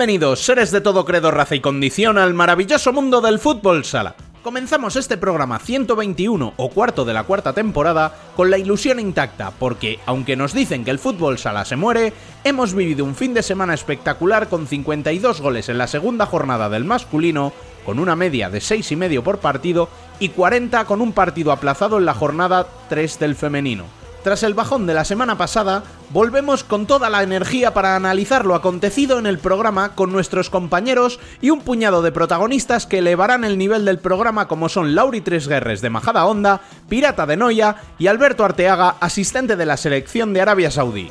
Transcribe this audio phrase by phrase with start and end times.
[0.00, 4.14] Bienvenidos, seres de todo credo, raza y condición, al maravilloso mundo del fútbol sala.
[4.42, 9.98] Comenzamos este programa 121 o cuarto de la cuarta temporada con la ilusión intacta, porque
[10.06, 13.74] aunque nos dicen que el fútbol sala se muere, hemos vivido un fin de semana
[13.74, 17.52] espectacular con 52 goles en la segunda jornada del masculino,
[17.84, 21.98] con una media de 6,5 y medio por partido y 40 con un partido aplazado
[21.98, 23.99] en la jornada 3 del femenino.
[24.22, 28.54] Tras el bajón de la semana pasada, volvemos con toda la energía para analizar lo
[28.54, 33.56] acontecido en el programa con nuestros compañeros y un puñado de protagonistas que elevarán el
[33.56, 38.08] nivel del programa como son Lauri Tres Guerres de Majada Honda, Pirata de Noia y
[38.08, 41.10] Alberto Arteaga, asistente de la selección de Arabia Saudí.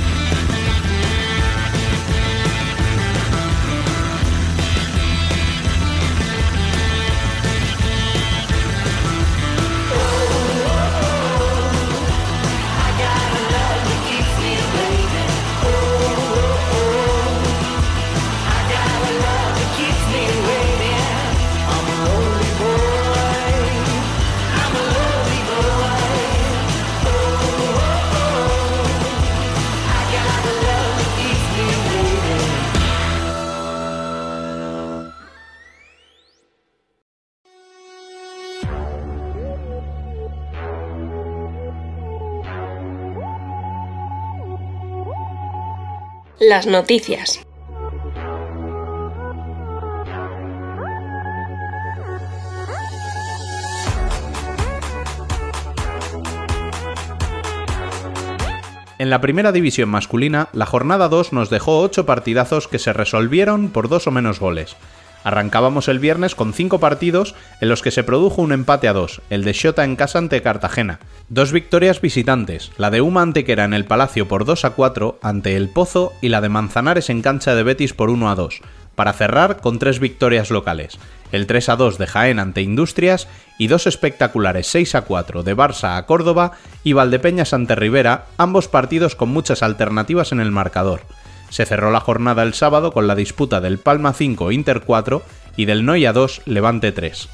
[46.43, 47.39] Las noticias.
[58.97, 63.69] En la primera división masculina, la jornada 2 nos dejó 8 partidazos que se resolvieron
[63.69, 64.75] por dos o menos goles.
[65.23, 69.21] Arrancábamos el viernes con 5 partidos en los que se produjo un empate a 2,
[69.29, 70.99] el de Xota en casa ante Cartagena.
[71.29, 75.55] Dos victorias visitantes, la de Uma Antequera en el Palacio por 2 a 4 ante
[75.55, 78.61] El Pozo y la de Manzanares en cancha de Betis por 1 a 2,
[78.95, 80.99] para cerrar con tres victorias locales,
[81.31, 83.27] el 3 a 2 de Jaén ante Industrias
[83.57, 86.53] y dos espectaculares 6 a 4 de Barça a Córdoba
[86.83, 91.01] y Valdepeñas ante Rivera, ambos partidos con muchas alternativas en el marcador.
[91.51, 95.21] Se cerró la jornada el sábado con la disputa del Palma 5 Inter 4
[95.57, 97.27] y del Noia 2 Levante 3.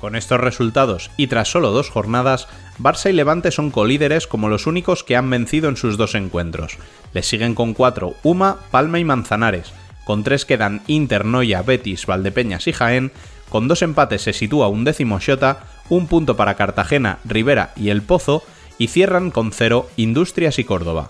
[0.00, 2.48] Con estos resultados y tras solo dos jornadas,
[2.80, 6.76] Barça y Levante son colíderes como los únicos que han vencido en sus dos encuentros.
[7.12, 9.72] Les siguen con cuatro Uma, Palma y Manzanares.
[10.04, 13.12] Con tres quedan Inter, Noia, Betis, Valdepeñas y Jaén.
[13.48, 18.02] Con dos empates se sitúa un décimo Xota, un punto para Cartagena, Rivera y El
[18.02, 18.42] Pozo,
[18.78, 21.08] y cierran con cero Industrias y Córdoba.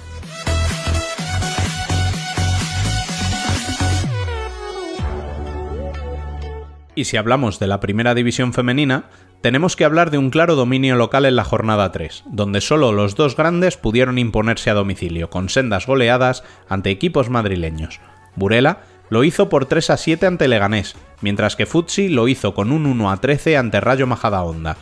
[6.95, 9.05] Y si hablamos de la primera división femenina,
[9.41, 13.15] tenemos que hablar de un claro dominio local en la jornada 3, donde solo los
[13.17, 18.01] dos grandes pudieron imponerse a domicilio, con sendas goleadas ante equipos madrileños.
[18.37, 22.71] Burela lo hizo por 3 a 7 ante Leganés, mientras que Futsi lo hizo con
[22.71, 24.77] un 1 a 13 ante Rayo Majadahonda.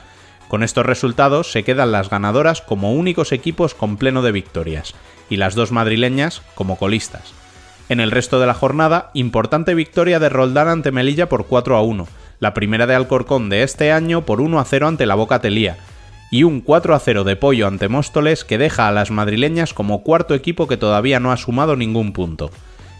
[0.49, 4.93] Con estos resultados se quedan las ganadoras como únicos equipos con pleno de victorias,
[5.31, 7.33] y las dos madrileñas como colistas.
[7.89, 11.83] En el resto de la jornada, importante victoria de Roldán ante Melilla por 4 a
[11.83, 12.09] 1,
[12.41, 15.77] la primera de Alcorcón de este año por 1 a 0 ante la Boca Telía,
[16.33, 20.03] y un 4 a 0 de Pollo ante Móstoles que deja a las madrileñas como
[20.03, 22.51] cuarto equipo que todavía no ha sumado ningún punto.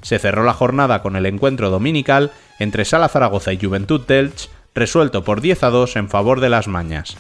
[0.03, 5.25] Se cerró la jornada con el encuentro dominical entre Sala Zaragoza y Juventud Telch, resuelto
[5.25, 7.17] por 10 a 2 en favor de las Mañas.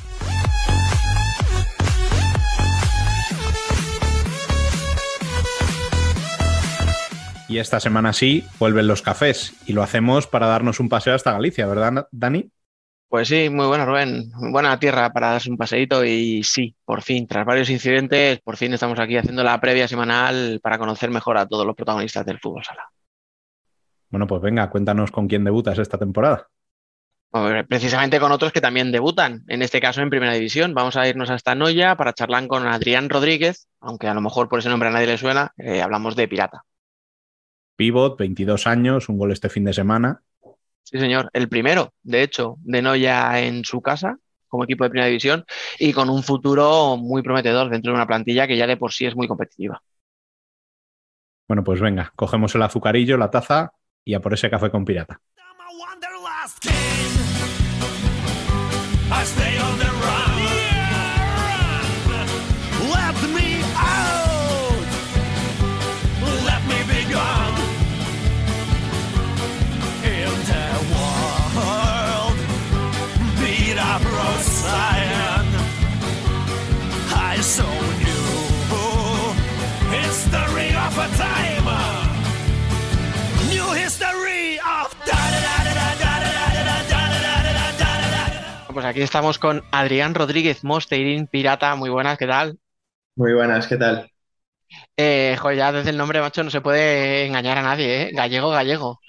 [7.48, 11.32] Y esta semana sí, vuelven los cafés y lo hacemos para darnos un paseo hasta
[11.32, 12.50] Galicia, ¿verdad, Dani?
[13.12, 14.32] Pues sí, muy bueno, Rubén.
[14.36, 18.56] Muy buena tierra para darse un paseíto y sí, por fin, tras varios incidentes, por
[18.56, 22.38] fin estamos aquí haciendo la previa semanal para conocer mejor a todos los protagonistas del
[22.38, 22.90] fútbol sala.
[24.08, 26.48] Bueno, pues venga, cuéntanos con quién debutas esta temporada.
[27.68, 30.72] Precisamente con otros que también debutan, en este caso en Primera División.
[30.72, 34.60] Vamos a irnos hasta Noya para charlar con Adrián Rodríguez, aunque a lo mejor por
[34.60, 36.64] ese nombre a nadie le suena, eh, hablamos de Pirata.
[37.76, 40.22] Pivot, 22 años, un gol este fin de semana.
[40.82, 41.30] Sí, señor.
[41.32, 44.16] El primero, de hecho, de Noya en su casa,
[44.48, 45.44] como equipo de primera división,
[45.78, 49.06] y con un futuro muy prometedor dentro de una plantilla que ya de por sí
[49.06, 49.82] es muy competitiva.
[51.48, 53.72] Bueno, pues venga, cogemos el azucarillo, la taza
[54.04, 55.20] y a por ese café con pirata.
[88.92, 91.74] Aquí estamos con Adrián Rodríguez Mosteirín, pirata.
[91.76, 92.58] Muy buenas, ¿qué tal?
[93.16, 94.10] Muy buenas, ¿qué tal?
[94.98, 98.10] Eh, joder, ya desde el nombre, macho, no se puede engañar a nadie, ¿eh?
[98.12, 99.00] Gallego, gallego.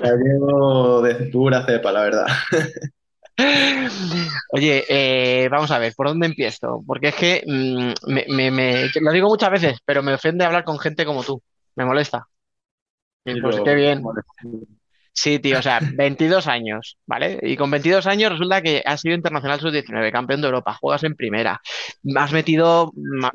[0.00, 2.26] Gallego de pura cepa, la verdad.
[4.52, 6.82] Oye, eh, vamos a ver, ¿por dónde empiezo?
[6.86, 7.92] Porque es que mm,
[8.34, 11.42] me, me, lo digo muchas veces, pero me ofende hablar con gente como tú.
[11.76, 12.26] Me molesta.
[13.22, 14.02] pues qué bien.
[15.20, 17.38] Sí, tío, o sea, 22 años, ¿vale?
[17.42, 21.14] Y con 22 años resulta que has sido internacional sub-19, campeón de Europa, juegas en
[21.14, 21.60] primera,
[22.16, 22.90] has metido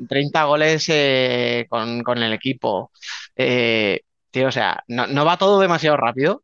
[0.08, 2.90] 30 goles eh, con, el equipo.
[3.36, 4.00] Eh,
[4.32, 6.42] tío, o sea, ¿no, va todo demasiado rápido?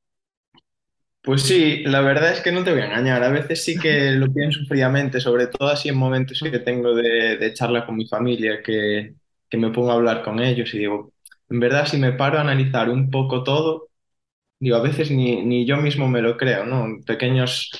[1.22, 3.24] Pues sí, la verdad es que no te voy a engañar.
[3.24, 7.36] A veces sí que lo pienso fríamente, sobre todo así en momentos que tengo de,
[7.36, 9.14] de charla con mi familia, que,
[9.50, 11.12] que me pongo a hablar con ellos y digo,
[11.50, 13.88] en verdad, si me paro a analizar un poco todo,
[14.62, 16.86] digo, a veces ni, ni yo mismo me lo creo, ¿no?
[17.04, 17.70] Pequeños,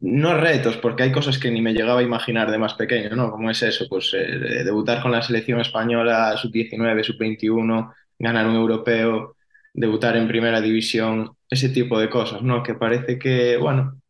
[0.00, 3.30] no retos, porque hay cosas que ni me llegaba a imaginar de más pequeño, ¿no?
[3.30, 9.36] Como es eso, pues eh, debutar con la selección española sub-19, sub-21, ganar un europeo,
[9.72, 12.62] debutar en primera división, ese tipo de cosas, ¿no?
[12.62, 14.00] Que parece que, bueno,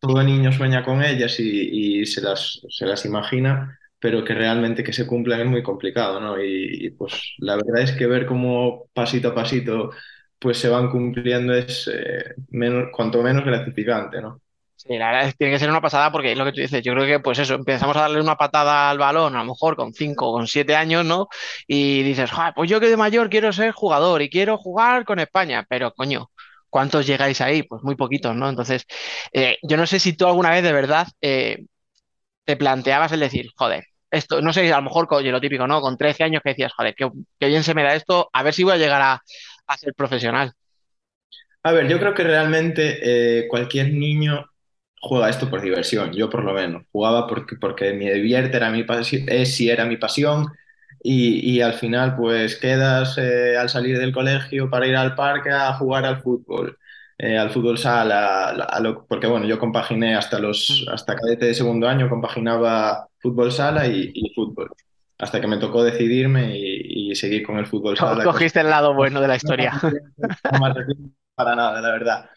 [0.00, 4.84] todo niño sueña con ellas y, y se, las, se las imagina, pero que realmente
[4.84, 6.42] que se cumplan es muy complicado, ¿no?
[6.42, 9.90] Y, y pues la verdad es que ver cómo pasito a pasito
[10.38, 14.40] pues se van cumpliendo es eh, menos, cuanto menos gratificante, ¿no?
[14.76, 16.92] Sí, la verdad tiene que ser una pasada porque es lo que tú dices, yo
[16.94, 19.92] creo que pues eso, empezamos a darle una patada al balón, a lo mejor con
[19.92, 21.28] 5 o con 7 años, ¿no?
[21.66, 25.66] Y dices, pues yo que de mayor quiero ser jugador y quiero jugar con España,
[25.68, 26.30] pero coño,
[26.70, 27.64] ¿cuántos llegáis ahí?
[27.64, 28.48] Pues muy poquitos, ¿no?
[28.48, 28.86] Entonces,
[29.32, 31.64] eh, yo no sé si tú alguna vez de verdad eh,
[32.44, 35.80] te planteabas el decir, joder, esto, no sé, a lo mejor con lo típico, ¿no?
[35.80, 38.54] Con 13 años que decías, joder, qué, qué bien se me da esto, a ver
[38.54, 39.22] si voy a llegar a,
[39.68, 40.52] a ser profesional?
[41.62, 42.98] A ver, yo creo que realmente
[43.40, 44.46] eh, cualquier niño
[45.00, 46.84] juega esto por diversión, yo por lo menos.
[46.92, 50.46] Jugaba porque, porque me divierte, era mi pasión, es si era mi pasión,
[51.02, 55.50] y, y, al final pues quedas eh, al salir del colegio para ir al parque
[55.50, 56.78] a jugar al fútbol.
[57.18, 60.90] Eh, al fútbol sala, a lo, porque bueno, yo compaginé hasta los mm.
[60.94, 64.70] hasta cadete de segundo año, compaginaba fútbol sala y, y fútbol
[65.18, 67.96] hasta que me tocó decidirme y, seguir con el fútbol.
[68.22, 69.72] Cogiste el lado bueno de la historia.
[71.34, 72.30] para nada, la verdad.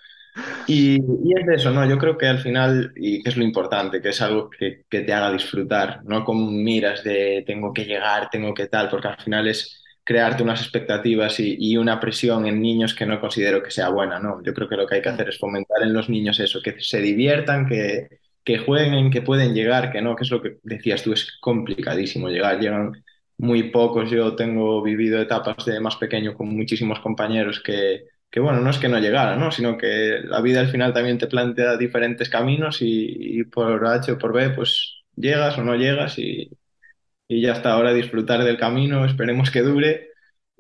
[0.66, 1.86] Y, y, es eso, ¿no?
[1.86, 5.02] Yo creo que al final, y que es lo importante, que es algo que, que,
[5.02, 9.22] te haga disfrutar, no con miras de tengo que llegar, tengo que tal, porque al
[9.22, 13.72] final es crearte unas expectativas y, y, una presión en niños que no considero que
[13.72, 14.42] sea buena, ¿no?
[14.42, 16.76] Yo creo que lo que hay que hacer es fomentar en los niños eso, que
[16.80, 21.04] se diviertan, que, que jueguen, que pueden llegar, que no, que es lo que decías
[21.04, 23.04] tú, es complicadísimo llegar, llegan
[23.38, 28.60] muy pocos, yo tengo vivido etapas de más pequeño con muchísimos compañeros que, que bueno,
[28.62, 29.52] no es que no llegaran, ¿no?
[29.52, 34.12] sino que la vida al final también te plantea diferentes caminos y, y por H
[34.14, 36.50] o por B, pues llegas o no llegas y,
[37.28, 40.10] y ya está, ahora disfrutar del camino, esperemos que dure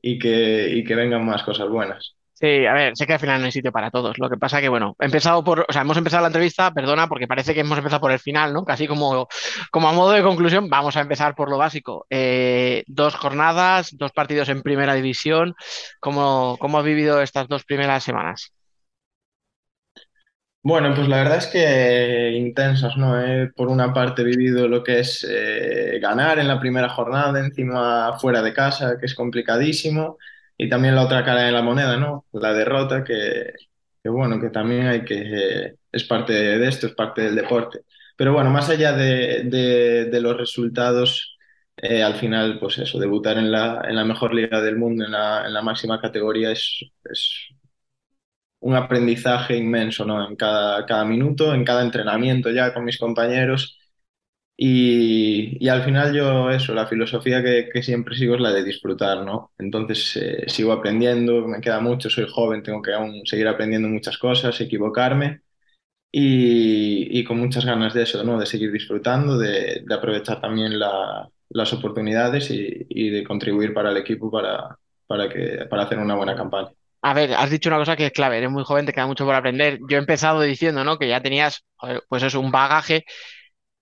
[0.01, 2.15] y que, y que vengan más cosas buenas.
[2.41, 4.17] Sí, a ver, sé que al final no hay sitio para todos.
[4.17, 7.07] Lo que pasa que, bueno, he empezado por, o sea, hemos empezado la entrevista, perdona,
[7.07, 8.65] porque parece que hemos empezado por el final, ¿no?
[8.65, 9.27] Casi como,
[9.71, 12.07] como a modo de conclusión, vamos a empezar por lo básico.
[12.09, 15.53] Eh, dos jornadas, dos partidos en primera división.
[15.99, 18.51] ¿Cómo, cómo has vivido estas dos primeras semanas?
[20.63, 23.15] Bueno, pues la verdad es que intensas, ¿no?
[23.55, 28.17] por una parte he vivido lo que es eh, ganar en la primera jornada, encima
[28.19, 30.17] fuera de casa, que es complicadísimo
[30.65, 32.25] y también la otra cara de la moneda, ¿no?
[32.33, 33.53] La derrota, que,
[34.03, 37.81] que bueno, que también hay que, es parte de esto, es parte del deporte.
[38.17, 41.37] Pero bueno, más allá de, de, de los resultados,
[41.77, 45.11] eh, al final, pues eso, debutar en la, en la mejor liga del mundo, en
[45.13, 47.49] la, en la máxima categoría, es, es
[48.59, 50.27] un aprendizaje inmenso, ¿no?
[50.27, 53.77] En cada, cada minuto, en cada entrenamiento ya con mis compañeros
[54.63, 58.63] Y, y al final yo eso, la filosofía que, que siempre sigo es la de
[58.63, 59.51] disfrutar, ¿no?
[59.57, 64.19] Entonces eh, sigo aprendiendo, me queda mucho, soy joven, tengo que aún seguir aprendiendo muchas
[64.19, 65.41] cosas, equivocarme
[66.11, 68.39] y, y con muchas ganas de eso, ¿no?
[68.39, 73.91] De seguir disfrutando, de, de aprovechar también la- las oportunidades y, y de contribuir para
[73.91, 74.77] el equipo para,
[75.07, 76.71] para que, para hacer una buena campaña.
[77.03, 79.25] A ver, has dicho una cosa que es clave, eres muy joven, te queda mucho
[79.25, 79.79] por aprender.
[79.89, 80.99] Yo he empezado diciendo, ¿no?
[80.99, 81.65] Que ya tenías,
[82.07, 83.05] pues eso, un bagaje.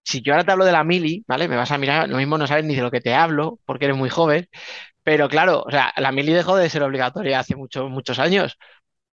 [0.04, 1.48] Si yo ahora te hablo de la mili, ¿vale?
[1.48, 3.86] Me vas a mirar, lo mismo no sabes ni de lo que te hablo, porque
[3.86, 4.48] eres muy joven,
[5.04, 8.58] pero claro, o sea, la mili dejó de ser obligatoria hace muchos, muchos años,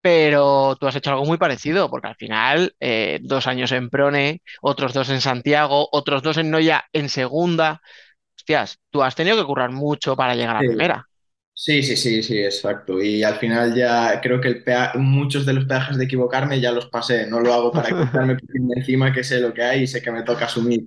[0.00, 4.42] pero tú has hecho algo muy parecido, porque al final, eh, dos años en Prone,
[4.62, 7.80] otros dos en Santiago, otros dos en Noya en segunda.
[8.36, 10.66] Hostias, tú has tenido que currar mucho para llegar a la Sí.
[10.66, 11.06] primera.
[11.58, 13.00] Sí, sí, sí, sí, exacto.
[13.02, 16.70] Y al final ya creo que el pea- muchos de los peajes de equivocarme ya
[16.70, 17.26] los pasé.
[17.26, 18.36] No lo hago para quitarme
[18.76, 20.86] encima que sé lo que hay y sé que me toca asumir.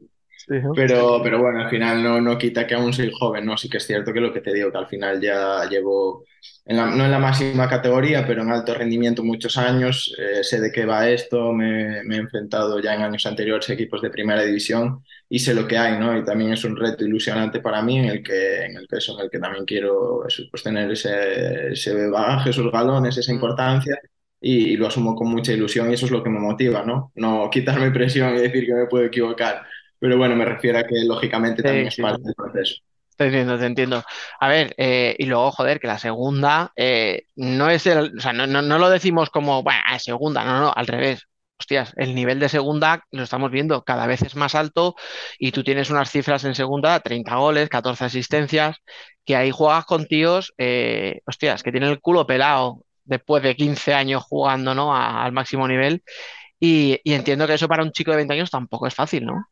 [0.73, 3.57] Pero, pero bueno, al final no, no quita que aún soy joven, ¿no?
[3.57, 6.23] Sí que es cierto que lo que te digo, que al final ya llevo,
[6.65, 10.61] en la- no en la máxima categoría, pero en alto rendimiento muchos años, eh, sé
[10.61, 14.09] de qué va esto, me, me he enfrentado ya en años anteriores a equipos de
[14.11, 16.17] primera división y sé lo que hay, ¿no?
[16.17, 19.17] Y también es un reto ilusionante para mí en el que, en el que, eso,
[19.19, 23.35] en el que también quiero eso, pues tener ese, ese bagaje, esos galones, esa Mm.
[23.35, 23.97] importancia.
[24.41, 27.11] Y lo asumo con mucha ilusión y eso es lo que me motiva, ¿no?
[27.15, 29.63] No quitarme presión y decir que me puedo equivocar.
[29.99, 32.75] Pero bueno, me refiero a que lógicamente también es parte del proceso.
[33.15, 34.03] Te entiendo, te entiendo.
[34.39, 38.31] A ver, eh, y luego, joder, que la segunda eh, no es el, o sea,
[38.31, 41.25] no, no, no lo decimos como, bueno, es segunda, no, no, al revés.
[41.59, 44.95] Hostias, el nivel de segunda lo estamos viendo cada vez es más alto
[45.37, 48.77] y tú tienes unas cifras en segunda, 30 goles, 14 asistencias,
[49.25, 53.93] que ahí juegas con tíos, eh, hostias, que tienen el culo pelado después de 15
[53.93, 54.95] años jugando, ¿no?
[54.95, 56.01] a- al máximo nivel.
[56.59, 59.45] Y, y entiendo que eso para un chico de 20 años tampoco es fácil, ¿no?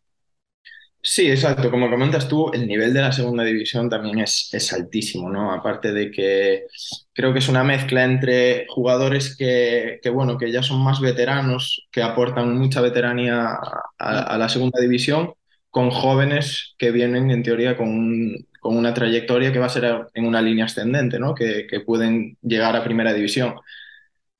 [1.10, 1.72] Sí, exacto.
[1.72, 5.54] Como comentas tú, el nivel de la segunda división también es, es altísimo, ¿no?
[5.54, 6.66] Aparte de que
[7.14, 11.88] creo que es una mezcla entre jugadores que, que, bueno, que ya son más veteranos,
[11.92, 13.58] que aportan mucha veteranía
[13.98, 15.34] a, la segunda división,
[15.70, 20.26] con jóvenes que vienen, en teoría, con, con una trayectoria que va a ser en
[20.26, 21.34] una línea ascendente, ¿no?
[21.34, 23.56] Que, que pueden llegar a primera división.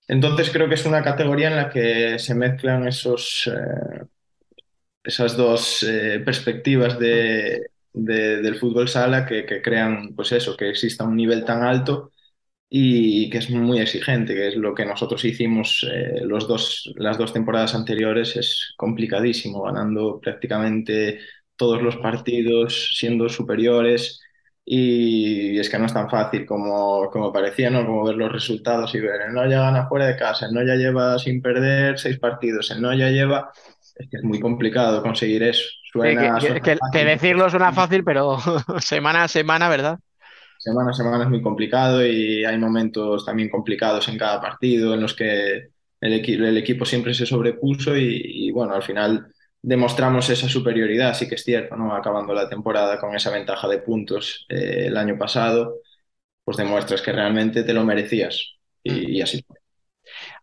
[0.08, 4.06] Entonces creo que es una categoría en la que se mezclan esos, eh,
[5.08, 7.62] esas dos eh, perspectivas de,
[7.94, 12.12] de- del fútbol sala que, que crean, pues eso, que exista un nivel tan alto
[12.70, 17.18] y que es muy exigente, que es lo que nosotros hicimos eh, los dos, las
[17.18, 21.20] dos temporadas anteriores, es complicadísimo, ganando prácticamente
[21.56, 24.20] todos los partidos, siendo superiores.
[24.70, 27.86] Y es que no es tan fácil como, como parecía, ¿no?
[27.86, 31.18] Como ver los resultados y ver, el Noya gana fuera de casa, el Noya lleva
[31.20, 33.50] sin perder seis partidos, el Noya lleva...
[34.00, 35.64] Es que es muy complicado conseguir eso.
[35.92, 36.62] Suena, que- suena
[36.92, 38.38] que- decirlo suena fácil, pero
[38.82, 40.00] semana a semana, ¿verdad?
[40.58, 45.02] Semana a semana es muy complicado y hay momentos también complicados en cada partido en
[45.02, 45.70] los que
[46.02, 49.28] el, equi- el equipo siempre se sobrepuso y, y, bueno, al final
[49.62, 51.94] demostramos esa superioridad, sí que es cierto, ¿no?
[51.96, 55.76] Acabando la temporada con esa ventaja de puntos eh, el año pasado,
[56.46, 58.94] pues demuestras que realmente te lo merecías Mm.
[58.94, 59.44] y, y así.
[59.48, 59.57] fue.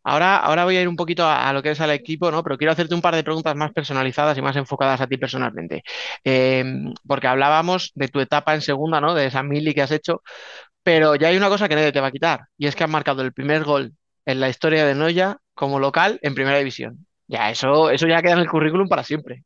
[0.04, 2.42] Ahora, ahora voy a ir un poquito a, a lo que es al equipo, ¿no?
[2.42, 5.82] Pero quiero hacerte un par de preguntas más personalizadas y más enfocadas a ti personalmente.
[6.24, 6.64] Eh,
[7.06, 9.14] porque hablábamos de tu etapa en segunda, ¿no?
[9.14, 10.22] De esa mili que has hecho,
[10.82, 12.90] pero ya hay una cosa que nadie te va a quitar, y es que has
[12.90, 13.94] marcado el primer gol
[14.26, 17.06] en la historia de Noya como local en primera división.
[17.26, 19.44] Ya, eso, eso ya queda en el currículum para siempre.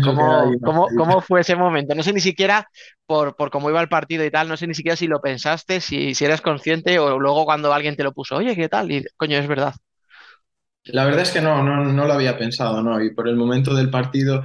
[0.00, 1.94] ¿Cómo, cómo, cómo fue ese momento?
[1.94, 2.68] No sé ni siquiera
[3.06, 5.80] por, por cómo iba el partido y tal, no sé ni siquiera si lo pensaste,
[5.80, 8.90] si, si eras consciente o luego cuando alguien te lo puso, oye, ¿qué tal?
[8.92, 9.74] Y coño, es verdad.
[10.86, 13.02] La verdad es que no, no, no lo había pensado, ¿no?
[13.02, 14.44] Y por el momento del partido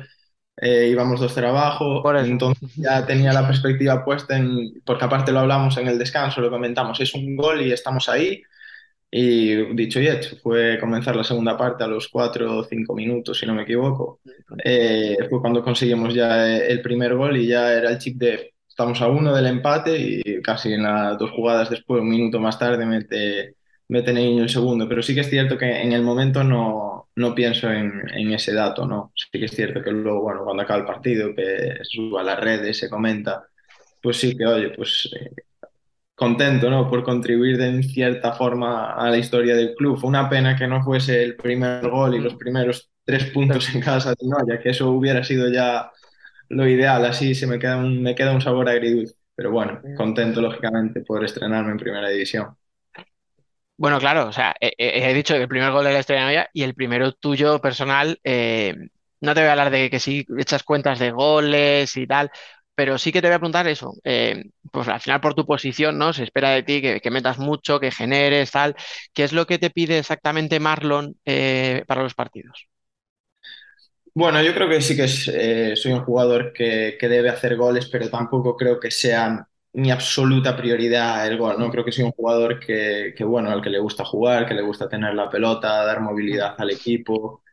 [0.58, 2.26] eh, íbamos 2-0 abajo, Por eso.
[2.28, 6.50] entonces ya tenía la perspectiva puesta en, porque aparte lo hablamos en el descanso, lo
[6.52, 8.42] comentamos, es un gol y estamos ahí.
[9.12, 13.40] Y dicho y hecho, fue comenzar la segunda parte a los 4 o 5 minutos,
[13.40, 14.22] si no me equivoco.
[14.64, 18.54] Eh, fue cuando conseguimos ya eh, el primer gol y ya era el chip de
[18.68, 22.60] estamos a uno del empate y casi en las dos jugadas después, un minuto más
[22.60, 23.56] tarde, mete,
[23.90, 24.88] mete Neguinho el segundo.
[24.90, 28.54] Pero sí que es cierto que en el momento no, no pienso en, en ese
[28.54, 29.12] dato, ¿no?
[29.16, 32.40] Sí que es cierto que luego, bueno, cuando acaba el partido, que suba a las
[32.40, 33.48] redes, se comenta,
[34.02, 35.32] pues sí que, oye, pues eh,
[36.16, 36.90] contento, ¿no?
[36.90, 39.98] Por contribuir de en cierta forma a la historia del club.
[40.00, 42.38] Fue una pena que no fuese el primer gol y los Mm.
[42.38, 45.92] primeros tres puntos en casa de Noya, que eso hubiera sido ya
[46.50, 47.06] lo ideal.
[47.06, 49.16] Así se me queda un, me queda un sabor agridulce.
[49.36, 52.56] Pero bueno, contento lógicamente por estrenarme en primera división.
[53.78, 56.50] Bueno, claro, o sea, he, dicho que el primer gol de la estrella de Noya
[56.52, 58.76] y el primero tuyo personal, eh,
[59.22, 62.32] no te voy a hablar de que si echas cuentas de goles y tal,
[62.74, 63.94] pero sí que te voy a preguntar eso.
[64.04, 66.12] eh, pues al final por tu posición, ¿no?
[66.12, 68.76] Se espera de ti que, metas mucho, que generes, tal.
[69.14, 72.68] ¿Qué es lo que te pide exactamente Marlon eh, para los partidos?
[74.14, 78.56] Bueno, yo creo que sí que soy un jugador que, debe hacer goles, pero tampoco
[78.56, 81.70] creo que sea mi absoluta prioridad el gol, ¿no?
[81.72, 84.64] Creo que soy un jugador que, que, bueno, al que le gusta jugar, que le
[84.64, 87.44] gusta tener la pelota, dar movilidad al equipo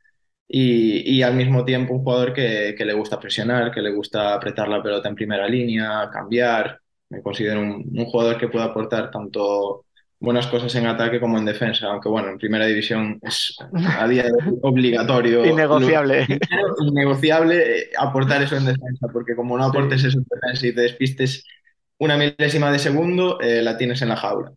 [0.49, 4.35] y, y al mismo tiempo un jugador que, que le gusta presionar, que le gusta
[4.35, 6.81] apretar la pelota en primera línea, cambiar.
[7.11, 9.87] Me considero un, un jugador que puede aportar tanto
[10.21, 13.57] buenas cosas en ataque como en defensa, aunque bueno, en primera división es
[13.99, 16.27] a día de hoy obligatorio, Innegociable.
[16.27, 20.05] primero, innegociable eh, aportar eso en defensa, porque como no aportes Sí.
[20.05, 21.45] eso en defensa y te despistes
[21.99, 24.53] una milésima de segundo, eh, la tienes en la jaula.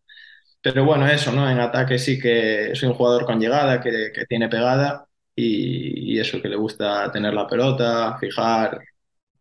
[0.62, 1.50] Pero bueno, eso, ¿no?
[1.50, 6.20] En ataque sí que soy un jugador con llegada, que, que tiene pegada y, y
[6.20, 8.80] eso, que le gusta tener la pelota, fijar,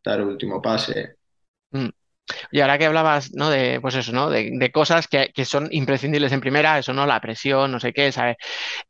[0.05, 1.17] dar último pase.
[1.73, 1.91] Mm.
[2.51, 3.31] Y ahora que hablabas.
[3.33, 4.31] De, pues eso.
[4.31, 7.07] De, cosas que, son imprescindibles en primera, eso, ¿no?
[7.07, 8.37] La presión, no sé qué, ¿sabes?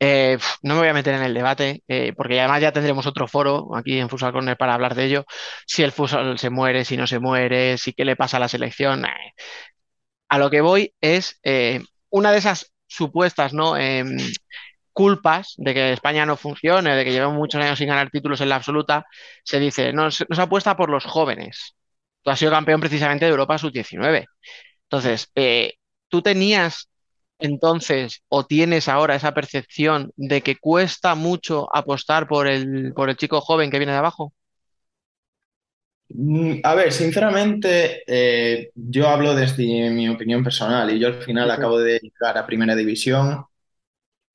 [0.00, 3.28] Eh, no me voy a meter en el debate, eh, porque además ya tendremos otro
[3.28, 5.24] foro aquí en Futsal Corner para hablar de ello.
[5.66, 8.48] Si el fútbol se muere, si no se muere, si qué le pasa a la
[8.48, 9.04] selección.
[9.04, 9.34] eh.
[10.28, 11.40] A lo que voy es
[12.10, 13.76] una de esas supuestas, ¿no?
[13.76, 14.16] Em,
[14.96, 18.48] culpas de que España no funcione, de que llevamos muchos años sin ganar títulos en
[18.48, 19.04] la absoluta,
[19.44, 20.08] se dice, no,
[20.38, 21.76] apuesta por los jóvenes.
[22.26, 24.26] Tú has sido campeón precisamente de Europa sub-19.
[24.84, 25.74] Entonces, eh,
[26.10, 26.90] ¿tú tenías
[27.40, 33.16] entonces o tienes ahora esa percepción de que cuesta mucho apostar por el, por el
[33.18, 34.34] chico joven que viene de abajo?
[36.08, 41.50] Mm, A ver, sinceramente, eh, yo hablo desde mi opinión personal y yo al final
[41.50, 43.44] acabo de llegar a Primera División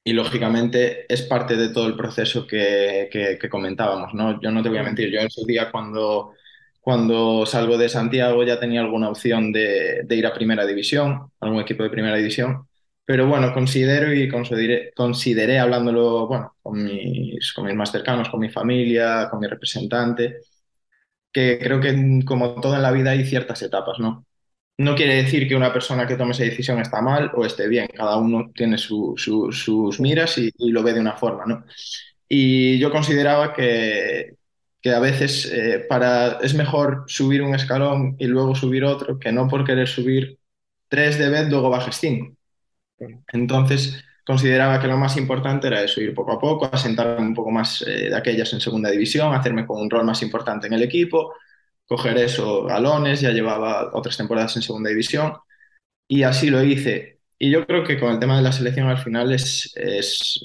[0.04, 4.42] y lógicamente es parte de todo el proceso que, que- que comentábamos, ¿no?
[4.42, 6.34] Yo no te voy a mentir, yo en su día cuando,
[6.82, 11.62] cuando salgo de Santiago ya tenía alguna opción de, de ir a Primera División, algún
[11.62, 12.68] equipo de Primera División,
[13.06, 18.40] pero bueno, considero y consideré, consideré hablándolo, bueno, con mis, con mis más cercanos, con
[18.42, 20.38] mi familia, con mi representante
[21.32, 24.26] que creo que como todo en la vida hay ciertas etapas, ¿no?
[24.78, 27.88] No quiere decir que una persona que tome esa decisión está mal o esté bien,
[27.96, 31.66] cada uno tiene su- su- sus miras y, y lo ve de una forma, ¿no?
[32.30, 34.36] Y yo consideraba que,
[34.82, 39.32] que a veces eh, para, es mejor subir un escalón y luego subir otro que
[39.32, 40.40] no por querer subir
[40.88, 42.36] tres de vez, luego bajes cinco.
[43.34, 47.52] Entonces, consideraba que lo más importante era eso, ir poco a poco, asentarme un poco
[47.52, 50.84] más eh, de aquellas en segunda división, hacerme con un rol más importante en el
[50.84, 51.34] equipo,
[51.86, 55.34] coger eso, galones, ya llevaba otras temporadas en segunda división
[56.08, 57.20] y así lo hice.
[57.40, 60.40] Y yo creo que con el tema de la selección al final es, es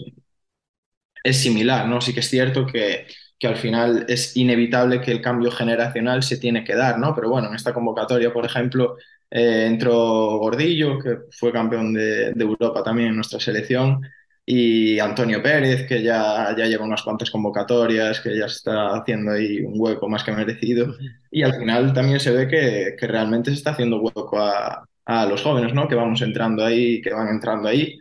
[1.27, 2.01] es similar, ¿no?
[2.01, 3.07] Sí que es cierto que,
[3.39, 7.15] que al final es inevitable que el cambio generacional se tiene que dar, ¿no?
[7.15, 8.97] Pero bueno, en esta convocatoria, por ejemplo,
[9.31, 14.01] eh, entró Gordillo, que fue campeón de, de Europa también en nuestra selección,
[14.49, 19.61] y Antonio Pérez, que ya, ya lleva unas cuantas convocatorias, que ya está haciendo ahí
[19.61, 20.95] un hueco más que merecido.
[21.31, 25.27] Y al final también se ve que, que realmente se está haciendo hueco a, a
[25.27, 25.89] los jóvenes, ¿no?
[25.89, 27.99] Que vamos entrando ahí, que van entrando ahí.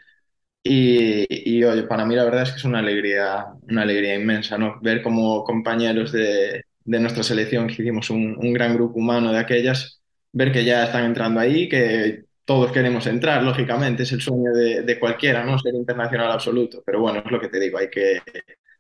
[0.68, 4.58] Y, y, oye, para mí la verdad es que es una alegría, una alegría inmensa,
[4.58, 4.80] ¿no?
[4.82, 9.38] Ver como compañeros de, de nuestra selección, que hicimos un, un gran grupo humano de
[9.40, 10.02] aquellas,
[10.32, 14.82] ver que ya están entrando ahí, que todos queremos entrar, lógicamente, es el sueño de,
[14.82, 15.60] de cualquiera, ¿no?
[15.60, 16.82] Ser internacional absoluto.
[16.84, 18.22] Pero bueno, es lo que te digo, hay que,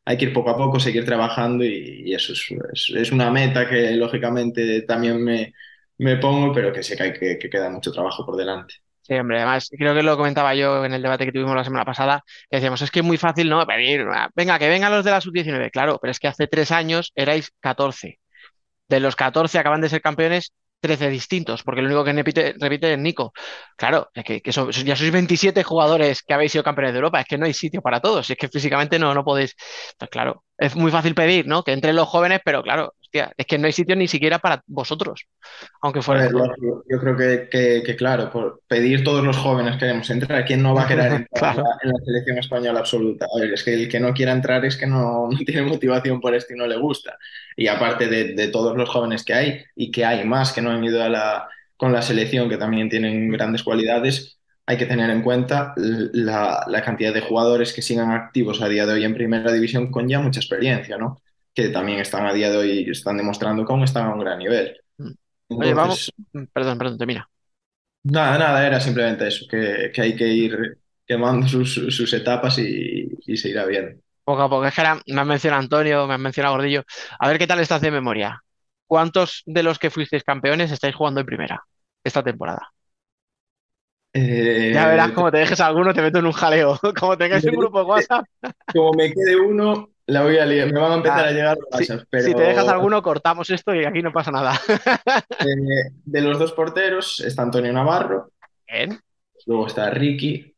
[0.06, 3.30] hay que ir poco a poco, seguir trabajando y, y eso es, es, es una
[3.32, 5.54] meta que lógicamente también me,
[6.00, 8.76] me pongo, pero que sé que, hay que, que queda mucho trabajo por delante.
[9.08, 11.86] Sí, hombre, además creo que lo comentaba yo en el debate que tuvimos la semana
[11.86, 13.64] pasada, que decíamos, es que es muy fácil, ¿no?
[13.68, 16.72] Pedir, ah, venga, que vengan los de la sub-19, claro, pero es que hace tres
[16.72, 18.20] años erais 14.
[18.90, 23.00] De los 14 acaban de ser campeones 13 distintos, porque el único que repite, es
[23.00, 23.34] Nico.
[23.78, 27.38] Claro, es que, ya sois 27 jugadores que habéis sido campeones de Europa, es que
[27.38, 29.56] no hay sitio para todos, es que físicamente no, no podéis.
[30.00, 31.64] Pues claro, es muy fácil pedir, ¿no?
[31.64, 34.64] Que entren los jóvenes, pero claro, hostia, es que no hay sitio ni siquiera para
[34.68, 35.28] vosotros,
[35.82, 36.58] aunque A fuerais ver, jóvenes.
[36.60, 40.46] lógico, yo creo que, que- que, claro, por pedir todos los jóvenes queremos entrar.
[40.46, 41.64] ¿Quién no va a querer entrar en la, Claro.
[41.84, 43.26] en la selección española absoluta?
[43.26, 46.22] A ver, es que el que no quiera entrar es que no, no tiene motivación
[46.22, 47.18] por esto y no le gusta.
[47.56, 50.70] Y aparte de, de todos los jóvenes que hay, y que hay más que no
[50.72, 55.10] han ido a la, con la selección, que también tienen grandes cualidades, hay que tener
[55.10, 59.14] en cuenta la, la cantidad de jugadores que sigan activos a día de hoy en
[59.16, 61.22] primera división con ya mucha experiencia, ¿no?
[61.56, 64.78] Que también están a día de hoy, están demostrando cómo están a un gran nivel.
[65.58, 66.14] Oye, vamos,
[66.54, 67.30] perdón, perdón, termina.
[68.04, 73.10] Nada, nada, era simplemente eso, que, que hay que ir quemando sus, sus etapas y,
[73.26, 74.00] y se irá viendo.
[74.24, 74.66] Poco a poco.
[74.66, 76.84] Es que ahora me has mencionado Antonio, me has mencionado Gordillo.
[77.20, 78.44] A ver qué tal estás de memoria.
[78.88, 81.64] ¿Cuántos de los que fuisteis campeones estáis jugando en primera
[82.04, 82.72] esta temporada?
[84.68, 86.80] Ya verás Eh, cómo te dejes alguno, te meto en un jaleo.
[87.00, 88.26] Como tengáis un grupo de WhatsApp,
[88.74, 90.72] como me quede uno, la voy a liar.
[90.72, 93.02] Me van a empezar ah, a llegar los si, WhatsApp, si te dejas pero alguno,
[93.02, 94.54] cortamos esto y aquí no pasa nada.
[95.40, 98.32] eh, de los dos porteros está Antonio Navarro,
[98.68, 99.00] Bien.
[99.46, 100.56] luego está Ricky,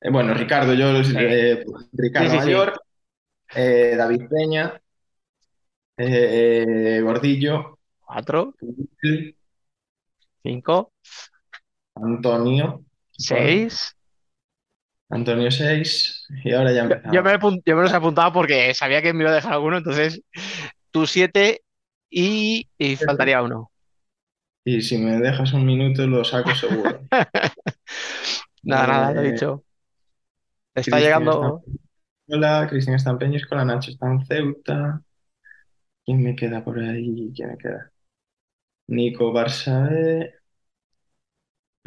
[0.00, 2.38] eh, bueno, Ricardo, yo, eh, Ricardo sí.
[2.38, 2.44] sí.
[2.44, 2.82] Mayor,
[3.54, 4.80] eh, David Peña,
[7.02, 8.54] Gordillo, Cuatro,
[10.42, 10.92] cinco,
[11.94, 13.94] Antonio, seis.
[15.10, 17.38] Antonio 6, y ahora ya Yo, yo me, empezamos.
[17.38, 20.22] apun- yo me los he apuntado porque sabía que me iba a dejar alguno, entonces
[20.90, 21.62] tú siete
[22.10, 23.70] y, y faltaría uno.
[24.64, 27.10] Y si me dejas un minuto, lo saco seguro.
[28.62, 29.64] Nada, nada, lo he Eh, dicho.
[30.74, 31.64] Está Cristian llegando.
[32.26, 35.02] Venezuela, Cristian está en Peñíscola, Nacho está en Ceuta.
[36.04, 37.32] ¿Quién me queda por ahí?
[37.34, 37.92] ¿Quién me queda?
[38.88, 39.94] Nico Barça B.
[39.94, 40.39] Pues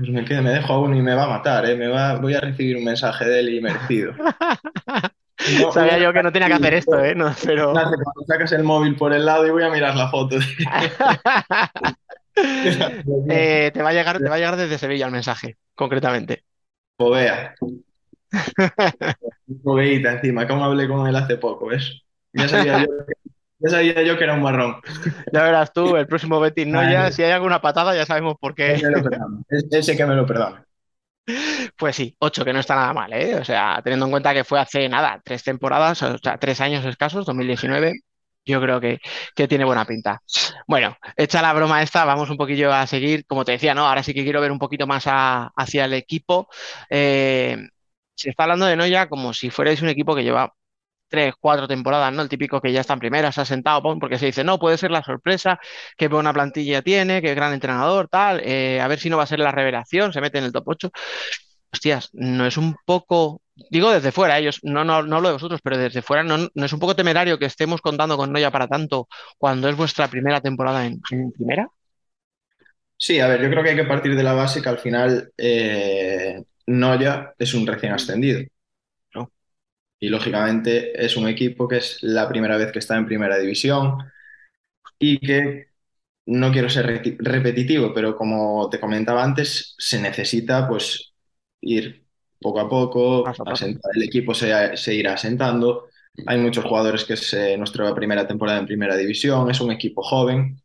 [0.10, 1.76] me queda, me dejo a uno y me va a matar, ¿eh?
[1.76, 4.14] Me va, voy a recibir un mensaje de él y merecido.
[4.14, 7.16] No, Sabía yo que no tenía que hacer esto, ¿eh?
[7.16, 7.74] No, pero.
[7.74, 10.38] cuando sacas el móvil por el lado y voy a mirar la foto.
[13.30, 16.44] Eh, te va a llegar, te va a llegar desde Sevilla el mensaje, concretamente.
[16.96, 17.54] Povea,
[19.64, 22.02] Poveita encima, como hablé con él hace poco, ¿ves?
[22.34, 22.88] Ya sabía yo,
[23.64, 24.76] ya sabía yo que era un marrón.
[25.32, 28.36] Ya verás tú, el próximo Betis no ya, Ay, si hay alguna patada ya sabemos
[28.40, 28.82] por qué.
[28.82, 30.66] me lo sé que me lo perdona.
[31.78, 33.36] Pues sí, ocho, que no está nada mal, ¿eh?
[33.36, 36.86] O sea, teniendo en cuenta que fue hace nada, tres temporadas, o sea, tres años
[36.86, 37.94] escasos, 2019,
[38.46, 39.00] yo creo que,
[39.36, 40.22] que tiene buena pinta.
[40.68, 43.26] Bueno, hecha la broma esta, vamos un poquillo a seguir.
[43.26, 43.86] Como te decía, ¿no?
[43.88, 46.48] Ahora sí que quiero ver un poquito más a- hacia el equipo.
[46.90, 47.58] Eh,
[48.16, 50.54] se está hablando de Noya como si fuerais un equipo que lleva
[51.14, 52.24] tres, cuatro temporadas, ¿no?
[52.24, 54.80] El típico que ya está en primera, se ha sentado, porque se dice, no, puede
[54.80, 55.60] ser la sorpresa,
[55.96, 59.28] qué buena plantilla tiene, qué gran entrenador, tal, eh, a ver si no va a
[59.28, 60.92] ser la revelación, se mete en el top 8.
[61.72, 65.60] Hostias, no es un poco, digo desde fuera, ellos, no, no, no hablo de vosotros,
[65.64, 68.68] pero desde fuera no, no es un poco temerario que estemos contando con Noya para
[68.68, 71.68] tanto cuando es vuestra primera temporada en, en primera.
[72.98, 75.32] Sí, a ver, yo creo que hay que partir de la base que al final
[75.38, 78.42] eh, Noya es un recién ascendido.
[80.04, 83.98] Y lógicamente es un equipo que es la primera vez que está en primera división
[85.00, 85.68] y que
[86.28, 86.88] no quiero ser
[87.20, 91.14] repetitivo, pero como te comentaba antes, se necesita pues
[91.62, 92.06] ir
[92.42, 95.88] poco a poco, asentar- el equipo se, se irá asentando.
[96.28, 100.04] Hay muchos jugadores que es eh, nuestra primera temporada en primera división, es un equipo
[100.04, 100.62] joven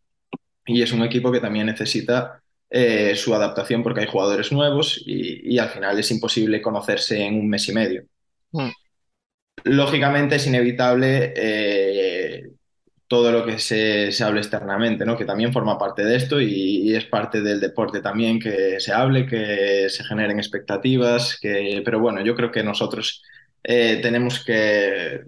[0.66, 5.54] y es un equipo que también necesita eh, su adaptación porque hay jugadores nuevos y,
[5.54, 8.04] y al final es imposible conocerse en un mes y medio.
[8.52, 8.72] Mm.
[9.68, 12.50] Lógicamente es inevitable eh,
[13.06, 15.16] todo lo que se, se hable externamente, ¿no?
[15.16, 19.26] Que también forma parte de esto y, es parte del deporte también que se hable,
[19.26, 23.22] que se generen expectativas, que, pero bueno, yo creo que nosotros
[23.62, 25.22] eh, tenemos que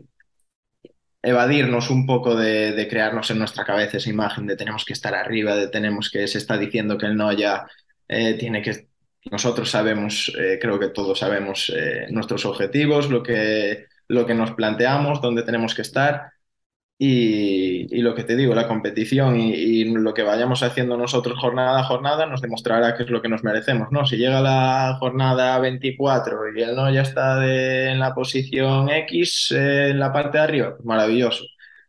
[1.22, 5.54] evadirnos un poco de, crearnos en nuestra cabeza esa imagen de tenemos que estar arriba,
[5.54, 7.66] de tenemos que se está diciendo que el no ya
[8.08, 8.88] eh, tiene que...
[9.30, 11.70] Nosotros sabemos, creo que todos sabemos
[12.08, 16.32] nuestros objetivos, lo que, lo que nos planteamos, dónde tenemos que estar
[16.98, 21.84] y, lo que te digo, la competición y, lo que vayamos haciendo nosotros jornada a
[21.84, 24.04] jornada nos demostrará qué es lo que nos merecemos, ¿no?
[24.06, 29.90] Si llega la jornada 24 y el no ya está en la posición X, eh,
[29.90, 31.44] en la parte de arriba, pues maravilloso.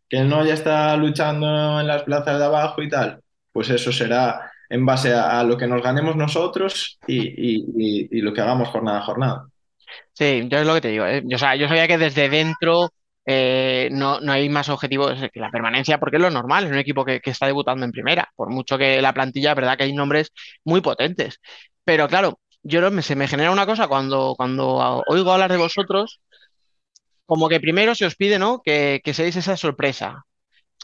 [0.08, 3.20] Que el no ya está luchando en las plazas de abajo y tal,
[3.52, 8.68] pues eso será en base a, lo que nos ganemos nosotros y lo que hagamos
[8.68, 9.51] jornada a jornada.
[10.12, 11.06] Sí, yo es lo que te digo.
[11.06, 11.22] ¿eh?
[11.24, 12.90] Yo, o sea, yo sabía que desde dentro
[13.26, 16.78] eh, no, no hay más objetivos que la permanencia, porque es lo normal, es un
[16.78, 19.84] equipo que, que está debutando en primera, por mucho que la plantilla, es verdad que
[19.84, 20.30] hay nombres
[20.64, 21.38] muy potentes.
[21.84, 26.20] Pero claro, yo se me genera una cosa cuando, cuando oigo hablar de vosotros,
[27.26, 28.60] como que primero se os pide, ¿no?
[28.64, 30.24] Que, que seáis esa sorpresa.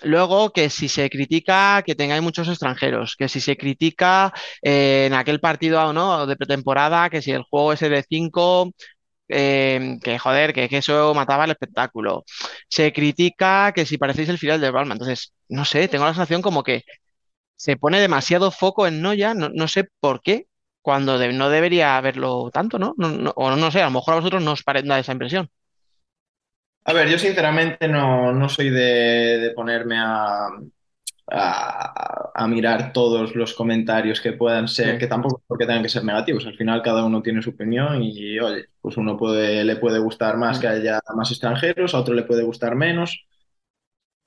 [0.05, 5.15] Luego, que si se critica que tengáis muchos extranjeros, que si se critica eh, en
[5.15, 8.73] aquel partido no de pretemporada, que si el juego ese de 5
[9.29, 12.25] eh, que joder, que, que eso mataba el espectáculo.
[12.69, 14.95] Se critica que si parecéis el final del Balma.
[14.95, 16.85] Entonces, no sé, tengo la sensación como que
[17.57, 20.47] se pone demasiado foco en Noya, no, no sé por qué,
[20.83, 22.95] cuando de- no debería haberlo tanto, ¿no?
[22.99, 25.51] No, no- o no sé, a lo mejor a vosotros no os da esa impresión.
[26.85, 30.49] A ver, yo sinceramente no, no soy de, de ponerme a,
[31.31, 36.47] a, mirar todos los comentarios que puedan ser, que tampoco porque tengan que ser negativos.
[36.47, 40.37] Al final cada uno tiene su opinión y, oye, pues uno puede, le puede gustar
[40.39, 43.27] más que haya más extranjeros, a otro le puede gustar menos.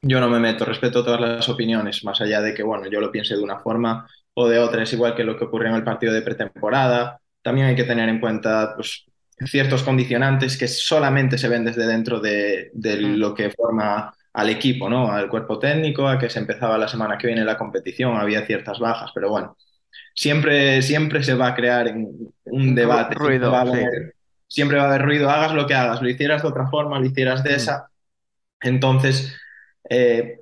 [0.03, 3.11] Yo no me meto, respeto todas las opiniones, más allá de que, bueno, yo lo
[3.11, 5.83] piense de una forma o de otra, es igual que lo que ocurrió en el
[5.83, 7.19] partido de pretemporada.
[7.41, 9.05] También hay que tener en cuenta pues,
[9.45, 13.15] ciertos condicionantes que solamente se ven desde dentro de, de mm.
[13.15, 15.11] lo que forma al equipo, ¿no?
[15.11, 18.79] Al cuerpo técnico, a que se empezaba la semana que viene la competición, había ciertas
[18.79, 19.57] bajas, pero bueno,
[20.13, 21.93] siempre, siempre se va a crear
[22.45, 23.15] un debate.
[23.15, 23.51] Ruido,
[24.47, 27.05] siempre, va a haber, ruido, hagas lo que hagas, lo hicieras de otra forma, lo
[27.05, 27.55] hicieras de mm.
[27.55, 27.89] esa.
[28.61, 29.35] Entonces,
[29.89, 30.39] eh,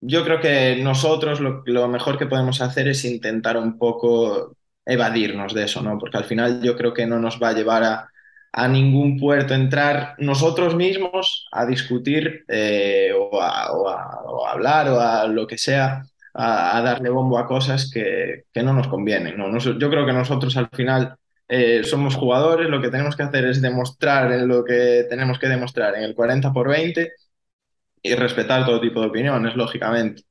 [0.00, 5.54] yo creo que nosotros lo, lo, mejor que podemos hacer es intentar un poco evadirnos
[5.54, 5.98] de eso, ¿no?
[5.98, 8.11] Porque al final yo creo que no nos va a llevar a,
[8.52, 15.46] a ningún puerto entrar nosotros mismos a discutir eh, o, a, hablar o a lo
[15.46, 16.02] que sea,
[16.34, 19.36] a, darle bombo a cosas que, no nos convienen.
[19.38, 19.58] ¿no?
[19.58, 21.16] yo creo que nosotros al final
[21.48, 25.48] eh, somos jugadores, lo que tenemos que hacer es demostrar en lo que tenemos que
[25.48, 27.12] demostrar en el 40 por 20
[28.02, 30.22] y respetar todo tipo de opiniones, lógicamente.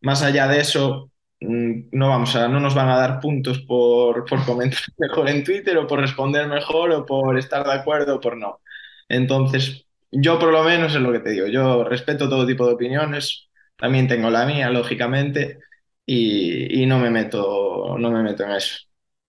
[0.00, 4.44] Más allá de eso, no vamos a, no nos van a dar puntos por, por
[4.44, 8.36] comentar mejor en Twitter o por responder mejor o por estar de acuerdo o por
[8.36, 8.60] no.
[9.08, 12.74] Entonces, yo por lo menos es lo que te digo, yo respeto todo tipo de
[12.74, 15.58] opiniones, también tengo la mía, lógicamente,
[16.04, 18.78] y, y no, me meto, no me meto en eso.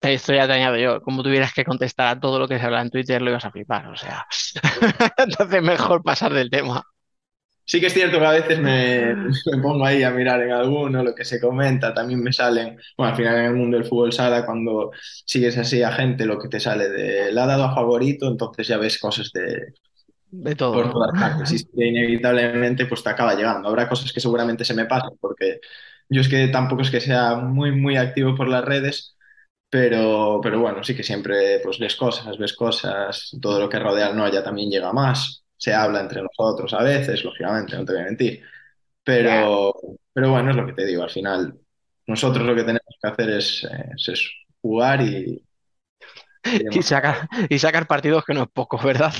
[0.00, 2.90] Esto ya te yo, como tuvieras que contestar a todo lo que se habla en
[2.90, 4.26] Twitter, lo ibas a flipar, o sea,
[5.18, 6.84] entonces mejor pasar del tema.
[7.68, 9.14] Sí que es cierto que a veces me,
[9.52, 13.10] me, pongo ahí a mirar en alguno, lo que se comenta, también me salen, bueno,
[13.10, 14.90] al final en el mundo del fútbol sala, cuando
[15.26, 18.66] sigues así a gente, lo que te sale de, la ha dado a favorito, entonces
[18.68, 19.74] ya ves cosas de...
[20.30, 20.72] De todo.
[20.72, 21.68] Por todas partes.
[21.74, 23.68] Y inevitablemente pues te acaba llegando.
[23.68, 25.60] Habrá cosas que seguramente se me pasen, porque
[26.08, 29.16] yo es que tampoco es que sea muy, muy activo por las redes,
[29.68, 34.06] pero, pero bueno, sí que siempre pues ves cosas, ves cosas, todo lo que rodea
[34.06, 38.02] al Noya también llega más se habla entre nosotros a veces, lógicamente, no te voy
[38.02, 38.42] a mentir.
[39.02, 39.74] Pero,
[40.12, 41.58] pero bueno, es lo que te digo, al final
[42.06, 43.68] nosotros lo que tenemos que hacer es,
[44.06, 45.44] es, jugar y...
[46.70, 49.12] Y, sacar, y sacar partidos que no es poco, ¿verdad?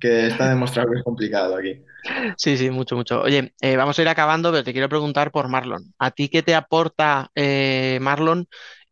[0.00, 1.82] Que está demostrado que es complicado aquí.
[2.36, 3.20] Sí, sí, mucho, mucho.
[3.20, 5.92] Oye, eh, vamos a ir acabando, pero te quiero preguntar por Marlon.
[5.98, 8.46] ¿A ti qué te aporta eh, Marlon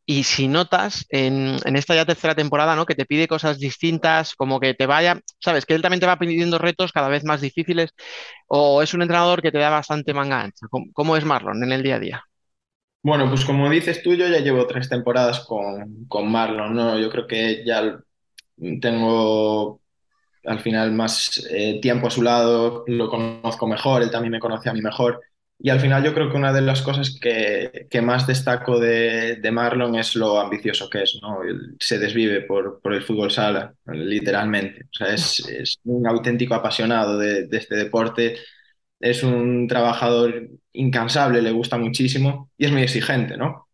[0.08, 2.86] y si notas en, esta ya tercera temporada, ¿no?
[2.86, 6.16] Que te pide cosas distintas, como que te vaya, sabes, que él también te va
[6.16, 7.90] pidiendo retos cada vez más difíciles,
[8.46, 10.66] o es un entrenador que te da bastante manga ancha.
[10.92, 12.22] ¿Cómo, es Marlon en el día a día?
[13.02, 16.98] Bueno, pues como dices tú, yo ya llevo tres temporadas con, Marlon, ¿no?
[16.98, 17.98] Yo creo que ya
[18.80, 19.80] tengo
[20.44, 24.68] al final más eh, tiempo a su lado, lo conozco mejor, él también me conoce
[24.68, 25.20] a mí mejor.
[25.58, 29.36] Y al final yo creo que una de las cosas que, que más destaco de,
[29.36, 31.38] de, Marlon es lo ambicioso que es, ¿no?
[31.80, 34.84] se desvive por, por, el fútbol sala, literalmente.
[34.84, 38.36] O sea, es, es un auténtico apasionado de, de, este deporte,
[39.00, 43.68] es un trabajador incansable, le gusta muchísimo y es muy exigente, ¿no?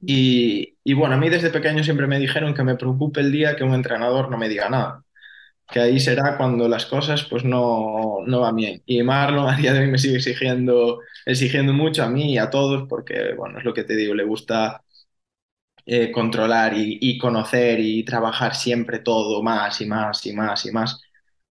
[0.00, 3.56] Y, y bueno, a mí desde pequeño siempre me dijeron que me preocupe el día
[3.56, 5.04] que un entrenador no me diga nada
[5.72, 8.82] que ahí será cuando las cosas pues no, no van bien.
[8.86, 12.50] Y Marlon a día de hoy me sigue exigiendo, exigiendo mucho a mí y a
[12.50, 14.82] todos porque, bueno, es lo que te digo, le gusta
[15.86, 21.00] eh, controlar y, conocer y trabajar siempre todo más y más y más y más.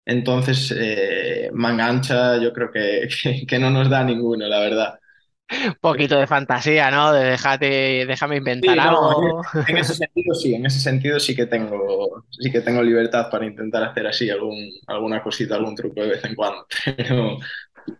[0.04, 3.09] Entonces, eh, mangancha yo creo que,
[3.48, 4.98] que no nos da ninguno, la verdad.
[5.50, 7.12] Un poquito de fantasía, ¿no?
[7.12, 9.42] De déjate, déjame inventar algo.
[9.66, 13.46] en ese sentido sí, en ese sentido sí que tengo, sí que tengo libertad para
[13.46, 14.56] intentar hacer así algún,
[14.87, 16.66] alguna cosita, algún truco de vez en cuando.
[16.96, 17.38] Pero,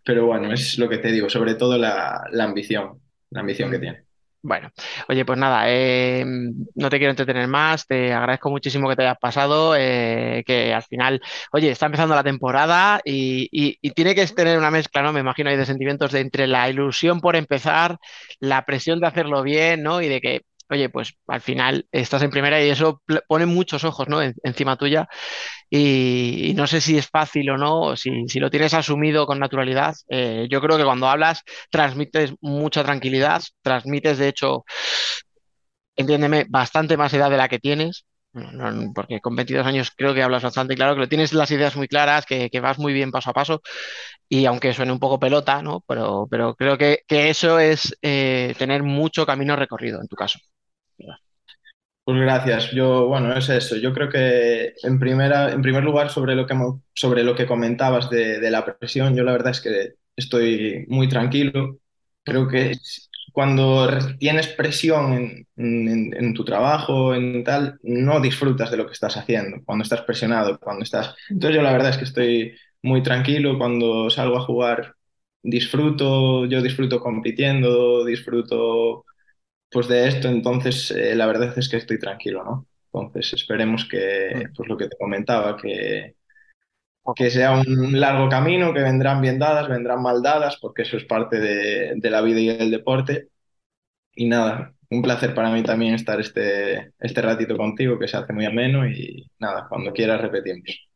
[0.05, 3.79] pero bueno, es lo que te digo, sobre todo la, la ambición, la ambición que
[3.79, 4.08] tiene.
[4.41, 4.71] Bueno,
[5.09, 9.19] oye, pues nada, eh, no te quiero entretener más, te agradezco muchísimo que te hayas
[9.19, 11.21] pasado, eh, que al final,
[11.53, 13.49] oye, está empezando la temporada y,
[13.91, 15.13] tiene que tener una mezcla, ¿no?
[15.13, 17.99] Me imagino hay de sentimientos de entre la ilusión por empezar,
[18.39, 20.01] la presión de hacerlo bien, ¿no?
[20.01, 24.09] Y de que oye, pues al final estás en primera y eso pone muchos ojos,
[24.09, 24.21] ¿no?
[24.23, 25.09] encima tuya.
[25.71, 29.95] Y, no sé si es fácil o no, si, si lo tienes asumido con naturalidad.
[30.09, 34.65] Eh, yo creo que cuando hablas transmites mucha tranquilidad, transmites, de hecho,
[35.97, 38.07] entiéndeme, bastante más edad de la que tienes.
[38.95, 41.89] porque con 22 años creo que hablas bastante claro, que lo tienes las ideas muy
[41.89, 43.63] claras, que, vas muy bien paso a paso,
[44.29, 45.83] y aunque suene un poco pelota, ¿no?
[45.87, 50.39] Pero, creo que, eso es eh, tener mucho camino recorrido en tu caso.
[52.09, 52.71] Pues gracias.
[52.73, 53.77] Yo, bueno, es eso.
[53.77, 56.55] Yo creo que en, primera, en primer lugar, sobre lo que,
[56.95, 61.81] sobre lo que comentabas de, la presión, yo la verdad es que estoy muy tranquilo.
[62.25, 62.73] Creo que
[63.33, 69.59] cuando tienes presión en, tu trabajo, en tal, no disfrutas de lo que estás haciendo.
[69.67, 71.15] Cuando estás presionado, cuando estás...
[71.29, 74.95] Entonces yo la verdad es que estoy muy tranquilo cuando salgo a jugar.
[75.43, 79.05] Disfruto, yo disfruto compitiendo, disfruto
[79.71, 82.67] pues de esto, entonces eh, la verdad es que estoy tranquilo, ¿no?
[82.93, 84.55] Entonces esperemos que, mm.
[84.55, 86.15] pues lo que te comentaba, que,
[87.15, 91.05] que sea un largo camino, que vendrán bien dadas, vendrán mal dadas, porque eso es
[91.05, 93.29] parte de, la vida y del deporte.
[94.15, 98.33] Y nada, un placer para mí también estar este, este ratito contigo, que se hace
[98.33, 100.89] muy ameno y nada, cuando quieras repetimos.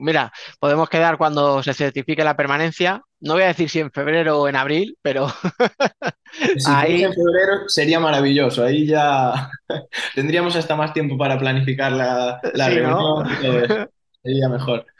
[0.00, 3.02] mira, podemos quedar cuando se certifique la permanencia.
[3.26, 5.34] No voy a decir si en febrero o en abril, pero si
[6.70, 8.64] ahí en febrero sería maravilloso.
[8.64, 9.50] Ahí ya
[10.14, 13.90] tendríamos hasta más tiempo para planificar la, reunión y todo eso.
[14.22, 14.86] Sería mejor.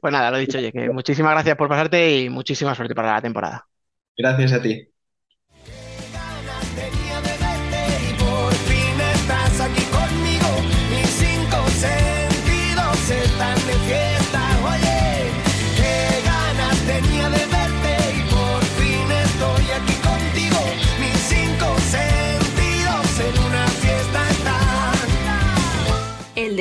[0.00, 3.20] Pues nada, lo dicho, oye, que muchísimas gracias por pasarte y muchísima suerte para la
[3.20, 3.68] temporada.
[4.16, 4.91] Gracias a ti.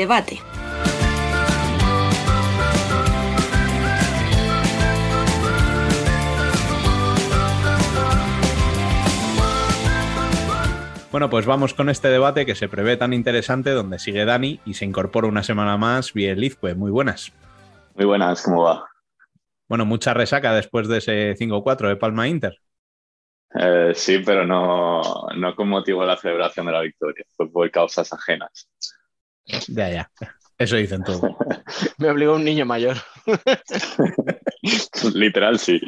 [0.01, 0.39] Debate.
[11.11, 14.73] Bueno, pues vamos con este debate que se prevé tan interesante, donde sigue Dani y
[14.75, 16.73] se incorpora una semana más Bielizque.
[16.73, 17.31] Muy buenas.
[17.95, 18.85] Muy buenas, ¿cómo va?
[19.67, 22.57] Bueno, mucha resaca después de ese 5-4 de Palma Inter.
[23.53, 25.01] Eh, sí, pero no,
[25.35, 28.69] no con motivo de la celebración de la victoria, fue por causas ajenas.
[29.45, 30.11] Ya, ya.
[30.57, 31.21] Eso dicen todos.
[31.97, 32.97] Me obligó un niño mayor.
[35.13, 35.81] Literal, sí.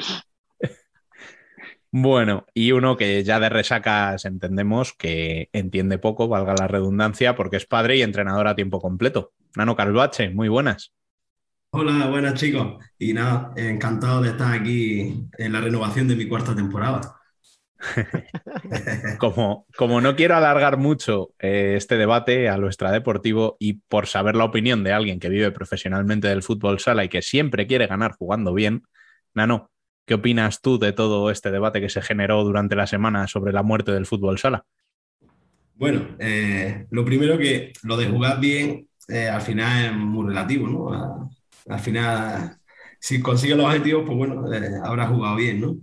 [1.92, 7.58] Bueno, y uno que ya de resacas entendemos que entiende poco, valga la redundancia, porque
[7.58, 9.34] es padre y entrenador a tiempo completo.
[9.56, 10.92] Nano Calvache, muy buenas.
[11.70, 12.84] Hola, buenas chicos.
[12.98, 17.16] Y nada, encantado de estar aquí en la renovación de mi cuarta temporada.
[19.20, 24.36] como, como no quiero alargar mucho eh, este debate a lo extradeportivo y por saber
[24.36, 28.14] la opinión de alguien que vive profesionalmente del fútbol sala y que siempre quiere ganar
[28.14, 28.84] jugando bien,
[29.34, 29.72] Nano,
[30.06, 33.64] ¿Qué opinas tú de todo este debate que se generó durante la semana sobre la
[33.64, 34.66] muerte del fútbol sala?
[35.76, 40.68] Bueno, eh, lo primero que lo de jugar bien eh, al final es muy relativo,
[40.68, 41.30] ¿no?
[41.70, 42.58] Al final,
[43.00, 44.44] si consigues los objetivos, pues bueno,
[44.84, 45.78] habrás jugado bien, ¿no?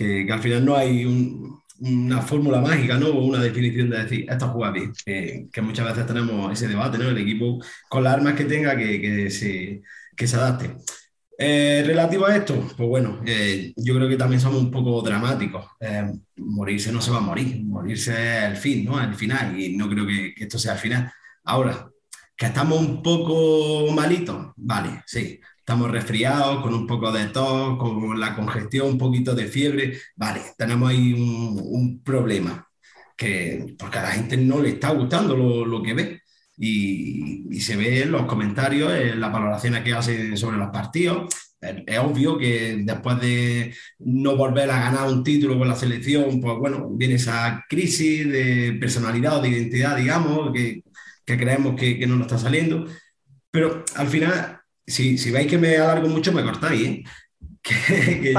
[0.00, 1.04] Que, al final no hay
[1.80, 3.08] una fórmula mágica, ¿no?
[3.08, 4.92] O una definición de decir, esto juega bien.
[5.04, 7.08] que muchas veces tenemos ese debate, ¿no?
[7.08, 9.82] El equipo con las armas que tenga que, que se,
[10.16, 10.76] que adapte.
[11.42, 15.66] Eh, relativo a esto, pues bueno, eh, yo creo que también somos un poco dramáticos.
[15.80, 19.00] Eh, morirse no se va a morir, morirse es el fin, ¿no?
[19.02, 21.10] El final, y no creo que, esto sea el final.
[21.44, 21.88] Ahora,
[22.36, 28.18] que estamos un poco malitos, vale, sí, estamos resfriados, con un poco de tos, con
[28.18, 32.68] la congestión, un poquito de fiebre, vale, tenemos ahí un, problema,
[33.16, 36.22] que porque a la gente no le está gustando lo, lo que ve
[36.56, 41.32] y, se ve en los comentarios, en las valoraciones que hacen sobre los partidos.
[41.60, 46.58] Es, obvio que después de no volver a ganar un título con la selección, pues
[46.58, 50.82] bueno, viene esa crisis de personalidad o de identidad, digamos, que,
[51.24, 52.86] que creemos que, que, no nos está saliendo.
[53.52, 57.04] Pero al final, si, si veis que me alargo mucho, me cortáis, ¿eh?
[57.62, 58.34] que,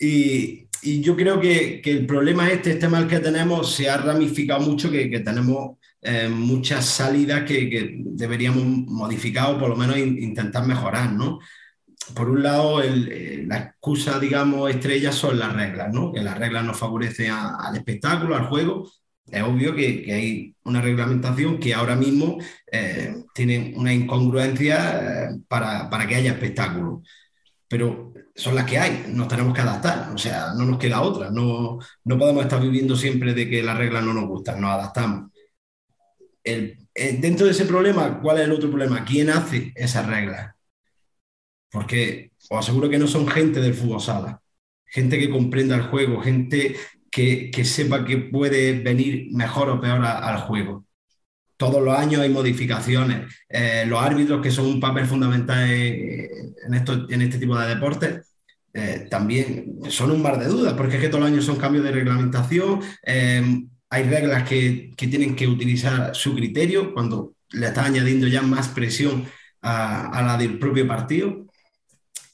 [0.00, 3.96] y, y, yo creo que, que, el problema este, este mal que tenemos, se ha
[3.96, 5.76] ramificado mucho, que, que tenemos
[6.06, 11.38] eh, muchas salidas que, deberíamos modificar o por lo menos intentar mejorar, ¿no?
[12.14, 16.12] Por un lado, eh, la excusa, digamos, estrella son las reglas, ¿no?
[16.12, 18.86] Que las reglas nos favorecen al espectáculo, al juego.
[19.34, 22.38] Es obvio que, hay una reglamentación que ahora mismo
[22.70, 27.02] eh, tiene una incongruencia para, para que haya espectáculo.
[27.68, 31.30] Pero son las que hay, nos tenemos que adaptar, o sea, no nos queda otra,
[31.30, 35.30] no, no podemos estar viviendo siempre de que las reglas no nos gustan, nos adaptamos.
[36.42, 39.04] Eh, dentro de ese problema, ¿cuál es el otro problema?
[39.04, 40.54] ¿Quién hace esas reglas?
[41.70, 44.40] Porque os aseguro que no son gente del fútbol sala,
[44.84, 46.76] gente que comprenda el juego, gente
[47.14, 50.84] que, sepa que puede venir mejor o peor al juego.
[51.56, 53.32] Todos los años hay modificaciones.
[53.48, 58.34] Eh, los árbitros, que son un papel fundamental en, esto, en este tipo de deportes,
[58.72, 61.84] eh, también son un mar de dudas, porque es que todos los años son cambios
[61.84, 62.80] de reglamentación
[63.94, 69.24] hay reglas que, tienen que utilizar su criterio cuando le está añadiendo ya más presión
[69.62, 71.46] a, la del propio partido.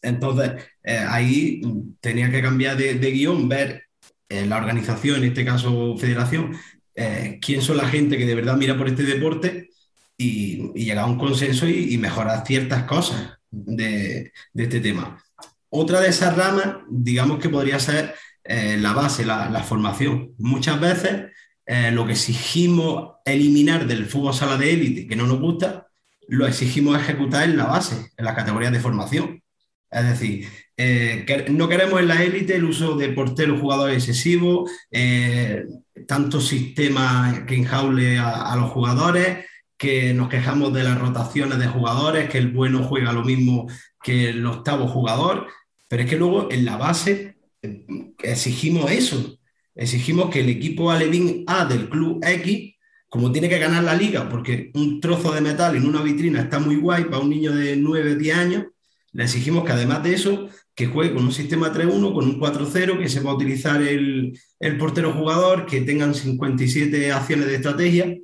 [0.01, 0.53] Entonces,
[0.83, 1.61] eh, ahí
[2.01, 3.90] tenía que cambiar de, de guion, ver
[4.31, 6.57] eh, la organización, en este caso federación,
[6.95, 9.71] eh, quién son la gente que de verdad mira por este deporte
[10.17, 15.23] y, y llegar a un consenso y, y mejorar ciertas cosas de, este tema.
[15.69, 18.15] Otra de esas ramas, digamos que podría ser
[18.45, 20.33] eh, la base, la, la, formación.
[20.39, 21.33] Muchas veces
[21.67, 25.89] eh, lo que exigimos eliminar del fútbol sala de élite, que no nos gusta,
[26.29, 29.43] lo exigimos ejecutar en la base, en las categorías de formación.
[29.91, 30.49] Es decir,
[30.83, 35.65] eh, no queremos en la élite el uso de porteros jugadores excesivos, eh,
[36.07, 39.45] tanto sistema que enjaule a, a, los jugadores,
[39.77, 43.69] que nos quejamos de las rotaciones de jugadores, que el bueno juega lo mismo
[44.03, 45.49] que el octavo jugador,
[45.87, 47.85] pero es que luego en la base eh,
[48.23, 49.39] exigimos eso,
[49.75, 52.75] exigimos que el equipo alevín A del club X
[53.11, 56.61] como tiene que ganar la liga, porque un trozo de metal en una vitrina está
[56.61, 58.67] muy guay para un niño de 9, 10 años,
[59.13, 60.49] le exigimos que además de eso,
[60.81, 65.13] que juegue con un sistema 3-1, con un 4-0, que sepa utilizar el, el, portero
[65.13, 68.17] jugador, que tengan 57 acciones de estrategia.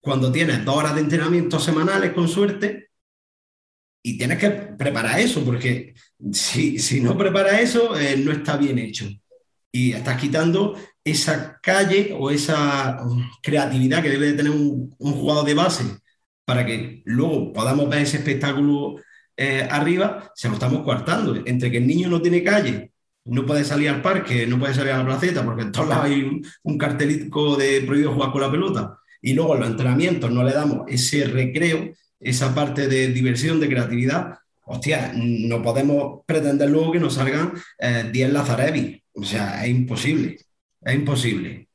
[0.00, 2.88] Cuando tienes dos horas de entrenamiento semanales, con suerte,
[4.02, 5.92] y tienes que preparar eso, porque
[6.32, 9.06] si, si no preparas eso, eh, no está bien hecho.
[9.70, 12.98] Y estás quitando esa calle o esa
[13.42, 15.84] creatividad que debe de tener un, un jugador de base
[16.46, 18.96] para que luego podamos ver ese espectáculo
[19.36, 21.36] eh, arriba, se lo estamos coartando.
[21.44, 22.92] Entre que el niño no tiene calle,
[23.24, 26.04] no puede salir al parque, no puede salir a la placeta, porque en todos lados
[26.06, 30.52] hay un, cartelito de prohibido jugar con la pelota, y luego los entrenamientos no le
[30.52, 37.00] damos ese recreo, esa parte de diversión, de creatividad, hostia, no podemos pretender luego que
[37.00, 37.52] nos salgan
[38.12, 39.02] 10 eh, Lazarevi.
[39.12, 40.38] O sea, es imposible,
[40.82, 41.68] es imposible.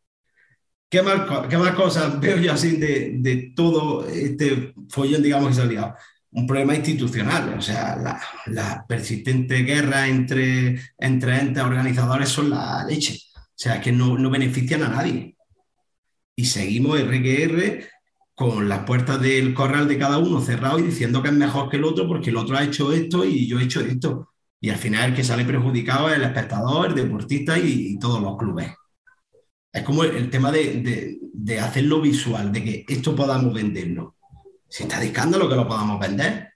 [0.89, 5.55] ¿Qué más, qué más cosas veo yo así de, de todo este follón, digamos, que
[5.55, 5.95] se ha liado?
[6.31, 7.55] Un problema institucional.
[7.57, 13.19] O sea, la, la persistente guerra entre, entre entes organizadores son la leche.
[13.35, 15.35] O sea, que no, no benefician a nadie.
[16.35, 17.83] Y seguimos RQR
[18.33, 21.77] con las puertas del corral de cada uno cerrado y diciendo que es mejor que
[21.77, 24.33] el otro porque el otro ha hecho esto y yo he hecho esto.
[24.61, 28.37] Y al final el que sale perjudicado es el espectador, el deportista y, todos los
[28.37, 28.71] clubes.
[29.71, 34.15] Es como el, tema de, de hacerlo visual, de que esto podamos venderlo
[34.69, 36.53] si está de escándalo que lo podamos vender,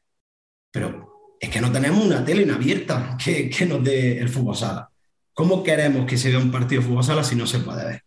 [0.72, 4.55] pero es que no tenemos una tele en abierta que, que nos dé el fútbol
[4.55, 4.89] sala.
[5.34, 8.03] ¿Cómo queremos que se vea un partido de fútbol sala si no se puede ver?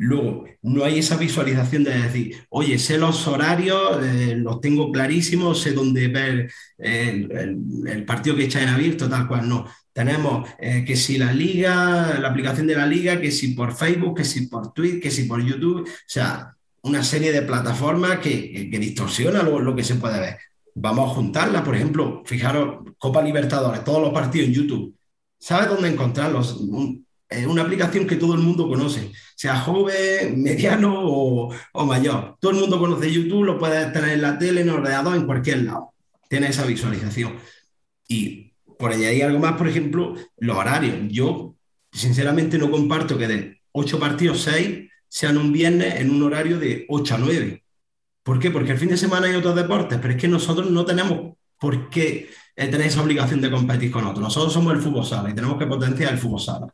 [0.00, 5.60] Luego, no hay esa visualización de decir, oye, sé los horarios, eh, los tengo clarísimos,
[5.60, 9.48] sé dónde ver el, partido que está en abierto, tal cual.
[9.48, 13.74] No, tenemos eh, que si la liga, la aplicación de la liga, que si por
[13.74, 15.82] Facebook, que si por Twitter, que si por YouTube.
[15.82, 20.38] O sea, una serie de plataformas que, distorsiona lo, que se puede ver.
[20.74, 24.94] Vamos a juntarlas, por ejemplo, fijaros, Copa Libertadores, todos los partidos en YouTube.
[25.38, 26.56] ¿Sabes dónde encontrarlos?
[26.56, 32.36] Un, es una aplicación que todo el mundo conoce, sea joven, mediano o, o, mayor.
[32.40, 35.26] Todo el mundo conoce YouTube, lo puedes tener en la tele, en el ordenador, en
[35.26, 35.92] cualquier lado.
[36.28, 37.36] Tiene esa visualización.
[38.06, 40.96] Y por añadir algo más, por ejemplo, los horarios.
[41.08, 41.56] Yo,
[41.92, 46.86] sinceramente, no comparto que de ocho partidos, seis sean un viernes en un horario de
[46.88, 47.62] 8 a 9.
[48.22, 48.50] ¿Por qué?
[48.50, 51.88] Porque el fin de semana hay otros deportes, pero es que nosotros no tenemos por
[51.90, 54.20] qué tener esa obligación de competir con otros.
[54.20, 56.66] Nosotros somos el fútbol sala y tenemos que potenciar el fútbol sala.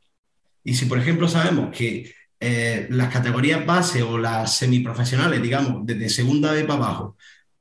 [0.65, 6.09] Y si, por ejemplo, sabemos que eh, las categorías base o las semiprofesionales, digamos, desde
[6.09, 7.17] segunda vez para abajo,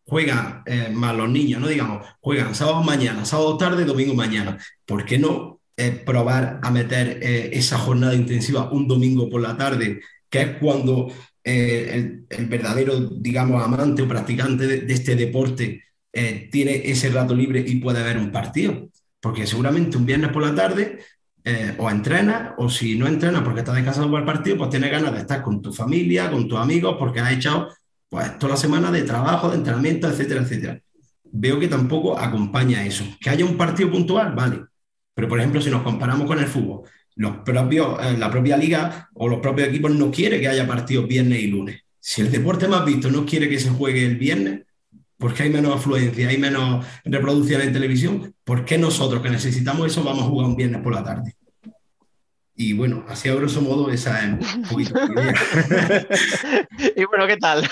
[0.06, 1.68] juegan eh, más los niños, ¿no?
[1.68, 4.58] Digamos, juegan sábado mañana, sábado tarde, domingo mañana.
[4.86, 9.58] ¿Por qué no eh, probar a meter eh, esa jornada intensiva un domingo por la
[9.58, 10.02] tarde
[10.34, 11.14] que es cuando
[11.44, 17.64] eh, el, verdadero, digamos, amante o practicante de, este deporte eh, tiene ese rato libre
[17.64, 18.90] y puede ver un partido.
[19.20, 20.98] Porque seguramente un viernes por la tarde
[21.44, 24.90] eh, o entrena, o si no entrena porque estás descansado por el partido, pues tienes
[24.90, 27.70] ganas de estar con tu familia, con tus amigos, porque has echado
[28.10, 30.82] pues, toda la semana de trabajo, de entrenamiento, etcétera, etcétera.
[31.26, 33.06] Veo que tampoco acompaña eso.
[33.22, 34.64] Que haya un partido puntual, vale.
[35.14, 39.10] Pero, por ejemplo, si nos comparamos con el fútbol, los propios, eh, la propia liga
[39.14, 41.82] o los propios equipos no quiere que haya partidos viernes y lunes.
[42.00, 44.64] Si el deporte más visto no quiere que se juegue el viernes,
[45.18, 50.04] porque hay menos afluencia, hay menos reproducción en televisión, ¿por qué nosotros que necesitamos eso
[50.04, 51.36] vamos a jugar un viernes por la tarde?
[52.56, 54.94] Y bueno, así a grosso modo esa es un poquito
[56.96, 57.64] Y bueno, ¿qué tal?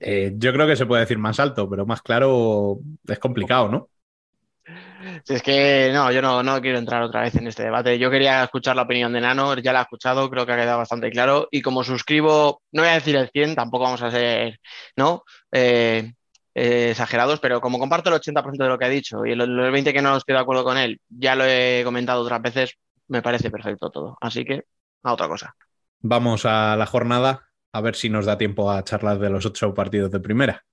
[0.00, 3.88] eh, yo creo que se puede decir más alto, pero más claro es complicado, ¿no?
[5.24, 7.98] Si es que no, yo no, no quiero entrar otra vez en este debate.
[7.98, 10.78] Yo quería escuchar la opinión de Nano, ya la he escuchado, creo que ha quedado
[10.78, 11.48] bastante claro.
[11.50, 14.58] Y como suscribo, no voy a decir el 100, tampoco vamos a ser,
[14.96, 15.24] ¿no?
[15.52, 16.12] Eh,
[16.54, 19.72] eh, exagerados, pero como comparto el 80% de lo que ha dicho y el, el
[19.72, 22.74] 20% que no estoy de acuerdo con él, ya lo he comentado otras veces,
[23.08, 24.18] me parece perfecto todo.
[24.20, 24.64] Así que
[25.02, 25.54] a otra cosa.
[26.00, 29.74] Vamos a la jornada a ver si nos da tiempo a charlar de los ocho
[29.74, 30.64] partidos de primera.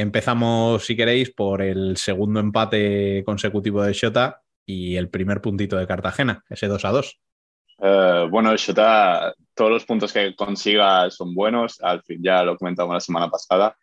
[0.00, 5.86] Empezamos, si queréis, por el segundo empate consecutivo de Shota y el primer puntito de
[5.86, 7.20] Cartagena, ese 2 a 2.
[7.82, 11.80] Eh, bueno, Shota, todos los puntos que consiga son buenos.
[11.82, 13.76] Al fin, ya lo comentamos la semana pasada.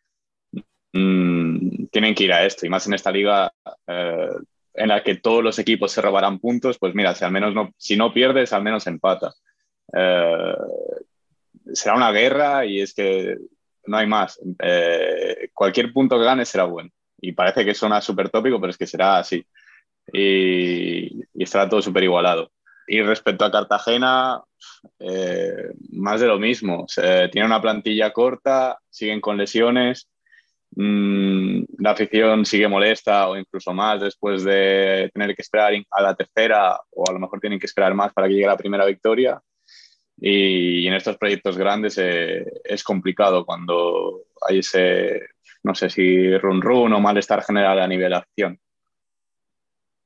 [0.93, 3.51] Mm, tienen que ir a esto, y más en esta liga
[3.85, 4.29] eh,
[4.73, 6.79] en la que todos los equipos se robarán puntos.
[6.79, 9.33] Pues mira, si al menos no, si no pierdes, al menos empata.
[9.93, 10.55] Eh,
[11.73, 13.37] será una guerra y es que
[13.87, 14.39] no hay más.
[14.59, 16.89] Eh, cualquier punto que gane será bueno.
[17.19, 19.45] Y parece que suena súper tópico, pero es que será así.
[20.13, 22.51] Y, y estará todo súper igualado.
[22.87, 24.41] Y respecto a Cartagena,
[24.99, 26.85] eh, más de lo mismo.
[26.87, 30.09] Se, tiene una plantilla corta, siguen con lesiones.
[30.71, 36.15] Mm, la afición sigue molesta o incluso más después de tener que esperar a la
[36.15, 39.41] tercera o a lo mejor tienen que esperar más para que llegue la primera victoria.
[40.19, 45.21] Y, en estos proyectos grandes eh, es complicado cuando hay ese,
[45.63, 48.59] no sé si run run o malestar general a nivel de acción.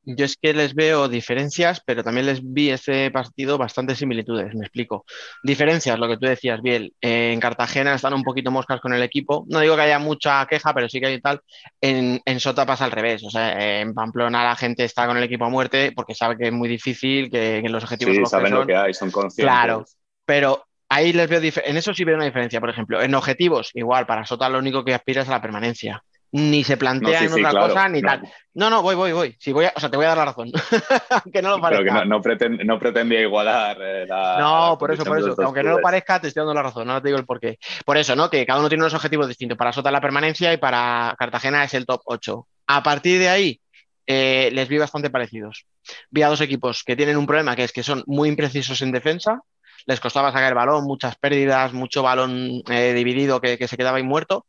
[0.03, 4.61] Yo es que les veo diferencias, pero también les vi este partido bastantes similitudes, me
[4.65, 5.05] explico.
[5.43, 6.95] Diferencias, lo que tú decías, Biel.
[7.01, 9.45] En Cartagena están un poquito moscas con el equipo.
[9.47, 11.41] No digo que haya mucha queja, pero sí que hay tal.
[11.79, 13.23] En, en Sota pasa al revés.
[13.23, 16.47] O sea, en Pamplona la gente está con el equipo a muerte porque sabe que
[16.47, 18.65] es muy difícil, que, que los objetivos Sí, son los que saben lo son.
[18.65, 19.53] que hay, son conscientes.
[19.53, 19.85] Claro,
[20.25, 24.05] pero ahí les veo en eso sí veo una diferencia, por ejemplo, en objetivos, igual,
[24.05, 26.03] para Sota lo único que aspira es a la permanencia.
[26.33, 27.67] Ni se No, plantea sí, en sí, otra claro.
[27.67, 28.21] cosa ni No, tal.
[28.53, 29.35] No, no, voy, voy, voy.
[29.37, 30.49] Sí, voy a- o sea, te voy a dar la razón.
[31.25, 32.05] Aunque no lo Pero que parezca.
[32.05, 34.37] no, no, pretend- no pretendía igualar eh, la.
[34.39, 35.35] No, por eso, por eso.
[35.43, 36.89] Aunque no lo parezca, te estoy dando la razón.
[36.89, 37.57] Ahora te digo el porqué.
[37.85, 38.29] Por eso, ¿no?
[38.29, 39.57] Que cada uno tiene unos objetivos distintos.
[39.57, 42.47] Para Sota la permanencia y para Cartagena es el top 8.
[42.67, 43.59] A partir de ahí,
[44.07, 45.65] eh, les vi bastante parecidos.
[46.11, 48.93] Vi a dos equipos que tienen un problema, que es que son muy imprecisos en
[48.93, 49.41] defensa.
[49.85, 54.03] Les costaba sacar el balón, muchas pérdidas, mucho balón eh, dividido que, se quedaba ahí
[54.03, 54.45] muerto.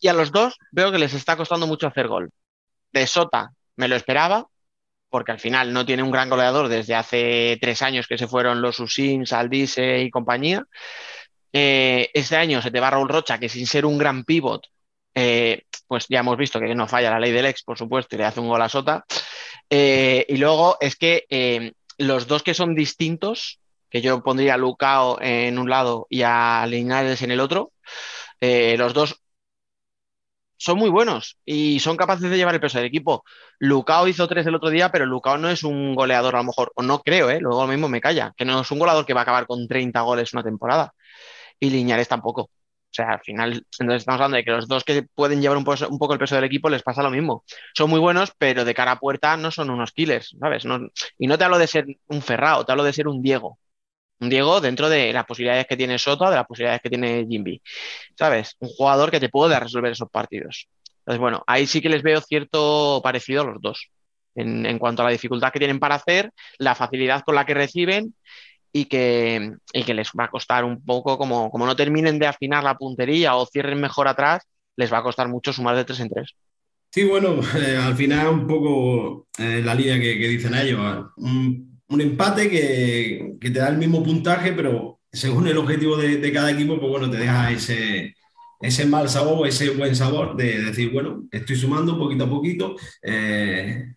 [0.00, 2.30] Y a los dos veo que les está costando mucho hacer gol.
[2.92, 4.46] De Sota me lo esperaba,
[5.08, 8.62] porque al final no tiene un gran goleador desde hace tres años que se fueron
[8.62, 10.64] los Usins, Aldise y compañía.
[11.52, 14.66] Eh, este año se te va Raúl Rocha, que sin ser un gran pivot,
[15.14, 18.18] eh, pues ya hemos visto que no falla la ley del ex, por supuesto, y
[18.18, 19.04] le hace un gol a Sota.
[19.70, 23.60] Y luego es que los dos que son distintos,
[23.92, 27.72] que yo pondría a Lucao en un lado y a Linares en el otro,
[28.40, 29.20] eh, los dos
[30.56, 33.24] son muy buenos y son capaces de llevar el peso del equipo.
[33.58, 36.72] Lucao hizo tres el otro día, pero Lucao no es un goleador a lo mejor,
[36.74, 37.40] o no creo, ¿eh?
[37.40, 40.00] luego mismo me calla, que no es un goleador que va a acabar con 30
[40.02, 40.94] goles una temporada.
[41.60, 42.42] Y Liñares tampoco.
[42.42, 45.64] O sea, al final, entonces estamos hablando de que los dos que pueden llevar un,
[45.64, 47.44] poco, el peso del equipo les pasa lo mismo.
[47.74, 50.64] Son muy buenos, pero de cara a puerta no son unos killers, ¿sabes?
[51.18, 53.58] Y no te hablo de ser un Ferrao, te hablo de ser un Diego.
[54.28, 57.60] Diego dentro de las posibilidades que tiene Soto, de las posibilidades que tiene Jimby.
[58.16, 58.56] ¿Sabes?
[58.60, 60.68] Un jugador que te puede resolver esos partidos.
[61.00, 63.88] Entonces, bueno, ahí sí que les veo cierto parecido a los dos.
[64.34, 67.54] En, en cuanto a la dificultad que tienen para hacer, la facilidad con la que
[67.54, 68.14] reciben
[68.72, 72.64] y que, que les va a costar un poco, como, como no terminen de afinar
[72.64, 74.42] la puntería o cierren mejor atrás,
[74.76, 76.34] les va a costar mucho sumar de tres en tres.
[76.90, 80.80] Sí, bueno, eh, al final un poco eh, la línea que, que dicen ellos.
[81.16, 86.32] Un, un empate que, que, te da el mismo puntaje, pero según el objetivo de,
[86.32, 88.14] cada equipo, pues bueno, te deja ese,
[88.60, 92.76] ese mal sabor, ese buen sabor de decir, bueno, estoy sumando poquito a poquito.
[93.02, 93.94] Eh,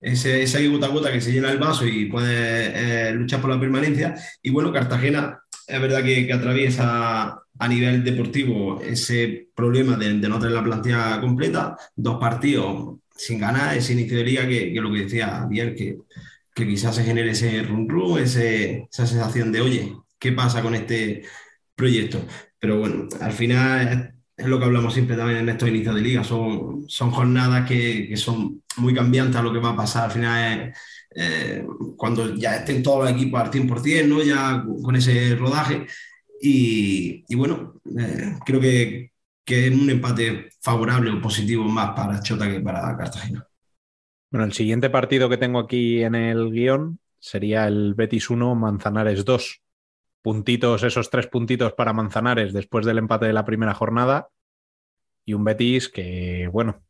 [0.00, 3.50] ese, esa gota a gota que se llena el vaso y puede eh, luchar por
[3.50, 4.14] la permanencia.
[4.42, 10.38] Y bueno, Cartagena es verdad que, atraviesa a nivel deportivo ese problema de, de, no
[10.38, 14.92] tener la plantilla completa, dos partidos sin ganar, ese inicio de liga que, que lo
[14.92, 15.96] que decía bien, que,
[16.58, 21.22] que, quizás se genere ese run run, esa sensación de, oye, ¿qué pasa con este
[21.74, 22.24] proyecto?
[22.58, 26.24] Pero bueno, al final es lo que hablamos siempre también en estos inicios de liga,
[26.24, 30.72] son, jornadas que, son muy cambiantes a lo que va a pasar al final
[31.14, 34.22] eh, cuando ya estén todos los equipos al 100%, ¿no?
[34.22, 35.86] ya con ese rodaje.
[36.40, 39.12] Y, y bueno, eh, creo que,
[39.44, 43.47] que es un empate favorable o positivo más para Chota que para Cartagena.
[44.30, 49.24] Bueno, el siguiente partido que tengo aquí en el guion sería el Betis 1, Manzanares
[49.24, 49.62] 2
[50.20, 54.28] puntitos, esos tres puntitos para Manzanares después del empate de la primera jornada.
[55.24, 56.82] Y un Betis que, bueno,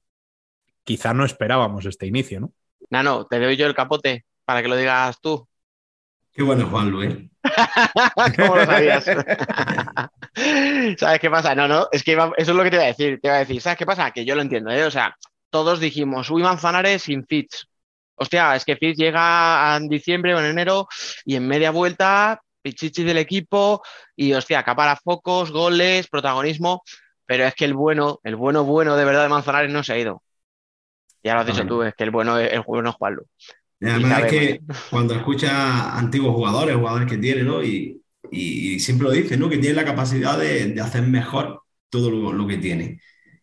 [0.83, 2.53] quizá no esperábamos este inicio, ¿no?
[2.91, 5.47] Nano, te doy yo el capote para que lo digas tú.
[6.33, 7.15] Qué bueno, Juan Luis.
[8.37, 9.05] ¿Cómo lo sabías?
[10.99, 11.55] ¿Sabes qué pasa?
[11.55, 13.21] No, no, es que eso es lo que te iba a decir.
[13.21, 14.11] Te iba a decir, ¿sabes qué pasa?
[14.13, 14.85] Que yo lo entiendo, ¿eh?
[14.85, 15.17] O sea,
[15.51, 17.67] todos dijimos, uy, Manzanares sin Fitz.
[18.15, 20.89] Hostia, es que Fitz llega en diciembre o en enero
[21.25, 23.83] y en media vuelta, pichichi del equipo
[24.17, 26.83] y, hostia, acapara focos, goles, protagonismo.
[27.27, 29.99] Pero es que el bueno, el bueno, bueno de verdad de Manzanares no se ha
[29.99, 30.23] ido.
[31.23, 33.27] Ya lo has dicho tú, es que el bueno es el bueno es Juanlu.
[33.83, 37.63] además es que cuando escuchas antiguos jugadores, jugadores que tiene, ¿no?
[37.63, 39.49] Y, y, siempre lo dice, ¿no?
[39.49, 43.01] Que tiene la capacidad de, de hacer mejor todo lo, lo que tiene.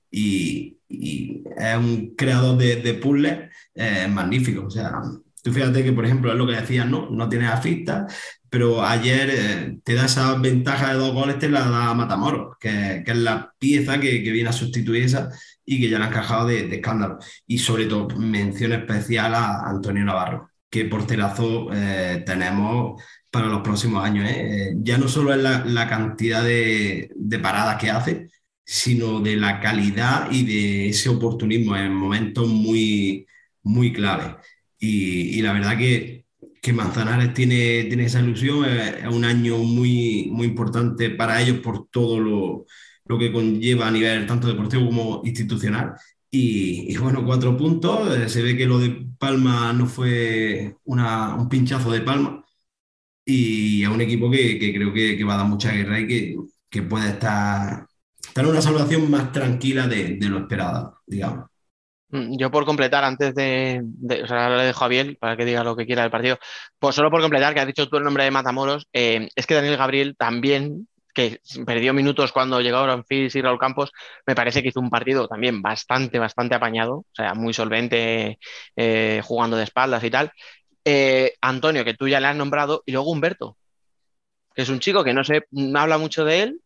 [0.09, 4.65] Y, y, es un creador de, de puzzles eh, magnífico.
[4.65, 5.01] O sea,
[5.43, 7.09] tú fíjate que, por ejemplo, es lo que decías, ¿no?
[7.09, 8.07] No tienes afista,
[8.49, 13.03] pero ayer eh, te da esa ventaja de dos goles, te la da Matamoros, que,
[13.05, 15.29] que es la pieza que, que, viene a sustituir esa
[15.65, 17.19] y que ya la han encajado de, de escándalo.
[17.45, 24.03] Y sobre todo, mención especial a Antonio Navarro, que porterazo eh, tenemos para los próximos
[24.05, 24.29] años.
[24.29, 24.73] ¿eh?
[24.77, 28.29] Ya no solo es la, la cantidad de, de, paradas que hace,
[28.65, 33.27] sino de la calidad y de ese oportunismo en momentos muy,
[33.63, 34.35] muy claves.
[34.79, 36.25] Y, la verdad que,
[36.61, 41.59] que Manzanares tiene, tiene esa ilusión, es, es, un año muy, muy importante para ellos
[41.59, 42.65] por todo lo,
[43.05, 45.93] lo que conlleva a nivel tanto deportivo como institucional.
[46.29, 48.17] Y, y, bueno, cuatro puntos.
[48.17, 52.45] Eh, se ve que lo de Palma no fue una, un pinchazo de Palma,
[53.25, 56.07] y a un equipo que, que creo que, que, va a dar mucha guerra y
[56.07, 56.35] que,
[56.69, 57.87] que puede estar,
[58.41, 61.47] en una salvación más tranquila de, lo esperado, digamos.
[62.09, 63.81] Mm, yo por completar, antes de,
[64.23, 66.37] o sea, le dejo a Biel para que diga lo que quiera del partido,
[66.77, 69.55] pues solo por completar, que has dicho tú el nombre de Matamoros, eh, es que
[69.55, 73.91] Daniel Gabriel también, que perdió minutos cuando llegaron Fils y Raúl Campos,
[74.27, 78.37] me parece que hizo un partido también bastante, bastante apañado, o sea, muy solvente,
[78.75, 80.31] eh, jugando de espaldas y tal,
[80.83, 83.57] eh, Antonio, que tú ya le has nombrado, y luego Humberto,
[84.53, 86.61] que es un chico que no se habla mucho de él,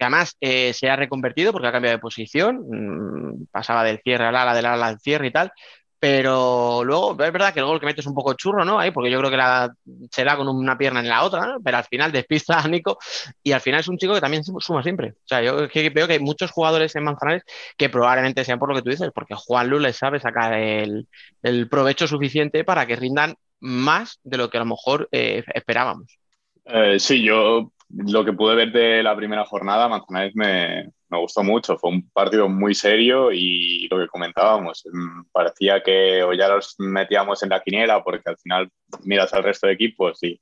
[0.00, 4.24] que además eh, se ha reconvertido porque ha cambiado de posición, mmm, pasaba del cierre
[4.24, 5.52] al ala, del ala al cierre y tal,
[5.98, 8.80] pero luego es verdad que el gol que mete es un poco churro, ¿no?
[8.80, 9.70] Ahí, porque yo creo que la,
[10.10, 11.60] será con una pierna en la otra, ¿no?
[11.62, 12.96] Pero al final despista a Nico
[13.42, 15.10] y al final es un chico que también suma siempre.
[15.10, 17.42] O sea, yo que veo que hay muchos jugadores en Manzanares
[17.76, 21.06] que probablemente sean por lo que tú dices, porque Juan Lu les sabe sacar el,
[21.42, 26.18] el, provecho suficiente para que rindan más de lo que a lo mejor eh, esperábamos.
[26.64, 31.42] Eh, sí, yo lo que pude ver de la primera jornada, Manzanares me, me gustó
[31.42, 31.76] mucho.
[31.78, 36.76] Fue un partido muy serio y lo que comentábamos, mm, parecía que o ya los
[36.78, 38.70] metíamos en la quiniela porque al final
[39.04, 40.40] miras al resto de equipos y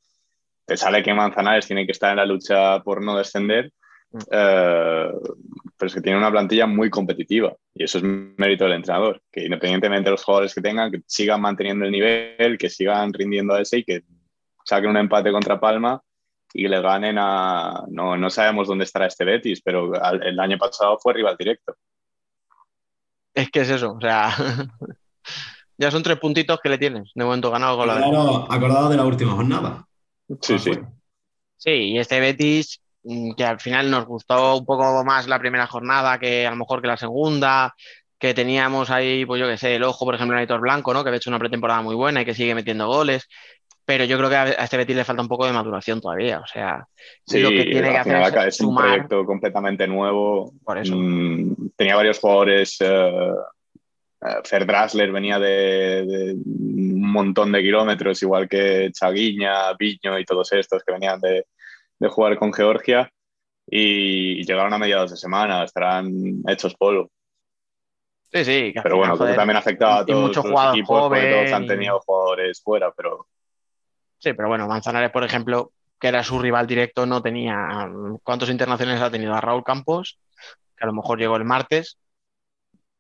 [0.66, 3.72] te sale que Manzanares tiene que estar en la lucha por no descender,
[4.30, 5.11] eh,
[5.78, 9.44] pero es que tiene una plantilla muy competitiva y eso es mérito del entrenador, que
[9.44, 13.62] independientemente de los jugadores que tengan, que sigan manteniendo el nivel, que sigan rindiendo a
[13.62, 14.03] ese y que
[14.64, 16.03] saquen un empate contra Palma
[16.53, 17.84] y le ganen a...
[17.88, 19.92] No, no sabemos dónde estará este Betis, pero
[20.22, 21.76] el año pasado fue rival directo.
[23.34, 24.34] Es que es eso, o sea,
[25.76, 27.96] ya son tres puntitos que le tienes, de momento ganado con la...
[27.96, 29.86] Claro, acordado de la última jornada.
[30.40, 30.72] Sí, sí.
[31.57, 35.66] Sí, y este Betis, mm, que al final nos gustó un poco más la primera
[35.66, 37.74] jornada que a lo mejor que la segunda,
[38.18, 41.03] que teníamos ahí, pues yo que sé, el ojo, por ejemplo, en Aitor Blanco, ¿no?
[41.03, 43.28] Que había hecho una pretemporada muy buena y que sigue metiendo goles
[43.89, 46.41] pero yo creo que a este Betis le falta un poco de maduración todavía.
[46.41, 46.86] O sea,
[47.26, 50.53] sí, lo que tiene que hacer es, es un proyecto completamente nuevo.
[50.62, 50.95] Por eso.
[50.95, 52.78] Mm, tenía varios jugadores.
[52.82, 60.24] Uh, Fer Drasler venía de, de, un montón de kilómetros, igual que Chaguiña, Viño y
[60.26, 61.47] todos estos que venían de,
[61.99, 63.11] de jugar con Georgia.
[63.66, 67.11] Y llegaron a mediados de semana, estarán hechos polvo.
[68.34, 68.74] Sí, sí.
[68.82, 72.93] Pero bueno, joder, también afectaba a todos los equipos porque todos han tenido jugadores fuera,
[72.95, 73.26] pero
[74.19, 77.89] Sí, pero bueno, Manzanares, por ejemplo, que era su rival directo, no tenía.
[78.23, 79.35] ¿Cuántos internacionales ha tenido?
[79.35, 80.19] A Raúl Campos,
[80.77, 81.99] que a lo mejor llegó el martes.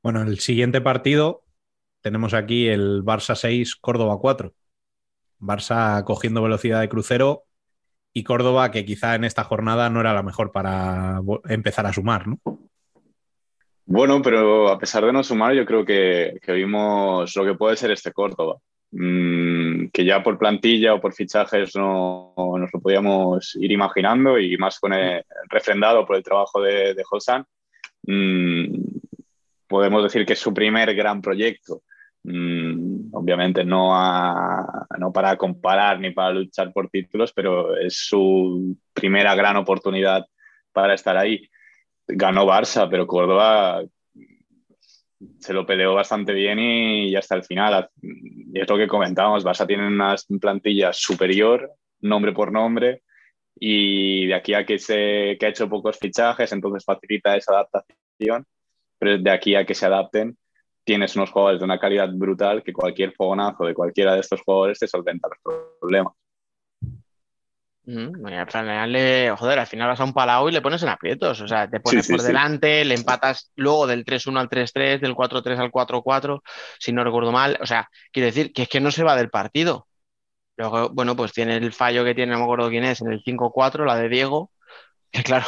[0.02, 1.42] Bueno, el siguiente partido
[2.00, 4.52] tenemos aquí el Barça 6, Córdoba 4.
[5.40, 7.44] Barça cogiendo velocidad de crucero
[8.12, 12.26] y Córdoba que quizá en esta jornada no era la mejor para empezar a sumar,
[12.26, 12.38] ¿no?
[13.86, 17.76] Bueno, pero a pesar de no sumar, yo creo que, que vimos lo que puede
[17.76, 18.58] ser este Córdoba.
[18.90, 24.38] Mm, que ya por plantilla o por fichajes no, no, nos lo podíamos ir imaginando
[24.38, 27.44] y más con el refrendado por el trabajo de, de Josan,
[28.02, 28.74] mm,
[29.66, 31.82] podemos decir que es su primer gran proyecto.
[32.24, 38.76] Mm, obviamente no, a, no para comparar ni para luchar por títulos, pero es su
[38.92, 40.26] primera gran oportunidad
[40.72, 41.48] para estar ahí.
[42.06, 43.82] Ganó Barça, pero Córdoba
[45.38, 47.88] se lo peleó bastante bien y, hasta el final.
[48.02, 53.02] Y es lo que comentábamos, Barça tiene una plantilla superior, nombre por nombre,
[53.58, 58.46] y de aquí a que, se, que ha hecho pocos fichajes, entonces facilita esa adaptación,
[58.98, 60.36] pero de aquí a que se adapten,
[60.84, 64.78] tienes unos jugadores de una calidad brutal que cualquier fogonazo de cualquiera de estos jugadores
[64.78, 66.14] te solventa los problemas.
[67.88, 71.40] Al final, joder, al final vas a un palau y le pones en aprietos.
[71.40, 75.58] O sea, te pones por delante, le empatas luego del 3-1 al 3-3, del 4-3
[75.58, 76.42] al 4-4,
[76.78, 77.58] si no recuerdo mal.
[77.62, 79.86] O sea, quiere decir que es que no se va del partido.
[80.58, 83.22] Luego, bueno, pues tiene el fallo que tiene, no me acuerdo quién es, en el
[83.22, 84.50] 5-4, la de Diego.
[85.10, 85.46] Que claro,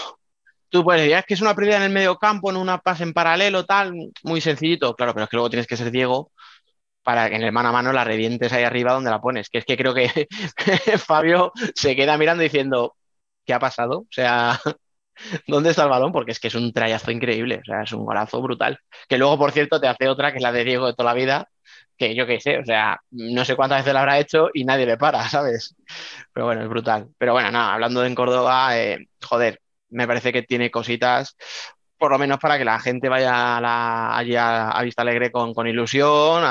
[0.70, 3.03] tú puedes decir, es que es una pérdida en el medio campo, en una pase
[3.03, 4.95] en paralelo, tal, muy sencillito.
[4.95, 6.32] Claro, pero es que luego tienes que ser Diego
[7.03, 9.48] para que en el mano a mano la revientes ahí arriba donde la pones.
[9.51, 10.09] Que es que creo que
[10.98, 12.96] Fabio se queda mirando diciendo,
[13.44, 14.01] ¿qué ha pasado?
[14.01, 14.61] O sea,
[15.46, 16.12] ¿dónde está el balón?
[16.12, 18.78] Porque es que es un trayazo increíble, o sea, es un golazo brutal.
[19.09, 21.14] Que luego, por cierto, te hace otra, que es la de Diego de toda la
[21.14, 21.48] vida,
[21.96, 24.86] que yo qué sé, o sea, no sé cuántas veces la habrá hecho y nadie
[24.86, 25.76] le para, ¿sabes?
[26.32, 27.09] Pero bueno, es brutal.
[27.18, 31.36] Pero bueno, nada, hablando de en Córdoba, eh, joder, me parece que tiene cositas,
[32.01, 33.59] por lo menos para que la gente vaya
[34.16, 36.42] allí a, Vista Alegre con, ilusión,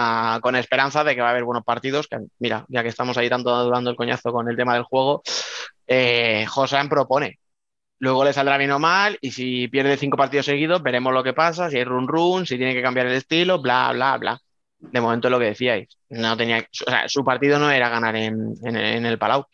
[0.41, 2.07] con esperanza de que va a haber buenos partidos.
[2.39, 5.23] Mira, ya que estamos ahí tanto dando el coñazo con el tema del juego,
[5.87, 6.45] eh,
[6.89, 7.39] propone.
[7.99, 11.33] Luego le saldrá bien o mal, y si pierde cinco partidos seguidos, veremos lo que
[11.33, 14.41] pasa, si hay run run, si tiene que cambiar el estilo, bla, bla, bla
[14.79, 15.89] de momento lo que decíais.
[16.09, 19.45] No tenía, o su partido no era ganar en, el Palau,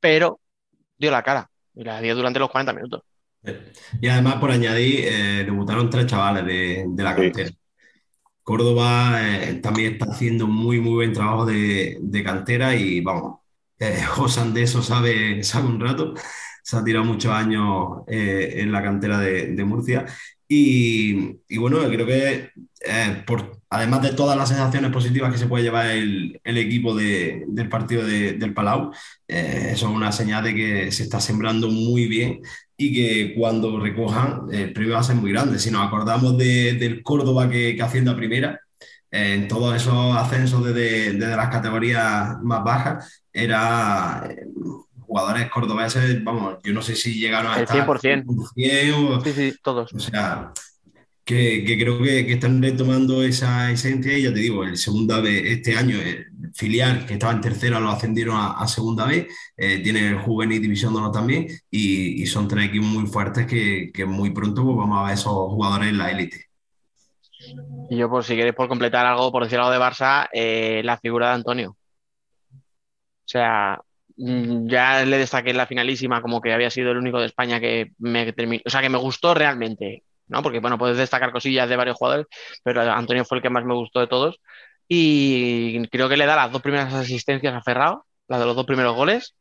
[0.00, 0.40] pero
[0.96, 3.02] dio la cara y la dio durante los 40 minutos.
[4.00, 7.50] Y además, por añadir, eh, debutaron tres chavales de, la cantera.
[8.42, 13.40] Córdoba eh, también está haciendo muy, muy buen trabajo de, cantera y vamos,
[13.78, 16.14] eh, José de eso sabe, sabe un rato.
[16.62, 20.06] Se ha tirado muchos años eh, en la cantera de, Murcia.
[20.48, 22.50] Y, y, bueno, creo que
[23.26, 28.04] por además de todas las sensaciones positivas que se puede llevar el, equipo del partido
[28.04, 28.92] del Palau,
[29.26, 32.42] eh, eso es una señal de que se está sembrando muy bien
[32.88, 35.58] y que cuando recojan el premio va a ser muy grande.
[35.58, 38.60] Si nos acordamos del Córdoba que, que a primera,
[39.10, 44.46] eh, en todos esos ascensos desde, las categorías más bajas, era eh,
[45.00, 49.22] jugadores cordobeses, vamos, yo no sé si llegaron a el 100%.
[49.22, 49.92] sí, sí, todos.
[49.92, 50.52] O sea,
[51.24, 55.76] que, creo que, están retomando esa esencia y ya te digo, el segunda vez, este
[55.76, 60.18] año, el filial que estaba en tercera lo ascendieron a, segunda vez, eh, tiene el
[60.18, 64.76] juvenil división 1 también y, son tres equipos muy fuertes que, que muy pronto pues,
[64.76, 66.46] vamos a ver esos jugadores en la élite.
[67.90, 70.98] Y yo, por si queréis por completar algo, por decir algo de Barça, eh, la
[70.98, 71.76] figura de Antonio.
[72.50, 73.80] O sea,
[74.16, 77.60] mm, ya le destaqué en la finalísima como que había sido el único de España
[77.60, 80.04] que me o sea, que me gustó realmente.
[80.32, 80.42] ¿No?
[80.42, 82.26] Porque, bueno, puedes destacar cosillas de varios jugadores,
[82.64, 84.40] pero Antonio fue el que más me gustó de todos.
[84.88, 88.66] Y creo que le da las dos primeras asistencias a Ferrao, la de los dos
[88.66, 89.36] primeros goles.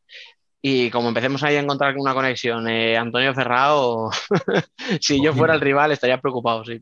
[0.62, 4.12] Y como empecemos ahí a encontrar una conexión, eh, Antonio Ferrao,
[5.02, 6.80] si yo fuera el rival, estaría preocupado, sí.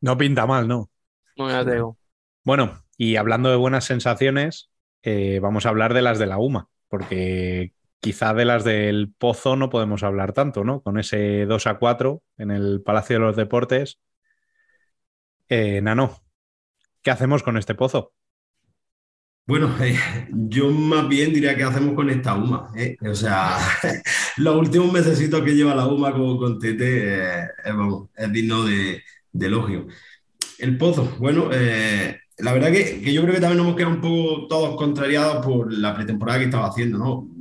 [0.00, 0.88] No pinta mal, ¿no?
[1.36, 1.98] No, ya te digo.
[2.44, 4.70] Bueno, y hablando de buenas sensaciones,
[5.02, 9.56] eh, vamos a hablar de las de la UMA, porque quizá de las del Pozo
[9.56, 10.82] no podemos hablar tanto, ¿no?
[10.82, 13.98] Con ese 2 a 4 en el Palacio de los Deportes.
[15.48, 16.22] Eh, Nano,
[17.02, 18.12] ¿qué hacemos con este Pozo?
[19.46, 19.96] Bueno, eh,
[20.30, 22.70] yo más bien diría que hacemos con esta UMA.
[22.76, 22.96] ¿eh?
[23.08, 23.56] O sea,
[24.36, 29.02] los últimos meses que lleva la UMA con, con Tete es digno de,
[29.40, 29.86] elogio.
[30.58, 31.50] El Pozo, bueno,
[32.38, 35.44] la verdad que, que, yo creo que también nos hemos quedado un poco todos contrariados
[35.44, 37.37] por la pretemporada que estaba haciendo, ¿no?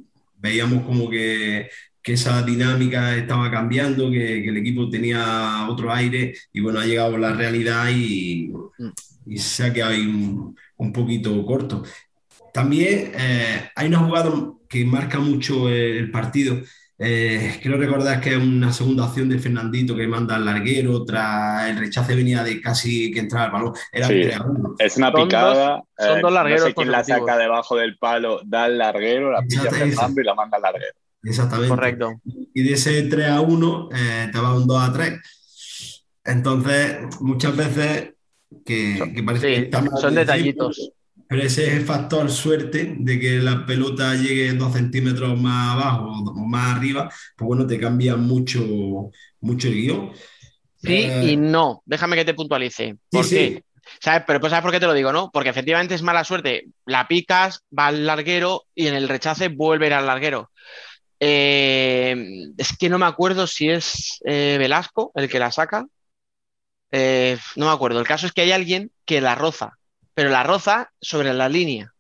[0.48, 1.70] Veíamos como que,
[2.04, 7.34] esa dinámica estaba cambiando, que, el equipo tenía otro aire y bueno, ha llegado la
[7.34, 8.50] realidad y,
[9.26, 10.06] y se ha quedado ahí
[10.78, 11.84] un, poquito corto.
[12.54, 14.32] También eh, hay una jugada
[14.70, 16.62] que marca mucho el partido.
[17.00, 21.70] Eh, quiero recordar que es una segunda acción de Fernandito que manda al larguero, tras
[21.70, 23.74] el rechace venía de casi que entraba al balón.
[23.91, 24.08] Era
[24.80, 25.84] Es una picada.
[25.98, 26.62] son dos, eh, largueros.
[26.62, 30.24] No sé quién la saca debajo del palo, da al larguero, la pilla Fernando y
[30.24, 30.93] la manda al larguero.
[31.24, 31.70] Exactamente.
[31.70, 32.22] Correcto.
[32.54, 35.22] Y de ese 3 a 1 eh, te va un 2 a 3.
[36.26, 38.14] Entonces, muchas veces
[38.66, 40.93] que, que parece que son detallitos.
[41.28, 46.05] Pero ese es el factor suerte de que la pelota llegue dos centímetros más abajo
[46.05, 49.11] o más arriba, pues bueno, te cambia mucho,
[49.41, 50.11] mucho el guion.
[50.82, 51.84] Sí y eh, no.
[51.86, 52.95] Déjame que te puntualice.
[53.09, 53.63] ¿Por qué?
[53.99, 54.23] ¿Sabes?
[54.25, 55.30] Pero pues, ¿sabes por qué te lo digo, no?
[55.32, 56.67] Porque efectivamente es mala suerte.
[56.86, 60.51] La picas, va al larguero y en el rechace vuelve al larguero.
[61.19, 62.15] Eh,
[62.57, 65.88] es que no me acuerdo si es eh, Velasco el que la saca.
[66.91, 67.99] no me acuerdo.
[67.99, 69.78] El caso es que hay alguien que la roza
[70.18, 71.93] pero la roza sobre la línea.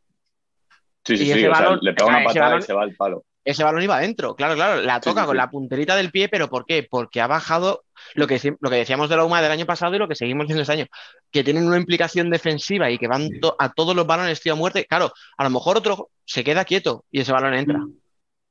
[1.05, 1.33] Sí, sí, sí,
[1.81, 3.23] le pega una patada y se va al palo.
[3.45, 4.35] ese balón iba adentro.
[4.35, 6.85] Claro, claro, la toca sí, con la punterita del pie, pero ¿por qué?
[6.89, 7.83] Porque ha bajado
[8.15, 10.45] lo que, lo que decíamos de la UMA del año pasado y lo que seguimos
[10.45, 10.85] diciendo este año,
[11.31, 14.55] que tienen una implicación defensiva y que van to- a todos los balones tío a
[14.55, 14.85] muerte.
[14.85, 17.79] Claro, a lo mejor otro se queda quieto y ese balón entra.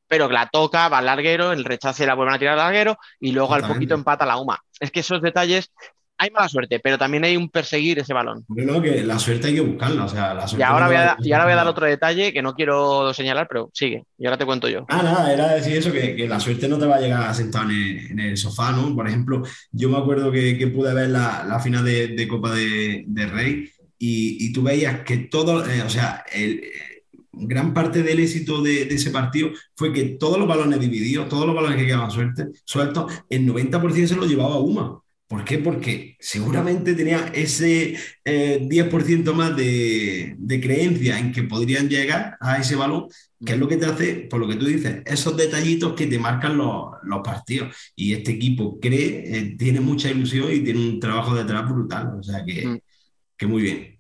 [0.09, 2.97] Pero que la toca, va al larguero, el rechace la vuelven a tirar al larguero
[3.19, 4.57] y luego al poquito empata la UMA.
[4.79, 5.73] Es que esos detalles,
[6.19, 8.45] hay mala suerte, pero también hay un perseguir ese balón.
[8.49, 11.05] Bueno, que la suerte hay que buscarla, o sea, la Y ahora voy a, la-
[11.07, 14.05] da- y ahora voy a dar otro detalle que no quiero señalar, pero sigue.
[14.19, 14.85] Y ahora te cuento yo.
[14.89, 17.65] Ah, nada, era decir eso, que, que la suerte no te va a llegar sentado
[17.71, 18.95] en el, en el sofá, ¿no?
[18.95, 19.43] Por ejemplo,
[19.73, 23.27] yo me acuerdo que, que pude ver la, la final de, de Copa de, de
[23.27, 27.03] Rey y, y tú veías que todo, eh, o sea, el, eh,
[27.33, 31.47] gran parte del éxito de, de ese partido fue que todos los balones divididos, todos
[31.47, 35.01] los balones que quedaban suerte, sueltos, el 90% se lo llevaba Uma.
[35.29, 35.59] ¿Por qué?
[35.59, 42.59] Porque seguramente tenía ese eh, 10% más de, de creencia en que podrían llegar a
[42.59, 43.09] ese balón,
[43.45, 46.19] que es lo que te hace, por lo que tú dices, esos detallitos que te
[46.21, 47.75] marcan los, los partidos.
[47.97, 52.19] Y este equipo cree, eh, tiene mucha ilusión y tiene un trabajo detrás brutal.
[52.21, 52.79] O sea que, Mm.
[53.37, 53.96] que muy bien.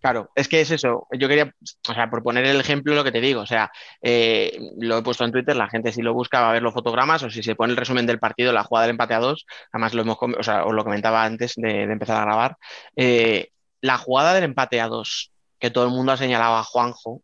[0.00, 1.08] Claro, es que es eso.
[1.18, 1.52] Yo quería,
[1.88, 5.02] o sea, por poner el ejemplo, lo que te digo, o sea, eh, lo he
[5.02, 7.42] puesto en Twitter, la gente si lo busca va a ver los fotogramas o si
[7.42, 10.16] se pone el resumen del partido, la jugada del empate a dos, además lo hemos,
[10.20, 12.56] o sea, os lo comentaba antes de, de empezar a grabar,
[12.94, 17.22] eh, la jugada del empate a dos, que todo el mundo ha señalado a Juanjo,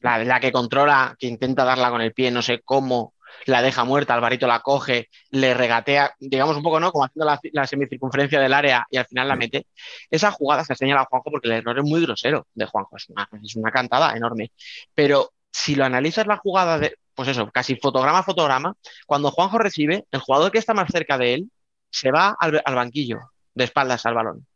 [0.00, 3.12] la, la que controla, que intenta darla con el pie, no sé cómo,
[3.46, 6.92] la deja muerta, Alvarito la coge, le regatea, digamos un poco, ¿no?
[6.92, 9.66] Como haciendo la, la semicircunferencia del área y al final la mete.
[10.10, 13.08] Esa jugada se señala a Juanjo porque el error es muy grosero de Juanjo, es
[13.08, 14.52] una, es una cantada enorme.
[14.94, 18.74] Pero si lo analizas la jugada de, pues eso, casi fotograma a fotograma,
[19.06, 21.50] cuando Juanjo recibe, el jugador que está más cerca de él
[21.90, 23.18] se va al, al banquillo,
[23.54, 24.46] de espaldas al balón.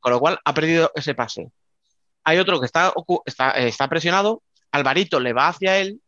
[0.00, 1.50] Con lo cual ha perdido ese pase.
[2.24, 2.92] Hay otro que está,
[3.24, 6.00] está, eh, está presionado, Alvarito le va hacia él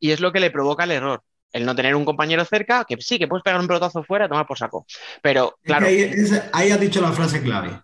[0.00, 1.22] y es lo que le provoca el error.
[1.52, 4.46] El no tener un compañero cerca, que sí, que puedes pegar un pelotazo fuera, tomar
[4.46, 4.84] por saco.
[5.22, 7.80] Pero, Es claro, que ahí, es- ahí has dicho la frase clave.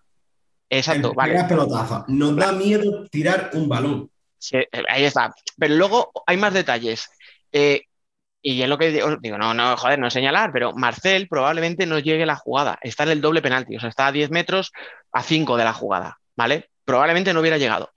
[0.69, 1.45] exacto, El vale.
[1.45, 2.05] pelotazo.
[2.09, 4.11] Nos da miedo tirar un balón.
[4.39, 5.33] Sí, eh, ahí está.
[5.57, 7.09] Pero luego hay más detalles.
[7.53, 7.83] Eh,
[8.43, 11.87] y es lo que digo, digo, no, no, joder, no es señalar, pero Marcel probablemente
[11.87, 12.79] no llegue a la jugada.
[12.83, 14.73] Está en el doble penalti, o sea, está a 10 metros
[15.13, 16.69] a 5 de la jugada, ¿vale?
[16.85, 17.91] Probablemente no hubiera llegado.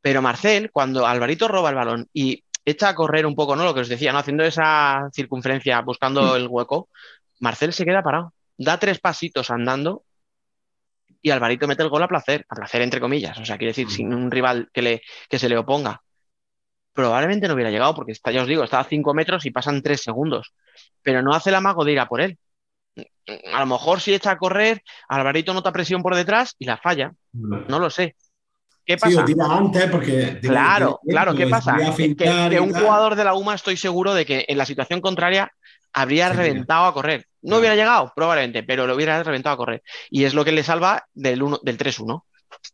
[0.00, 3.64] Pero Marcel, cuando Alvarito roba el balón y echa a correr un poco, ¿no?
[3.64, 4.18] Lo que os decía, ¿no?
[4.18, 6.88] Haciendo esa circunferencia, buscando el hueco,
[7.40, 8.32] Marcel se queda parado.
[8.56, 10.04] Da tres pasitos andando
[11.22, 13.90] y Alvarito mete el gol a placer, a placer entre comillas, o sea, quiere decir,
[13.90, 16.02] sin un rival que, le, que se le oponga.
[16.92, 19.82] Probablemente no hubiera llegado, porque está, ya os digo, está a 5 metros y pasan
[19.82, 20.54] 3 segundos,
[21.02, 22.38] pero no hace el amago de ir a por él.
[23.52, 27.12] A lo mejor si echa a correr, Alvarito nota presión por detrás y la falla,
[27.32, 28.16] no lo sé.
[28.88, 29.20] ¿Qué Sí, pasa?
[29.20, 30.38] o tira antes porque...
[30.40, 31.76] tiene- Claro, claro, ¿qué pasa?
[31.94, 35.52] Que, que un jugador de la UMA estoy seguro de que en la situación contraria
[35.92, 37.26] habría Sí, reventado a correr.
[37.42, 39.82] No hubiera llegado, probablemente, pero lo hubiera reventado a correr.
[40.08, 42.24] Y es lo que le salva del, uno- del 3-1.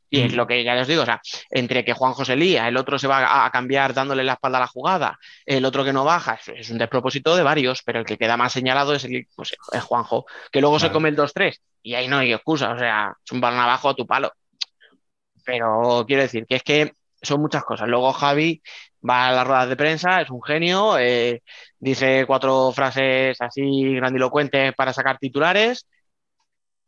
[0.08, 0.36] Y es Mm.
[0.36, 3.08] lo que ya os digo, o sea, entre que Juanjo se lía, el otro se
[3.08, 6.70] va a, cambiar dándole la espalda a la jugada, el otro que no baja, es,
[6.70, 10.26] un despropósito de varios, pero el que queda más señalado es, el, pues, es Juanjo,
[10.52, 13.40] que luego se come el 2-3 y ahí no hay excusa, o sea, es un
[13.40, 14.32] balón abajo a tu palo.
[15.44, 16.92] Pero quiero decir que es que
[17.22, 17.88] son muchas cosas.
[17.88, 18.62] Luego Javi
[19.08, 21.42] va a las ruedas de prensa, es un genio, eh,
[21.78, 25.86] dice cuatro frases así grandilocuentes para sacar titulares,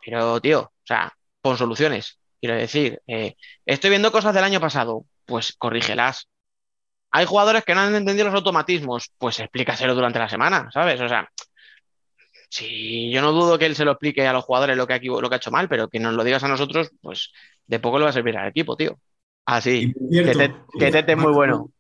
[0.04, 2.18] pero tío, o sea, pon soluciones.
[2.40, 3.34] Quiero decir, eh,
[3.64, 6.28] estoy viendo cosas del año pasado, pues corrígelas.
[7.10, 11.00] Hay jugadores que no han entendido los automatismos, pues explícaselo durante la semana, ¿sabes?
[11.00, 11.28] O sea,
[12.50, 15.00] si yo no dudo que él se lo explique a los jugadores lo que ha,
[15.00, 17.32] lo que ha hecho mal, pero que nos lo digas a nosotros, pues
[17.66, 18.98] de poco le va a servir al equipo, tío.
[19.44, 20.20] Así, que,
[20.88, 21.70] es muy bueno.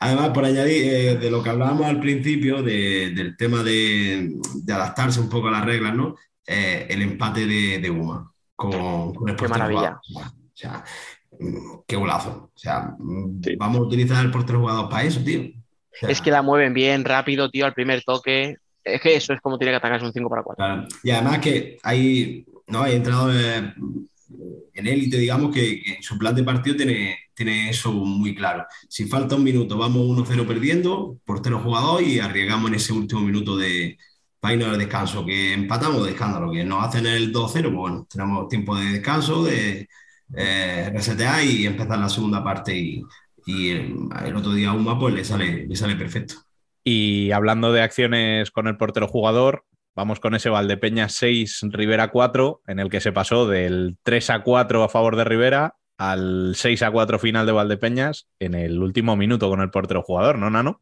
[0.00, 4.32] Además, por añadir eh, de lo que hablábamos al principio, de- del tema de,
[4.62, 6.16] de adaptarse un poco a las reglas, ¿no?
[6.46, 10.00] Eh, el empate de, de Uma con, con el Qué maravilla.
[10.02, 10.32] jugador.
[10.32, 10.84] O sea,
[11.38, 12.50] mm, qué golazo.
[12.54, 13.56] O sea, mm, Sí.
[13.56, 15.40] vamos a utilizar el portero jugador para eso, tío.
[15.42, 18.56] O sea, Es que la mueven bien, rápido, tío, al primer toque.
[18.82, 20.64] Es que eso es como tiene que atacar, es un 5 para 4.
[20.64, 20.88] Claro.
[21.02, 22.82] Y además que hay, ¿no?
[22.82, 23.74] hay entrenadores
[24.74, 28.66] en élite, digamos, que, en su plan de partido tiene, tiene eso muy claro.
[28.88, 33.56] Si falta un minuto, vamos 1-0 perdiendo, portero jugador y arriesgamos en ese último minuto
[33.56, 33.98] de
[34.40, 38.06] para irnos al descanso, que empatamos de escándalo, que nos hacen el 2-0, pues bueno,
[38.10, 39.86] tenemos tiempo de descanso, de
[40.34, 43.04] eh, resetear y empezar la segunda parte y,
[43.46, 46.34] el otro día a Uma pues le sale, le sale perfecto.
[46.84, 49.64] Y hablando de acciones con el portero jugador,
[49.94, 54.42] vamos con ese Valdepeña 6, Rivera 4, en el que se pasó del 3 a
[54.42, 59.16] 4 a favor de Rivera al 6 a 4 final de Valdepeñas en el último
[59.16, 60.80] minuto con el portero jugador, ¿no, Nano?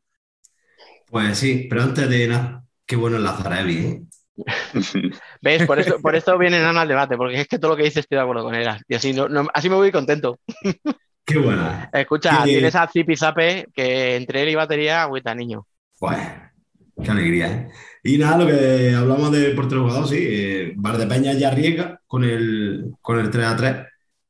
[1.10, 4.02] Pues sí, pero antes de nada, qué bueno el Lazarevi, ¿eh?
[5.42, 5.66] ¿Ves?
[5.66, 8.00] Por esto, por esto viene Nano al debate, porque es que todo lo que dice
[8.00, 8.68] estoy de acuerdo con él.
[8.86, 10.38] Y así, no, no- así me voy contento.
[11.24, 11.90] Qué buena.
[11.92, 15.66] Escucha, Qué- tienes a Zipizape que entre él y batería, agüita, niño.
[15.98, 16.16] Pues,
[17.02, 17.68] qué alegría, ¿eh?
[18.02, 22.92] Y nada, lo que hablamos del portero jugador, sí, eh, Valdepeñas ya arriesga con el,
[23.02, 23.76] con el 3 a 3,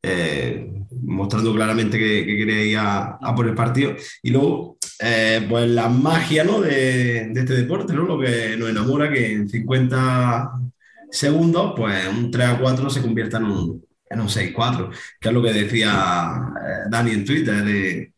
[0.02, 3.94] eh, mostrando claramente que, que quiere ir a, a por el partido.
[4.22, 6.60] Y luego, eh, pues la magia, ¿no?
[6.60, 8.02] de, de este deporte, ¿no?
[8.02, 10.50] Lo que nos enamora, que en 50
[11.10, 14.90] segundos, pues un 3 a 4 se convierta en un, en un 6 a 4,
[15.20, 18.12] que es lo que decía eh, Dani en Twitter, de,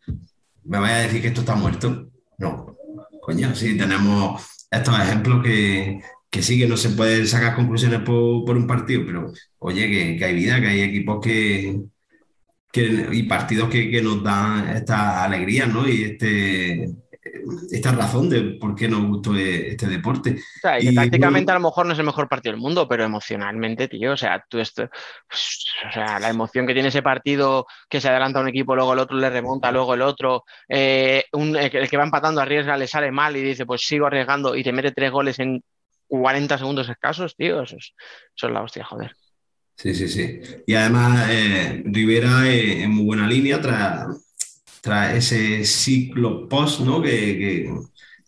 [0.65, 2.09] me vaya a decir que esto está muerto.
[2.39, 2.77] No,
[3.21, 6.01] coño, sí, tenemos estos ejemplos que,
[6.31, 10.17] que sí que no se pueden sacar conclusiones por, por un partido, pero oye, que,
[10.17, 11.81] que hay vida, que hay equipos que,
[12.73, 15.89] que- y partidos que, que nos dan esta alegría, ¿no?
[15.89, 16.91] Y este,
[17.71, 20.37] esta razón de por qué nos gustó este deporte.
[20.39, 22.53] O sea, y que Y tácticamente bueno- a lo mejor no es el mejor partido
[22.53, 26.89] del mundo, pero emocionalmente, tío, o sea, tú esto, o sea, la emoción que tiene
[26.89, 30.45] ese partido, que se adelanta un equipo, luego el otro le remonta, luego el otro,
[30.69, 34.57] eh, un- el que- va empatando arriesga, le sale mal y dice, pues sigo arriesgando
[34.57, 35.63] y te mete tres goles en
[36.09, 37.93] 40 segundos escasos, tío, eso es,
[38.37, 39.15] eso es la hostia, joder.
[39.77, 40.41] Sí, sí, sí.
[40.67, 44.30] Y además, eh, Rivera eh, en muy buena línea tras,
[44.83, 47.01] tras ese ciclo post, ¿no?
[47.03, 47.71] Que,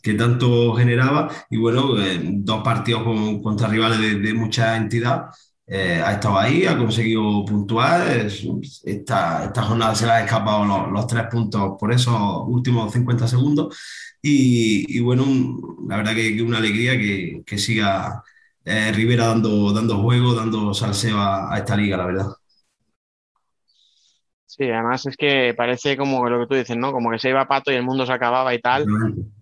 [0.02, 1.30] que- tanto generaba.
[1.50, 5.26] Y bueno, eh, dos partidos con- contra rivales de, de mucha entidad.
[5.66, 8.06] eh, ha estado ahí, ha conseguido puntuar.
[8.18, 8.44] es-
[8.84, 12.14] esta, esta jornada se le ha escapado los, tres puntos por esos
[12.46, 13.76] últimos 50 segundos.
[14.20, 15.24] Y, bueno,
[15.88, 18.22] la verdad que, que una alegría que, que siga
[18.64, 22.26] eh, Rivera dando, dando juego, dando salseo a esta liga, la verdad.
[24.54, 26.92] Sí, además es que parece como lo que tú dices, ¿no?
[26.92, 28.84] Como que se iba Pato y el mundo se acababa y tal.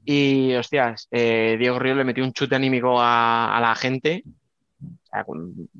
[0.05, 4.23] Y hostias, eh, Diego Ríos le metió un chute anímico a, a la gente.
[4.83, 5.25] O sea,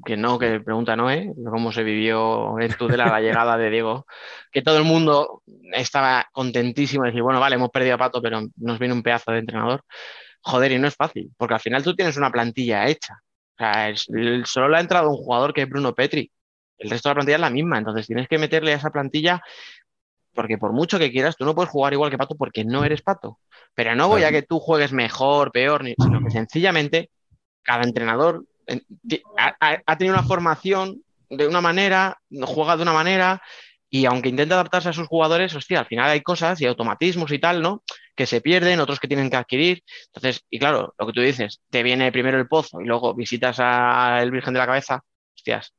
[0.05, 1.33] que no, que pregunta no, ¿eh?
[1.49, 4.05] Cómo se vivió en Tudela la llegada de Diego.
[4.51, 8.41] Que todo el mundo estaba contentísimo de decir, bueno, vale, hemos perdido a Pato, pero
[8.57, 9.83] nos viene un pedazo de entrenador.
[10.43, 13.15] Joder, y no es fácil, porque al final tú tienes una plantilla hecha.
[13.55, 14.09] O sea, es-
[14.47, 16.31] solo le ha entrado un jugador que es Bruno Petri.
[16.81, 19.41] El resto de la plantilla es la misma, entonces tienes que meterle a esa plantilla
[20.35, 23.03] porque por mucho que quieras, tú no puedes jugar igual que Pato porque no eres
[23.03, 23.39] Pato.
[23.75, 27.11] Pero no voy a que tú juegues mejor, peor, sino que sencillamente
[27.63, 28.45] cada entrenador
[29.37, 33.43] ha- ha tenido una formación de una manera, juega de una manera,
[33.91, 37.39] y aunque intenta adaptarse a sus jugadores, hostia, al final hay cosas y automatismos y
[37.41, 37.83] tal, ¿no?
[38.15, 39.83] Que se pierden, otros que tienen que adquirir.
[40.07, 43.59] Entonces, y claro, lo que tú dices, te viene primero el pozo y luego visitas
[43.59, 45.03] al Virgen de la Cabeza,
[45.35, 45.75] hostias,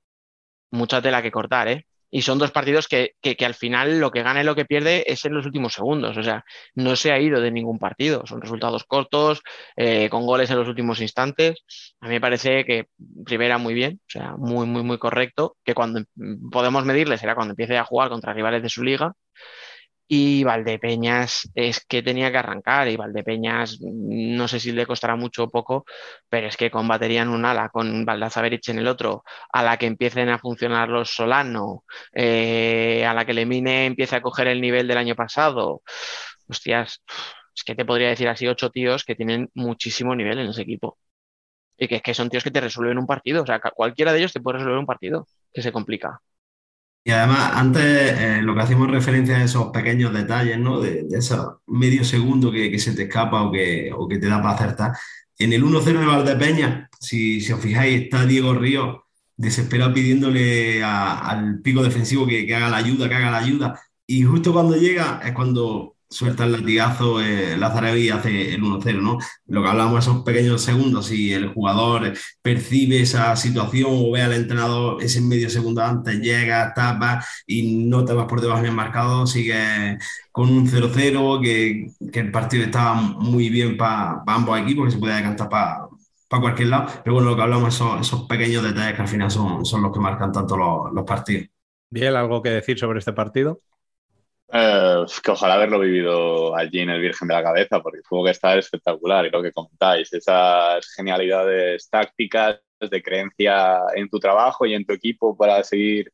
[0.71, 1.85] mucha tela que cortar, ¿eh?
[2.13, 5.05] Y son dos partidos que, que, al final lo que gana y lo que pierde
[5.07, 6.17] es en los últimos segundos.
[6.17, 6.43] O sea,
[6.75, 8.23] no se ha ido de ningún partido.
[8.27, 9.41] Son resultados cortos,
[9.77, 11.63] eh, con goles en los últimos instantes.
[12.01, 12.87] A mí me parece que
[13.23, 15.55] Rivera muy bien, o sea, muy, muy, muy correcto.
[15.63, 19.13] Que cuando mm, podemos medirle será cuando empiece a jugar contra rivales de su liga.
[20.13, 25.15] Y Valdepeñas es que tenía que arrancar y Valdepeñas mm, no sé si le costará
[25.15, 25.85] mucho o poco,
[26.29, 29.77] pero es que con batería en un ala, con Baldazaverich en el otro, a la
[29.77, 34.59] que empiecen a funcionar los Solano, eh, a la que Lemine empiece a coger el
[34.59, 35.81] nivel del año pasado,
[36.49, 37.01] hostias,
[37.55, 40.97] es que te podría decir así ocho tíos que tienen muchísimo nivel en ese equipo.
[41.77, 44.33] Y que, que son tíos que te resuelven un partido, o sea, cualquiera de ellos
[44.33, 46.21] te puede resolver un partido, que se complica.
[47.03, 50.79] Y además, antes eh, lo que hacíamos referencia a esos pequeños detalles, ¿no?
[50.79, 54.27] De, de esos medio segundo que, que se te escapa o que, o que te
[54.27, 54.91] da para acertar.
[55.39, 58.99] En el 1-0 de Valdepeña, si, si os fijáis, está Diego Ríos
[59.35, 63.81] desesperado pidiéndole a- al pico defensivo que, que haga la ayuda, que haga la ayuda.
[64.05, 69.01] Y justo cuando llega es cuando suelta el latigazo eh, Lazarevi y hace el 1-0,
[69.01, 69.17] ¿no?
[69.47, 74.33] Lo que hablamos esos pequeños segundos, si el jugador percibe esa situación o ve al
[74.33, 79.27] entrenador ese medio segundo antes, llega, tapa y no te vas por debajo del marcador,
[79.27, 79.97] sigue
[80.31, 84.97] con un 0-0, que, que el partido estaba muy bien para ambos equipos, que se
[84.97, 86.87] podía decantar para cualquier lado.
[87.03, 89.93] Pero bueno, lo que hablamos esos, esos pequeños detalles que al final son, son los
[89.93, 91.47] que marcan tanto los, los partidos.
[91.89, 93.61] Biel, ¿algo que decir sobre este partido?
[94.53, 98.31] Eh, que ojalá haberlo vivido allí en el Virgen de la Cabeza, porque tuvo que
[98.31, 99.25] estar espectacular.
[99.25, 104.93] Y lo que comentáis, esas genialidades tácticas de creencia en tu trabajo y en tu
[104.93, 106.11] equipo para seguir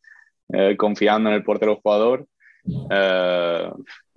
[0.53, 2.27] eh, confiando en el portero jugador.
[2.91, 3.71] Eh,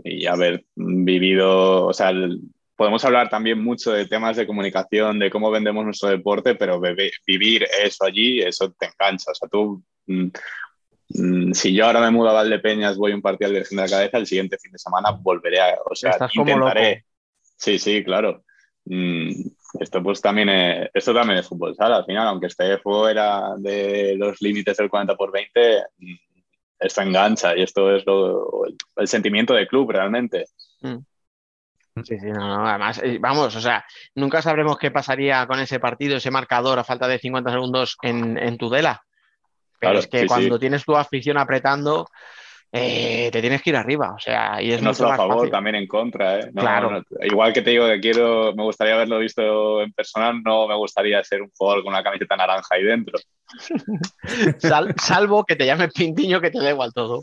[0.05, 2.41] y haber vivido, o sea, el-
[2.77, 6.81] podemos hablar también mucho de temas de comunicación, de cómo vendemos nuestro deporte, pero
[7.27, 9.31] vivir eso allí, eso te engancha.
[9.33, 10.29] O sea, tú mm,
[11.55, 14.27] si yo ahora me mudo a Valdepeñas, voy a un partido de la Cabeza, el
[14.27, 15.79] siguiente fin de semana volveré a.
[15.85, 17.05] O sea, Estás intentaré.
[17.57, 18.45] Sí, sí, claro.
[18.85, 19.31] Mm,
[19.79, 24.15] esto pues también es, esto también es fútbol sala, al final, aunque esté fuera de
[24.17, 26.15] los límites del 40 por 20, mm,
[26.79, 30.47] esto engancha y esto es lo- el, el sentimiento de club realmente.
[32.05, 33.85] Sí, sí, no, no, además, eh, vamos, o sea,
[34.15, 38.39] nunca sabremos qué pasaría con ese partido, ese marcador a falta de 50 segundos en,
[38.39, 39.03] en Tudela.
[39.81, 40.61] Pero Claro, es que sí, cuando sí.
[40.61, 42.07] tienes tu afición apretando,
[42.73, 45.37] eh, te tienes que ir arriba, o sea, y es no mucho solo a favor,
[45.39, 45.51] fácil.
[45.51, 46.39] también en contra.
[46.39, 46.51] ¿eh?
[46.53, 46.91] No, Claro.
[46.91, 50.77] no, igual que te digo que quiero, me gustaría haberlo visto en persona, no me
[50.77, 53.19] gustaría ser un jugador con una camiseta naranja ahí dentro.
[54.59, 57.23] Sal- salvo que te llames Pintiño, que te da igual todo.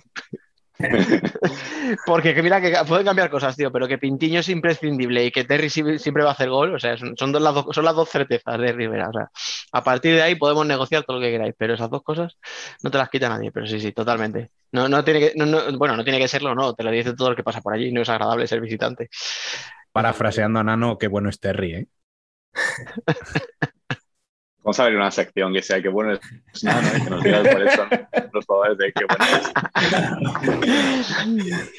[2.06, 5.44] Porque que mira que pueden cambiar cosas, tío, pero que Pintiño es imprescindible y que
[5.44, 7.86] Terry si- siempre va a hacer gol, o sea, son, son dos, las, dos, son
[7.86, 9.10] las dos certezas de Rivera.
[9.10, 9.30] O sea,
[9.72, 12.38] a partir de ahí podemos negociar todo lo que queráis, pero esas dos cosas
[12.84, 14.52] no te las quita nadie, pero sí, sí, totalmente.
[14.72, 17.16] No, no tiene que, no, no, bueno, no tiene que serlo, no, te lo dice
[17.16, 19.10] todo el que pasa por allí, no es agradable ser visitante.
[19.92, 21.88] Parafraseando a Nano, qué bueno es Terry, ¿eh?
[24.68, 26.20] Vamos a ver una sección que sea que bueno es
[26.62, 26.92] nada, ¿no?
[27.06, 27.88] que nos diga cuáles son
[28.34, 29.50] los jugadores de qué bueno es.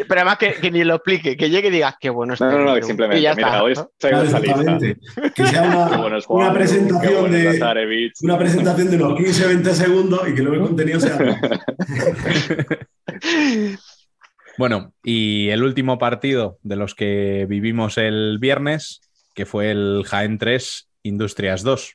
[0.08, 2.50] Pero además que, que ni lo explique, que llegue y digas qué bueno es No,
[2.50, 3.90] no, no, Terry, que simplemente, mira, está, hoy ¿no?
[3.98, 4.78] traigo esa lista.
[5.34, 10.34] Que sea una, bueno una presentación bueno de, una presentación de unos 15-20 segundos y
[10.34, 11.18] que luego el contenido sea.
[14.56, 19.02] Bueno, y el último partido de los que vivimos el viernes,
[19.34, 21.94] que fue el Jaén 3, Industrias 2.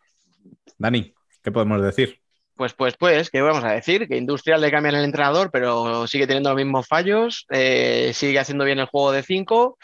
[0.78, 1.14] Dani,
[1.44, 2.20] ¿qué podemos decir?
[2.56, 4.08] Pues, pues, pues, ¿qué vamos a decir?
[4.08, 8.64] Que Industrial le cambian el entrenador, pero sigue teniendo los mismos fallos, eh, sigue haciendo
[8.64, 9.78] bien el juego de 5,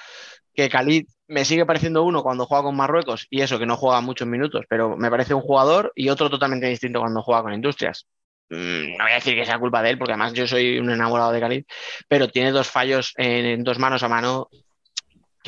[0.53, 4.01] que Khalid me sigue pareciendo uno cuando juega con Marruecos, y eso que no juega
[4.01, 8.07] muchos minutos, pero me parece un jugador, y otro totalmente distinto cuando juega con Industrias.
[8.49, 10.91] Mm, no voy a decir que sea culpa de él, porque además yo soy un
[10.91, 11.65] enamorado de Khalid,
[12.07, 14.47] pero tiene dos fallos en, en dos manos a mano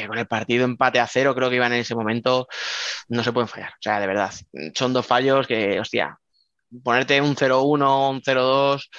[0.08, 2.48] con el partido empate a cero, creo que iban en ese momento,
[3.10, 3.72] no se pueden fallar.
[3.72, 4.32] O sea, de verdad,
[4.76, 6.18] son dos fallos que, hostia,
[6.84, 8.90] ponerte un 0-1, un 0-2,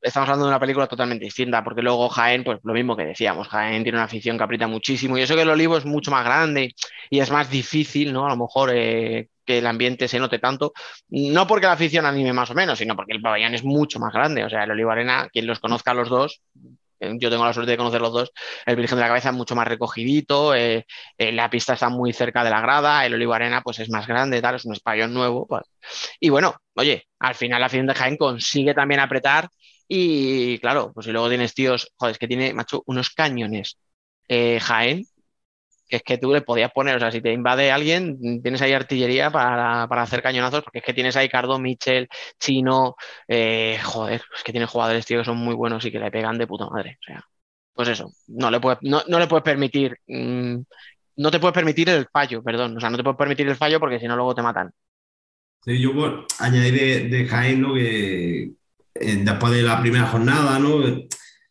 [0.00, 3.48] estamos hablando de una película totalmente distinta, porque luego Jaén, pues lo mismo que decíamos,
[3.48, 6.24] Jaén tiene una afición que aprieta muchísimo, y eso que el Olivo es mucho más
[6.24, 6.74] grande
[7.10, 8.26] y es más difícil, ¿no?
[8.26, 10.72] A lo mejor eh, que el ambiente se note tanto,
[11.08, 14.12] no porque la afición anime más o menos, sino porque el pabellón es mucho más
[14.12, 16.42] grande, o sea, el Olivo Arena, quien los conozca a los dos,
[17.00, 18.32] yo tengo la suerte de conocer los dos,
[18.66, 20.86] el Virgen de la Cabeza es mucho más recogidito, eh,
[21.16, 24.06] eh, la pista está muy cerca de la grada, el Olivo Arena pues es más
[24.06, 25.64] grande, tal, es un pabellón nuevo, pues.
[26.20, 29.48] y bueno, oye, al final la afición de Jaén consigue también apretar
[29.88, 33.78] y claro, pues si luego tienes tíos, joder, es que tiene, macho, unos cañones
[34.28, 35.04] eh, Jaén,
[35.88, 38.72] que es que tú le podías poner, o sea, si te invade alguien, tienes ahí
[38.72, 42.08] artillería para, para hacer cañonazos, porque es que tienes ahí Cardo, Michel,
[42.38, 46.10] Chino, eh, joder, es que tienes jugadores, tío, que son muy buenos y que le
[46.10, 47.24] pegan de puta madre, o sea,
[47.72, 50.56] pues eso, no le puedes, no, no le puedes permitir, mmm,
[51.16, 53.80] no te puedes permitir el fallo, perdón, o sea, no te puedes permitir el fallo
[53.80, 54.70] porque si no luego te matan.
[55.64, 57.74] Sí, yo por añadir de, de Jaén, ¿no?
[57.74, 58.52] que
[59.00, 60.80] eh, después de la primera jornada, ¿no?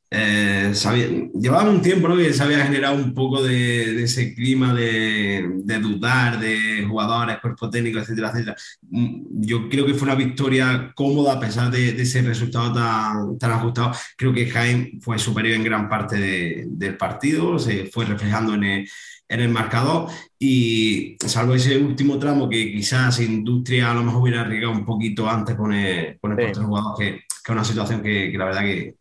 [0.10, 2.16] Eh, sabía, llevaba un tiempo ¿no?
[2.16, 7.39] que se había generado un poco de, de ese clima de, de, dudar de jugadores,
[7.41, 8.55] cuerpo técnico, etcétera, etcétera.
[8.89, 13.51] Yo creo que fue una victoria cómoda a pesar de, de ese resultado tan, tan,
[13.51, 13.91] ajustado.
[14.16, 18.64] Creo que Jaén fue superior en gran parte de, del partido, se fue reflejando en
[18.64, 18.90] el,
[19.27, 20.10] en el marcador
[20.40, 25.30] y salvo ese último tramo que quizás Industria a lo mejor hubiera arriesgado un poquito
[25.30, 26.61] antes con el, con el sí.
[26.61, 28.95] jugador, que, que es una situación que, que la verdad que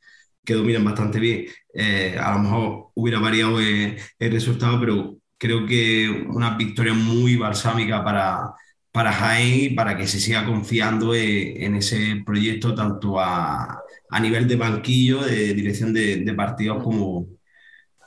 [0.46, 1.46] que dominan bastante bien.
[1.74, 7.36] Eh, a lo mejor hubiera variado el, el, resultado, pero creo que una victoria muy
[7.36, 8.54] balsámica para,
[8.92, 14.20] para Jaén y para que se siga confiando en, en ese proyecto, tanto a, a,
[14.20, 17.28] nivel de banquillo, de dirección de, de partidos, como,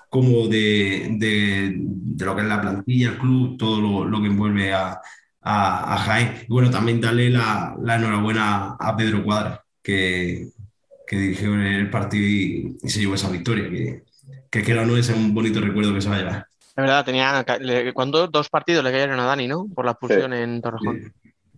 [0.09, 4.27] como de, de, de, lo que es la plantilla, el club, todo lo, lo que
[4.27, 4.99] envuelve a,
[5.41, 6.33] a, a, Jaén.
[6.47, 10.49] Y bueno, también darle la, la enhorabuena a Pedro Cuadra, que,
[11.09, 14.03] que dirigió en el partido y, y, se llevó esa victoria, que,
[14.51, 16.45] que, que no es un bonito recuerdo que se va a llevar.
[16.61, 17.43] Es verdad, tenía
[17.95, 19.67] cuando dos partidos le cayeron a Dani, ¿no?
[19.73, 20.37] Por la expulsión sí.
[20.37, 21.13] en Torrejón.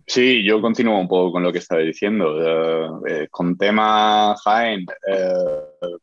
[0.06, 2.34] Sí, yo continúo un poco con lo que estaba diciendo.
[2.34, 5.96] Uh, eh, con tema Jaén, uh,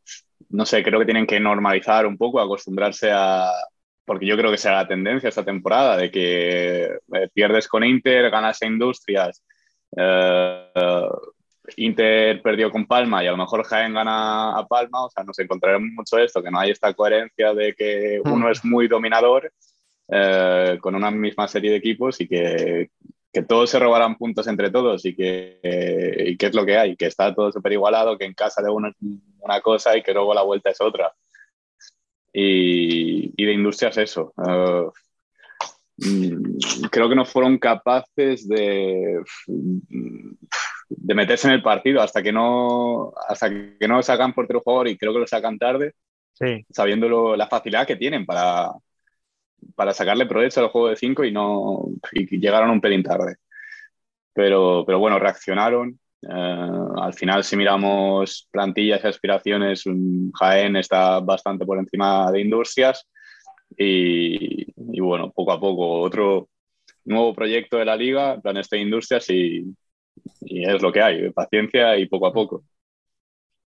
[0.50, 3.50] no sé, creo que tienen que normalizar un poco, acostumbrarse a,
[4.04, 8.30] porque yo creo que será la tendencia esta temporada, de que eh, pierdes con Inter,
[8.30, 9.42] ganas a Industrias,
[9.90, 11.10] uh,
[11.76, 15.38] Inter perdió con Palma y a lo mejor Jaén gana a Palma, o sea, nos
[15.38, 19.52] encontraremos mucho esto, que no hay esta coherencia de que uno es muy dominador
[20.08, 22.90] eh, con una misma serie de equipos y que
[23.32, 25.60] que todos se robarán puntos entre todos y que,
[26.26, 28.70] y que es lo que hay, que está todo súper igualado, que en casa de
[28.70, 28.94] uno es
[29.40, 31.12] una cosa y que luego la vuelta es otra.
[32.32, 34.32] Y, y de industrias eso.
[34.36, 34.90] Uh,
[36.90, 39.20] creo que no fueron capaces de,
[40.88, 44.88] de meterse en el partido hasta que no hasta que no sacan por otro jugador
[44.88, 45.92] y creo que lo sacan tarde,
[46.32, 46.64] Sí.
[46.70, 48.70] sabiendo la facilidad que tienen para,
[49.74, 53.36] para sacarle provecho al juego de 5 y no y llegaron un pelín tarde.
[54.32, 55.98] Pero, pero bueno, reaccionaron.
[56.22, 56.28] Eh,
[57.02, 59.84] al final, si miramos plantillas y aspiraciones,
[60.38, 63.06] Jaén está bastante por encima de Industrias.
[63.76, 66.48] Y, y bueno, poco a poco, otro
[67.04, 69.74] nuevo proyecto de la liga, en plan este de Industrias, y,
[70.42, 72.64] y es lo que hay, paciencia y poco a poco.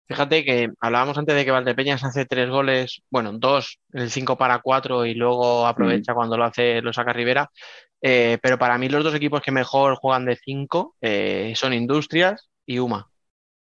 [0.07, 4.61] Fíjate que hablábamos antes de que Valdepeñas hace tres goles, bueno, dos, el 5 para
[4.61, 7.51] 4 y luego aprovecha cuando lo hace, lo saca Rivera.
[8.01, 10.97] Eh, pero para mí los dos equipos que mejor juegan de 5
[11.55, 13.11] son Industrias y UMA.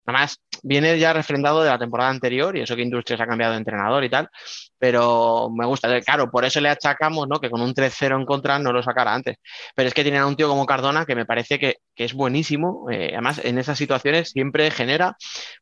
[0.05, 3.59] Además, viene ya refrendado de la temporada anterior y eso que Industrias ha cambiado de
[3.59, 4.29] entrenador y tal,
[4.77, 6.01] pero me gusta.
[6.01, 7.39] Claro, por eso le achacamos ¿no?
[7.39, 9.37] que con un 3-0 en contra no lo sacara antes.
[9.75, 12.13] Pero es que tienen a un tío como Cardona que me parece que, que es
[12.13, 12.89] buenísimo.
[12.91, 15.15] Eh, además, en esas situaciones siempre genera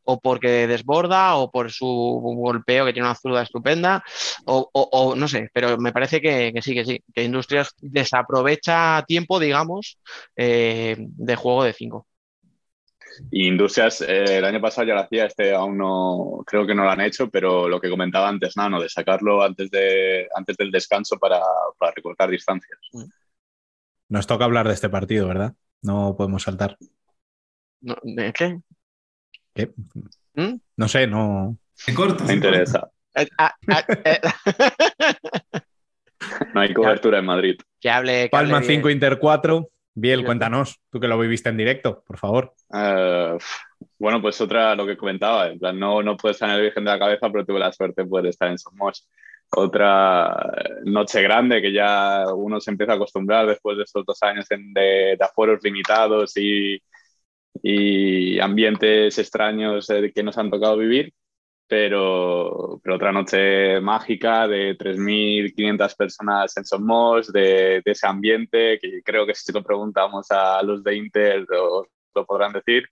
[0.04, 4.04] o porque desborda o por su golpeo que tiene una zurda estupenda
[4.46, 7.74] o, o, o no sé, pero me parece que, que, sí, que sí, que Industrias
[7.80, 9.98] desaprovecha tiempo, digamos,
[10.36, 12.08] eh, de juego de 5.
[13.32, 16.84] Y Industrias, eh, el año pasado ya lo hacía, este aún no, creo que no
[16.84, 20.72] lo han hecho, pero lo que comentaba antes, Nano, de sacarlo antes, de, antes del
[20.72, 21.40] descanso para,
[21.78, 22.80] para recortar distancias.
[24.10, 25.54] Nos toca hablar de este partido, ¿verdad?
[25.82, 26.78] No podemos saltar.
[27.82, 28.60] No, ¿De qué?
[29.54, 29.72] ¿Qué?
[30.36, 30.56] ¿Mm?
[30.78, 31.58] No sé, no.
[31.74, 32.24] Se corta.
[32.26, 32.92] Me interesa.
[33.16, 34.22] Eh, ah, ah, eh.
[36.54, 37.56] No hay cobertura en Madrid.
[37.80, 38.24] que hable.
[38.24, 38.80] que Palma hable bien.
[38.82, 39.70] 5, Inter 4.
[39.94, 42.54] Biel, cuéntanos, tú que lo viviste en directo, por favor.
[42.74, 43.38] Eh,
[44.00, 46.86] bueno, pues otra, lo que comentaba, en plan, no, no puedes estar en el Virgen
[46.86, 49.10] de la Cabeza, pero tuve la suerte de poder estar en Somos.
[49.54, 50.34] Otra
[50.86, 54.74] noche grande que ya uno se empieza a acostumbrar después de estos dos años en-
[54.74, 56.82] de, de aforos limitados y,
[57.62, 61.14] y ambientes extraños eh, que nos han tocado vivir,
[61.72, 69.02] pero, pero otra noche mágica de 3.500 personas en Somos, de, de ese ambiente que
[69.02, 72.84] creo que si lo preguntamos a los de Inter lo podrán decir,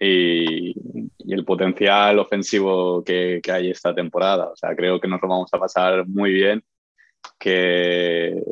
[0.00, 0.70] y,
[1.18, 4.46] y el potencial ofensivo que, que hay esta temporada.
[4.46, 6.64] O sea, creo que nos lo vamos a pasar muy bien,
[7.38, 8.42] que,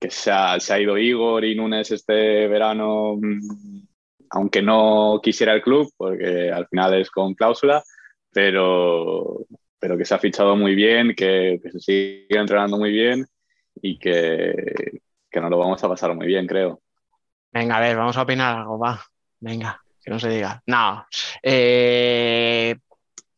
[0.00, 3.82] que se, ha, se ha ido Igor y Núñez este verano, mm,
[4.30, 7.84] aunque no quisiera el club, porque al final es con cláusula,
[8.32, 9.46] pero,
[9.78, 13.26] pero que se ha fichado muy bien, que, que se sigue entrenando muy bien
[13.82, 14.54] y que,
[15.30, 16.82] que nos lo vamos a pasar muy bien, creo.
[17.52, 19.00] Venga, a ver, vamos a opinar algo, va.
[19.40, 20.62] Venga, que no se diga.
[20.66, 21.06] No.
[21.42, 22.76] Eh,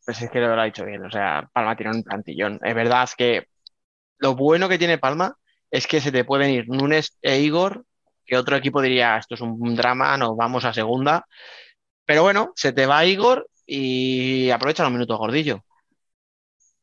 [0.05, 1.05] pues es que lo ha dicho bien.
[1.05, 2.61] O sea, Palma tiene un plantillón.
[2.63, 3.47] Es verdad que
[4.19, 5.37] lo bueno que tiene Palma
[5.71, 7.85] es que se te pueden ir Nunes e Igor,
[8.27, 11.27] que otro equipo diría, esto es un drama, nos vamos a segunda.
[12.05, 15.65] Pero bueno, se te va Igor y aprovecha los minutos gordillo.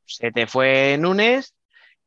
[0.06, 1.54] Se te fue Nunes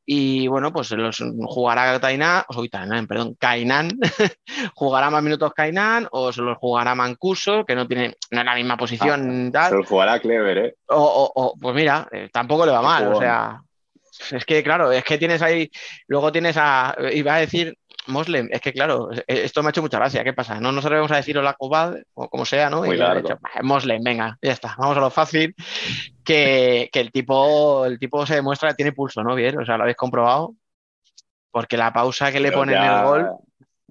[0.04, 3.88] y bueno, pues los jugará Tainá, o Tainan, perdón, Kainan,
[4.74, 8.54] jugará más minutos Kainan o se los jugará Mancuso, que no tiene, no es la
[8.56, 9.70] misma posición y tal.
[9.70, 10.74] Se lo jugará Clever, ¿eh?
[10.88, 13.62] O, o- o, pues mira, eh, tampoco le va mal, o sea,
[14.32, 15.70] es que claro, es que tienes ahí,
[16.08, 17.76] luego tienes a, iba a decir
[18.08, 20.58] Moslem, es que claro, eh, esto me ha hecho mucha gracia, ¿qué pasa?
[20.60, 22.82] No nos atrevemos a decir hola Cobad, o como sea, ¿no?
[22.82, 23.22] Muy Y largo.
[23.28, 25.54] dicho, "Bah, Moslem, venga, ya está, vamos a lo fácil,
[26.24, 29.34] que, que el tipo, el tipo se demuestra que tiene pulso, ¿no?
[29.34, 30.54] Bien, o sea, lo habéis comprobado,
[31.50, 33.30] porque la pausa que le Pero ponen en ya el gol,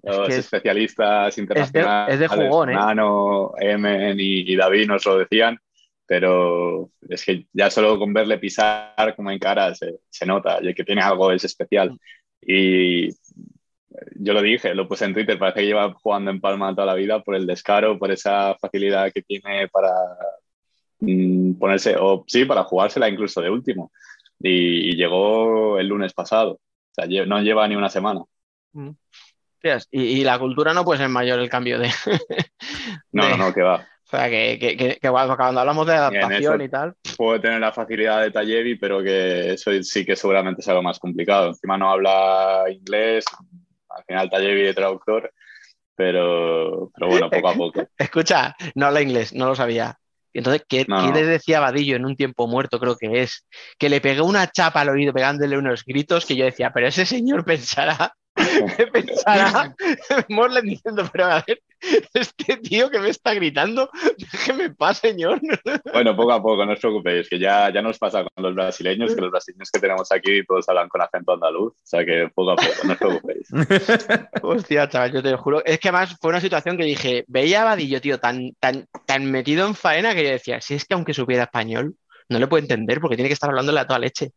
[0.04, 2.74] Los que es- especialistas internacionales, es de jugón, ¿eh?
[2.74, 5.60] Nano, Emen y, y David nos lo decían,
[6.06, 10.84] pero es que ya solo con verle pisar como en cara se, se nota que
[10.84, 11.98] tiene algo es especial.
[12.42, 13.10] Y
[14.16, 16.94] yo lo dije, lo puse en Twitter, parece que lleva jugando en Palma toda la
[16.96, 19.92] vida por el descaro, por esa facilidad que tiene para
[21.00, 23.92] mm, ponerse, o sí, para jugársela incluso de último.
[24.40, 26.60] Y, y llegó el lunes pasado, o
[26.94, 28.22] sea, lle- no lleva ni una semana.
[29.56, 31.90] Hostias, y, y la cultura no puede ser mayor el cambio de...
[33.12, 33.76] No, de- no, no, que va.
[34.06, 37.72] O sea, que, que, que, que cuando hablamos de adaptación y tal, Puede tener la
[37.72, 41.48] facilidad de Tallevi, pero que eso sí que seguramente sea lo más complicado.
[41.48, 43.24] Encima no habla inglés,
[43.96, 45.32] al final Tallevi de traductor,
[45.96, 47.88] pero, pero bueno, poco a poco.
[47.98, 49.98] escucha, no habla inglés, no lo sabía.
[50.34, 51.14] Entonces, ¿qué, No, qué no.
[51.14, 53.46] le decía Vadillo en un tiempo muerto, creo que es?
[53.78, 57.06] Que le pegué una chapa al oído pegándole unos gritos que yo decía, pero ese
[57.06, 58.14] señor pensará
[58.94, 59.76] pensará
[60.30, 61.62] Morland diciendo, pero a ver,
[62.14, 65.40] este tío que me está gritando, déjeme paz, señor.
[65.92, 69.16] Bueno, poco a poco, no os preocupéis, que ya, ya nos pasa con los brasileños,
[69.16, 72.52] que los brasileños que tenemos aquí todos hablan con acento andaluz, o sea que poco
[72.52, 73.48] a poco, no os preocupéis.
[74.42, 75.64] Hostia, chaval, yo te lo juro.
[75.66, 79.30] Es que además fue una situación que dije, veía a Vadillo, tío, tan, tan, tan
[79.32, 81.96] metido en faena que yo decía, si es que aunque supiera español,
[82.32, 84.32] no le puedo entender porque tiene que estar hablándole a toda leche.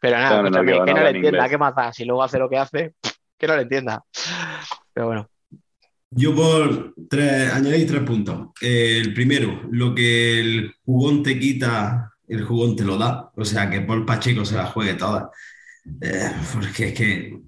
[0.00, 1.48] Pero nada, No, no, escúchame, que no le entienda.
[1.48, 1.92] ¿qué más da?
[1.92, 2.94] Si luego hace lo que hace,
[3.38, 4.04] que no le entienda.
[4.92, 5.30] Pero bueno.
[6.10, 8.48] Yo por tres, añadir tres puntos.
[8.60, 13.30] Eh, el primero, lo que el jugón te quita, el jugón te lo da.
[13.34, 15.30] O sea, que Paul Pacheco se la juegue toda.
[16.00, 17.38] Eh, porque es que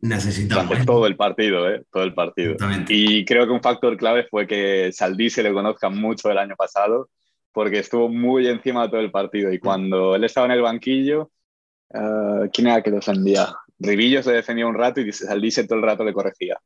[0.00, 0.84] necesitamos.
[0.84, 1.82] Todo el partido, ¿eh?
[1.90, 2.56] Todo el partido.
[2.88, 6.54] Y creo que un factor clave fue que Saldí se le conozca mucho el año
[6.56, 7.08] pasado,
[7.52, 9.52] porque estuvo muy encima de todo el partido.
[9.52, 11.30] Y cuando él estaba en el banquillo,
[11.92, 13.54] eh, ¿quién era que lo defendía?
[13.84, 16.58] Ribillo se defendía un rato y Saldí todo el rato le corregía.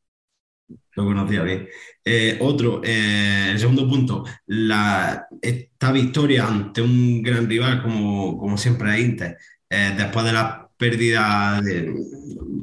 [0.94, 1.68] Lo conocía bien.
[2.04, 8.58] Eh, otro, eh, el segundo punto, la, esta victoria ante un gran rival como, como
[8.58, 9.36] siempre Inter,
[9.70, 11.94] eh, después de la pérdida de,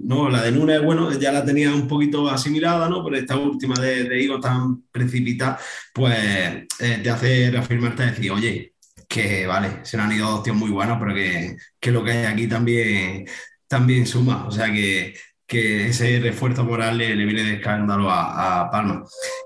[0.04, 3.04] no, la de Nunes, bueno, ya la tenía un poquito asimilada, ¿no?
[3.04, 5.60] Pero esta última de, de tan precipitada,
[5.94, 8.74] pues te hace reafirmarte y decir, oye,
[9.08, 12.26] que vale, se han ido dos tíos muy buenos, pero que, que lo que hay
[12.26, 13.26] aquí también,
[13.68, 14.46] también suma.
[14.48, 15.16] O sea que,
[15.46, 19.04] que ese refuerzo moral le, le viene de escándalo a, a Palma.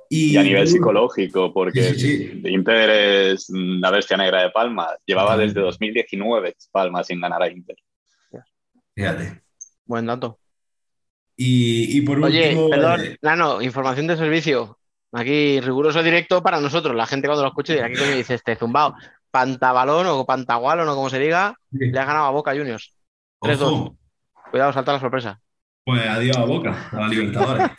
[0.09, 2.41] Y a nivel psicológico, porque Sí, sí, sí.
[2.45, 4.89] Inter es la bestia negra de Palma.
[5.05, 5.59] Llevaba Totalmente.
[5.59, 7.75] desde 2019 Palma sin ganar a Inter.
[8.95, 9.41] Fíjate.
[9.85, 10.39] Buen dato.
[11.35, 14.77] Y, y por Oye, último, perdón, eh, Nano, información de servicio.
[15.13, 16.95] Aquí, riguroso directo para nosotros.
[16.95, 18.95] La gente cuando lo escuche dirá, ¿qué coño dice este zumbao?
[19.31, 22.93] Pantabalón o Pantagual o no como se diga, sí, le ha ganado a Boca Juniors.
[23.41, 23.95] 3-2.
[24.51, 25.39] Cuidado, salta la sorpresa.
[25.85, 27.69] pues adiós a Boca, a la Libertadores.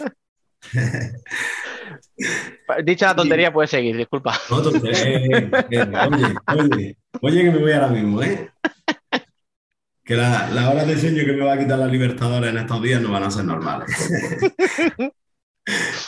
[2.84, 4.38] Dicha la tontería, puedes seguir, disculpa.
[4.50, 8.50] No, tontería, eh, oye, oye, oye, que me voy ahora mismo, ¿eh?
[10.04, 12.82] Que la- las horas de sueño que me va a quitar la Libertadores en estos
[12.82, 13.88] días no van a ser normales.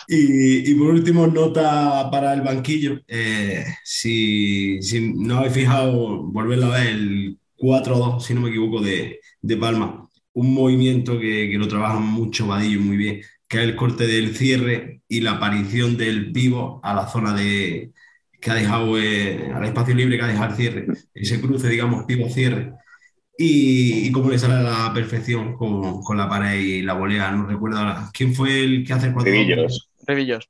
[0.08, 2.98] Y, y por último, nota para el banquillo.
[3.06, 8.80] Eh, si, si no habéis fijado, volverlo a ver, el 4-2, si no me equivoco,
[8.80, 10.08] de, de Palma.
[10.34, 14.34] Un movimiento que, que lo trabaja mucho Vadillo muy bien, que es el corte del
[14.36, 17.92] cierre y la aparición del pivo a la zona de
[18.40, 20.86] que ha dejado, eh, al espacio libre que ha dejado el cierre.
[21.14, 22.72] Ese cruce, digamos, pivo-cierre.
[23.38, 27.30] Y, y cómo le sale a la perfección con, con la pared y la volea.
[27.30, 28.10] No recuerdo ahora.
[28.12, 29.24] ¿Quién fue el que hace el 4-2?
[29.24, 29.90] Ribillos.
[30.06, 30.48] Revillos.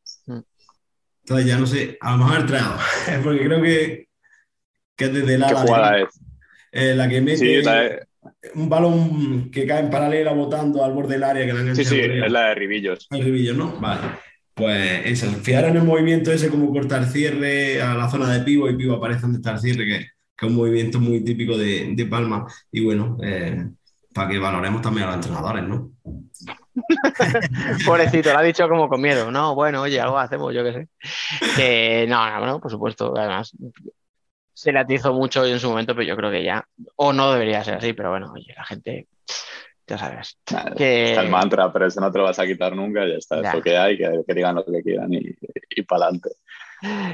[1.24, 4.09] Entonces ya no sé, a lo mejor el porque creo que,
[4.96, 6.09] que es desde la, ¿Qué jugada es?
[6.72, 8.06] eh, la que mete Sí, la
[8.55, 11.89] un balón que cae en paralela botando al borde del área que la engancha sí,
[11.89, 13.06] sí, es la de Ribillos.
[13.10, 13.78] El ribillo, ¿no?
[13.81, 14.01] Vale.
[14.55, 18.69] Pues eso, fijar en el movimiento ese como cortar cierre a la zona de pivo
[18.69, 19.98] y pivo aparece donde está el cierre, que,
[20.36, 22.47] que es un movimiento muy típico de, de Palma.
[22.70, 23.64] Y bueno, eh,
[24.12, 25.93] para que valoremos también a los entrenadores, ¿no?
[27.86, 29.31] Pobrecito, lo ha dicho como con miedo.
[29.31, 30.89] No, bueno, oye, algo hacemos, yo qué
[31.56, 32.06] sé.
[32.09, 33.16] No, no, no, por supuesto.
[33.16, 33.52] Además,
[34.55, 36.65] se le atizó mucho en su momento, pero yo creo que ya.
[36.97, 39.07] O no debería ser así, pero bueno, oye, la gente.
[39.87, 40.39] Ya sabes.
[40.77, 43.43] Que- Está el mantra, pero eso no te lo vas a quitar nunca, ya está,
[43.43, 43.49] Ya.
[43.51, 45.20] es lo que hay, que, que digan lo que quieran y,
[45.70, 46.31] y para adelante.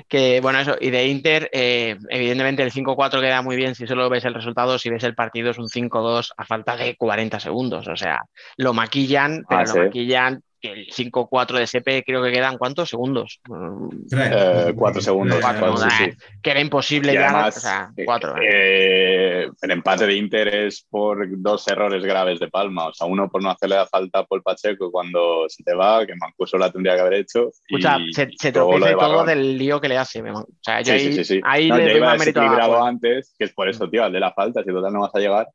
[0.08, 4.08] Que bueno, eso, y de Inter, eh, evidentemente el 5-4 queda muy bien si solo
[4.08, 7.86] ves el resultado, si ves el partido es un 5-2 a falta de 40 segundos,
[7.88, 8.22] o sea,
[8.56, 9.78] lo maquillan, pero Ah, lo sí.
[9.80, 13.40] maquillan, que el 5-4 de SP creo que quedan ¿cuántos segundos?
[13.48, 13.88] Mm.
[14.12, 15.38] Eh, cuatro segundos.
[15.40, 16.18] Cuatro, cuatro, sí, eh, sí.
[16.42, 18.34] Que era imposible ya, además, o sea, eh, 4.
[18.42, 22.88] eh, el empate de Inter es por dos errores graves de Palma.
[22.88, 26.06] O sea, uno por no hacerle la falta a Paul Pacheco cuando se te va,
[26.06, 27.48] que Mancuso la tendría que haber hecho.
[27.48, 30.22] Escucha, y se, se tropieza de todo del lío que le hace.
[30.22, 31.40] O sea, yo Sí, ahí, sí, sí, sí.
[31.44, 34.12] ahí No, le doy iba más mérito a antes, que es por eso, tío, al
[34.12, 35.48] de la falta, si total no vas a llegar.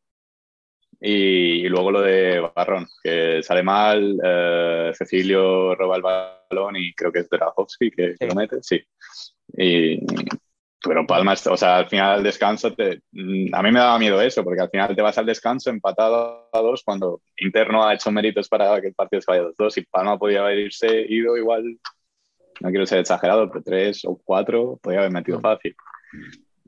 [1.05, 6.93] Y, y luego lo de Barrón, que sale mal, eh, Cecilio roba el balón y
[6.93, 8.25] creo que es Drahovski que, que Sí.
[8.27, 8.81] lo mete, sí.
[9.57, 9.99] Y,
[10.81, 14.21] pero Palma, o sea, al final al descanso, te, mm, a mí me daba miedo
[14.21, 17.93] eso, porque al final te vas al descanso empatado a dos cuando Inter no ha
[17.93, 21.79] hecho méritos para que el partido se vaya 2-2 y Palma podía haberse ido igual,
[22.61, 25.75] no quiero ser exagerado, pero tres o cuatro podía haber metido fácil.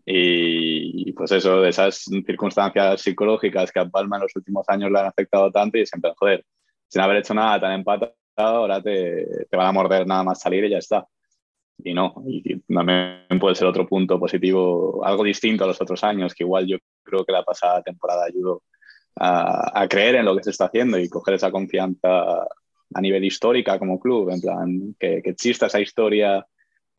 [0.05, 4.99] Y pues eso, de esas circunstancias psicológicas que a Palma en los últimos años le
[4.99, 6.45] han afectado tanto y siempre, joder,
[6.87, 10.65] sin haber hecho nada tan empatado, ahora te, te van a morder nada más salir
[10.65, 11.07] y ya está.
[11.83, 16.33] Y no, y también puede ser otro punto positivo, algo distinto a los otros años,
[16.33, 18.63] que igual yo creo que la pasada temporada ayudó
[19.15, 22.47] a, a creer en lo que se está haciendo y coger esa confianza
[22.93, 26.45] a nivel histórica como club, en plan, que, que exista esa historia,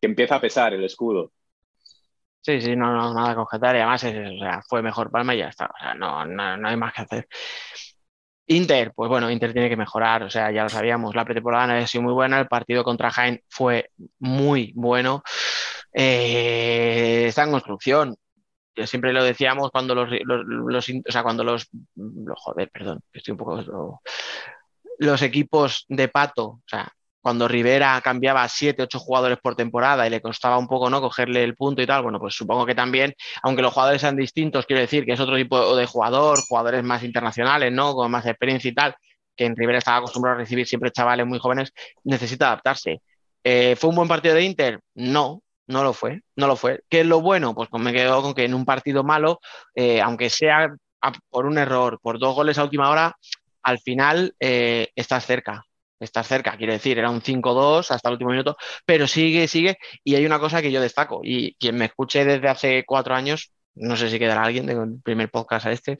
[0.00, 1.32] que empieza a pesar el escudo.
[2.46, 3.74] Sí, sí, no, no, nada que objetar.
[3.74, 5.66] Y además, o sea, fue mejor Palma y ya está.
[5.66, 7.28] O sea, no, no, no hay más que hacer.
[8.46, 11.72] Inter, pues bueno, Inter tiene que mejorar, o sea, ya lo sabíamos, la pretemporada no
[11.74, 13.90] ha sido muy buena, el partido contra Jaén fue
[14.20, 15.24] muy bueno,
[15.92, 18.16] eh, está en construcción,
[18.84, 21.68] siempre lo decíamos cuando los, los, los, o sea, cuando los,
[22.36, 24.00] joder, perdón, estoy un poco,
[25.00, 26.88] los equipos de pato, o sea,
[27.20, 31.42] cuando Rivera cambiaba 7, 8 jugadores por temporada y le costaba un poco no cogerle
[31.42, 34.80] el punto y tal, bueno, pues supongo que también, aunque los jugadores sean distintos, quiero
[34.80, 37.94] decir que es otro tipo de jugador, jugadores más internacionales, ¿no?
[37.94, 38.94] Con más experiencia y tal,
[39.34, 41.72] que en Rivera estaba acostumbrado a recibir siempre chavales muy jóvenes,
[42.04, 43.02] necesita adaptarse.
[43.42, 44.80] Eh, ¿Fue un buen partido de Inter?
[44.94, 46.82] No, no lo fue, no lo fue.
[46.88, 47.54] ¿Qué es lo bueno?
[47.54, 49.40] Pues me quedo con que en un partido malo,
[49.74, 50.68] eh, aunque sea
[51.28, 53.16] por un error, por dos goles a última hora,
[53.62, 55.64] al final eh, estás cerca
[56.00, 60.14] estás cerca, quiere decir, era un 5-2 hasta el último minuto, pero sigue, sigue, y
[60.14, 63.96] hay una cosa que yo destaco, y quien me escuche desde hace cuatro años, no
[63.96, 65.98] sé si quedará alguien, tengo el primer podcast a este,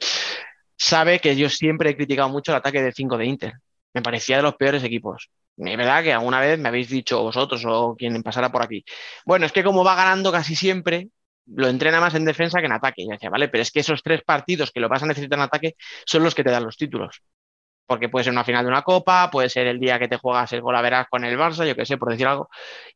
[0.77, 3.53] sabe que yo siempre he criticado mucho el ataque de 5 de Inter,
[3.93, 5.29] me parecía de los peores equipos.
[5.57, 8.85] Es verdad que alguna vez me habéis dicho vosotros o quien pasara por aquí.
[9.25, 11.09] Bueno, es que como va ganando casi siempre,
[11.47, 13.01] lo entrena más en defensa que en ataque.
[13.01, 15.45] Y decía, vale, pero es que esos tres partidos que lo vas a necesitar en
[15.45, 15.75] ataque
[16.05, 17.23] son los que te dan los títulos
[17.87, 20.51] porque puede ser una final de una copa, puede ser el día que te juegas
[20.53, 22.49] el gol a verás con el Barça, yo qué sé, por decir algo,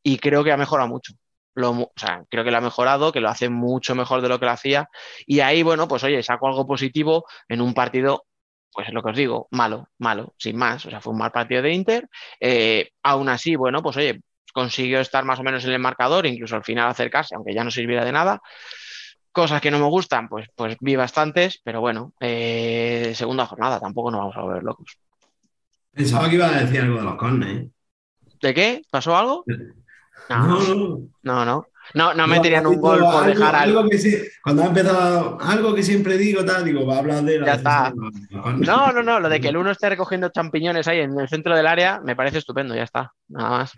[0.03, 1.13] y creo que ha mejorado mucho.
[1.55, 4.39] Lo, o sea, creo que lo ha mejorado, que lo hace mucho mejor de lo
[4.39, 4.89] que lo hacía,
[5.25, 8.25] y ahí, bueno, pues oye, saco algo positivo en un partido,
[8.71, 11.31] pues es lo que os digo, malo, malo, sin más, o sea, fue un mal
[11.31, 12.09] partido de Inter,
[12.39, 14.21] eh, aún así, bueno, pues oye,
[14.53, 17.71] consiguió estar más o menos en el marcador, incluso al final acercarse, aunque ya no
[17.71, 18.41] sirviera de nada,
[19.31, 24.11] Cosas que no me gustan, pues, pues vi bastantes, pero bueno, eh, segunda jornada, tampoco
[24.11, 24.97] nos vamos a volver locos.
[25.93, 27.63] Pensaba que iba a decir algo de los cornes.
[27.63, 27.69] ¿eh?
[28.41, 28.81] ¿De qué?
[28.89, 29.43] ¿Pasó algo?
[30.29, 30.99] No, no, no.
[31.23, 31.67] no, no.
[31.93, 33.89] No, me tiran un gol por dejar algo.
[33.89, 37.39] que sí, cuando ha empezado algo que siempre digo, tal, digo, va a hablar de
[37.39, 37.93] la Ya está.
[37.95, 39.19] No, no, no.
[39.19, 42.15] Lo de que el uno esté recogiendo champiñones ahí en el centro del área me
[42.15, 43.11] parece estupendo, ya está.
[43.27, 43.73] Nada más.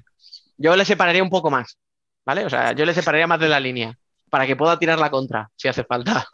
[0.58, 1.78] Yo le separaría un poco más,
[2.26, 2.46] ¿vale?
[2.46, 3.98] O sea, yo le separaría más de la línea
[4.34, 6.26] para que pueda tirar la contra, si hace falta.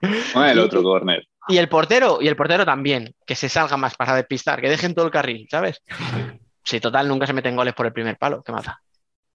[0.00, 1.28] el otro corner.
[1.46, 4.94] Y el portero, y el portero también, que se salga más para despistar, que dejen
[4.94, 5.82] todo el carril, ¿sabes?
[6.66, 8.80] Si total nunca se meten goles por el primer palo, ¿qué mata?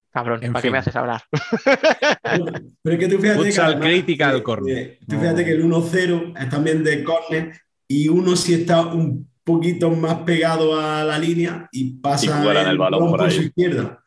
[0.09, 1.21] Cabrón, ¿para qué me haces hablar?
[2.81, 4.97] Pero es que tú fíjate que, crítica al córner.
[5.07, 9.91] Tú fíjate que el 1-0 es también de córner y uno sí está un poquito
[9.91, 13.30] más pegado a la línea y pasa y el, el balón por, ahí.
[13.30, 14.03] su izquierda.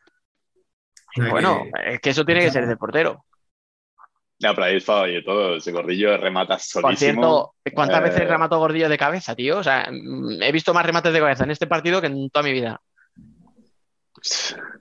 [1.15, 3.23] Bueno, es que eso tiene que ser del portero.
[4.39, 5.55] Ya, pero ahí es fallo y todo.
[5.55, 6.89] Ese gordillo remata solísimo.
[6.89, 8.03] Por cierto, ¿cuántas eh...
[8.03, 9.59] veces remató gordillo de cabeza, tío?
[9.59, 12.51] O sea, he visto más remates de cabeza en este partido que en toda mi
[12.51, 12.81] vida.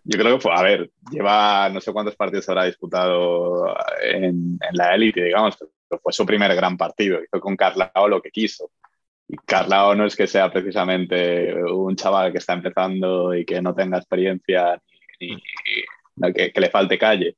[0.04, 4.72] Yo creo que fue, a ver, lleva no sé cuántos partidos habrá disputado en, en
[4.72, 5.56] la élite, digamos,
[5.88, 7.20] pero fue su primer gran partido.
[7.22, 8.70] Hizo con Carlao lo que quiso.
[9.28, 13.74] Y Carlao no es que sea precisamente un chaval que está empezando y que no
[13.74, 14.80] tenga experiencia
[15.20, 15.40] ni, ni
[16.34, 17.36] que, que, le falte calle.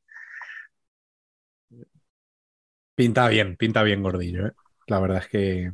[2.95, 4.47] Pinta bien, pinta bien Gordillo.
[4.47, 4.53] ¿eh?
[4.87, 5.71] La verdad es que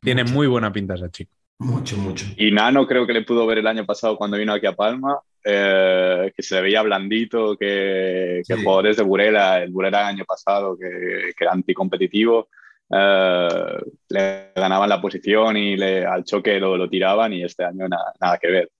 [0.00, 0.34] tiene mucho.
[0.34, 1.32] muy buena pinta ese chico.
[1.58, 2.26] Mucho, mucho.
[2.36, 5.20] Y Nano creo que le pudo ver el año pasado cuando vino aquí a Palma,
[5.44, 8.54] eh, que se le veía blandito, que, sí.
[8.54, 12.48] que jugadores de Burela, el Burela el año pasado, que, que era anticompetitivo,
[12.90, 13.78] eh,
[14.08, 18.12] le ganaban la posición y le, al choque lo, lo, tiraban y este año nada,
[18.20, 18.70] nada que ver.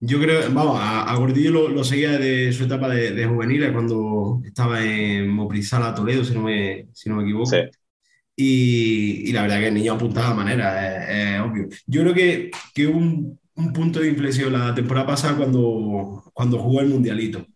[0.00, 3.72] Yo creo, vamos, a, a Gordillo lo, lo, seguía de su etapa de, de juveniles
[3.72, 7.46] cuando estaba en Moprisala, Toledo, si no me, si no me equivoco.
[7.46, 7.58] Sí.
[8.36, 11.68] Y, y, la verdad que el niño apuntaba de manera, es, es, obvio.
[11.86, 16.82] Yo creo que, que un, un, punto de inflexión la temporada pasada cuando, cuando jugó
[16.82, 17.46] el Mundialito.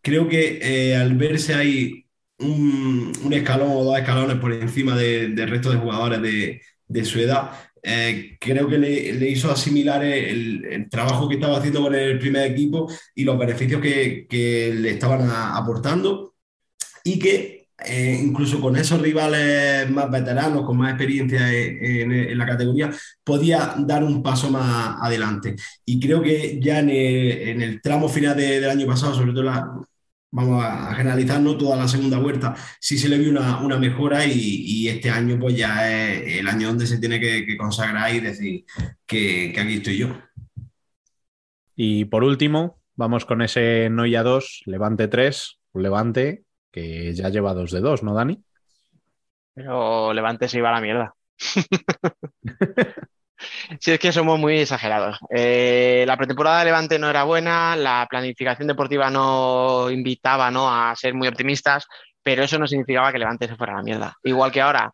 [0.00, 2.06] Creo que eh, al verse ahí
[2.38, 7.04] un, un, escalón o dos escalones por encima del de resto de jugadores de, de
[7.04, 7.50] su edad,
[7.82, 12.18] eh, creo que le, le, hizo asimilar el, el, trabajo que estaba haciendo con el
[12.18, 16.34] primer equipo y los beneficios que, que le estaban a, aportando
[17.02, 22.46] y que eh, incluso con esos rivales más veteranos, con más experiencia en, en, la
[22.46, 22.90] categoría,
[23.24, 25.56] podía dar un paso más adelante.
[25.84, 29.32] Y creo que ya en el, en el tramo final de, del año pasado, sobre
[29.32, 29.82] todo la,
[30.32, 34.24] vamos a generalizar, no toda la segunda vuelta, sí se le vio una, una mejora
[34.24, 38.12] y, y, este año pues ya es el año donde se tiene que, que consagrar
[38.14, 38.64] y decir
[39.06, 40.08] que, que, aquí estoy yo.
[41.76, 47.54] Y por último, vamos con ese Noia 2, Levante 3, un Levante que ya lleva
[47.54, 48.42] 2 de 2, ¿no, Dani?
[49.54, 51.14] Pero Levante se iba a la mierda.
[53.80, 55.18] Sí, es que somos muy exagerados.
[55.30, 60.72] Eh, la pretemporada de Levante no era buena, la planificación deportiva no invitaba ¿no?
[60.72, 61.86] a ser muy optimistas,
[62.22, 64.16] pero eso no significaba que Levante se fuera a la mierda.
[64.22, 64.92] Igual que ahora,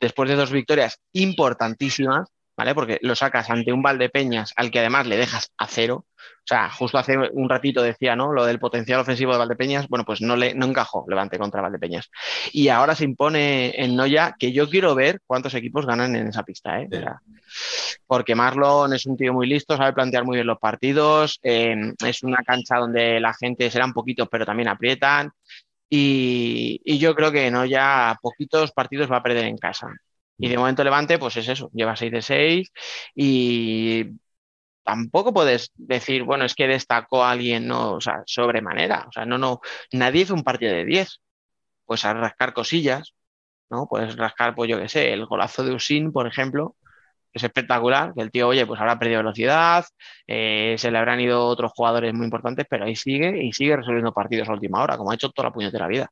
[0.00, 2.74] después de dos victorias importantísimas, ¿vale?
[2.74, 6.06] Porque lo sacas ante un Valdepeñas al que además le dejas a cero.
[6.44, 8.30] O sea, justo hace un ratito decía, ¿no?
[8.30, 12.10] Lo del potencial ofensivo de Valdepeñas, bueno, pues no le no encajó Levante contra Valdepeñas.
[12.52, 16.42] Y ahora se impone en Noya que yo quiero ver cuántos equipos ganan en esa
[16.42, 16.88] pista, ¿eh?
[16.92, 17.18] O sea,
[18.06, 22.22] porque Marlon es un tío muy listo, sabe plantear muy bien los partidos, eh, es
[22.22, 25.30] una cancha donde la gente será un poquito, pero también aprietan.
[25.88, 29.88] Y, y yo creo que Noya poquitos partidos va a perder en casa.
[30.36, 32.72] Y de momento Levante, pues es eso, lleva 6 de 6
[33.14, 34.04] y
[34.84, 39.06] tampoco puedes decir, bueno, es que destacó a alguien, no, o sea, sobremanera.
[39.08, 39.60] O sea, no, no,
[39.92, 41.20] nadie hizo un partido de 10.
[41.86, 43.14] Pues a rascar cosillas,
[43.70, 43.86] ¿no?
[43.88, 46.76] Puedes rascar, pues yo qué sé, el golazo de Usin, por ejemplo,
[47.32, 49.84] es espectacular, que el tío, oye, pues habrá perdido velocidad,
[50.26, 54.14] eh, se le habrán ido otros jugadores muy importantes, pero ahí sigue y sigue resolviendo
[54.14, 56.10] partidos a última hora, como ha hecho toda la puñetera vida.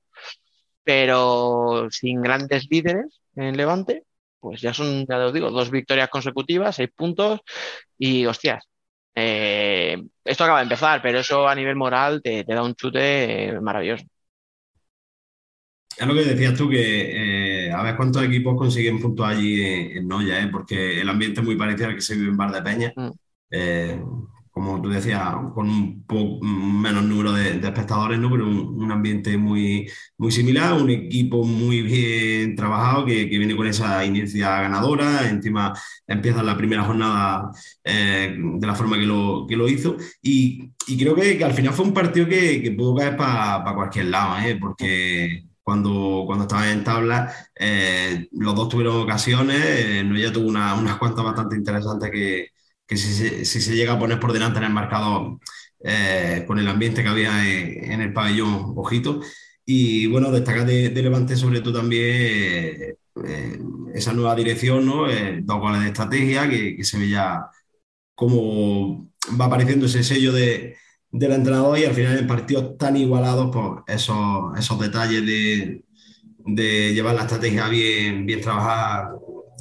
[0.84, 4.04] Pero sin grandes líderes en Levante,
[4.42, 7.40] pues ya son, ya os digo, dos victorias consecutivas, seis puntos
[7.98, 8.64] y hostias.
[9.16, 13.50] eh, esto acaba de empezar, pero eso a nivel moral te, te da un chute
[13.50, 14.04] eh, maravilloso.
[15.96, 19.98] Es lo que decías tú, que eh, a ver cuántos equipos consiguen puntos allí en,
[19.98, 20.48] en Noya, ¿eh?
[20.50, 22.94] porque el ambiente es muy parecido al que se vive en Bar de Peña.
[22.96, 23.12] Mm.
[24.52, 28.30] Como tú decías, con un poco menos número de, de espectadores, ¿no?
[28.30, 29.88] pero un, un ambiente muy,
[30.18, 35.72] muy similar, un equipo muy bien trabajado que, que viene con esa inercia ganadora, encima
[36.06, 37.50] empieza la primera jornada
[37.82, 41.52] eh, de la forma que lo, que lo hizo y, y creo que, que al
[41.54, 44.56] final fue un partido que, que pudo caer para cualquier lado, ¿eh?
[44.60, 50.74] porque cuando, cuando estaban en tabla, eh, los dos tuvieron ocasiones, eh, Noya tuvo una-
[50.74, 52.48] unas cuantas bastante interesantes que,
[52.86, 55.38] que si, se- si se llega a poner por delante en el marcador,
[55.84, 59.20] eh, con el ambiente que había en, en el pabellón, ojito.
[59.64, 62.94] Y bueno, destacar de, de Levante sobre todo también eh,
[63.24, 63.58] eh,
[63.94, 65.08] esa nueva dirección, ¿no?
[65.10, 67.46] Eh, dos goles de estrategia, que, que se ve ya
[68.14, 69.10] cómo
[69.40, 70.76] va apareciendo ese sello de,
[71.10, 75.84] del entrenador y al final en partidos tan igualados, pues esos, esos detalles de,
[76.38, 79.12] de llevar la estrategia bien, bien trabajada,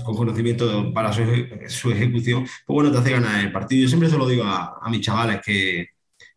[0.04, 3.84] con conocimiento para su, eje- su ejecución, pues bueno, te hace ganar el partido.
[3.84, 5.88] Yo siempre se lo digo a, a mis chavales que,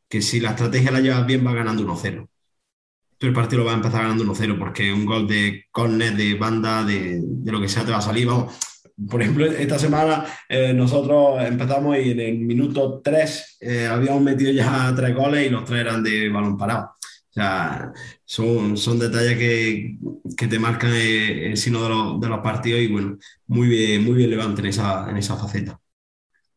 [0.09, 2.29] que si la estrategia la llevas bien, va ganando 1-0.
[3.19, 6.35] Tú el partido lo vas a empezar ganando 1-0 porque un gol de córner, de
[6.35, 8.27] banda, de, de lo que sea te va a salir.
[8.27, 8.55] Vamos,
[9.09, 14.53] por ejemplo, esta semana eh, nosotros empezamos y en el minuto 3 eh, habíamos metido
[14.53, 16.91] ya tres goles y los tres eran de balón parado.
[17.36, 17.93] O sea,
[18.24, 19.97] son, son detalles que,
[20.36, 24.05] que te marcan el, el sino de los, de los partidos y bueno, muy bien,
[24.05, 25.81] muy bien levante en esa, en esa faceta.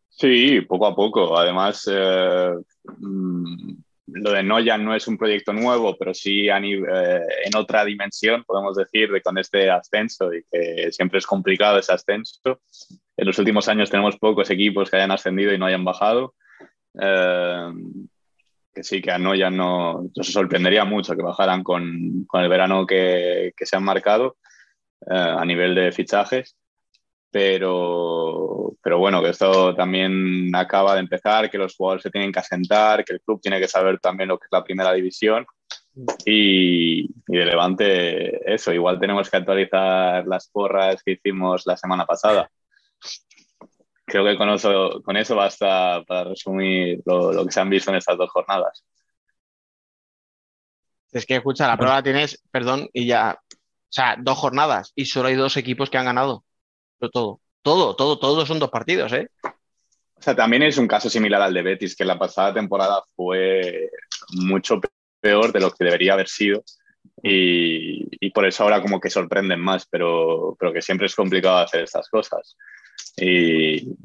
[0.09, 1.37] Sí, poco a poco.
[1.37, 2.51] Además, eh,
[2.97, 3.71] mm,
[4.07, 7.85] lo de Noya no es un proyecto nuevo, pero sí a nive- eh, en otra
[7.85, 12.61] dimensión, podemos decir, de con este ascenso y que siempre es complicado ese ascenso.
[13.17, 16.35] En los últimos años tenemos pocos equipos que hayan ascendido y no hayan bajado.
[17.01, 17.71] Eh,
[18.77, 22.85] que sí, que a Noya no, se sorprendería mucho que bajaran con, con el verano
[22.85, 24.37] que, que se han marcado
[25.01, 26.55] eh, a nivel de fichajes
[27.31, 32.39] pero, pero bueno, que esto también acaba de empezar, que los jugadores se tienen que
[32.39, 35.45] asentar, que el club tiene que saber también lo que es la primera división
[36.25, 42.05] y, y de Levante eso, igual tenemos que actualizar las porras que hicimos la semana
[42.05, 42.49] pasada.
[44.09, 47.91] Creo que con eso, con eso basta para resumir lo, lo que se han visto
[47.91, 48.85] en estas dos jornadas.
[51.11, 53.57] Es que, escucha, la prueba la tienes, perdón, y ya, o
[53.89, 56.45] sea, dos jornadas y solo hay dos equipos que han ganado.
[56.97, 59.29] Pero todo, todo, todo, todos son dos partidos, ¿eh?
[59.43, 63.89] O sea, también es un caso similar al de Betis, que la pasada temporada fue
[64.31, 64.79] mucho
[65.19, 66.63] peor de lo que debería haber sido
[67.21, 71.57] y, y por eso ahora como que sorprenden más, pero, pero que siempre es complicado
[71.57, 72.55] hacer estas cosas.
[73.17, 73.95] Y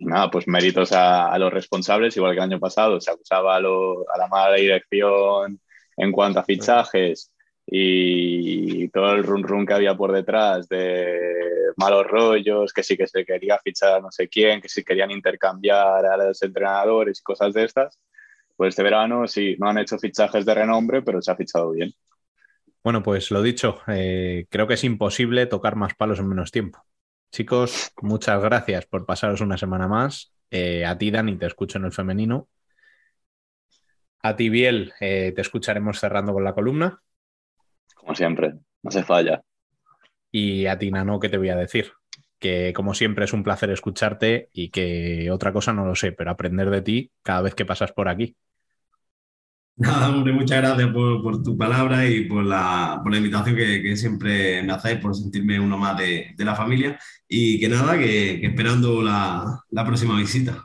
[0.00, 3.60] nada, pues méritos a, a los responsables, igual que el año pasado, se acusaba a,
[3.60, 5.60] lo- a la mala dirección
[5.96, 7.32] en cuanto a fichajes
[7.66, 11.18] y todo el run run que había por detrás de
[11.76, 15.10] malos rollos, que sí que se quería fichar a no sé quién, que sí querían
[15.10, 17.98] intercambiar a los entrenadores y cosas de estas.
[18.56, 21.92] Pues este verano sí, no han hecho fichajes de renombre, pero se ha fichado bien.
[22.84, 26.84] Bueno, pues lo dicho, eh, creo que es imposible tocar más palos en menos tiempo.
[27.34, 30.32] Chicos, muchas gracias por pasaros una semana más.
[30.52, 32.46] Eh, a ti, Dani, te escucho en el femenino.
[34.22, 37.02] A ti, Biel, eh, te escucharemos cerrando con la columna.
[37.96, 38.54] Como siempre,
[38.84, 39.42] no se falla.
[40.30, 41.90] Y a ti, Nano, ¿qué te voy a decir?
[42.38, 46.30] que como siempre es un placer escucharte y que otra cosa no lo sé, pero
[46.30, 48.36] aprender de ti cada vez que pasas por aquí.
[49.76, 54.62] Nada, hombre, muchas gracias por, tu palabra y por la, por la invitación que, siempre
[54.62, 56.98] me hacéis, por sentirme uno más de, la familia.
[57.28, 60.64] Y que nada, que, esperando la, la próxima visita.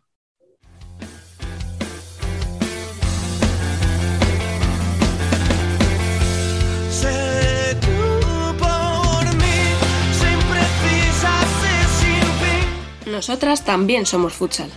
[13.07, 14.69] Nosotras también somos futsal.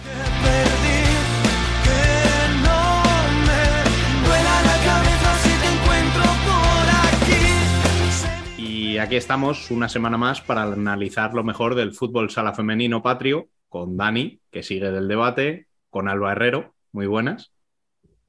[9.02, 13.96] Aquí estamos una semana más para analizar lo mejor del fútbol sala femenino patrio con
[13.96, 17.52] Dani, que sigue del debate, con Alba Herrero, muy buenas.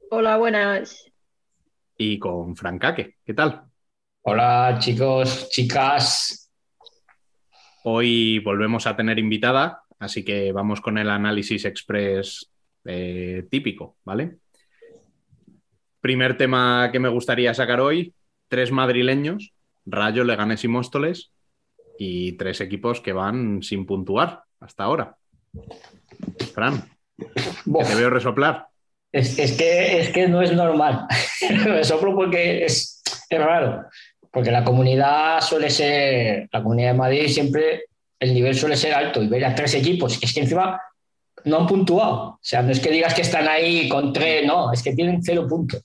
[0.09, 1.11] Hola, buenas.
[1.95, 3.65] Y con Francaque, ¿qué tal?
[4.23, 6.51] Hola chicos, chicas.
[7.83, 12.51] Hoy volvemos a tener invitada, Así que vamos con el análisis express
[12.83, 14.37] eh, típico, ¿vale?
[16.01, 18.13] Primer tema que me gustaría sacar hoy,
[18.49, 19.53] tres madrileños,
[19.85, 21.31] Rayo, Leganés y Móstoles,
[21.97, 25.17] y tres equipos que van sin puntuar hasta ahora.
[26.53, 26.83] Fran,
[27.25, 28.67] te veo resoplar.
[29.11, 31.05] Es, que, es que no es normal.
[31.65, 33.85] Resoplo porque es, es raro.
[34.31, 37.83] Porque la comunidad suele ser, la comunidad de Madrid siempre
[38.23, 40.81] el nivel suele ser alto y ver a tres equipos, es que encima
[41.43, 42.13] no han puntuado.
[42.13, 45.21] O sea, no es que digas que están ahí con tres, no, es que tienen
[45.21, 45.83] cero puntos.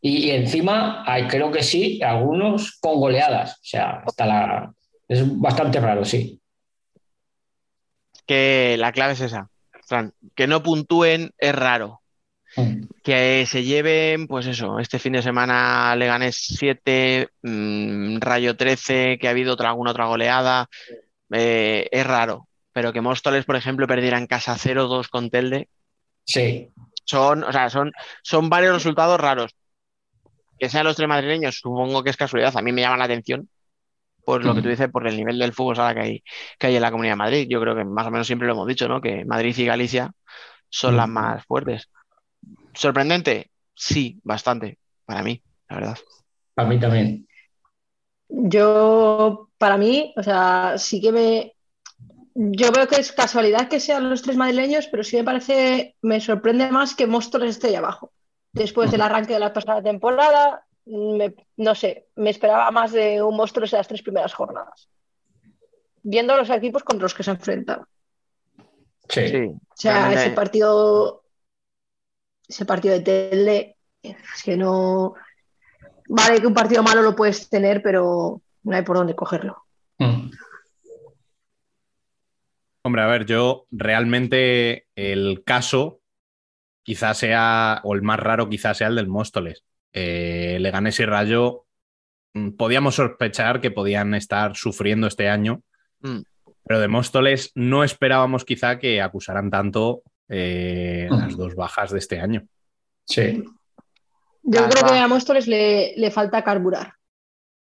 [0.00, 3.54] Y, encima hay, creo que sí, algunos con goleadas.
[3.54, 4.72] O sea, hasta la,
[5.08, 6.40] es bastante raro, sí.
[8.26, 9.50] Que la clave es esa,
[9.86, 12.00] Fran, que no puntúen es raro.
[12.56, 12.84] Mm.
[13.02, 19.28] Que se lleven, pues eso, este fin de semana Leganés 7, mm, Rayo 13, que
[19.28, 20.68] ha habido otra, alguna otra goleada.
[21.32, 22.48] Eh, es raro.
[22.72, 25.68] Pero que Móstoles, por ejemplo, perdiera en casa 0-2 con Telde.
[26.24, 26.70] Sí.
[27.04, 29.54] Son, o sea, son, son varios resultados raros.
[30.60, 32.56] Que sean los tres madrileños, supongo que es casualidad.
[32.56, 33.48] A mí me llama la atención
[34.24, 36.24] por lo que tú dices, por el nivel del fútbol que hay,
[36.58, 37.46] que hay en la Comunidad de Madrid.
[37.48, 39.00] Yo creo que más o menos siempre lo hemos dicho, ¿no?
[39.00, 40.12] Que Madrid y Galicia
[40.68, 41.90] son las más fuertes.
[42.74, 43.50] ¿Sorprendente?
[43.74, 45.98] Sí, bastante, para mí, la verdad.
[46.54, 47.26] Para mí también.
[48.28, 51.52] Yo, para mí, o sea, sí que me.
[52.34, 56.20] Yo veo que es casualidad que sean los tres madrileños, pero sí me parece, me
[56.20, 58.12] sorprende más que Móstoles esté ahí abajo.
[58.52, 63.72] Después del arranque de la pasada temporada, no sé, me esperaba más de un Móstoles
[63.72, 64.88] en las tres primeras jornadas.
[66.02, 67.84] Viendo los equipos contra los que se enfrentan.
[69.08, 69.28] Sí.
[69.28, 69.44] sí.
[69.46, 71.24] O sea, ese partido,
[72.48, 75.14] ese partido de Telde, es que no,
[76.08, 79.64] vale que un partido malo lo puedes tener, pero no hay por dónde cogerlo.
[79.98, 80.30] Mm.
[82.82, 85.99] Hombre, a ver, yo realmente el caso
[86.82, 89.64] quizás sea, o el más raro quizás sea el del Móstoles.
[89.92, 91.66] Eh, Leganés y Rayo
[92.34, 95.62] mm, podíamos sospechar que podían estar sufriendo este año,
[96.00, 96.20] mm.
[96.64, 102.20] pero de Móstoles no esperábamos quizá que acusaran tanto eh, las dos bajas de este
[102.20, 102.46] año.
[103.04, 103.42] Sí.
[104.42, 106.94] Yo creo que a Móstoles le, le falta carburar,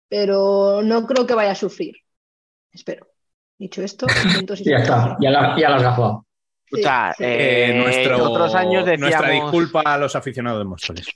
[0.08, 1.96] pero no creo que vaya a sufrir.
[2.72, 3.08] Espero.
[3.58, 4.08] Dicho esto,
[4.66, 6.26] ya está, ya, la, ya has gafado.
[7.20, 9.12] Eh, nuestro, otros años decíamos...
[9.12, 11.08] Nuestra disculpa a los aficionados de Móstoles.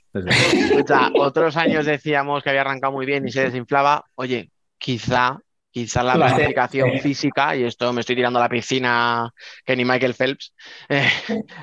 [1.14, 4.04] otros años decíamos que había arrancado muy bien y se desinflaba.
[4.14, 5.38] Oye, quizá
[5.70, 9.32] quizá la planificación física, y esto me estoy tirando a la piscina
[9.64, 10.54] que ni Michael Phelps,
[10.88, 11.08] eh,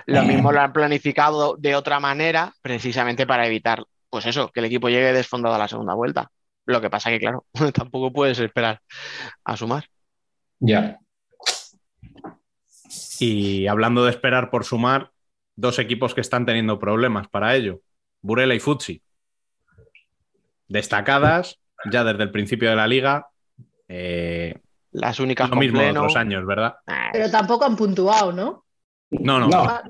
[0.06, 4.68] lo mismo lo han planificado de otra manera, precisamente para evitar, pues eso, que el
[4.68, 6.32] equipo llegue desfondado a la segunda vuelta.
[6.66, 8.80] Lo que pasa que, claro, tampoco puedes esperar
[9.44, 9.86] a sumar.
[10.60, 11.00] Ya.
[13.20, 15.12] Y hablando de esperar por sumar,
[15.56, 17.82] dos equipos que están teniendo problemas para ello,
[18.22, 19.02] Burela y Futsi.
[20.68, 21.60] Destacadas
[21.92, 23.28] ya desde el principio de la liga,
[23.88, 24.60] eh,
[24.92, 26.76] Las únicas lo mismo otros años, ¿verdad?
[26.88, 28.66] Ah, Pero tampoco han puntuado, ¿no?
[29.12, 29.48] No, no.
[29.48, 29.82] no.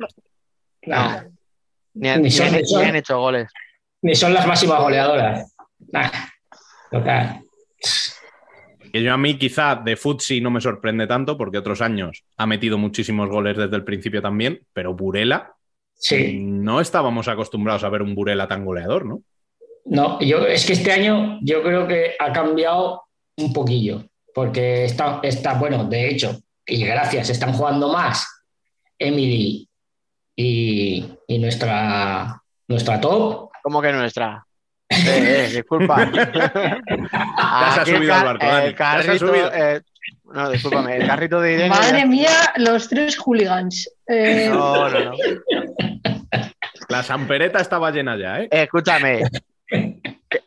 [1.94, 3.49] Ni, han, hecho goles.
[4.02, 5.56] Ni son las máximas goleadoras.
[8.95, 12.45] Que yo a mí quizá de Futsi no me sorprende tanto porque otros años ha
[12.45, 15.53] metido muchísimos goles desde el principio también, pero Burela
[15.95, 16.39] sí.
[16.39, 19.22] no estábamos acostumbrados a ver un Burela tan goleador, ¿no?
[19.84, 23.03] No, yo es que este año yo creo que ha cambiado
[23.35, 28.26] un poquillo, porque está, está, bueno, de hecho, y gracias, están jugando más
[28.97, 29.67] Emily
[30.38, 33.49] y, y nuestra, nuestra top.
[33.61, 34.44] ¿Cómo que nuestra?
[34.90, 36.10] Eh, eh, disculpa.
[36.14, 38.68] ya se ha subido al barco, Dani.
[38.68, 39.82] El carrito, eh,
[40.26, 41.70] No, discúlpame, el carrito de Irene.
[41.70, 43.90] Madre ya- mía, los tres hooligans.
[44.07, 45.12] Eh, No, no, no.
[46.90, 48.48] La Sampereta estaba llena ya, ¿eh?
[48.52, 49.24] Escúchame.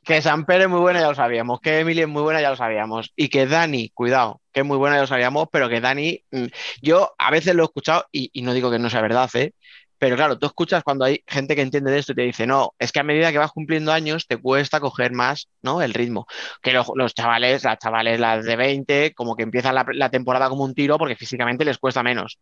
[0.05, 1.61] Que, Samper es muy buena, ya lo sabíamos.
[1.61, 3.13] Que Emily es muy buena, ya lo sabíamos.
[3.17, 6.47] Y que Dani, cuidado, que es muy buena, ya lo sabíamos, pero que Dani, mm,
[6.81, 9.53] yo a veces lo he escuchado y, y no digo que no sea verdad, ¿eh?
[9.99, 12.73] Pero claro, tú escuchas cuando hay gente que entiende de esto y te dice, no,
[12.79, 15.83] es que a medida que vas cumpliendo años te cuesta coger más, ¿no?
[15.83, 16.27] El ritmo.
[16.63, 20.49] Que los, los chavales, las chavales, las de 20, como que empiezan la, la temporada
[20.49, 22.39] como un tiro porque físicamente les cuesta menos.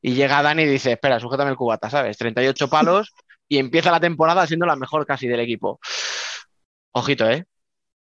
[0.00, 2.16] Y llega Dani y dice, espera, sujétame el cubata, ¿sabes?
[2.18, 3.12] 38 palos
[3.48, 5.80] y empieza la temporada siendo la mejor casi del equipo.
[6.92, 7.44] Ojito, ¿eh?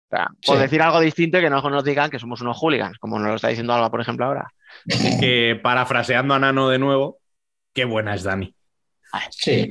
[0.09, 0.61] O sea, por Sí.
[0.61, 3.35] decir algo distinto y que no nos digan que somos unos hooligans, como nos lo
[3.35, 4.47] está diciendo Alba, por ejemplo, ahora.
[5.19, 7.19] Que parafraseando a Nano de nuevo,
[7.73, 8.55] qué buena es Dani.
[9.31, 9.69] Sí.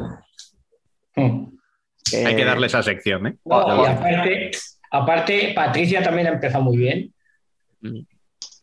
[1.17, 1.47] Mm.
[2.25, 3.37] Hay que darle esa sección, ¿eh?
[3.45, 4.51] No, y aparte,
[4.91, 7.13] aparte, Patricia también ha empezado muy bien.
[7.81, 8.01] Mm.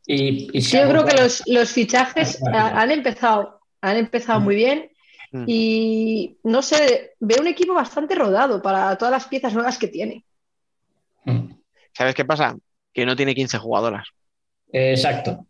[0.06, 4.90] Y, yo creo que los, los fichajes ha- han empezado, han empezado muy bien
[5.36, 5.46] Mm.
[5.48, 10.24] y no sé, veo un equipo bastante rodado para todas las piezas nuevas que tiene.
[11.26, 11.54] Mm.
[11.92, 12.56] ¿Sabes qué pasa?
[12.94, 14.08] Que no tiene 15 jugadoras,
[14.72, 15.48] Exacto.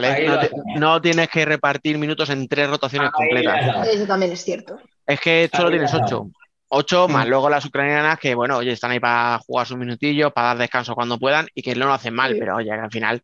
[0.00, 0.50] ¿Vale?
[0.76, 3.88] No, tienes que repartir minutos en tres rotaciones Ahí completas.
[3.88, 4.78] Eso también es cierto.
[5.06, 6.28] Es que solo Ahí tienes ocho.
[6.68, 10.48] Ocho más luego las ucranianas que, bueno, oye, están ahí para jugar sus minutillos, para
[10.48, 12.38] dar descanso cuando puedan y que no lo hacen mal, Sí.
[12.40, 13.22] pero oye, que al final,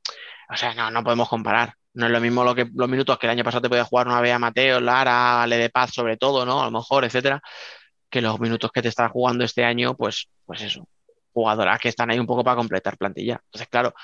[0.48, 1.74] o sea, no, no podemos comparar.
[1.94, 4.06] No es lo mismo lo que, los minutos que el año pasado te podía jugar
[4.06, 6.62] una Bea Mateo, Lara, Ale de Paz, sobre todo, ¿no?
[6.62, 7.42] A lo mejor, etcétera,
[8.08, 10.86] que los minutos que te están jugando este año, pues, pues eso,
[11.32, 13.40] jugadoras que están ahí un poco para completar plantilla.
[13.46, 13.94] Entonces, claro,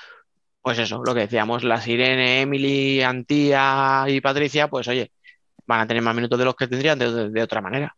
[0.67, 5.13] pues eso, lo que decíamos, las Irene, Emily, Antía y Patricia, pues oye,
[5.65, 7.95] van a tener más minutos de los que tendrían de, de- de otra manera.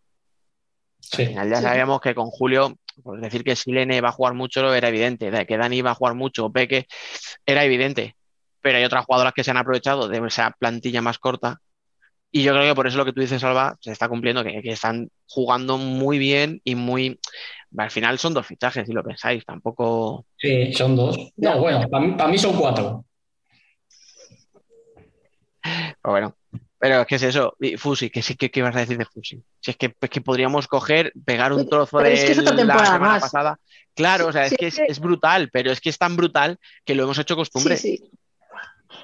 [0.99, 1.23] Sí.
[1.23, 1.63] Al final ya Sí.
[1.63, 5.47] sabíamos que con Julio, por decir que Silene va a jugar mucho era evidente, de
[5.47, 6.85] que Dani va a jugar mucho, o Peque,
[7.43, 8.15] era evidente.
[8.61, 11.57] Pero hay otras jugadoras que se han aprovechado de esa plantilla más corta.
[12.31, 14.61] Y yo creo que por eso lo que tú dices, Alba, se está cumpliendo, que,
[14.61, 17.19] que están jugando muy bien y muy.
[17.77, 20.25] Al final son dos fichajes, si lo pensáis, tampoco.
[20.37, 21.17] Sí, son dos.
[21.37, 23.05] No, bueno, para mí, para mí son cuatro.
[25.61, 26.35] Pero bueno.
[26.81, 29.43] Pero es que es eso, Fusi, que sí que ¿qué ibas a decir de Fusi.
[29.59, 32.39] Si es que, es que podríamos coger, pegar un trozo pero de es que es
[32.39, 33.21] otra la temporada semana más.
[33.21, 33.59] pasada.
[33.93, 36.95] Claro, o sea, es Sí, que es, brutal, pero es que es tan brutal que
[36.95, 37.75] lo hemos hecho costumbre.
[37.75, 38.11] Sí, sí.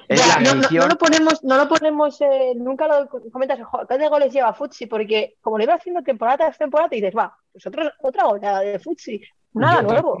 [0.08, 0.88] Es Ya, la no, no- no afición.
[0.88, 4.86] lo ponemos, no lo ponemos, eh, nunca lo comentas, "Jo, ¿qué de goles lleva Futsi?
[4.86, 8.60] Porque como lo iba haciendo temporada tras temporada, te dices, va, pues otro- otra goleada
[8.60, 9.20] de Futsi,
[9.54, 10.18] nada Yo- nuevo.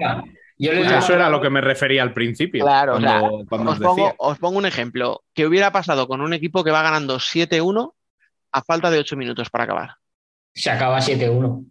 [0.58, 2.64] Yo Pues eso era lo que me refería al principio.
[2.64, 4.14] Claro, o sea, cuando, cuando os os pongo, decía.
[4.18, 5.22] os pongo un ejemplo.
[5.34, 7.94] ¿Qué hubiera pasado con un equipo que va ganando 7-1
[8.52, 9.90] a falta de 8 minutos para acabar?
[10.54, 11.66] se acaba 7-1.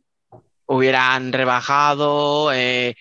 [0.67, 2.93] Hubieran rebajado, eh,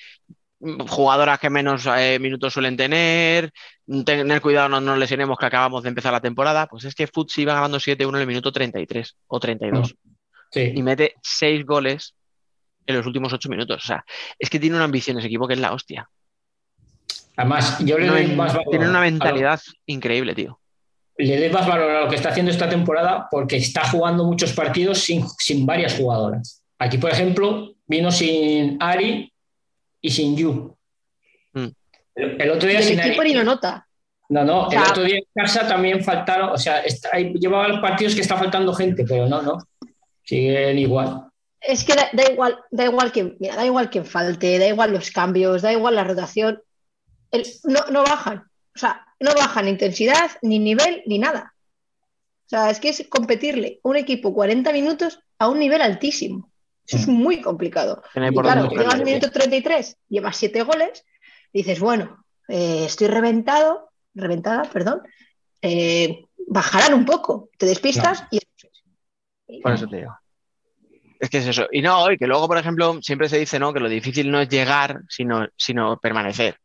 [0.88, 3.52] jugadoras que menos eh, minutos suelen tener,
[4.04, 6.66] tener cuidado, no nos lesionemos que acabamos de empezar la temporada.
[6.66, 9.94] Pues es que Futsi iba ganando 7-1 en el minuto 33 o 32
[10.50, 10.72] Sí.
[10.74, 12.14] y mete 6 goles
[12.86, 13.82] en los últimos 8 minutos.
[13.82, 14.04] O sea,
[14.38, 16.08] es que tiene una ambición ese equipo que es la hostia.
[17.36, 20.60] Además, yo le No doy más valor tiene una lo- mentalidad increíble, tío.
[21.18, 24.52] le doy más valor a lo que está haciendo esta temporada porque está jugando muchos
[24.52, 26.62] partidos sin, sin varias jugadoras.
[26.78, 29.32] Aquí, por ejemplo, vino sin Ari
[30.00, 30.76] y sin Yu.
[32.16, 32.20] Mm.
[32.22, 33.86] El, el otro día sin equipo ni lo nota.
[34.28, 37.32] No, no, O sea- el otro día en casa también faltaron, o sea, está- hay-
[37.34, 39.58] llevaba los partidos que está faltando gente, pero no, no.
[40.22, 41.24] Siguen igual.
[41.60, 44.92] Es que da, da igual, da igual que, mira, da igual que falte, da igual
[44.92, 46.62] los cambios, da igual la rotación.
[47.30, 48.38] El- no, no bajan.
[48.74, 51.54] O sea, no bajan intensidad, ni nivel, ni nada.
[52.46, 56.50] O sea, es que es competirle un equipo 40 minutos a un nivel altísimo.
[56.86, 58.02] Eso es muy complicado.
[58.14, 61.04] Y claro, llegas al minuto 33, llevas 7 goles,
[61.54, 65.02] dices, bueno, eh, estoy reventado, reventada, perdón,
[65.62, 68.40] eh, bajarán un poco, te despistas y
[69.62, 70.18] Por eso te digo.
[71.20, 71.68] Es que es eso.
[71.70, 73.72] Y no, y que luego, por ejemplo, siempre se dice ¿no?
[73.72, 76.58] que lo difícil no es llegar, sino, sino permanecer.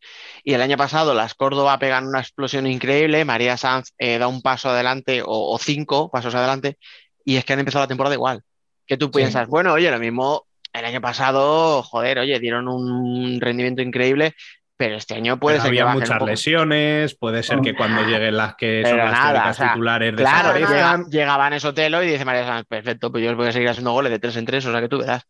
[0.43, 4.41] Y el año pasado las Córdoba pegan una explosión increíble, María Sanz eh, da un
[4.41, 6.77] paso adelante o, o cinco pasos adelante,
[7.23, 8.41] y es que han empezado la temporada igual.
[8.85, 13.81] Que tú piensas, bueno, oye, lo mismo el año pasado, joder, oye, dieron un rendimiento
[13.81, 14.35] increíble,
[14.79, 18.37] pero este año puede Pero ser que había muchas lesiones, puede ser que cuando lleguen
[18.37, 20.99] las que son Pero las nada, o sea, titulares Claro, desaparezcan.
[21.01, 23.67] llega, llega Vanessa Otelo y dice María Sanz, perfecto, pues yo os voy a seguir
[23.67, 25.23] haciendo goles de tres en tres, o sea que tú verás.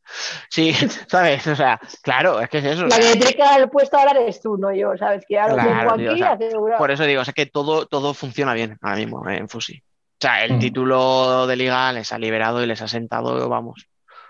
[0.51, 0.71] Sí,
[1.07, 1.47] ¿sabes?
[1.47, 2.83] O sea, claro, es que es eso.
[2.83, 5.25] o La sea, que te queda el puesto ahora eres tú, no yo, ¿sabes?
[5.27, 6.77] Que ahora Claro, tengo tío, aquí o sea, asegurado.
[6.77, 9.81] por eso digo, o sea, que todo, todo funciona bien ahora mismo eh, en Fusi.
[9.81, 10.59] O sea, el Mm.
[10.59, 13.87] título de liga les ha liberado y les ha sentado, vamos.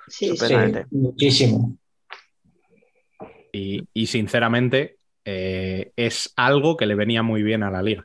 [0.08, 0.56] Sí, sí.
[0.91, 1.76] Muchísimo.
[3.52, 4.99] Y, y, sinceramente,
[5.31, 8.03] eh, es algo que le venía muy bien a la liga.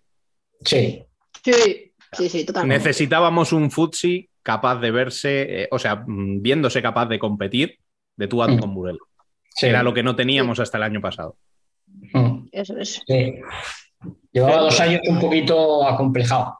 [0.64, 1.02] Sí.
[1.42, 2.78] Sí, sí, sí, totalmente.
[2.84, 7.78] Necesitábamos un futsi capaz de verse, eh, o sea, mm, viéndose capaz de competir
[8.16, 8.59] de tú a tú Mm.
[8.59, 8.98] con Burel.
[9.56, 9.66] sí.
[9.66, 11.36] Era lo que no teníamos hasta el año pasado.
[12.12, 13.01] Mm, Eso es.
[13.06, 13.34] sí.
[14.32, 16.59] Llevaba dos años un poquito acomplejado.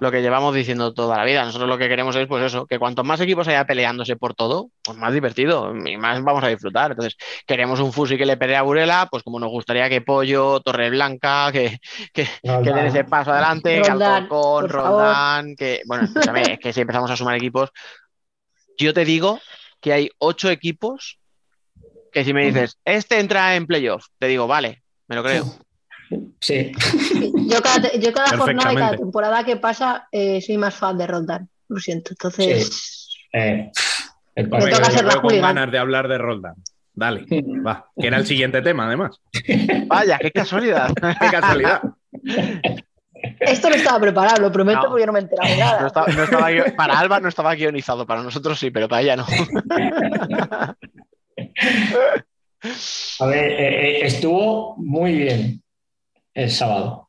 [0.00, 1.44] Lo que llevamos diciendo toda la vida.
[1.44, 4.70] Nosotros lo que queremos es, pues eso, que cuanto más equipos haya peleándose por todo,
[4.82, 6.92] pues más divertido y más vamos a disfrutar.
[6.92, 7.16] Entonces,
[7.46, 11.52] queremos un Fusi que le pelee a Burela, pues como nos gustaría que Pollo, Torreblanca,
[11.52, 11.78] que,
[12.12, 15.00] que, que den ese paso adelante, que Roldán, Alcorcón, favor.
[15.00, 17.70] Roldán, que, bueno, escúchame, es que si empezamos a sumar equipos,
[18.78, 19.38] yo te digo
[19.80, 21.18] que hay ocho equipos
[22.12, 25.44] que si me dices, este entra en playoff, te digo, vale, me lo creo.
[26.40, 26.72] Sí.
[27.48, 31.06] Yo cada, yo cada jornada y cada temporada que pasa eh, soy más fan de
[31.06, 31.48] Roldán.
[31.68, 32.10] Lo siento.
[32.12, 33.70] Entonces, Eh,
[34.34, 36.54] el Me toca la con ganas de hablar de Roldán.
[36.92, 37.24] Dale,
[37.64, 37.86] va.
[37.98, 39.16] Que era el siguiente tema, además.
[39.86, 40.90] Vaya, qué casualidad.
[41.20, 41.80] Qué casualidad.
[43.40, 44.88] esto no estaba preparado, lo prometo, No.
[44.88, 45.80] porque yo no me he enterado de nada.
[45.82, 49.02] No estaba- no estaba guio- para Alba no estaba guionizado, para nosotros sí, pero para
[49.02, 49.26] ella no.
[53.20, 55.62] A ver, eh, estuvo muy bien
[56.34, 57.08] el sábado,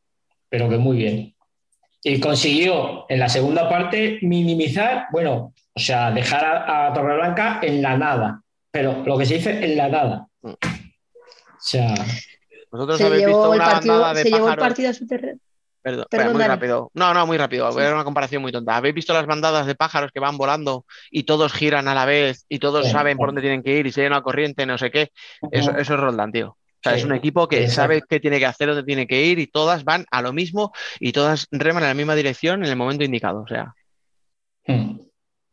[0.50, 1.36] pero que muy bien.
[2.04, 7.82] Y consiguió en la segunda parte minimizar, bueno, o sea, dejar a, a Torreblanca en
[7.82, 8.42] la nada,
[8.72, 10.28] pero lo que se dice en la nada.
[10.42, 10.58] O
[11.60, 11.94] sea,
[12.72, 14.68] Vosotros Se habéis visto llevó, el una partido, bandada de se llevó el pájaros.
[14.68, 15.40] partido a su terreno.
[15.84, 16.92] Perdón, Perdón, espera, muy rápido.
[16.94, 17.80] No, no, muy rápido.
[17.80, 18.76] Era una comparación muy tonta.
[18.78, 22.46] ¿Habéis visto las bandadas de pájaros que van volando y todos giran a la vez
[22.50, 22.92] y todos Sí.
[22.92, 25.12] saben por dónde tienen que ir y siguen una corriente, no sé qué?
[25.52, 26.56] Eso, eso es Roldán, tío.
[26.84, 27.00] O sea, Sí.
[27.00, 27.76] es un equipo que Exacto.
[27.76, 30.72] sabe qué tiene que hacer, dónde tiene que ir y todas van a lo mismo
[31.00, 33.42] y todas reman en la misma dirección en el momento indicado.
[33.44, 33.74] O sea,
[34.68, 35.00] mm,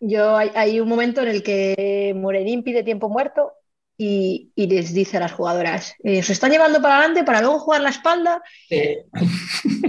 [0.00, 3.52] Yo hay, hay un momento en el que Morenín pide tiempo muerto
[3.98, 7.58] y, y les dice a las jugadoras, eh, se están llevando para adelante para luego
[7.58, 8.40] jugar la espalda
[8.70, 9.04] eh,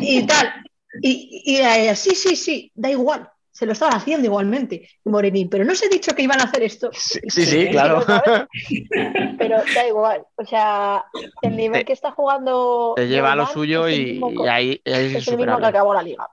[0.01, 0.51] y tal.
[1.01, 3.29] Y, y a ella, sí, sí, sí, da igual.
[3.59, 6.63] Se lo estaban haciendo igualmente, Morenín, pero no os he dicho que iban a hacer
[6.63, 6.89] esto.
[6.93, 8.05] sí, sí, sí, claro.
[9.37, 10.21] Pero da igual.
[10.35, 11.03] O sea,
[11.41, 12.93] el nivel Te- que está jugando.
[12.95, 16.01] Te lleva a lo suyo y, y ahí es es el mismo que acabó la
[16.03, 16.25] liga.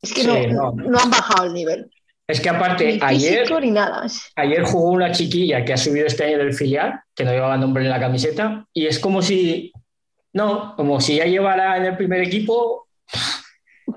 [0.00, 0.72] Es que Sí, no, no.
[0.72, 1.90] no han bajado el nivel.
[2.28, 4.06] Es que aparte, Ni ayer, físico ni nada.
[4.36, 7.82] Ayer jugó una chiquilla que ha subido este año del filial, que no llevaba nombre
[7.84, 9.72] en la camiseta, y es como si,
[10.32, 12.86] no, como si ya llevara en el primer equipo.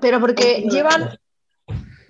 [0.00, 1.16] Pero porque llevan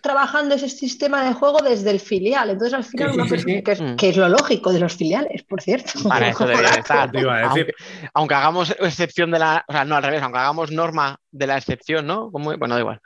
[0.09, 2.51] trabajando ese sistema de juego desde el filial.
[2.51, 3.63] Entonces, al final, Sí, sí, una sí, persona- sí.
[3.63, 3.97] que, es, Mm.
[3.97, 5.91] que es lo lógico de los filiales, por cierto.
[6.09, 7.11] Para eso debería de estar.
[7.11, 7.75] Te iba a decir.
[7.75, 9.65] Aunque, aunque hagamos excepción de la.
[9.69, 12.31] O sea, no al revés, aunque hagamos norma de la excepción, ¿no?
[12.33, 13.01] Como- bueno, da igual.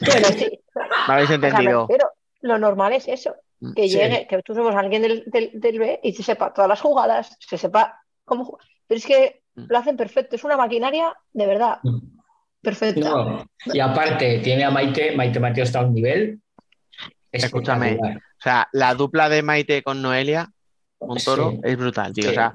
[0.00, 0.60] Bueno, sí.
[1.08, 1.82] Me habéis entendido.
[1.86, 2.10] refiero,
[2.40, 3.34] lo normal es eso,
[3.76, 3.96] que Sí.
[3.96, 7.36] llegue, que tú somos alguien del, del, del B y se sepa todas las jugadas,
[7.38, 8.66] se sepa cómo jugar.
[8.86, 9.66] Pero es que Mm.
[9.68, 11.78] lo hacen perfecto, es una maquinaria de verdad,
[12.64, 13.08] perfecta.
[13.08, 13.46] No.
[13.66, 16.40] Y aparte, tiene a Maite, Maite Mateo está a un nivel.
[17.30, 17.98] Escúchame.
[18.02, 20.50] O sea, la dupla de Maite con Noelia
[21.00, 21.60] Montoro Sí.
[21.64, 22.24] es brutal, tío.
[22.24, 22.30] Sí.
[22.30, 22.54] O sea,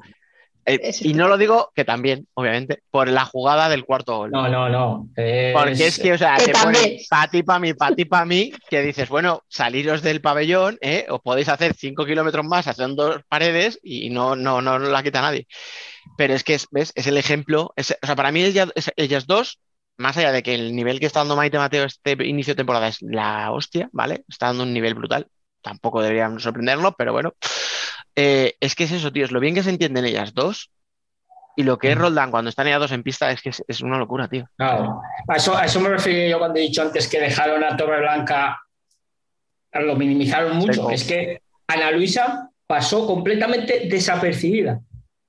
[0.65, 4.31] eh, y no lo digo que también, obviamente, por la jugada del cuarto gol.
[4.31, 5.07] No, no, no.
[5.15, 6.83] Es- Porque es que, o sea, Que te también.
[6.83, 10.77] ponen pa' ti, pa' mí, pa' ti, pa' mí, que dices, bueno, saliros del pabellón,
[10.81, 11.05] ¿eh?
[11.09, 15.21] Os podéis hacer cinco kilómetros más haciendo dos paredes y no, no, no la quita
[15.21, 15.47] nadie.
[16.17, 16.91] Pero es que, es, ¿ves?
[16.95, 17.73] Es el ejemplo.
[17.75, 19.59] es- o sea, para mí ellas dos,
[19.99, 22.87] más allá de que el nivel que está dando Maite Mateo este inicio de temporada
[22.87, 24.23] es la hostia, ¿vale?
[24.29, 25.27] Está dando un nivel brutal.
[25.61, 27.33] Tampoco deberían sorprendernos, pero bueno.
[28.15, 30.71] Eh, es que es eso, tío, es lo bien que se entienden ellas dos.
[31.57, 31.99] Y lo que es Mm.
[31.99, 34.47] Roldán cuando están ellas dos en pista es que es, es una locura, tío.
[34.55, 35.01] Claro.
[35.27, 37.99] A eso, a eso me refiero yo cuando he dicho antes que dejaron a Torre
[37.99, 38.61] Blanca,
[39.73, 40.89] lo minimizaron mucho.
[40.89, 44.79] Es que Ana Luisa pasó completamente desapercibida,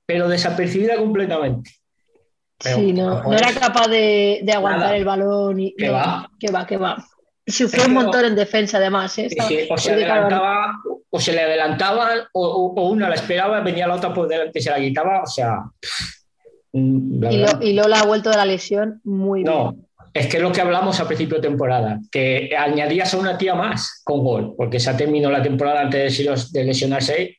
[0.07, 1.80] pero desapercibida completamente.
[2.63, 4.97] Pero, Sí, no, no era capaz de, de aguantar Nada.
[4.97, 6.31] el balón y no, va.
[6.39, 7.05] que va, que va.
[7.47, 9.17] Sufrió un montón en defensa, además.
[9.19, 9.27] ¿eh?
[9.27, 10.73] Estaba- o se adelantaba,
[11.09, 14.59] o se le adelantaban, o, o- o una la esperaba, venía la otra por delante
[14.59, 15.23] y se la quitaba.
[15.23, 15.57] O sea,
[16.73, 19.87] mm, la y, Lo- y Lola ha vuelto de la lesión muy No, bien.
[20.15, 23.55] es que es lo que hablamos a principio de temporada, que añadías a una tía
[23.55, 26.23] más con gol, porque se ha terminado la temporada antes
[26.53, 27.39] de lesionarse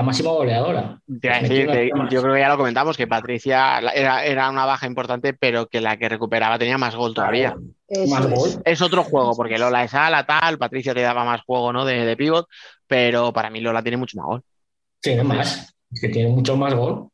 [0.00, 0.98] la máxima goleadora.
[1.06, 1.68] Decir
[2.10, 5.82] yo creo que ya lo comentamos, que Patricia era, era una baja importante, pero que
[5.82, 7.54] la que recuperaba tenía más gol todavía.
[7.86, 8.30] Eso Más es.
[8.30, 8.62] gol.
[8.64, 11.84] Es otro juego, porque Lola es ala, tal, Patricia te daba más juego, ¿no?
[11.84, 12.46] De, de pivot,
[12.86, 14.42] pero para mí Lola tiene mucho más gol.
[15.00, 17.08] Tiene más, es que tiene mucho más gol.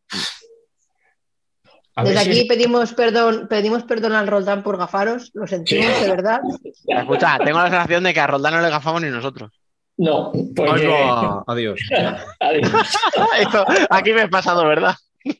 [1.96, 6.40] A Desde aquí pedimos perdón, pedimos perdón al Roldán por gafaros, lo sentimos de verdad.
[6.86, 9.50] Escucha, tengo la sensación de que a Roldán no le gafamos ni nosotros.
[9.98, 10.86] No, Ay, porque...
[10.88, 11.80] va, Adiós.
[12.40, 12.70] Adiós.
[13.40, 14.94] Esto, aquí me he pasado, ¿verdad?
[15.24, 15.32] Ya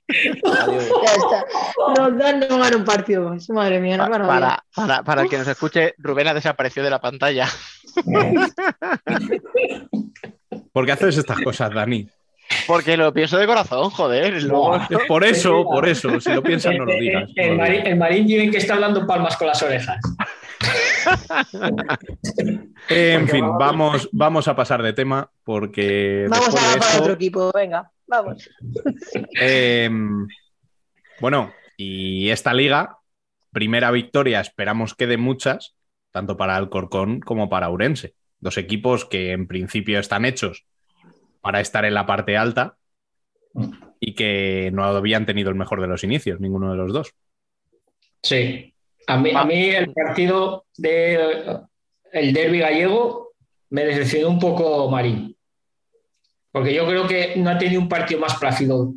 [1.12, 1.44] está.
[1.96, 3.48] Roldán no gana un partido más.
[3.50, 7.00] Madre mía, no Para, para, para el que nos escuche, Rubén ha desaparecido de la
[7.00, 7.46] pantalla.
[10.72, 12.08] ¿Por qué haces estas cosas, Dani?
[12.66, 14.34] Porque lo pienso de corazón, joder.
[15.08, 16.20] por eso, por eso.
[16.20, 17.30] Si lo piensas, no lo digas.
[17.36, 19.98] El, el marín, el marín tiene que estar dando palmas con las orejas.
[22.88, 27.50] En fin, vamos- vamos, a pasar de tema porque Vamos a de esto, otro equipo,
[27.54, 28.48] venga, vamos.
[29.40, 29.90] eh,
[31.20, 32.98] bueno, y esta liga,
[33.52, 35.74] primera victoria, esperamos que de muchas,
[36.10, 38.14] tanto para Alcorcón como para Urense.
[38.38, 40.66] Dos equipos que en principio están hechos
[41.40, 42.76] para estar en la parte alta
[43.98, 47.14] y que no habían tenido el mejor de los inicios, ninguno de los dos.
[48.22, 48.74] Sí.
[49.06, 51.60] A mí, a mí el partido de
[52.12, 53.30] el derby gallego
[53.70, 55.36] me decepcionó un poco Marín.
[56.50, 58.92] Porque yo creo que no ha tenido un partido más plácido.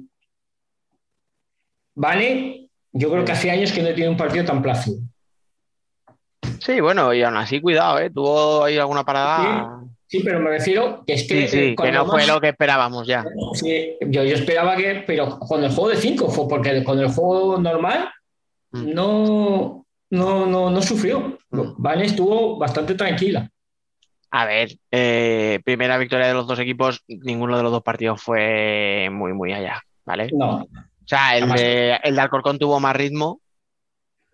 [1.96, 5.00] Vale, yo creo que hace años que no tiene un partido tan plácido.
[6.60, 8.10] Sí, bueno, y aún así, cuidado, ¿eh?
[8.10, 9.82] Tuvo ahí alguna parada.
[10.08, 11.48] Sí, pero me refiero que es que.
[11.48, 13.26] Sí, sí, que no fue lo que esperábamos ya.
[13.54, 17.10] Sí, yo, yo esperaba que, pero con el juego de 5 fue porque con el
[17.10, 18.10] juego normal
[18.72, 18.94] Mm.
[18.94, 21.38] no, no, no, no sufrió.
[21.52, 21.62] Mm.
[21.78, 23.50] Vane estuvo bastante tranquila.
[24.32, 29.10] A ver, eh, primera victoria de los dos equipos, ninguno de los dos partidos fue
[29.12, 30.30] muy, muy allá, ¿vale?
[30.34, 30.68] No, O
[31.08, 33.42] sea, el Además- de, el de Alcorcón tuvo más ritmo,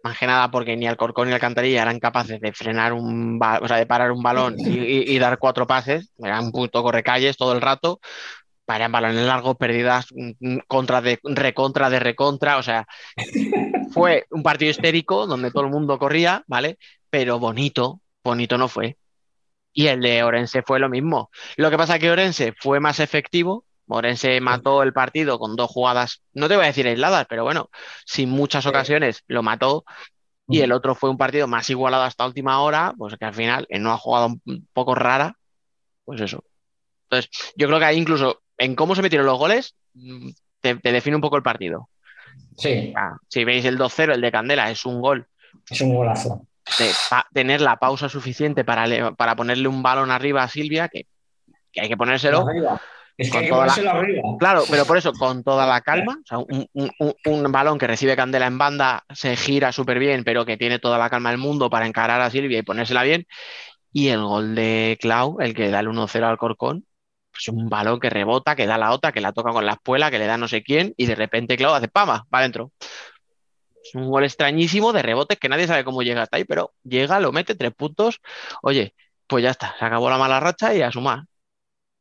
[0.04, 3.78] más que nada porque ni Alcorcón ni Alcantarilla eran capaces de frenar un, o sea,
[3.78, 7.54] de parar un balón y, y- y dar cuatro pases, eran un puto correcalles todo
[7.54, 8.00] el rato,
[8.68, 10.08] eran balones largos, perdidas,
[10.68, 12.88] contra de recontra de recontra, o sea,
[13.92, 16.78] fue un partido histérico donde todo el mundo corría, ¿vale?
[17.10, 18.98] Pero bonito, bonito no fue.
[19.72, 21.30] Y el de Orense fue lo mismo.
[21.58, 23.66] Lo que pasa es que Orense fue más efectivo.
[23.88, 27.70] Orense mató el partido con dos jugadas, no te voy a decir aisladas, pero bueno,
[28.06, 29.86] sin muchas ocasiones lo mató.
[30.48, 33.66] Y el otro fue un partido más igualado hasta última hora, pues que al final
[33.70, 35.38] en una jugada un poco rara,
[36.04, 36.44] pues eso.
[37.10, 40.30] Entonces, yo creo que ahí incluso en cómo se metieron los goles, mm,
[40.62, 41.90] te, te define un poco el partido.
[42.58, 42.94] sí,
[43.30, 45.28] si veis el 2-0, el de Candela, es un gol
[45.70, 46.46] es un golazo.
[46.80, 46.92] de
[47.34, 51.06] tener la pausa suficiente para, para ponerle un balón arriba a Silvia, que,
[51.72, 52.48] que hay que ponérselo.
[52.48, 52.82] Arriba.
[53.18, 54.22] Es que hay que la- ponérselo arriba.
[54.40, 57.78] Claro, pero por eso, con toda la calma, o sea, un, un- un- un balón
[57.78, 61.30] que recibe Candela en banda se gira súper bien, pero que tiene toda la calma
[61.30, 63.26] del mundo para encarar a Silvia y ponérsela bien.
[63.94, 66.86] Y el gol de Clau, el que da el 1-0 al Corcón,
[67.36, 70.10] pues un balón que rebota, que da la otra, que la toca con la espuela,
[70.10, 72.72] que le da no sé quién, y de repente Clau hace pama, va adentro.
[73.84, 77.20] Es un gol extrañísimo de rebotes que nadie sabe cómo llega hasta ahí, pero llega,
[77.20, 78.22] lo mete, tres puntos.
[78.64, 78.96] Oye,
[79.28, 81.26] pues ya está, se acabó la mala racha y a sumar.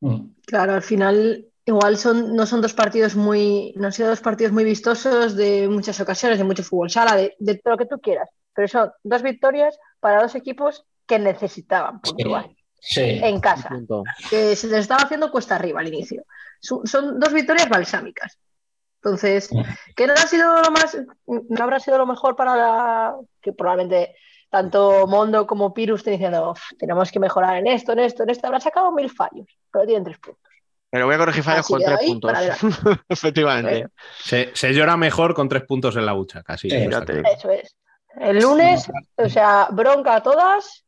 [0.01, 0.35] Mm.
[0.47, 4.53] Claro, al final igual son, no son dos partidos muy, no han sido dos partidos
[4.53, 7.99] muy vistosos de muchas ocasiones, de mucho fútbol sala, de, de todo lo que tú
[8.01, 12.64] quieras, pero son dos victorias para dos equipos que necesitaban puntuar Sí.
[12.97, 13.71] En casa,
[14.31, 16.25] que se les estaba haciendo cuesta arriba al inicio.
[16.61, 18.39] Son, dos victorias balsámicas.
[19.03, 19.51] Entonces,
[19.95, 20.97] que no ha sido lo más,
[21.27, 24.17] no habrá sido lo mejor para la, que probablemente
[24.49, 28.31] tanto Mondo como Pirus estén diciendo, "Uf, tenemos que mejorar en esto, en esto, en
[28.31, 28.47] esto.
[28.47, 30.43] Habrán sacado mil fallos, pero tienen tres puntos.
[30.91, 32.33] Pero voy a corregir fallos con que tres puntos.
[33.09, 33.89] Efectivamente.
[34.17, 36.71] Se, se llora mejor con tres puntos en la hucha, casi.
[36.71, 36.77] Sí.
[36.77, 37.77] Eso es.
[38.17, 40.85] El lunes, o sea, bronca a todas,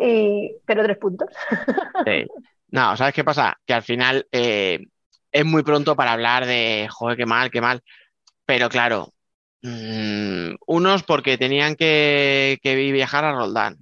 [0.00, 0.52] y...
[0.64, 1.28] pero tres puntos.
[2.06, 2.26] Sí.
[2.70, 3.58] No, ¿sabes qué pasa?
[3.64, 4.80] Que al final eh,
[5.32, 7.82] es muy pronto para hablar de, joder, qué mal, qué mal.
[8.44, 9.12] Pero claro,
[9.62, 13.78] mm, unos porque tenían que, que viajar a Roldán,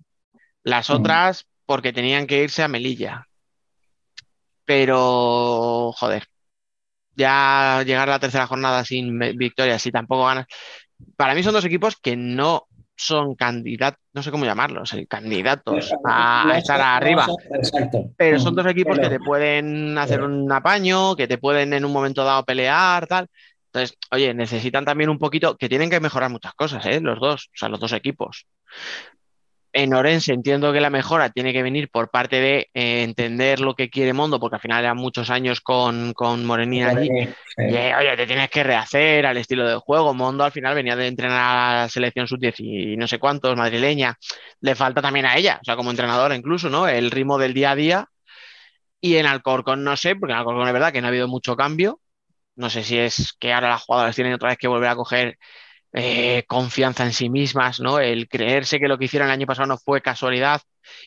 [0.62, 0.92] las Mm.
[0.94, 3.26] otras porque tenían que irse a Melilla.
[4.64, 6.24] Pero, joder,
[7.16, 10.46] ya llegar a la tercera jornada sin victorias y tampoco ganas.
[11.16, 15.92] Para mí son dos equipos que no son candidatos, no sé cómo llamarlos, eh, candidatos
[16.04, 17.26] a, a estar arriba.
[17.54, 18.10] Exacto.
[18.16, 21.84] Pero son dos equipos que te pueden hacer pero- un apaño, que te pueden en
[21.84, 23.28] un momento dado pelear, tal.
[23.66, 27.00] Entonces, oye, necesitan también un poquito, que tienen que mejorar muchas cosas, ¿eh?
[27.00, 28.46] Los dos, o sea, los dos equipos.
[29.76, 33.74] En Orense entiendo que la mejora tiene que venir por parte de eh, entender lo
[33.74, 37.08] que quiere Mondo, porque al final eran muchos años con, con Morenina allí.
[37.08, 37.28] Sí.
[37.58, 40.14] Y, eh, oye, te tienes que rehacer al estilo del juego.
[40.14, 44.16] Mondo al final venía de entrenar a la selección sub-10 y no sé cuántos, madrileña.
[44.60, 46.86] Le falta también a ella, o sea, como entrenadora incluso, ¿no?
[46.86, 48.08] El ritmo del día a día.
[49.00, 51.56] Y en Alcorcón no sé, porque en Alcorcón es verdad que no ha habido mucho
[51.56, 52.00] cambio.
[52.54, 55.36] No sé si es que ahora las jugadoras tienen otra vez que volver a coger
[55.94, 58.00] eh, confianza en sí mismas, ¿no?
[58.00, 60.60] El creerse que lo que hicieron el año pasado no fue casualidad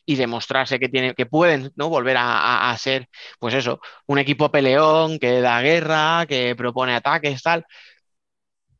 [0.06, 1.90] y demostrarse que tienen, que pueden, ¿no?
[1.90, 3.10] Volver a, a- a ser,
[3.40, 7.66] pues eso, un equipo peleón que da guerra, que propone ataques, tal.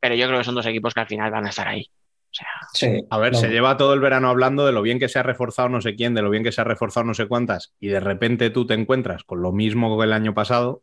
[0.00, 1.84] pero yo creo que son dos equipos que al final van a estar ahí.
[2.30, 3.00] O sea, Sí.
[3.10, 3.38] A ver, No.
[3.40, 5.96] se lleva todo el verano hablando de lo bien que se ha reforzado no sé
[5.96, 8.66] quién, de lo bien que se ha reforzado no sé cuántas, y de repente tú
[8.66, 10.82] te encuentras con lo mismo que el año pasado,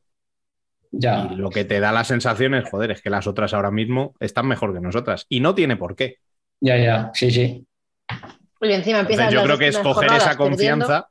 [0.98, 1.28] Ya.
[1.32, 4.16] y lo que te da la sensación es, joder, es que las otras ahora mismo
[4.20, 5.26] están mejor que nosotras.
[5.30, 6.18] Y no tiene por qué.
[6.62, 7.12] Ya, ya.
[7.14, 7.66] Sí, sí.
[8.62, 11.10] Y encima Entonces, yo las creo que es coger esa confianza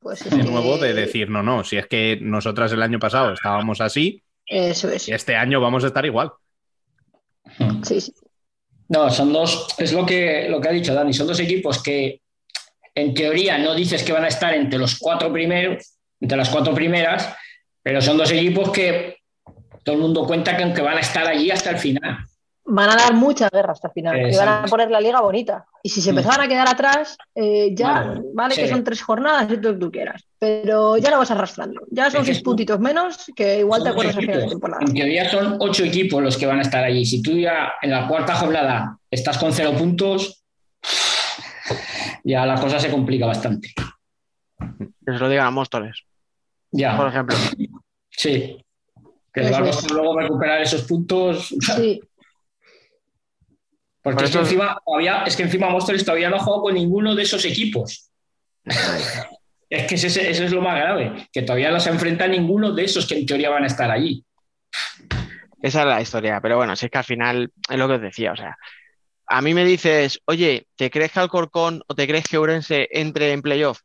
[0.00, 2.98] pues es de que- nuevo de decir, no, no, si es que nosotras el año
[2.98, 5.08] pasado estábamos así, Eso es.
[5.08, 6.32] y este año vamos a estar igual.
[7.82, 8.12] Sí, sí.
[8.88, 12.20] No, son dos, es lo que, lo que ha dicho Dani, son dos equipos que
[12.94, 16.74] en teoría no dices que van a estar entre los cuatro primeros, entre las cuatro
[16.74, 17.34] primeras,
[17.82, 19.16] pero son dos equipos que
[19.84, 22.18] todo el mundo cuenta que, que van a estar allí hasta el final.
[22.64, 24.32] Van a dar mucha guerra hasta el final.
[24.32, 25.66] Y van a poner la liga bonita.
[25.82, 26.18] Y si se Mm.
[26.18, 29.74] empezaban a quedar atrás, eh, ya, Vale, vale, que son tres jornadas y todo lo
[29.74, 30.22] que tú quieras.
[30.38, 31.80] Pero ya lo vas arrastrando.
[31.90, 34.80] Ya son Es seis puntitos menos que igual te acuerdas al final de temporada.
[34.86, 37.04] En teoría son ocho equipos los que van a estar allí.
[37.04, 40.44] Si tú ya en la cuarta jornada estás con cero puntos,
[42.22, 43.72] ya la cosa se complica bastante.
[45.04, 46.04] que se lo digan a Móstoles,
[46.70, 47.36] por Ya, ejemplo.
[48.22, 48.64] Sí.
[49.32, 51.48] Que les va a Eso costar luego recuperar esos puntos.
[51.48, 52.00] Sí,
[54.02, 56.62] Porque Por es, que eso- encima, todavía, es que encima Móstoles todavía no ha jugado
[56.64, 58.10] con ninguno de esos equipos.
[59.70, 62.72] es que ese, ese es lo más grave, que todavía no se enfrenta a ninguno
[62.72, 64.24] de esos que en teoría van a estar allí.
[65.62, 68.02] Esa es la historia, pero bueno, si es que al final es lo que os
[68.02, 68.56] decía, o sea,
[69.28, 73.32] a mí me dices, oye, ¿te crees que Alcorcón o te crees que Ourense entre
[73.32, 73.78] en playoff?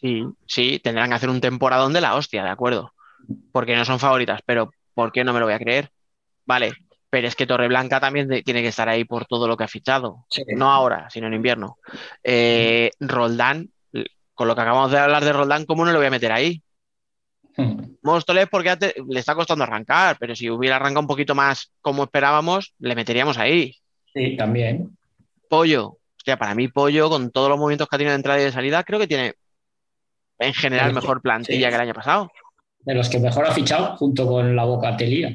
[0.00, 2.92] Sí, sí, tendrán que hacer un temporadón de la hostia, de acuerdo,
[3.52, 5.90] porque no son favoritas, pero ¿por qué no me lo voy a creer?
[6.46, 6.72] Vale,
[7.10, 9.68] pero es que Torreblanca también de- tiene que estar ahí por todo lo que ha
[9.68, 10.42] fichado, Sí.
[10.56, 11.78] no ahora, sino en invierno.
[12.24, 13.68] Eh, Roldán,
[14.34, 16.62] con lo que acabamos de hablar de Roldán, ¿cómo no lo voy a meter ahí?
[18.02, 18.74] Móstoles porque
[19.08, 23.36] le está costando arrancar, pero si hubiera arrancado un poquito más como esperábamos, le meteríamos
[23.36, 23.76] ahí.
[24.14, 24.96] Sí, también.
[25.48, 28.44] Pollo, hostia, para mí Pollo, con todos los movimientos que ha tenido de entrada y
[28.44, 29.34] de salida, creo que tiene
[30.40, 31.70] en general mejor plantilla sí.
[31.70, 32.30] que el año pasado.
[32.80, 35.34] De los que mejor ha fichado junto con la Bocatelía.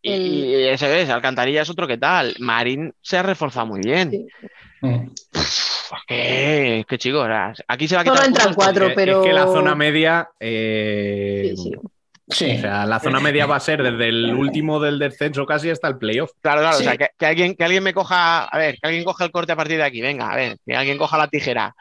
[0.00, 2.34] Y, El- y ese es, Alcantarilla es otro que tal.
[2.38, 4.10] Marín se ha reforzado muy bien.
[4.10, 4.26] Sí.
[4.82, 5.08] Mm.
[6.06, 7.28] Que, que chicos,
[7.68, 9.74] aquí se va a Solo quitar entran puntos cuatro, porque- pero- Es que la zona
[9.74, 10.28] media.
[10.40, 11.72] eh, Sí, sí.
[12.28, 12.56] Sí.
[12.56, 15.88] O sea, la zona media va a ser desde el último del descenso casi hasta
[15.88, 16.30] el playoff.
[16.40, 16.82] Claro, claro, Sí.
[16.84, 19.30] o sea, que, que alguien, que alguien me coja, a ver, que alguien coja el
[19.32, 21.74] corte a partir de aquí, venga, a ver, que alguien coja la tijera.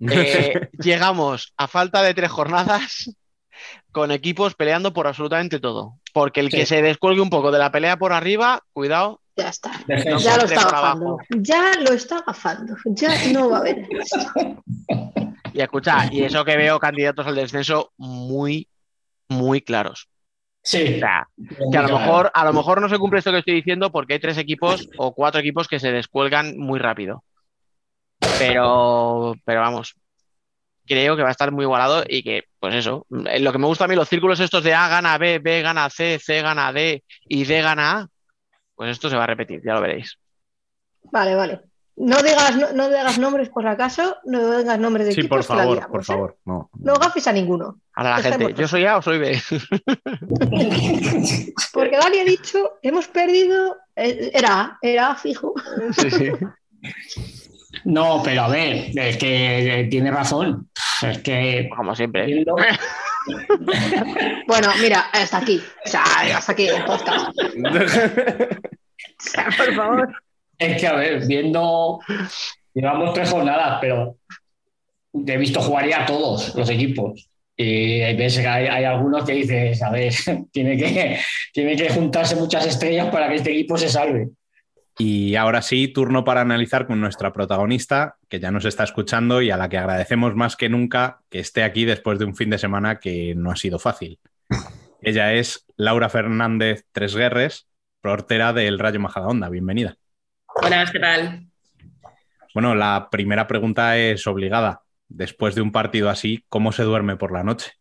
[0.00, 3.10] Eh, llegamos a falta de tres jornadas
[3.92, 5.94] con equipos peleando por absolutamente todo.
[6.12, 6.58] Porque el Sí.
[6.58, 9.70] que se descuelgue un poco de la pelea por arriba, cuidado, Ya está.
[9.88, 11.18] Ya lo está agafando.
[11.30, 12.74] Ya lo está agafando.
[12.86, 13.86] Ya no va a haber.
[15.52, 18.66] y escucha, y eso que veo candidatos al descenso muy,
[19.28, 20.08] muy claros.
[20.62, 20.94] Sí.
[20.96, 21.28] O sea,
[21.70, 24.14] que a lo mejor, a lo mejor no se cumple esto que estoy diciendo porque
[24.14, 27.22] hay tres equipos o cuatro equipos que se descuelgan muy rápido.
[28.38, 29.94] Pero, pero vamos,
[30.86, 33.66] creo que va a estar muy igualado y que, pues eso, eh, lo que me
[33.66, 36.72] gusta a mí, los círculos estos de A gana B, B gana C, C gana
[36.72, 38.08] D y D gana A,
[38.74, 40.18] pues esto se va a repetir, ya lo veréis.
[41.04, 41.60] Vale, vale.
[41.98, 45.46] No digas, no, no digas nombres por acaso, no digas nombres de Sí, equipos por
[45.46, 46.04] que la favor, liamos, por ¿eh?
[46.04, 46.36] favor.
[46.44, 46.70] No.
[46.74, 47.80] No gafes a ninguno.
[47.94, 49.40] Ahora la Dejemos gente, por ¿yo soy A o soy B?
[51.72, 53.78] Porque Dani ha dicho, hemos perdido.
[53.94, 55.54] eh, Era A, era A fijo.
[55.92, 56.30] Sí, sí.
[57.86, 60.68] No, pero a ver, es que eh, tiene razón.
[61.02, 62.26] Es que Como siempre.
[62.26, 62.56] viendo-
[64.46, 65.60] Bueno, mira, hasta aquí.
[65.84, 66.02] O sea,
[66.36, 67.28] hasta aquí el podcast.
[67.28, 67.32] O
[69.18, 70.16] sea, por favor.
[70.58, 72.00] Es que, a ver, viendo.
[72.74, 74.16] Llevamos tres jornadas, pero
[75.26, 77.28] he visto jugar ya a todos los equipos.
[77.56, 80.12] Y hay veces que hay, hay algunos que dices, a ver,
[80.52, 81.18] tiene que,
[81.52, 84.28] tiene que juntarse muchas estrellas para que este equipo se salve.
[84.98, 89.50] Y ahora sí, turno para analizar con nuestra protagonista, que ya nos está escuchando y
[89.50, 92.58] a la que agradecemos más que nunca que esté aquí después de un fin de
[92.58, 94.18] semana que no ha sido fácil.
[95.02, 97.68] Ella es Laura Fernández Tresguerres,
[98.00, 99.50] portera del Rayo Majadahonda.
[99.50, 99.96] Bienvenida.
[100.62, 101.46] Buenas, ¿qué tal?
[102.54, 104.80] Bueno, la primera pregunta es obligada.
[105.08, 107.72] Después de un partido así, ¿cómo se duerme por la noche?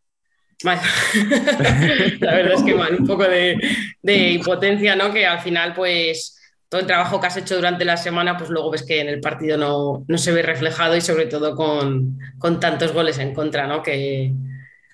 [0.63, 0.79] Mal.
[2.19, 3.57] La verdad es que mal, un poco de,
[4.01, 5.11] de impotencia, ¿no?
[5.11, 6.37] Que al final, pues,
[6.75, 9.21] todo el trabajo que has hecho durante la semana, pues luego ves que en el
[9.21, 13.65] partido no, no se ve reflejado y sobre todo con, con tantos goles en contra,
[13.65, 13.81] ¿no?
[13.81, 14.33] Que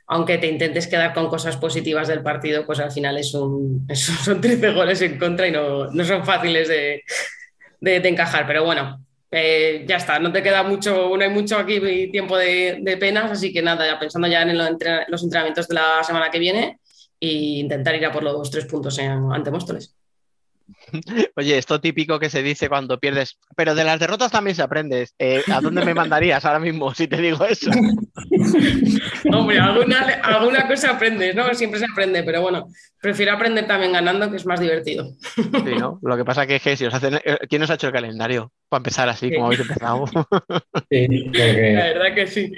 [0.06, 4.40] aunque te intentes quedar con cosas positivas del partido, pues al final es un, son
[4.42, 7.02] 13 goles en contra y no, no son fáciles de,
[7.80, 8.46] de- encajar.
[8.46, 12.98] Pero bueno, eh, ya está, no te queda mucho, no hay mucho aquí tiempo de,
[13.00, 14.56] penas, así que nada, ya pensando ya en
[15.10, 16.80] los entrenamientos de la semana que viene
[17.20, 17.28] e
[17.60, 19.96] intentar ir a por los tres puntos ante Móstoles.
[21.36, 25.08] Oye, esto típico que se dice cuando pierdes, pero de las derrotas también se aprende.
[25.20, 27.70] Eh, ¿A dónde me mandarías ahora mismo si te digo eso?
[29.34, 31.54] Hombre, alguna, alguna cosa aprendes, ¿no?
[31.54, 32.68] Siempre se aprende, pero bueno,
[33.02, 35.14] prefiero aprender también ganando, que es más divertido.
[35.36, 36.00] Sí, ¿no?
[36.04, 37.16] Lo que pasa que es que si os hacen.
[37.24, 38.52] eh, ¿Quién os ha hecho el calendario?
[38.70, 39.34] Para empezar así, Sí.
[39.36, 40.06] como habéis empezado.
[40.90, 42.52] Sí, La verdad que sí.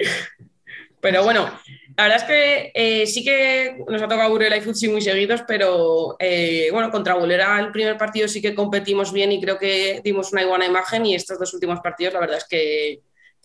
[1.00, 1.50] Pero bueno,
[1.96, 5.42] la verdad es que eh, sí que nos ha tocado Burela y Futsi muy seguidos,
[5.46, 10.00] pero eh, bueno, contra Burela el primer partido sí que competimos bien y creo que
[10.02, 13.00] dimos una buena imagen y estos dos últimos partidos la verdad es que,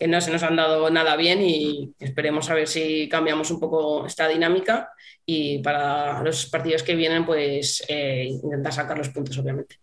[0.08, 4.06] no se nos han dado nada bien y esperemos a ver si cambiamos un poco
[4.06, 4.90] esta dinámica
[5.26, 9.76] y para los partidos que vienen pues eh, intentar sacar los puntos obviamente.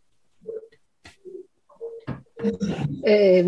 [3.05, 3.45] Eh,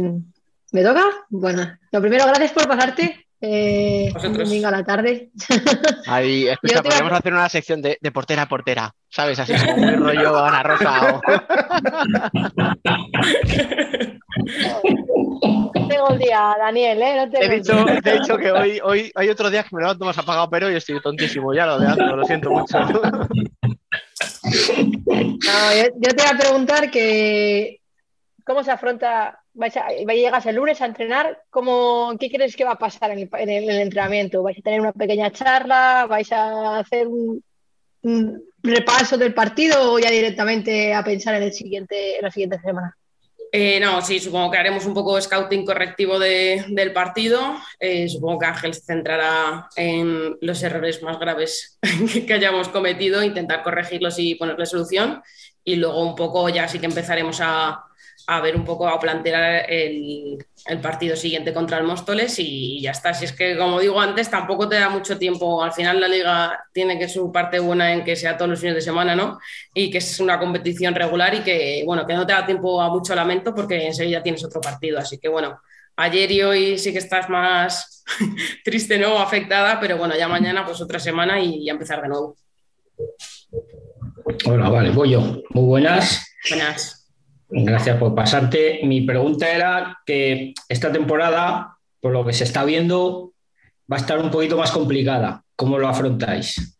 [0.71, 1.05] ¿Me toca?
[1.29, 3.28] Bueno, lo primero, gracias por pasarte.
[3.41, 5.29] Eh, un domingo a la tarde.
[6.07, 9.39] Ahí, escucha, Yo iba a- podríamos hacer una sección de, de portera a portera, ¿sabes?
[9.39, 11.15] Así como muy rollo Ana Rosa.
[11.15, 11.21] o-
[15.87, 17.15] Tengo el día, Daniel, ¿eh?
[17.17, 18.01] No Te he dicho, día.
[18.01, 20.69] te he dicho que hoy, hoy hay otros días que me levanto más apagado, pero
[20.71, 22.77] y estoy tontísimo ya lo de Astro, lo siento mucho.
[24.41, 27.78] No, yo, yo te iba a preguntar que
[28.49, 32.71] cómo se afronta, vais a, llegas el lunes a entrenar, ¿cómo, ¿qué crees que va
[32.71, 34.41] a pasar en el, en el- en el entrenamiento?
[34.41, 36.07] ¿Vais a tener una pequeña charla?
[36.09, 37.43] ¿Vais a hacer un,
[38.63, 42.97] repaso del partido o ya directamente a pensar en el siguiente, en la siguiente semana?
[43.51, 47.39] Eh, no, sí, supongo que haremos un poco de scouting correctivo de- del partido.
[47.79, 51.77] Eh, supongo que Ángel se centrará en los errores más graves
[52.25, 55.21] que hayamos cometido, intentar corregirlos y ponerle solución.
[55.63, 57.85] Y luego un poco ya sí que empezaremos a,
[58.31, 60.37] a ver un poco, a plantear el,
[60.67, 63.11] el partido siguiente contra el Móstoles y ya está.
[63.11, 65.63] Si es que, como digo antes, tampoco te da mucho tiempo.
[65.63, 68.75] Al final la liga tiene que su parte buena en que sea todos los fines
[68.75, 69.39] de semana, ¿no?
[69.73, 72.89] y que es una competición regular y que, bueno, que no te da tiempo a
[72.89, 74.99] mucho lamento porque enseguida tienes otro partido.
[74.99, 75.59] Así que, bueno,
[75.95, 78.03] ayer y hoy sí que estás más
[78.63, 79.17] triste, ¿no?
[79.17, 82.35] Afectada, pero bueno, ya mañana pues otra semana y empezar de nuevo.
[84.45, 85.21] Hola, vale, voy yo.
[85.49, 86.35] Muy buenas.
[86.49, 86.98] Buenas.
[87.49, 88.81] Gracias por pasarte.
[88.83, 93.33] Mi pregunta era que esta temporada, por lo que se está viendo,
[93.91, 95.43] va a estar un poquito más complicada.
[95.55, 96.77] ¿Cómo lo afrontáis?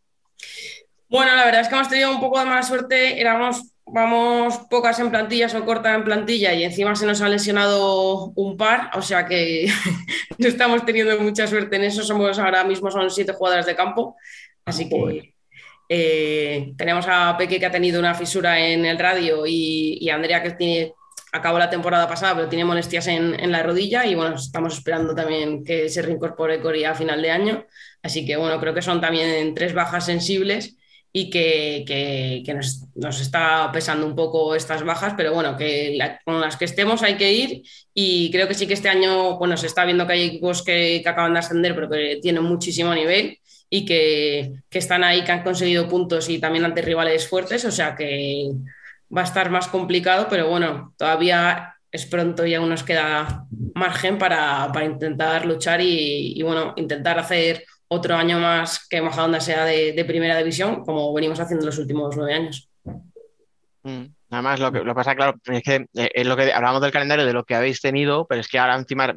[1.10, 3.20] Bueno, la verdad es que hemos tenido un poco de mala suerte.
[3.20, 8.26] Éramos, vamos pocas en plantilla, son cortas en plantilla y encima se nos ha lesionado
[8.36, 9.68] un par, o sea que
[10.38, 12.04] no estamos teniendo mucha suerte en eso.
[12.04, 14.18] Somos ahora mismo son siete jugadoras de campo,
[14.66, 15.34] así que
[15.90, 20.44] eh, tenemos a Peque que ha tenido una fisura en el radio y, y Andrea
[20.44, 20.94] que tiene,
[21.32, 25.16] acabó la temporada pasada, pero tiene molestias en, en la rodilla y bueno, estamos esperando
[25.16, 27.66] también que se reincorpore Cori a final de año.
[28.04, 30.76] Así que bueno, creo que son también tres bajas sensibles
[31.12, 35.96] y que, que- que nos, nos está pesando un poco estas bajas, pero bueno, que
[35.98, 37.64] la- con las que estemos hay que ir
[37.94, 41.02] y creo que sí que este año, bueno, se está viendo que hay equipos que,
[41.04, 43.40] que acaban de ascender, pero que tienen muchísimo nivel
[43.70, 47.72] y que, que están ahí, que han conseguido puntos y también ante rivales fuertes, o
[47.72, 48.52] sea que
[49.16, 54.18] va a estar más complicado, pero bueno, todavía es pronto y aún nos queda margen
[54.18, 60.06] para, para intentar luchar y, bueno, intentar hacer otro año más que Majadahonda sea de,
[60.06, 62.70] primera división, como venimos haciendo los últimos nueve años.
[63.84, 66.92] Mm, Además, lo que lo pasa, claro, es que eh, es lo que hablamos del
[66.92, 69.16] calendario de lo que habéis tenido, pero es que ahora encima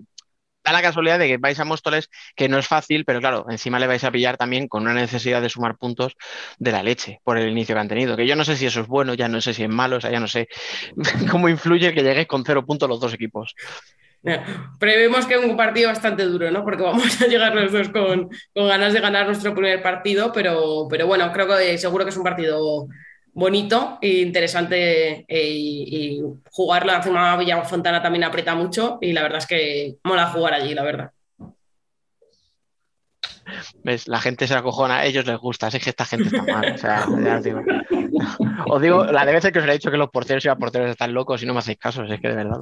[0.65, 3.79] da la casualidad de que vais a Móstoles, que no es fácil, pero claro, encima
[3.79, 6.17] le vais a pillar también con una necesidad de sumar puntos
[6.59, 8.17] de la leche por el inicio que han tenido.
[8.17, 10.01] Que yo no sé si eso es bueno, ya no sé si es malo, o
[10.01, 10.49] sea, ya no sé
[11.31, 13.55] cómo influye que lleguéis con cero puntos los dos equipos.
[14.79, 16.63] Prevemos que es un partido bastante duro, ¿no?
[16.65, 21.07] Porque vamos a llegar los dos con, ganas de ganar nuestro primer partido, pero, pero
[21.09, 22.87] bueno, creo que seguro que es un partido
[23.33, 29.23] bonito e interesante eh, y, y jugarlo encima Villa Fontana también aprieta mucho y la
[29.23, 31.11] verdad es que mola jugar allí, la verdad.
[33.83, 34.07] ¿Ves?
[34.09, 36.73] La gente se acojona, a ellos les gusta, es que esta gente está mal.
[36.75, 37.61] O sea, ya os digo.
[38.67, 40.91] Os digo, la de veces que os he dicho que los porteros y las porteros
[40.91, 42.59] están locos y no me hacéis caso, es que de verdad,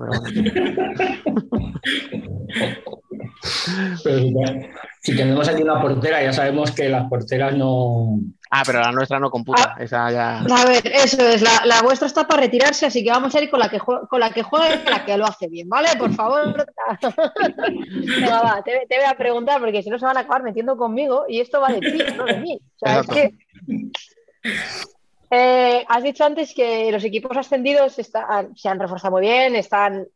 [4.03, 4.69] pero bueno.
[5.03, 8.19] Si tenemos aquí una portera, ya sabemos que las porteras no.
[8.51, 9.75] Ah, pero la nuestra no computa.
[9.79, 10.41] Esa ya.
[10.41, 13.49] A ver, eso es, la, la vuestra está para retirarse, así que vamos a ir
[13.51, 15.89] con la que juega, con la que juega y la que lo hace bien, ¿vale?
[15.99, 16.55] Por favor.
[17.01, 20.77] Venga, va, te, te voy a preguntar porque si no se van a acabar metiendo
[20.77, 22.61] conmigo y esto va de ti, no de mí.
[22.61, 23.15] O sea, Exacto.
[23.15, 23.35] es que
[25.31, 30.07] eh, has dicho antes que los equipos ascendidos están- se han reforzado muy bien, están,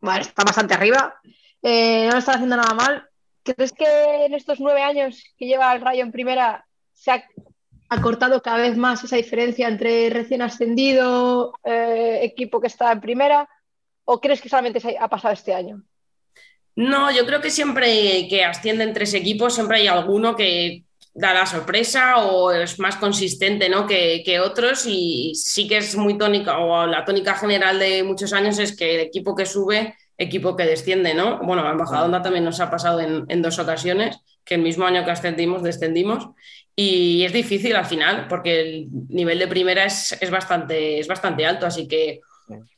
[0.00, 1.14] bueno, están bastante arriba,
[1.62, 3.06] eh, no lo están haciendo nada mal.
[3.42, 3.86] ¿Crees que
[4.26, 7.24] en estos nueve años que lleva el Rayo en primera se ha
[7.88, 13.48] acortado cada vez más esa diferencia entre recién ascendido, eh, equipo que está en primera?
[14.04, 15.82] ¿O crees que solamente se ha pasado este año?
[16.76, 21.46] No, yo creo que siempre que ascienden tres equipos, siempre hay alguno que da la
[21.46, 23.86] sorpresa o es más consistente ¿no?
[23.86, 28.32] que, que, otros y sí que es muy tónica o la tónica general de muchos
[28.32, 31.38] años es que el equipo que sube, equipo que desciende, ¿no?
[31.38, 35.04] Bueno, a Embajadonda también nos ha pasado en, en, dos ocasiones, que el mismo año
[35.04, 36.28] que ascendimos, descendimos
[36.76, 41.46] y es difícil al final porque el nivel de primera es, es bastante, es bastante
[41.46, 42.20] alto, así que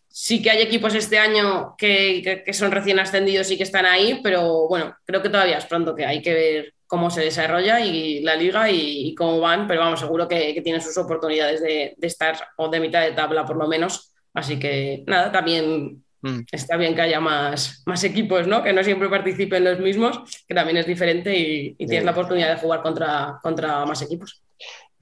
[0.08, 3.86] sí que hay equipos este año que, que, que, son recién ascendidos y que están
[3.86, 7.80] ahí, pero bueno, creo que todavía es pronto, que hay que ver cómo se desarrolla
[7.80, 11.60] y la liga y, y cómo van, pero vamos, seguro que, que tienen sus oportunidades
[11.60, 14.12] de, de, estar o de mitad de tabla por lo menos.
[14.34, 16.40] Así que nada, también mm.
[16.50, 18.62] está bien que haya más, más equipos, ¿no?
[18.62, 22.54] Que no siempre participen los mismos, que también es diferente y, y tienes la oportunidad
[22.54, 24.42] de jugar contra, contra más equipos.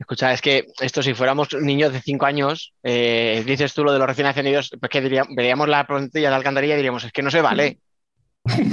[0.00, 3.98] Escucha, es que esto si fuéramos niños de 5 años, eh, dices tú lo de
[3.98, 7.22] los recién ascendidos, pues que diría, veríamos la plantilla de alcantarilla y diríamos, es que
[7.22, 7.78] no se vale.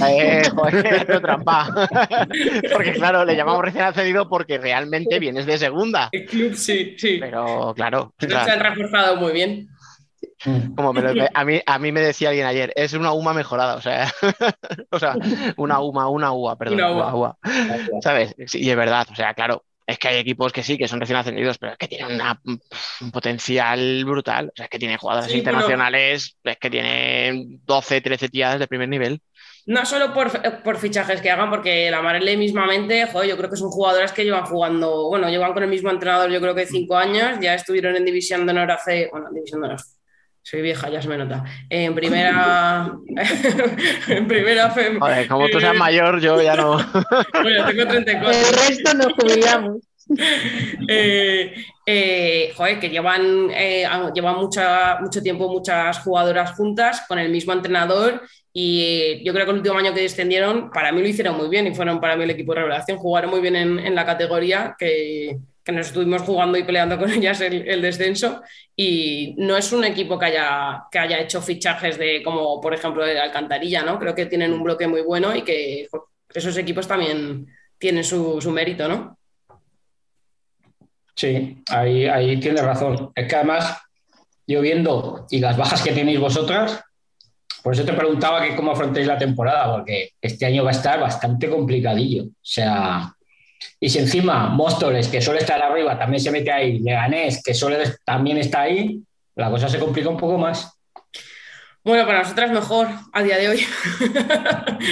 [0.10, 1.68] Eh, joder, trampa.
[2.72, 6.08] porque claro, le llamamos recién ascendido porque realmente vienes de segunda.
[6.14, 7.18] El club, sí, sí.
[7.20, 8.14] Pero claro.
[8.18, 9.68] o sea, se han reforzado muy bien.
[10.44, 13.76] Como me lo, a, mí, a mí me decía alguien ayer, es una UMA mejorada,
[13.76, 14.12] o sea,
[14.92, 15.16] o sea
[15.58, 17.16] una UMA, una UA, perdón, una UA.
[17.16, 17.38] UA.
[18.02, 18.36] ¿Sabes?
[18.46, 21.00] Sí, y es verdad, o sea, claro, es que hay equipos que sí, que son
[21.00, 24.48] recién ascendidos, pero es que tienen una, un potencial brutal.
[24.48, 28.60] O sea, es que tienen jugadores sí, internacionales, bueno, es que tienen 12, 13 tías
[28.60, 29.22] de primer nivel.
[29.66, 30.30] No solo por,
[30.62, 34.26] por, fichajes que hagan, porque la Marelle mismamente, joder, yo creo que son jugadoras que
[34.26, 37.96] llevan jugando, bueno, llevan con el mismo entrenador yo creo que cinco años, ya estuvieron
[37.96, 39.80] en División de Honor hace, bueno, División de Honor,
[40.50, 41.44] soy vieja, ya se me nota.
[41.70, 42.90] En primera.
[44.08, 44.72] en primera.
[44.72, 44.98] Fem...
[44.98, 46.78] Joder, como tú seas mayor, yo ya no.
[47.44, 48.32] bueno, tengo 34.
[48.32, 49.78] El resto nos jubilamos.
[50.88, 51.54] eh,
[51.86, 57.52] eh, joder, que llevan, eh, llevan mucha, mucho tiempo muchas jugadoras juntas con el mismo
[57.52, 58.22] entrenador
[58.54, 61.68] y yo creo que el último año que descendieron, para mí lo hicieron muy bien
[61.68, 64.78] y fueron para mí el equipo de revelación, jugaron muy bien en, en la categoría
[64.80, 68.42] que, que, nos estuvimos jugando y peleando con ellas el, el, descenso
[68.76, 73.06] y no es un equipo que haya, que haya hecho fichajes de como por ejemplo
[73.06, 74.00] de Alcantarilla, ¿no?
[74.00, 75.88] Creo que tienen un bloque muy bueno y que
[76.34, 79.18] esos equipos también tienen su, su mérito, ¿no?
[81.16, 83.12] Sí, ahí, ahí tienes razón.
[83.16, 83.82] Es que además,
[84.46, 86.84] yo viendo y las bajas que tenéis vosotras,
[87.64, 91.00] por eso te preguntaba que cómo afrontéis la temporada, porque este año va a estar
[91.00, 92.26] bastante complicadillo.
[92.26, 93.14] O sea,
[93.80, 97.78] y si encima Móstoles, que suele estar arriba, también se mete ahí, Leganés, que suele
[98.04, 99.02] también está ahí,
[99.36, 100.77] la cosa se complica un poco más.
[101.88, 103.66] Bueno, para nosotras mejor a día de hoy.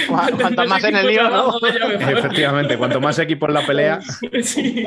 [0.08, 1.52] Cuanto más en el lío, ¿no?
[1.60, 4.00] Efectivamente, cuanto más equipos en la pelea.
[4.42, 4.86] Sí,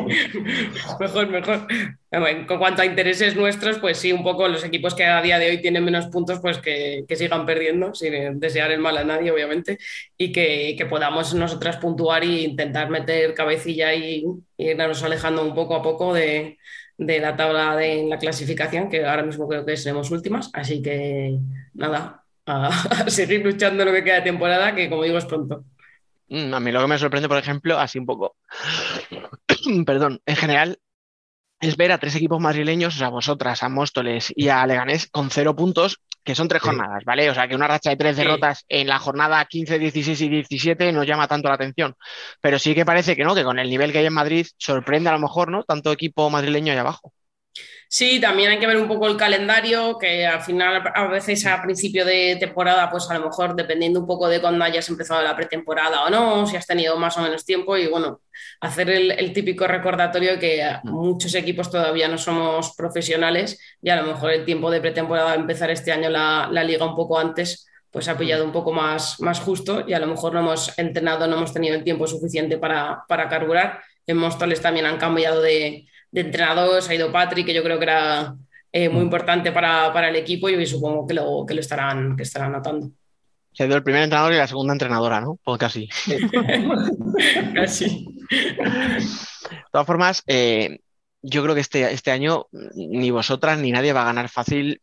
[0.99, 1.67] mejor, mejor.
[2.09, 5.51] En cuanto a intereses nuestros, pues sí, un poco los equipos que a día de
[5.51, 9.29] hoy tienen menos puntos, pues que, que sigan perdiendo, sin desear el mal a nadie,
[9.31, 9.77] obviamente,
[10.17, 14.25] y que, que podamos nosotras puntuar e intentar meter cabecilla y,
[14.57, 16.57] y irnos alejando un poco a poco de,
[16.99, 20.51] de la tabla de la clasificación, que ahora mismo creo que seremos últimas.
[20.53, 21.39] Así que
[21.73, 22.69] nada, a,
[23.07, 25.63] seguir luchando lo que queda de temporada, que como digo es pronto.
[26.27, 28.35] Mm, a mí lo que me sorprende, por ejemplo, así un poco,
[29.85, 30.79] perdón, en general,
[31.59, 35.55] es ver a tres equipos madrileños, a vosotras, a Móstoles y a Leganés, con cero
[35.55, 36.67] puntos, que son tres sí.
[36.67, 37.29] jornadas, ¿vale?
[37.29, 38.23] O sea, que una racha de tres sí.
[38.23, 41.95] derrotas en la jornada 15, 16 y 17 nos llama tanto la atención.
[42.41, 45.09] Pero sí que parece que no, que con el nivel que hay en Madrid sorprende
[45.09, 45.63] a lo mejor, ¿no?
[45.63, 47.13] Tanto equipo madrileño ahí abajo.
[47.91, 51.59] Sí, también hay que ver un poco el calendario, que al final a veces a
[51.59, 55.35] principio de temporada, pues a lo mejor dependiendo un poco de cuándo hayas empezado la
[55.35, 58.21] pretemporada o no, si has tenido más o menos tiempo y bueno,
[58.61, 64.03] hacer el, el típico recordatorio que muchos equipos todavía no somos profesionales y a lo
[64.13, 68.07] mejor el tiempo de pretemporada empezar este año la, la liga un poco antes pues
[68.07, 71.37] ha pillado un poco más, más justo y a lo mejor no hemos entrenado, no
[71.37, 73.81] hemos tenido el tiempo suficiente para, para carburar.
[74.05, 77.77] En Móstoles también han cambiado de, de entrenador, se ha ido Patrick, que yo creo
[77.77, 78.35] que era
[78.71, 82.23] eh, muy importante para, para, el equipo y supongo que lo, que lo estarán, que
[82.23, 82.91] estarán notando.
[83.51, 85.39] Se ha ido el primer entrenador y la segunda entrenadora, ¿no?
[85.43, 85.89] Pues casi.
[87.55, 88.05] casi.
[88.29, 90.79] De todas formas, eh,
[91.21, 94.81] yo creo que este, este año ni vosotras ni nadie va a ganar fácil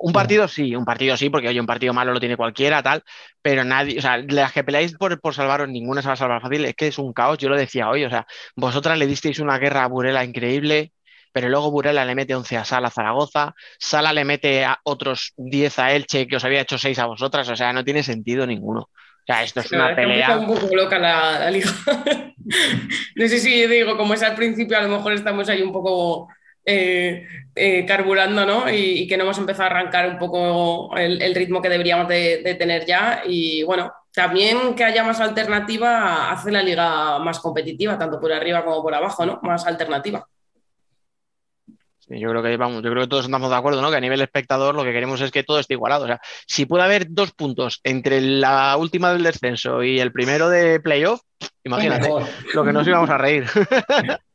[0.00, 3.02] un partido sí, un partido sí, porque oye, un partido malo lo tiene cualquiera, tal,
[3.42, 6.40] pero nadie, o sea, las que peleáis por, por salvaros, ninguna se va a salvar
[6.40, 8.26] fácil, es que es un caos, yo lo decía hoy, o sea,
[8.56, 10.92] vosotras le disteis una guerra a Burela increíble,
[11.32, 15.78] pero luego Burela le mete 11 a Sala Zaragoza, Sala le mete a otros 10
[15.78, 18.80] a Elche, que os había hecho 6 a vosotras, o sea, no tiene sentido ninguno.
[18.80, 20.38] O sea, esto es una pelea.
[20.38, 21.70] un poco loca la, la liga.
[23.14, 26.28] No sé si digo, como es al principio, a lo mejor estamos ahí un poco
[26.70, 28.70] eh, eh, carburando, ¿no?
[28.70, 32.84] Y, que no hemos empezado a arrancar un poco el, ritmo que deberíamos de, tener
[32.84, 33.22] ya.
[33.26, 38.66] Y bueno, también que haya más alternativa hace la liga más competitiva, tanto por arriba
[38.66, 39.40] como por abajo, ¿no?
[39.42, 40.28] Más alternativa.
[42.06, 43.90] yo creo que vamos, yo creo que todos estamos de acuerdo, ¿no?
[43.90, 46.04] Que a nivel espectador lo que queremos es que todo esté igualado.
[46.04, 50.50] O sea, si puede haber dos puntos entre la última del descenso y el primero
[50.50, 51.22] de playoff,
[51.64, 52.10] imagínate
[52.52, 53.46] lo que nos íbamos a reír.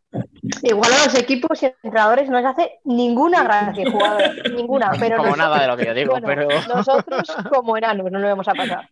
[0.62, 4.92] Igual a los equipos y entrenadores no les hace ninguna gracia jugadores, ninguna.
[5.00, 6.48] Pero como nada de lo que yo digo, pero.
[6.68, 8.90] Nosotros como enanos no lo vamos a pasar.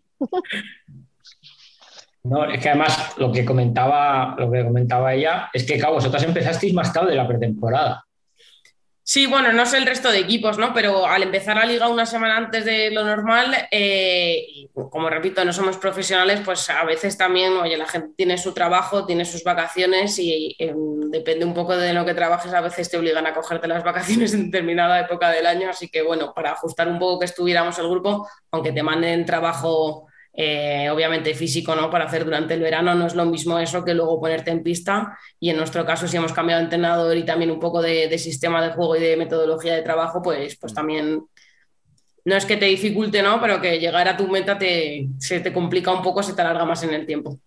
[2.24, 6.24] No, es que además lo que comentaba, lo que comentaba ella es que, cabo, vosotras
[6.24, 8.06] empezasteis más tarde la pretemporada.
[9.04, 10.74] Sí, bueno, no sé el resto de equipos, ¿no?
[10.74, 15.44] Pero al empezar la liga una semana antes de lo normal, eh, y como repito,
[15.44, 19.44] no somos profesionales, pues a veces también, oye, la gente tiene su trabajo, tiene sus
[19.44, 23.34] vacaciones y em, depende un poco de lo que trabajes, a veces te obligan a
[23.34, 27.20] cogerte las vacaciones en determinada época del año, así que bueno, para ajustar un poco
[27.20, 31.90] que estuviéramos el grupo, aunque te manden trabajo eh, obviamente físico, ¿no?
[31.90, 35.18] Para hacer durante el verano no es lo mismo eso que luego ponerte en pista.
[35.40, 38.62] Y en nuestro caso, si hemos cambiado de entrenador y también un poco de, sistema
[38.66, 41.26] de juego y de metodología de trabajo, pues, pues también
[42.24, 43.42] no es que te dificulte, ¿no?
[43.42, 46.66] Pero que llegar a tu meta te, se te complica un poco, se te alarga
[46.66, 47.38] más en el tiempo.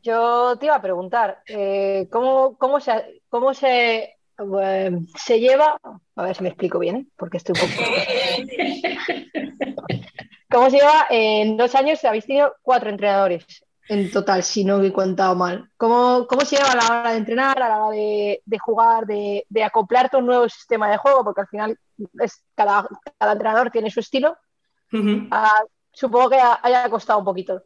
[0.00, 4.16] Yo te iba a preguntar, eh, ¿cómo, cómo, se, cómo se,
[4.62, 5.78] eh, se lleva,
[6.16, 7.06] a ver si me explico bien, ¿eh?
[7.16, 7.82] porque estoy un poco...
[10.50, 11.06] ¿Cómo se lleva?
[11.10, 13.44] En dos años habéis tenido cuatro entrenadores
[13.88, 15.70] en total, si no he contado mal.
[15.76, 19.44] ¿Cómo, cómo se lleva a la hora de entrenar, a la hora de, jugar, de,
[19.48, 21.24] de, acoplarte a un nuevo sistema de juego?
[21.24, 21.78] Porque al final
[22.20, 22.86] es, cada,
[23.18, 24.36] cada entrenador tiene su estilo.
[25.30, 27.62] Ah, supongo que haya costado un poquito.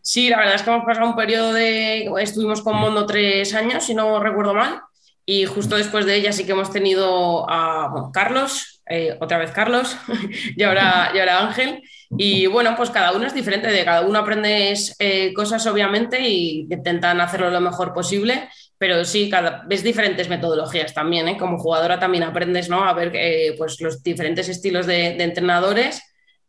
[0.00, 2.10] Sí, la verdad es que hemos pasado un periodo de...
[2.20, 4.82] Estuvimos con Mondo tres años, si no recuerdo mal,
[5.24, 9.96] y justo después de ella sí que hemos tenido a Carlos, eh, otra vez Carlos,
[10.56, 11.82] y, ahora, y ahora Ángel.
[12.16, 16.66] Y bueno, pues cada uno es diferente, de cada uno aprendes eh, cosas obviamente y
[16.70, 21.36] intentan hacerlo lo mejor posible, pero sí, cada, ves diferentes metodologías también, ¿eh?
[21.36, 22.84] como jugadora también aprendes ¿no?
[22.84, 26.02] a ver eh, pues los diferentes estilos de, entrenadores.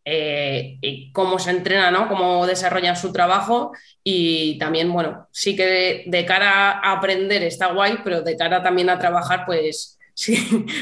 [0.05, 2.07] y cómo se entrena, ¿no?
[2.07, 3.71] cómo desarrollan su trabajo
[4.03, 8.89] y también, bueno, sí que de, cara a aprender está guay, pero de cara también
[8.89, 10.35] a trabajar, pues sí,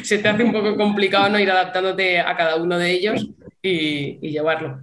[0.04, 3.30] se te hace un poco complicado no ir adaptándote a cada uno de ellos
[3.64, 4.82] y, llevarlo.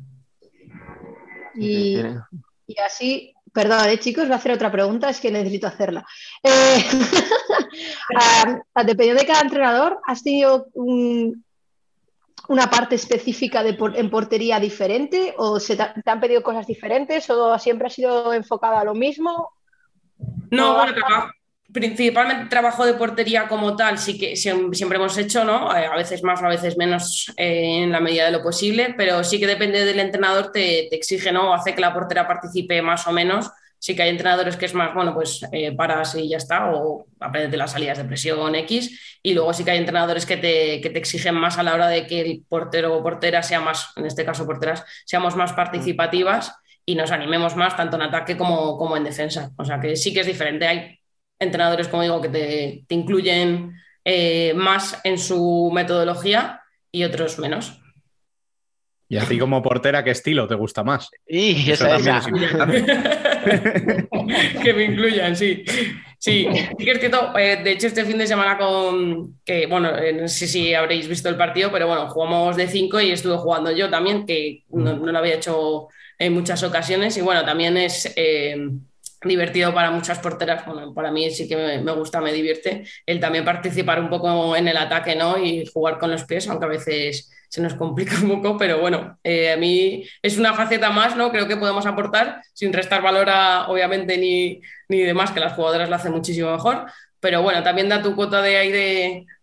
[1.54, 2.00] Y,
[2.84, 6.04] así, perdón, ¿eh, chicos, voy a hacer otra pregunta, es que necesito hacerla.
[6.42, 6.84] Eh,
[8.86, 10.68] dependiendo de cada entrenador, ¿has tenido
[12.48, 17.58] una parte específica de en portería diferente o se te, han pedido cosas diferentes o
[17.58, 19.50] siempre ha sido enfocado a lo mismo?
[20.50, 20.94] No, bueno,
[21.72, 25.74] principalmente trabajo de portería como tal, sí que siempre hemos hecho, ¿no?
[25.76, 29.22] Eh, a veces más, a veces menos eh, en la medida de lo posible, pero
[29.24, 31.54] sí que depende del entrenador, te, exige, ¿no?
[31.54, 33.50] Hace que la portera participe más o menos.
[33.78, 37.06] Sí que hay entrenadores que es más, bueno, pues eh, paras y ya está, o
[37.18, 40.82] aprendes de las salidas de presión X, y luego sí que hay entrenadores que te,
[40.82, 43.92] que te exigen más a la hora de que el portero o portera sea más,
[43.96, 46.52] en este caso porteras, seamos más participativas
[46.84, 49.50] y nos animemos más tanto en ataque como, como en defensa.
[49.56, 50.66] O sea que sí que es diferente.
[50.66, 50.99] Hay
[51.40, 56.60] entrenadores, como digo, que te, incluyen eh, más en su metodología
[56.92, 57.80] y otros menos.
[59.08, 61.10] Y a ti como portera, ¿qué estilo te gusta más?
[61.26, 62.20] Y esa, esa.
[64.62, 65.64] que me incluyan, sí.
[66.16, 66.46] Sí,
[66.78, 70.46] que es eh, de hecho este fin de semana con, que bueno, eh, no sé
[70.46, 74.26] si habréis visto el partido, pero bueno, jugamos de cinco y estuve jugando yo también,
[74.26, 75.88] que no, no lo había hecho
[76.18, 78.14] en muchas ocasiones y bueno, también es
[79.22, 80.64] divertido para muchas porteras.
[80.66, 84.68] Bueno, para mí sí que me, gusta, me divierte el también participar un poco en
[84.68, 85.38] el ataque, ¿no?
[85.38, 89.18] Y jugar con los pies, aunque a veces se nos complica un poco, pero bueno,
[89.24, 91.30] eh, a mí es una faceta más, ¿no?
[91.30, 95.88] Creo que podemos aportar sin restar valor a, obviamente, ni, ni demás, que las jugadoras
[95.88, 96.86] lo hacen muchísimo mejor.
[97.20, 98.72] Pero bueno, también da tu cuota de ahí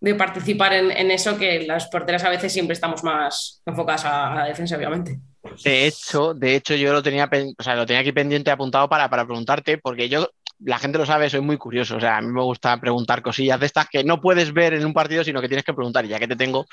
[0.01, 4.33] de, participar en, en, eso, que las porteras a veces siempre estamos más enfocadas a
[4.33, 5.19] la defensa, obviamente.
[5.63, 9.09] De hecho, de hecho, yo lo tenía, o sea, lo tenía aquí pendiente apuntado para,
[9.09, 10.29] para preguntarte, porque yo,
[10.59, 11.97] la gente lo sabe, soy muy curioso.
[11.97, 14.85] O sea, a mí me gusta preguntar cosillas de estas que no puedes ver en
[14.85, 16.05] un partido, sino que tienes que preguntar.
[16.05, 16.65] Y ya que te tengo,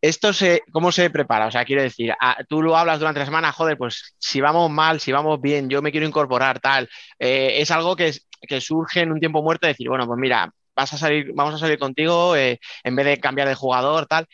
[0.00, 1.46] ¿esto se, cómo se prepara?
[1.46, 2.14] O sea, quiero decir,
[2.48, 5.82] tú lo hablas durante la semana, joder, pues si vamos mal, si vamos bien, yo
[5.82, 6.88] me quiero incorporar, tal.
[7.18, 10.92] Eh, es algo que, que surge en un tiempo muerto, decir, bueno, pues mira, vas
[10.94, 14.26] a salir, vamos a salir contigo eh, en vez de cambiar de jugador, tal.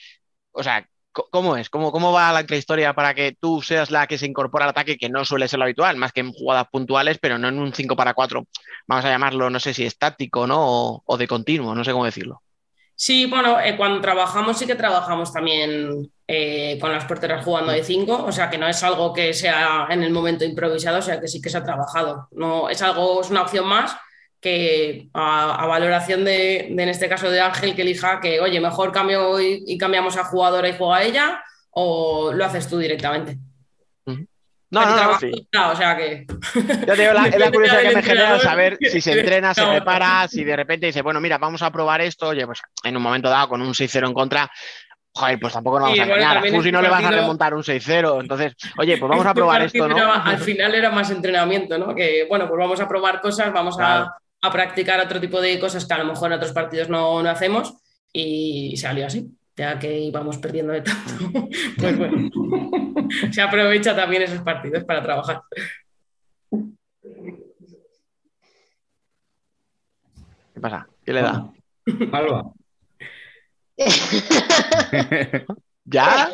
[0.53, 0.87] O sea,
[1.31, 1.71] ¿cómo es?
[1.71, 4.97] ¿Cómo, ¿Cómo va la, historia para que tú seas la que se incorpora al ataque,
[4.99, 7.73] que no suele ser lo habitual, más que en jugadas puntuales, pero no en un
[7.73, 8.47] 5 para 4,
[8.87, 10.59] vamos a llamarlo, no sé si estático, ¿no?
[10.59, 12.43] O, o de continuo, no sé cómo decirlo.
[12.95, 17.85] Sí, bueno, eh, cuando trabajamos sí que trabajamos también eh, con las porteras jugando de
[17.85, 21.21] 5, o sea que no es algo que sea en el momento improvisado, o sea
[21.21, 22.29] que sí que se ha trabajado.
[22.33, 23.95] No, es algo, es una opción más
[24.47, 28.61] que a, a valoración de, de, en este caso, de Ángel, que elija que, oye,
[28.61, 33.37] mejor cambio y, y cambiamos a jugadora y juega ella, o lo haces tú directamente.
[34.69, 35.49] No, Aquí no, no, trabajo sí.
[35.53, 36.27] ya, o sea que.
[36.87, 39.61] Yo te digo, la, es la curiosidad que me genera saber si se entrena, se
[39.63, 39.71] No.
[39.71, 43.03] prepara, si de repente dice, bueno, mira, vamos a probar esto, oye, pues en un
[43.03, 44.51] momento dado con un 6-0 en contra,
[45.13, 46.35] joder, pues tampoco nos vamos Sí, a bueno, engañar.
[46.37, 49.35] también A Fusi no le vas a remontar un 6-0, entonces, oye, pues vamos a
[49.35, 49.97] probar esto, ¿no?
[49.97, 51.95] era- al final era más entrenamiento, ¿no?
[51.95, 54.05] Que bueno, pues vamos a probar cosas, vamos Claro.
[54.07, 54.17] a,
[54.53, 57.75] practicar otro tipo de cosas que a lo mejor en otros partidos no, no hacemos
[58.13, 59.27] y salió así,
[59.57, 61.49] ya que íbamos perdiendo de tanto.
[61.79, 62.31] Pues bueno,
[63.33, 65.43] se aprovecha también esos partidos para trabajar.
[70.55, 70.87] ¿Qué pasa?
[71.05, 71.51] ¿Qué le da?
[72.13, 72.53] Alba.
[75.85, 76.31] ¿Ya?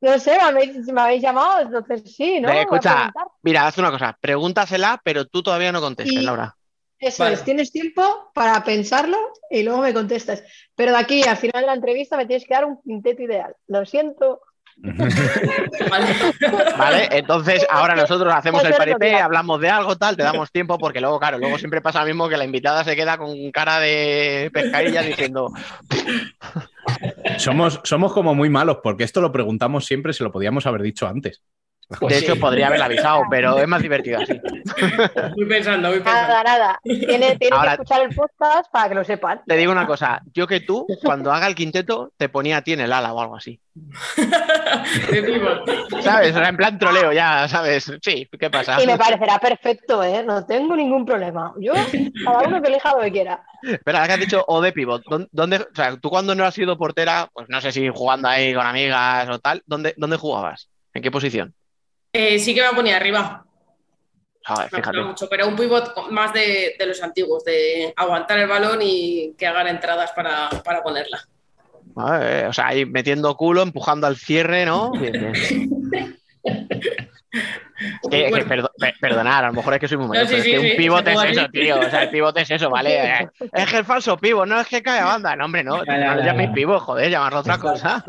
[0.00, 2.48] No sé, me habéis, me habéis llamado, entonces sí, ¿no?
[2.48, 6.56] A escucha, mira, haz una cosa, pregúntasela, pero tú todavía no contestes, Y- Laura.
[7.00, 7.34] Eso Vale.
[7.34, 9.16] es, tienes tiempo para pensarlo
[9.48, 10.44] y luego me contestas.
[10.76, 13.54] Pero de aquí al final de la entrevista me tienes que dar un quinteto ideal.
[13.68, 14.42] Lo siento.
[16.78, 17.08] ¿vale?
[17.10, 21.18] Entonces ahora nosotros hacemos el paripé, hablamos de algo, tal, te damos tiempo, porque luego,
[21.18, 25.02] claro, luego siempre pasa lo mismo que la invitada se queda con cara de pescadilla
[25.02, 25.52] diciendo,
[27.38, 31.06] Somos, somos como muy malos, porque esto lo preguntamos siempre, se lo podíamos haber dicho
[31.06, 31.42] antes.
[31.98, 32.24] Pues de sí.
[32.26, 34.32] hecho podría haberla avisado, pero es más divertido así.
[35.36, 36.28] Voy pensando, voy pensando.
[36.28, 36.80] Nada, nada.
[36.84, 39.40] Tiene, tiene Ahora- que escuchar el podcast para que lo sepan.
[39.46, 42.74] Te digo una cosa, yo que tú, cuando haga el quinteto, te ponía a ti
[42.74, 43.58] en el ala o algo así.
[46.02, 46.34] ¿Sabes?
[46.34, 47.92] O sea, en plan troleo ya, ¿sabes?
[48.02, 48.82] Sí, ¿qué pasa?
[48.82, 50.22] Y me parecerá perfecto, ¿eh?
[50.24, 51.52] No tengo ningún problema.
[51.58, 51.72] Yo,
[52.24, 53.42] cada uno que elija lo que quiera.
[53.62, 55.02] Espera, que has dicho o de pivot.
[55.06, 58.28] ¿Dónde, dónde- o sea, tú cuando no has sido portera, pues no sé si jugando
[58.28, 60.68] ahí con amigas o tal, ¿dónde, dónde jugabas?
[60.94, 61.54] ¿En qué posición?
[62.12, 63.44] Eh, sí que me ponía arriba.
[64.44, 65.00] Joder, Me fíjate.
[65.02, 69.46] mucho, pero un pivot más de, de los antiguos, de aguantar el balón y que
[69.46, 71.20] hagan entradas para, para ponerla.
[71.94, 74.92] O sea, ahí metiendo culo, empujando al cierre, ¿no?
[74.92, 76.18] Bien, bien.
[77.30, 78.46] Que- que Bueno.
[78.46, 80.50] perdo- per- perdonar, a lo mejor es que soy muy No, sí, pero es sí,
[80.50, 81.78] que un sí, pivot se es eso, tío.
[81.78, 83.20] O sea, el pivot es eso, ¿vale?
[83.22, 85.36] Eh, Es que el falso pivot, no es que cae a banda.
[85.36, 85.84] No, hombre, no.
[85.84, 86.54] Ya, ya, No llaméis ya.
[86.54, 88.04] pivot, joder, llamarlo otra cosa.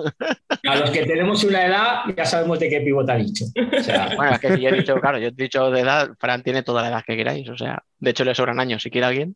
[0.67, 3.45] A los que tenemos una edad ya sabemos de qué pivot ha dicho.
[3.77, 6.09] O sea, Bueno, es que si yo he dicho, claro, yo he dicho de edad,
[6.19, 7.47] Fran tiene toda la edad que queráis.
[7.49, 8.81] O sea, de hecho le sobran años.
[8.81, 9.35] Si quiere alguien.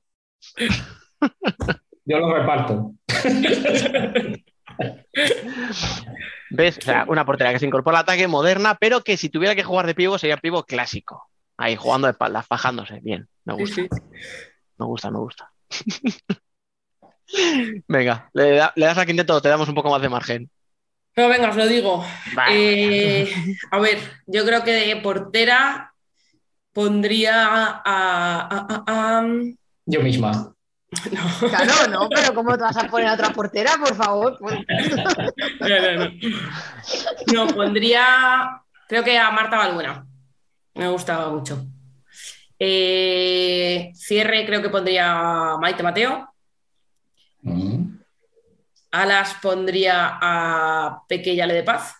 [2.06, 2.92] yo lo reparto.
[6.52, 6.78] ¿Ves?
[6.78, 9.64] O sea, una portera que se incorpora al ataque moderna, pero que si tuviera que
[9.64, 11.30] jugar de pivot sería pivot clásico.
[11.58, 13.00] Ahí jugando de espaldas, fajándose.
[13.02, 13.76] Bien, me gusta.
[13.76, 14.02] Sí, sí.
[14.78, 15.52] Me gusta, me gusta.
[17.88, 20.50] Venga, le, da- le das al quinteto, te damos un poco más de margen.
[21.14, 22.06] Pero venga, os lo digo.
[22.50, 23.34] Eh,
[23.72, 25.94] a ver, yo creo que de portera
[26.74, 27.82] pondría a.
[27.86, 28.84] a- a-
[29.20, 29.28] a-
[29.86, 30.54] Yo misma.
[31.12, 31.50] No.
[31.50, 34.38] Claro, no, pero ¿cómo te vas a poner a otra portera, por favor?
[34.40, 34.56] Pues,
[35.60, 36.12] No, no, no.
[37.34, 40.06] No, pondría, creo que a Marta Balbuena.
[40.76, 41.66] Me gustaba mucho.
[42.60, 46.34] Eh, cierre, creo que pondría a Maite Mateo.
[47.42, 47.98] Mm.
[48.92, 51.96] Alas pondría a Peque Yale de Paz.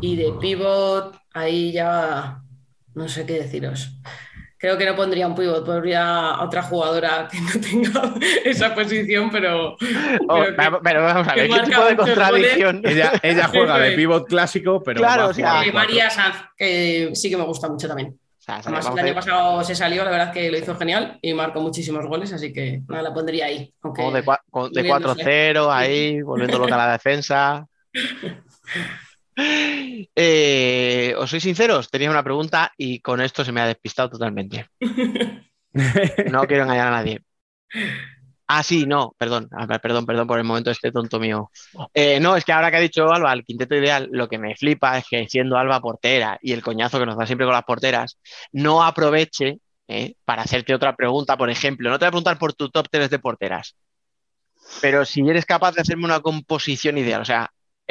[0.00, 2.42] Y de pivot, ahí ya
[2.94, 3.90] no sé qué deciros.
[4.62, 8.14] Creo que no pondría un pivot, pondría a otra jugadora que no tenga
[8.44, 9.72] esa posición, pero.
[9.72, 9.76] Oh,
[10.28, 12.80] pero que- pero, pero vamos a ver, ¿qué tipo de contradicción?
[12.84, 15.80] Ella, ella juega de pivot clásico, pero Claro, va a o sea, jugar cuatro.
[15.80, 18.10] María Sanz, que sí que me gusta mucho también.
[18.10, 20.58] O sea, Además, vamos el a año pasado se salió, la verdad es que lo
[20.58, 23.74] hizo genial y marcó muchísimos goles, así que nada, la pondría ahí.
[23.82, 24.02] Aunque...
[24.02, 25.54] de, de moviéndose.
[25.54, 27.66] 4-0 ahí, volviendo loca la defensa.
[29.36, 31.90] Eh, ¿Os soy sinceros?
[31.90, 34.66] Tenía una pregunta y con esto se me ha despistado totalmente.
[36.30, 37.22] No quiero engañar a nadie.
[38.46, 39.48] Ah, sí, no, perdón,
[39.80, 41.50] perdón, perdón por el momento este tonto mío.
[41.94, 44.54] Eh, no, es que ahora que ha dicho Alba, el quinteto ideal, lo que me
[44.54, 47.64] flipa es que siendo Alba portera y el coñazo que nos da siempre con las
[47.64, 48.18] porteras,
[48.52, 51.88] no aproveche eh, para hacerte otra pregunta, por ejemplo.
[51.88, 53.74] No te voy a preguntar por tu top 3 de porteras,
[54.82, 57.50] pero si eres capaz de hacerme una composición ideal, o sea,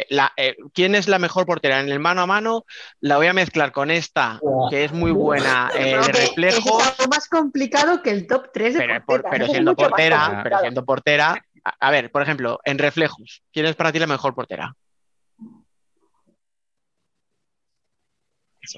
[0.10, 1.80] la- eh, ¿quién es la mejor portera?
[1.80, 2.65] En el mano a mano
[2.99, 6.82] la voy a mezclar con esta, que es muy buena eh, de reflejo.
[6.82, 10.60] Es algo más complicado que el top 3 de Pero, por- pero siendo portera, pero
[10.60, 14.34] siendo portera, A, a ver, por ejemplo, en reflejos, ¿quién es para ti la mejor
[14.34, 14.73] portera?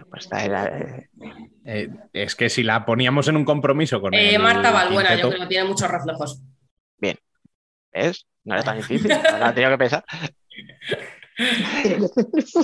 [0.10, 1.10] Pues, eh,
[1.66, 5.30] Eh, es que si la poníamos en un compromiso con Eh, el Marta Balbuena, yo
[5.30, 6.42] creo que tiene muchos reflejos.
[7.94, 8.26] ¿Ves?
[8.44, 10.04] No era tan difícil, ahora he tenido que pensar.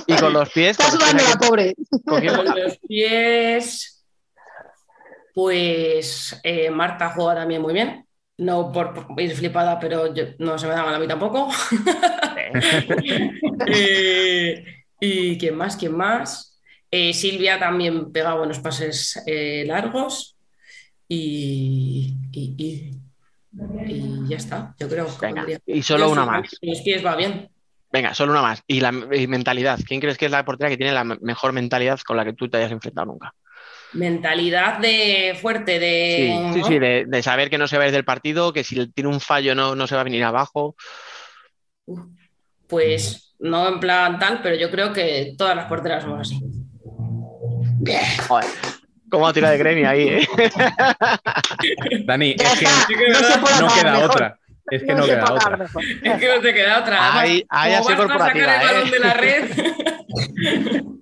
[0.06, 0.70] Y con los pies.
[0.78, 1.74] Está sudando la pobre.
[2.06, 4.04] ¿con los pies,
[5.34, 8.06] pues eh, Marta juega también muy bien.
[8.38, 11.48] No por, por ir flipada, pero yo- no se me da mal a mí tampoco.
[13.66, 14.64] Eh,
[15.00, 15.76] ¿Y quién más?
[15.76, 16.60] ¿Quién más?
[16.90, 20.36] Eh, Silvia también pega buenos pases eh, largos.
[21.08, 22.90] Y, y, y-
[23.86, 25.06] y ya está, yo creo.
[25.20, 26.50] Venga, y solo una más.
[26.62, 27.48] Los pies va bien.
[27.92, 28.62] Venga, solo una más.
[28.66, 29.78] Y la y mentalidad.
[29.86, 32.32] ¿Quién crees que es la portera que tiene la me- mejor mentalidad con la que
[32.34, 33.34] tú te hayas enfrentado nunca?
[33.92, 36.50] Mentalidad de fuerte, Sí, de.
[36.52, 36.66] sí, ¿no?
[36.66, 39.10] sí, de, de saber que no se va a ir del partido, que si tiene
[39.10, 40.76] un fallo no, no se va a venir abajo.
[42.68, 46.38] Pues no en plan tal, pero yo creo que todas las porteras somos así.
[48.28, 48.46] Joder,
[49.10, 50.28] cómo ha tirado de gremio ahí, ¿eh?
[52.06, 52.64] Dani, es que
[53.08, 54.10] no se puede no acabar queda mejor.
[54.10, 54.39] otra.
[54.70, 55.56] Es que no, se queda otra.
[55.56, 55.82] mejor.
[56.02, 57.22] Es que no te queda otra.
[57.26, 58.90] Sido basta sacar corporativa, el balón ¿eh?
[58.90, 59.44] de la red.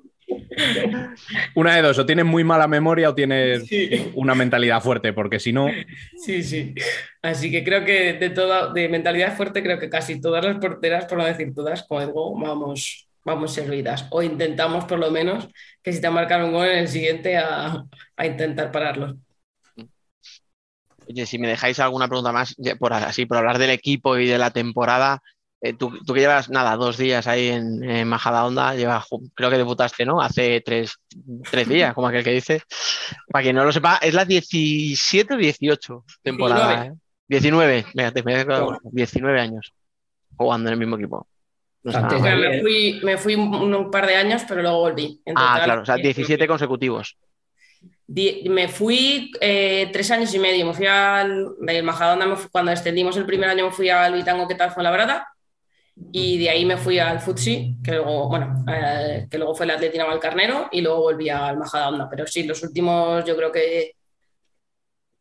[1.55, 4.11] Una de dos, o tienes muy mala memoria o tienes Sí.
[4.15, 5.69] una mentalidad fuerte, porque si no,
[6.17, 6.75] Sí, sí.
[7.23, 11.05] Así que creo que de toda, de mentalidad fuerte, creo que casi todas las porteras,
[11.07, 14.07] por no decir todas, digo, vamos, vamos servidas.
[14.11, 15.49] O intentamos por lo menos
[15.83, 17.85] que si te marcan un gol en el siguiente a,
[18.17, 19.17] a intentar pararlo.
[21.09, 24.39] Oye, si me dejáis alguna pregunta más, por así, por hablar del equipo y de
[24.39, 25.21] la temporada,
[25.61, 29.51] eh, tú, tú que llevas, nada, dos días ahí en, en Majadahonda, llevas, ju- creo
[29.51, 30.21] que debutaste, ¿no?
[30.21, 30.93] Hace tres,
[31.51, 32.63] tres días, como aquel que dice.
[33.31, 36.69] Para quien no lo sepa, es la 17 o 18 temporada.
[36.83, 36.95] 19.
[36.95, 36.99] ¿eh?
[37.29, 39.73] 19, fíjate, me he quedado 19 años
[40.37, 41.27] jugando en el mismo equipo.
[41.83, 42.39] No Antes mal.
[42.39, 45.21] Me fui, me fui un, un par de años, pero luego volví.
[45.25, 47.17] En Ah, claro, o sea, eh, 17 consecutivos.
[48.11, 50.65] Die- Me fui eh, tres años y medio.
[50.67, 54.15] Me fui al del Majadahonda, me fui- cuando extendimos el primer año, me fui al
[54.15, 55.29] Vitango, que tal fue la brada.
[56.13, 59.73] Y de ahí me fui al Futsi, que luego, bueno, eh, que luego fue el
[59.73, 62.09] Atletina Valcarnero, y luego volví al Majadahonda.
[62.09, 63.93] Pero sí, los últimos, yo creo que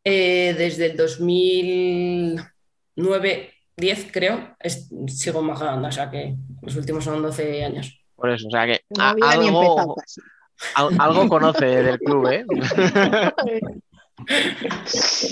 [0.04, 7.04] eh, desde el 2009, 10 creo, es- sigo en Majadahonda, o sea que los últimos
[7.04, 8.00] son 12 años.
[8.14, 9.96] Por eso, o sea que No a- algo,
[10.74, 12.44] algo conoce del club, ¿eh?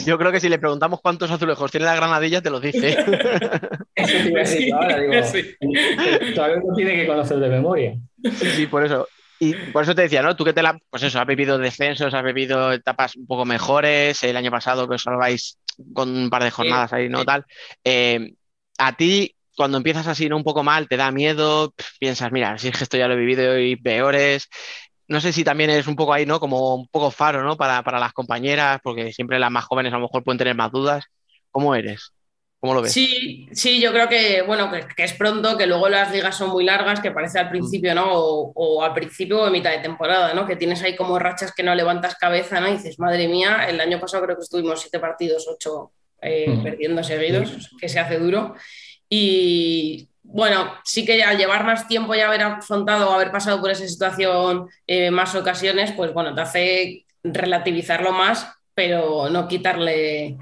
[0.05, 2.91] Yo creo que si le preguntamos cuántos azulejos tiene la granadilla, te lo dice.
[3.95, 6.35] Eso te iba a decir ahora, digo, Sí.
[6.35, 7.97] todavía no tiene que conocer de memoria.
[8.23, 9.09] Sí, sí, por eso.
[9.39, 10.35] Y por eso te decía, ¿no?
[10.35, 14.23] Tú que te la, pues eso, has vivido descensos, has vivido etapas un poco mejores,
[14.23, 15.59] el año pasado que os salváis
[15.93, 17.25] con un par de jornadas ahí, ¿no?
[17.25, 17.45] Tal.
[17.85, 18.33] Eh,
[18.79, 20.37] a ti, cuando empiezas así, ¿no?
[20.39, 23.19] Un poco mal, te da miedo, piensas, mira, si es que esto ya lo he
[23.19, 24.49] vivido y peores.
[25.09, 26.41] No sé si también eres un poco ahí, ¿no?
[26.41, 27.57] Como un poco faro, ¿no?
[27.57, 30.73] Para, para las compañeras, porque siempre las más jóvenes a lo mejor pueden tener más
[30.73, 31.05] dudas.
[31.51, 32.13] ¿Cómo eres?
[32.59, 32.93] ¿Cómo lo ves?
[32.93, 36.51] Sí, sí, yo creo que, bueno, que, que es pronto, que luego las ligas son
[36.51, 38.13] muy largas, que parece al principio, ¿no?
[38.15, 40.47] O, o al principio o a mitad de temporada, ¿no?
[40.47, 42.69] Que tienes ahí como rachas que no levantas cabeza, ¿no?
[42.69, 46.63] Y dices, madre mía, el año pasado creo que estuvimos siete partidos, ocho eh, Mm.
[46.63, 48.55] perdiendo seguidos, que se hace duro.
[49.09, 53.71] Y bueno, sí que al llevar más tiempo y haber afrontado o haber pasado por
[53.71, 60.37] esa situación eh, más ocasiones, pues bueno, te hace relativizarlo más, pero no quitarle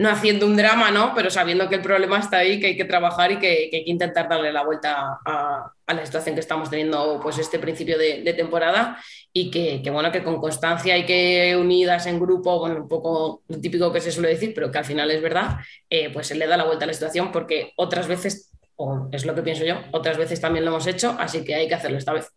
[0.00, 1.12] no haciendo un drama, ¿no?
[1.14, 3.90] Pero sabiendo que el problema está ahí, que hay que trabajar y que, hay que
[3.90, 8.96] intentar darle la vuelta a, la situación que estamos teniendo pues este principio de, temporada
[9.30, 13.42] y que, que, bueno, que con constancia y que unidas en grupo, bueno, un poco
[13.46, 15.58] lo típico que se suele decir, pero que al final es verdad,
[15.90, 18.50] eh, pues se le da la vuelta a la situación porque otras veces,
[18.82, 21.68] o es lo que pienso yo, otras veces también lo hemos hecho, así que hay
[21.68, 22.30] que hacerlo esta vez.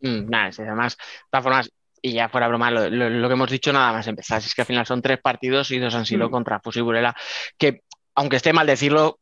[0.00, 3.34] Mm, nada, sí, además, de todas formas, y ya fuera broma, lo, lo- lo que
[3.34, 6.06] hemos dicho nada más empezar, es que al final son tres partidos y dos han
[6.06, 6.30] sido Mm.
[6.32, 7.14] contra Fus y Burela,
[7.56, 7.82] que
[8.14, 9.20] aunque esté mal decirlo,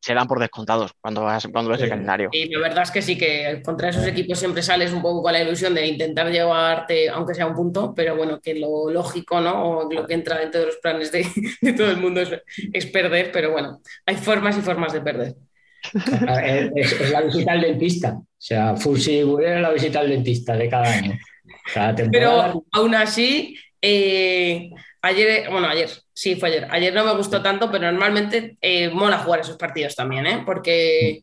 [0.00, 2.28] se dan por descontados cuando, vas, cuando ves el calendario.
[2.32, 5.32] Y la verdad es que sí, que contra esos equipos siempre sales un poco con
[5.32, 9.78] la ilusión de intentar llevarte, aunque sea un punto, pero bueno, que lo lógico, ¿no?
[9.78, 11.26] O lo que entra dentro de los planes de,
[11.62, 12.30] de todo el mundo es,
[12.72, 15.34] es perder, pero bueno, hay formas y formas de perder.
[16.74, 18.12] Es, es- la visita al dentista.
[18.14, 21.18] O sea, Burela es la visita al dentista de cada año.
[21.72, 22.46] Cada temporada.
[22.52, 24.70] Pero aún así, eh,
[25.02, 26.66] ayer, bueno, ayer, sí, fue ayer.
[26.70, 30.42] Ayer no me gustó tanto, pero normalmente eh, mola jugar esos partidos también, ¿eh?
[30.44, 31.22] Porque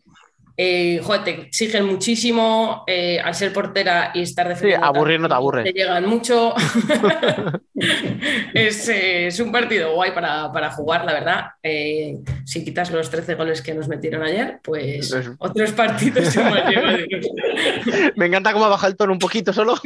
[0.58, 4.86] eh, joder, te exigen muchísimo, eh, al ser portera y estar defendiendo.
[4.86, 5.64] Sí, aburrir no te aburre.
[5.64, 6.54] Te llegan mucho.
[8.54, 11.46] es, eh, es, un partido guay para, para jugar, la verdad.
[11.64, 16.36] Eh, si quitas los 13 goles que nos metieron ayer, pues otros partidos.
[18.16, 19.76] Me encanta cómo ha bajado el tono un poquito solo.
[19.76, 19.82] no,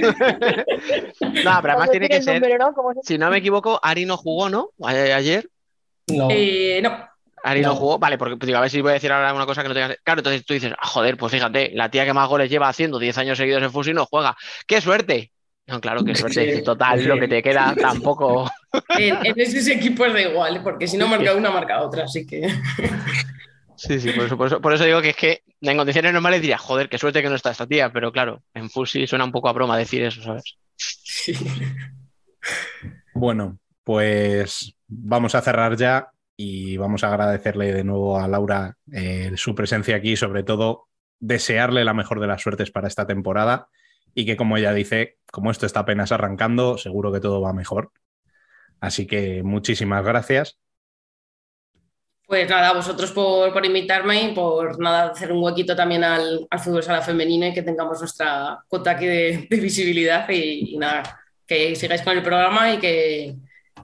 [1.62, 2.42] pero además tiene que ser.
[2.42, 2.74] Número, ¿no?
[2.74, 4.72] ¿Cómo se- Si no me equivoco, Ari no jugó, ¿no?
[4.84, 5.50] Ayer.
[6.08, 7.08] No, Eh, no,
[7.46, 7.70] Ari no.
[7.70, 7.76] No.
[7.76, 9.70] jugó, vale, porque pues, digo, a ver si voy a decir ahora una cosa que
[9.70, 9.96] no tenga.
[10.04, 12.98] Claro, entonces tú dices, ah, joder, pues fíjate, la tía que más goles lleva haciendo
[12.98, 14.36] 10 años seguidos en Fusi no juega.
[14.66, 15.32] ¡Qué suerte!
[15.68, 16.58] No, claro, qué suerte.
[16.58, 17.06] Sí, Total, sí.
[17.06, 18.50] lo que te queda tampoco.
[18.98, 22.48] en, en esos equipos da igual, porque si no marca una, marca otra, así que.
[23.78, 26.40] Sí, sí, por eso, por eso, por eso digo que es que en condiciones normales
[26.40, 29.34] diría, joder, qué suerte que no está esta tía, pero claro, en Fusi suena un
[29.34, 30.56] poco a broma decir eso, ¿sabes?
[33.14, 36.08] Bueno, pues vamos a cerrar ya
[36.38, 40.88] y vamos a agradecerle de nuevo a Laura eh, su presencia aquí y sobre todo
[41.20, 43.70] desearle la mejor de las suertes para esta temporada
[44.14, 47.92] y que como ella dice, como esto está apenas arrancando, seguro que todo va mejor.
[48.80, 50.58] Así que muchísimas gracias.
[52.28, 56.48] Pues nada, a vosotros por, por invitarme y por nada, hacer un huequito también al,
[56.50, 61.76] al fútbol sala femenina y que tengamos nuestra cuota aquí de, visibilidad y nada, que
[61.76, 63.36] sigáis con el programa y que,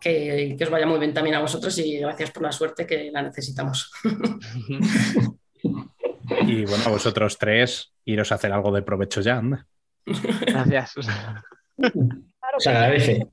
[0.02, 3.10] que, que os vaya muy bien también a vosotros y gracias por la suerte que
[3.12, 3.92] la necesitamos.
[6.44, 9.42] Y bueno, a vosotros tres, iros a hacer algo de provecho ya.
[10.06, 10.94] Gracias.
[11.76, 13.28] Claro se que- agradece.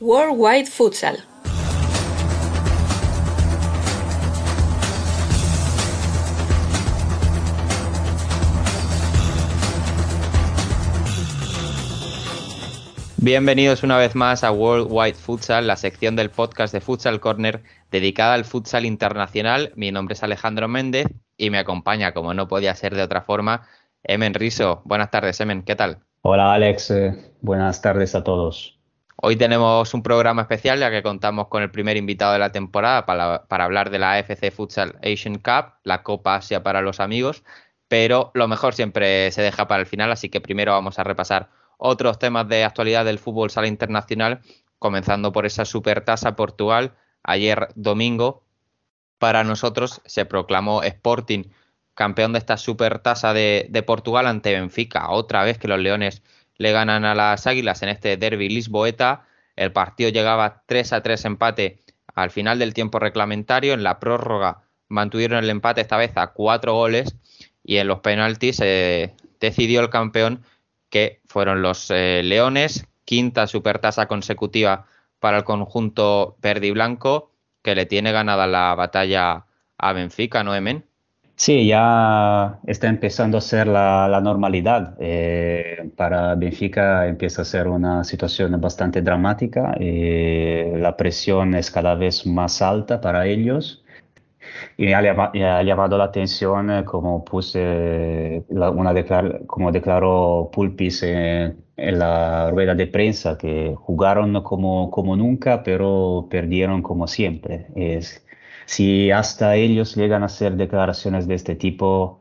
[0.00, 1.22] Worldwide Futsal.
[13.24, 17.62] Bienvenidos una vez más a World Wide Futsal, la sección del podcast de Futsal Corner
[17.92, 19.72] dedicada al futsal internacional.
[19.76, 23.68] Mi nombre es Alejandro Méndez y me acompaña, como no podía ser de otra forma,
[24.02, 24.82] Emen Riso.
[24.84, 25.98] Buenas tardes, Emen, ¿qué tal?
[26.22, 28.76] Hola Alex, eh, buenas tardes a todos.
[29.14, 33.06] Hoy tenemos un programa especial ya que contamos con el primer invitado de la temporada
[33.06, 37.44] para, para hablar de la AFC Futsal Asian Cup, la Copa Asia para los amigos,
[37.86, 41.61] pero lo mejor siempre se deja para el final, así que primero vamos a repasar
[41.82, 44.40] otros temas de actualidad del fútbol sala internacional,
[44.78, 46.94] comenzando por esa supertasa Portugal.
[47.24, 48.44] Ayer domingo,
[49.18, 51.44] para nosotros se proclamó Sporting
[51.94, 55.10] campeón de esta supertasa de, de Portugal ante Benfica.
[55.10, 56.22] Otra vez que los Leones
[56.56, 59.26] le ganan a las Águilas en este derby lisboeta.
[59.56, 61.80] El partido llegaba 3 a 3 empate
[62.14, 63.74] al final del tiempo reglamentario.
[63.74, 67.16] En la prórroga mantuvieron el empate esta vez a cuatro goles
[67.64, 70.44] y en los penaltis eh, decidió el campeón
[70.92, 74.86] que fueron los eh, Leones, quinta supertasa consecutiva
[75.18, 77.30] para el conjunto verde y blanco,
[77.62, 79.46] que le tiene ganada la batalla
[79.78, 80.84] a Benfica, ¿no, Emen?
[81.34, 84.94] Sí, ya está empezando a ser la, normalidad.
[85.00, 89.74] Eh, para Benfica empieza a ser una situación bastante dramática.
[89.80, 93.81] eh, la presión es cada vez más alta para ellos.
[94.76, 101.02] Y ha, ha llamado la atención, eh, como puse, la- una declar- como declaró Pulpis
[101.04, 107.66] eh, en la rueda de prensa, que jugaron como, como nunca, pero perdieron como siempre.
[107.76, 108.24] Es,
[108.66, 112.20] si hasta ellos llegan a hacer declaraciones de este tipo,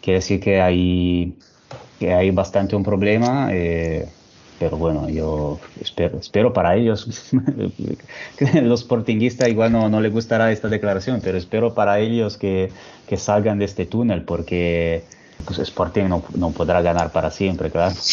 [0.00, 1.38] quiere decir que hay,
[1.98, 3.48] que hay bastante un problema.
[3.52, 4.08] eh,
[4.60, 7.32] pero bueno, yo espero, espero para ellos,
[8.62, 12.70] los sportinguistas igual no, no les gustará esta declaración, pero espero para ellos que,
[13.08, 15.02] que salgan de este túnel porque
[15.46, 17.94] pues, Sporting no, no podrá ganar para siempre, claro.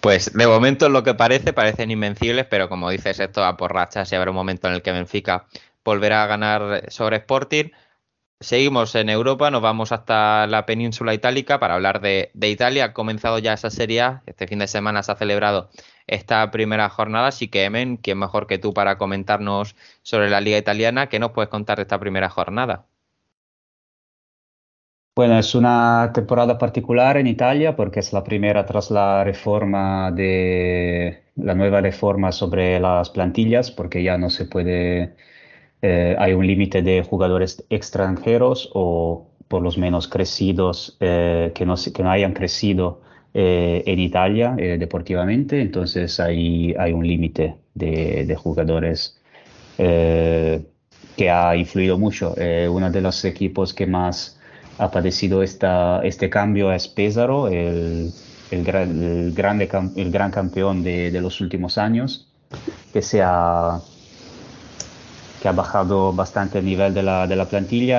[0.00, 4.10] Pues de momento lo que parece, parecen invencibles, pero como dices, esto va por rachas
[4.10, 5.44] y habrá un momento en el que Benfica
[5.84, 7.66] volverá a ganar sobre Sporting.
[8.42, 12.86] Seguimos en Europa, nos vamos hasta la península itálica para hablar de, Italia.
[12.86, 15.70] Ha comenzado ya esa Serie este fin de semana se ha celebrado
[16.06, 20.58] esta primera jornada, así que Emen, ¿quién mejor que tú para comentarnos sobre la liga
[20.58, 21.08] italiana?
[21.08, 22.86] ¿Qué nos puedes contar de esta primera jornada?
[25.14, 31.24] Bueno, es una temporada particular en Italia porque es la primera tras la reforma de
[31.36, 35.14] la nueva reforma sobre las plantillas, porque ya no se puede,
[35.82, 41.74] eh, hay un límite de jugadores extranjeros o por lo menos crecidos eh, que no,
[41.76, 43.02] que no hayan crecido
[43.34, 49.20] eh, en Italia eh, deportivamente, entonces hay, hay un límite de, de jugadores
[49.78, 50.62] eh,
[51.16, 52.34] que ha influido mucho.
[52.36, 54.38] Eh, uno de los equipos que más
[54.78, 58.12] ha padecido esta, este cambio es Pesaro, el,
[58.50, 62.28] el, el, grande, el gran campeón de, de, los últimos años,
[62.92, 63.80] que se ha,
[65.42, 67.48] que ha bajado bastante el nivel de la, de la.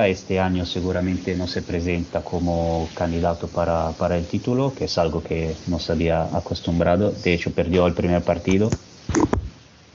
[0.08, 5.22] Este año seguramente no se presenta como candidato para, para, el título, que es algo
[5.22, 7.12] que no se había acostumbrado.
[7.12, 8.70] De hecho, perdió el primer partido.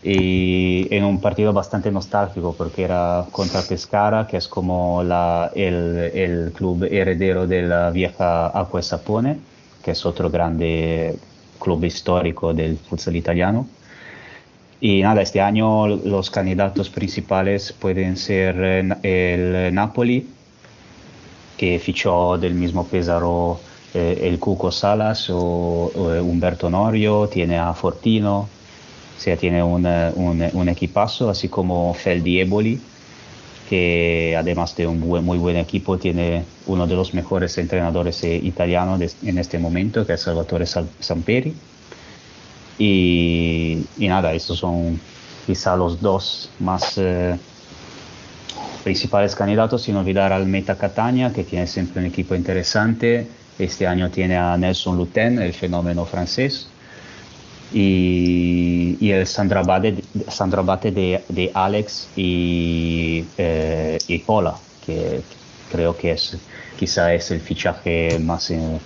[0.03, 5.97] Y en un partido bastante nostálgico porque era contra Pescara, que es como la, el,
[6.15, 9.39] el club heredero de la vieja Acqua Sapone,
[9.83, 11.19] que es otro grande
[11.59, 13.67] club histórico del futsal italiano.
[14.81, 18.57] Y nada, este año los candidatos principales pueden ser
[19.03, 20.27] el Napoli,
[21.57, 23.59] que fichó del mismo Pesaro
[23.95, 29.85] eh, el Cuco Salas o, o, Humberto Norio, tiene a Fortino, o sea, tiene un,
[29.87, 32.79] un, un equipazo, así como Feldieboli,
[33.69, 38.37] que además de un buen, muy buen equipo, tiene uno de los mejores entrenadores eh,
[38.37, 41.55] italianos en este momento, que es Salvatore Samperi.
[42.79, 45.01] Y, y, nada, estos son
[45.47, 47.37] quizá los dos más eh,
[48.85, 53.27] principales candidatos, sin olvidar al Meta Catania, que tiene siempre un equipo interesante.
[53.59, 56.69] Este año tiene a Nelson Luten, el fenómeno francés.
[57.73, 64.55] Y, y, el Sandrabate, Sandrabate de, de, Alex y, eh, y Pola,
[64.87, 65.21] que
[65.71, 66.39] creo que es
[66.79, 68.79] quizá es el fichaje más, eh,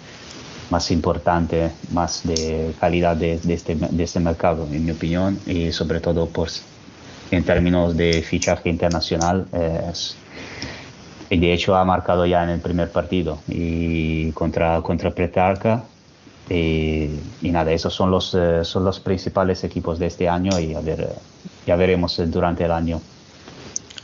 [0.72, 5.70] más importante, más de calidad de, de, este, de este mercado, en mi opinión, y
[5.70, 6.48] sobre todo por,
[7.30, 9.46] en términos de fichaje internacional.
[9.52, 10.16] Es,
[11.28, 15.84] de hecho ha marcado ya en el primer partido y contra, contra Pretarca
[16.48, 17.08] y,
[17.40, 20.80] y, nada, esos son los, eh, son los principales equipos de este año y a
[20.80, 21.08] ver,
[21.66, 23.00] ya veremos durante el año.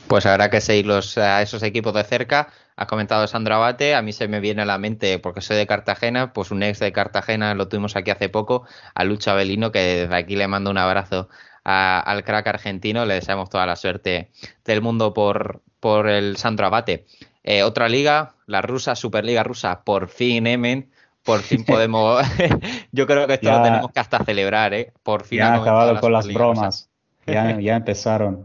[0.06, 2.48] Pues habrá que seguirlos a esos equipos de cerca.
[2.78, 5.66] Has comentado Sandro Abate, a mí se me viene a la mente, porque soy de
[5.66, 9.80] Cartagena, pues un ex de Cartagena, lo tuvimos aquí hace poco, a Lucho Avelino, que
[9.80, 11.28] desde aquí le mando un abrazo
[11.64, 14.30] a, al crack argentino, le deseamos toda la suerte
[14.64, 17.04] del mundo por, por el Sandro Abate.
[17.42, 20.88] Eh, otra liga, la rusa, Superliga rusa, por fin, Emen,
[21.24, 22.22] por fin podemos.
[22.92, 24.92] Yo creo que esto Ya- lo tenemos que hasta celebrar, ¿eh?
[25.02, 26.90] Por fin Ya ha han acabado la con las bromas,
[27.26, 28.44] ya, ya empezaron.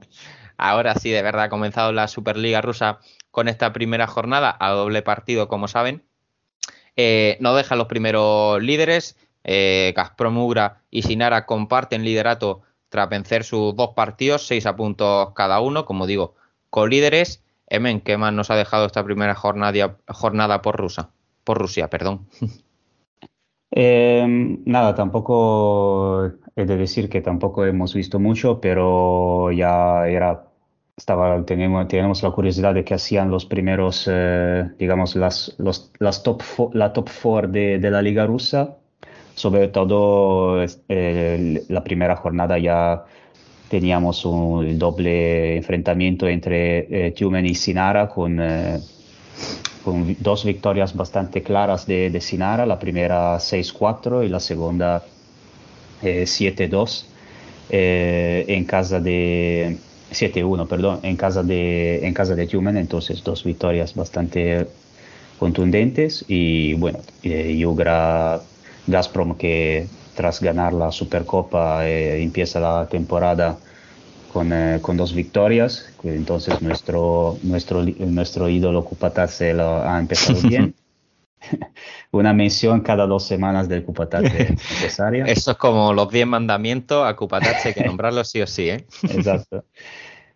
[0.58, 3.00] Ahora sí, de verdad, ha comenzado la Superliga rusa
[3.34, 6.04] con esta primera jornada a doble partido, como saben.
[6.96, 9.18] Eh, no dejan los primeros líderes.
[9.44, 9.96] Eh,
[10.92, 16.06] y Sinara comparten liderato tras vencer sus dos partidos, seis a puntos cada uno, como
[16.06, 16.36] digo,
[16.70, 17.44] con líderes.
[17.68, 21.10] Emen, ¿qué más nos ha dejado esta primera jornada, jornada por Rusia?
[21.44, 22.28] Por Rusia, perdón.
[23.76, 24.24] Eh,
[24.66, 30.46] nada, tampoco he de decir que tampoco hemos visto mucho, pero ya era,
[30.96, 36.24] estaba, tenemos, tenemos la curiosidad de qué hacían los primeros, eh, digamos, las, los, las
[36.24, 36.42] top
[36.74, 38.78] la top four de, de la Liga Rusa.
[39.36, 43.04] Sobre todo eh, la primera jornada ya
[43.68, 48.80] teníamos un doble enfrentamiento entre eh, Tumen y Sinara con, eh,
[49.84, 55.04] con dos victorias bastante claras de, de Sinara, la primera 6-4 y la segunda
[56.04, 57.06] eh, 7-2
[57.72, 59.80] eh, en casa de
[60.14, 64.68] 7-1, perdón, en casa de en casa de Tumen, entonces dos victorias bastante
[65.40, 68.42] contundentes y bueno, eh, Yugra
[68.88, 73.58] Gazprom que tras ganar la Supercopa eh, empieza la temporada
[74.32, 80.76] con, eh, con dos victorias, entonces nuestro, nuestro, nuestro ídolo Kupatase lo ha empezado bien.
[82.12, 85.26] Una mención cada dos semanas del Kupatase necesaria.
[85.28, 88.86] Eso es como los 10 mandamientos, a Kupatache hay que nombrarlos sí o sí, ¿eh?
[89.04, 89.66] Exacto.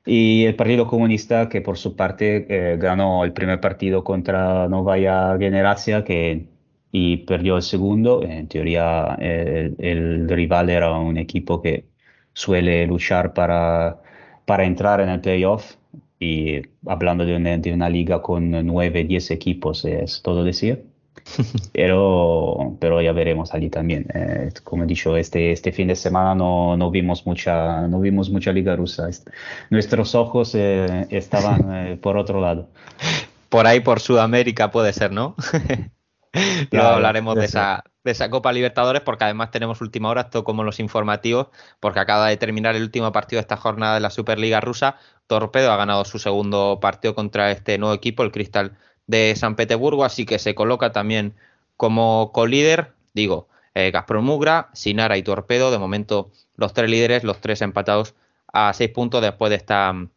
[0.10, 5.38] Y el Partido Comunista, que por su parte eh, ganó el primer partido contra Novaya
[5.38, 6.48] Generacia que,
[6.92, 8.24] y perdió el segundo.
[8.24, 11.86] En teoría, eh, el, el rival era un equipo que
[12.34, 14.02] suele luchar para,
[14.46, 15.76] para entrar en el playoff.
[16.20, 20.86] Y hablando de una, de una liga con nueve, diez equipos, es todo decir.
[21.74, 24.08] Pero, pero ya veremos allí también.
[24.14, 28.30] Eh, como he dicho, este, este fin de semana no, no vimos mucha, no vimos
[28.32, 29.08] mucha liga rusa.
[29.10, 29.30] Est-
[29.70, 32.68] Nuestros ojos eh, estaban eh, por otro lado.
[33.50, 35.36] Por ahí, por Sudamérica puede ser, ¿no?
[36.72, 40.44] Luego Claro, hablaremos de esa, de esa Copa Libertadores porque además tenemos última hora, esto
[40.44, 41.48] como los informativos,
[41.80, 44.98] porque acaba de terminar el último partido de esta jornada de la Superliga rusa.
[45.28, 50.06] Torpedo ha ganado su segundo partido contra este nuevo equipo, el Cristal de San Petersburgo,
[50.06, 51.34] así que se coloca también
[51.78, 57.40] como colíder, digo, eh, Gazprom Ugra, Sinara y Torpedo, de momento los tres líderes, los
[57.40, 58.16] tres empatados
[58.52, 60.10] a seis puntos después de esta mm,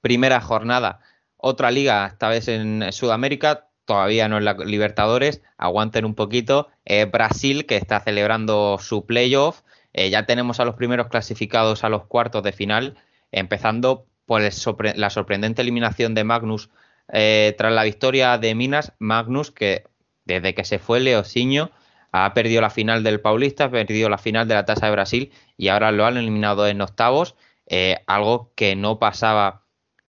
[0.00, 1.00] primera jornada.
[1.36, 6.68] Otra liga, esta vez en Sudamérica, todavía no en la Libertadores, aguanten un poquito,
[7.10, 9.62] Brasil que está celebrando su playoff.
[9.92, 12.96] Eh, ya tenemos a los primeros clasificados a los cuartos de final,
[13.32, 16.70] empezando por la sorprendente eliminación de Magnus
[17.12, 18.92] eh, tras la victoria de Minas.
[18.98, 19.84] Magnus, que
[20.24, 21.70] desde que se fue Leociño,
[22.12, 25.32] ha perdido la final del Paulista, ha perdido la final de la Tasa de Brasil
[25.56, 29.64] y ahora lo han eliminado en octavos, eh, algo que no pasaba,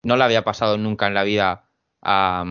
[0.02, 1.64] no le había pasado nunca en la vida
[2.02, 2.44] a,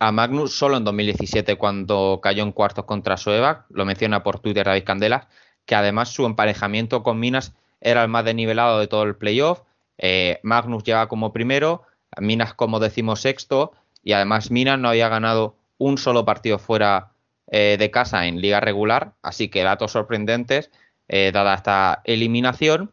[0.00, 4.66] a Magnus solo en 2017 cuando cayó en cuartos contra Sueva, lo menciona por Twitter
[4.66, 5.28] David Candela,
[5.64, 9.62] que además su emparejamiento con Minas era el más desnivelado de todo el playoff.
[9.98, 11.82] Eh, Magnus llega como primero,
[12.20, 13.72] Minas como decimosexto
[14.02, 17.12] y además Minas no había ganado un solo partido fuera
[17.48, 20.70] eh, de casa en liga regular, así que datos sorprendentes
[21.08, 22.92] eh, dada esta eliminación.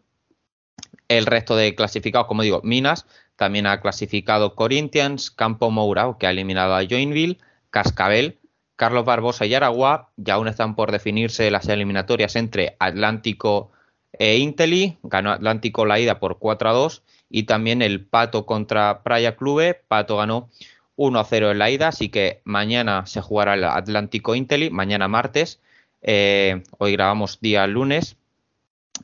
[1.08, 6.32] El resto de clasificados, como digo, Minas también ha clasificado Corinthians, Campo Mourao, que ha
[6.32, 7.40] eliminado a Joinville,
[7.72, 8.40] Cascabel,
[8.76, 10.12] Carlos Barbosa y Aragua.
[10.18, 13.72] Y aún están por definirse las eliminatorias entre Atlántico
[14.14, 14.98] e Inteli.
[15.04, 17.04] Ganó Atlántico la ida por 4 a 2.
[17.36, 19.82] Y también el Pato contra Praia Clube.
[19.88, 20.52] Pato ganó
[20.98, 21.88] 1 a 0 en la ida.
[21.88, 24.70] Así que mañana se jugará el Atlántico Inteli.
[24.70, 25.60] Mañana martes.
[26.04, 28.18] Eh, hoy grabamos día lunes.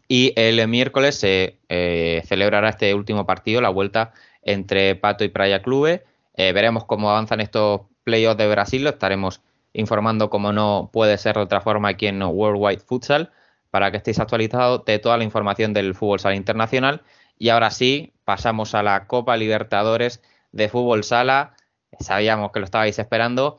[0.08, 5.64] Y el miércoles se eh, celebrará este último partido, la vuelta entre Pato y Praia
[5.64, 6.04] Clube.
[6.36, 9.42] Eh, veremos cómo avanzan estos playoffs de Brasil, lo estaremos
[9.74, 13.32] informando como no puede ser de otra forma aquí en Worldwide Futsal,
[13.72, 17.02] para que estéis actualizados de toda la información del fútbol sala internacional.
[17.40, 21.56] Y ahora sí, pasamos a la Copa Libertadores de Fútbol Sala.
[22.00, 23.58] Sabíamos que lo estabais esperando,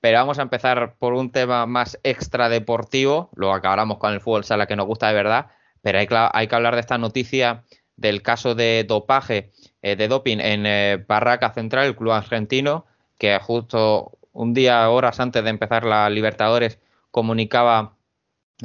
[0.00, 3.30] pero vamos a empezar por un tema más extra deportivo.
[3.34, 5.46] Luego acabaremos con el fútbol sala que nos gusta de verdad.
[5.82, 7.64] Pero hay, que hablar de esta noticia
[7.96, 12.86] del caso de dopaje, eh, de doping en eh, Barraca Central, el club argentino,
[13.18, 16.78] que justo un día, horas antes de empezar la Libertadores,
[17.10, 17.96] comunicaba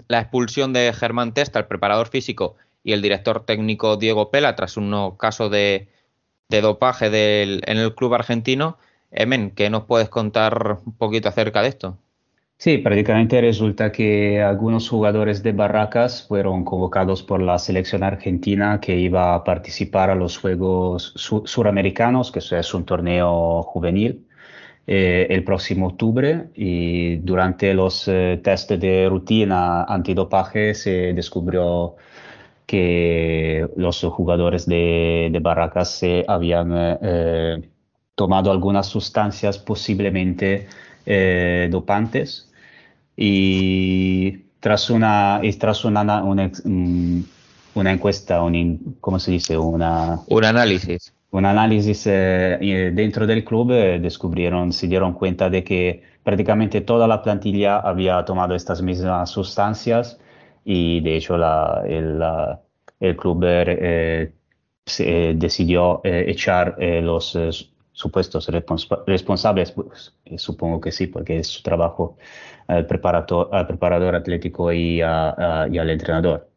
[0.07, 4.77] la expulsión de Germán Testa, el preparador físico, y el director técnico Diego Pela, tras
[4.77, 5.90] un caso de,
[6.50, 7.08] dopaje
[7.43, 8.77] en el club argentino.
[9.11, 11.98] Emen, ¿qué nos puedes contar un poquito acerca de esto?
[12.61, 18.95] Sí, prácticamente resulta que algunos jugadores de Barracas fueron convocados por la selección argentina que
[19.00, 24.27] iba a participar a los Juegos Suramericanos, que es un torneo juvenil,
[24.85, 26.50] eh, el próximo octubre.
[26.53, 31.95] Y durante los eh, test de rutina antidopaje se descubrió
[32.72, 37.69] que los jugadores de, Barracas se habían eh,
[38.16, 40.67] tomado algunas sustancias posiblemente
[41.69, 42.50] dopantes
[43.17, 49.58] y tras una, tras una, una, encuesta, un, ¿cómo se dice?
[49.58, 51.14] Una, un análisis.
[51.32, 57.08] Un análisis eh, dentro del club eh, descubrieron, se dieron cuenta de que prácticamente toda
[57.08, 60.19] la plantilla había tomado estas mismas sustancias
[60.64, 62.22] y de hecho la, el,
[62.99, 64.33] el, club eh,
[65.35, 67.38] decidió echar los
[67.93, 68.49] supuestos
[69.06, 72.17] responsables, pues, supongo que sí, porque es su trabajo
[72.67, 76.49] al preparador, al preparador atlético y, al entrenador.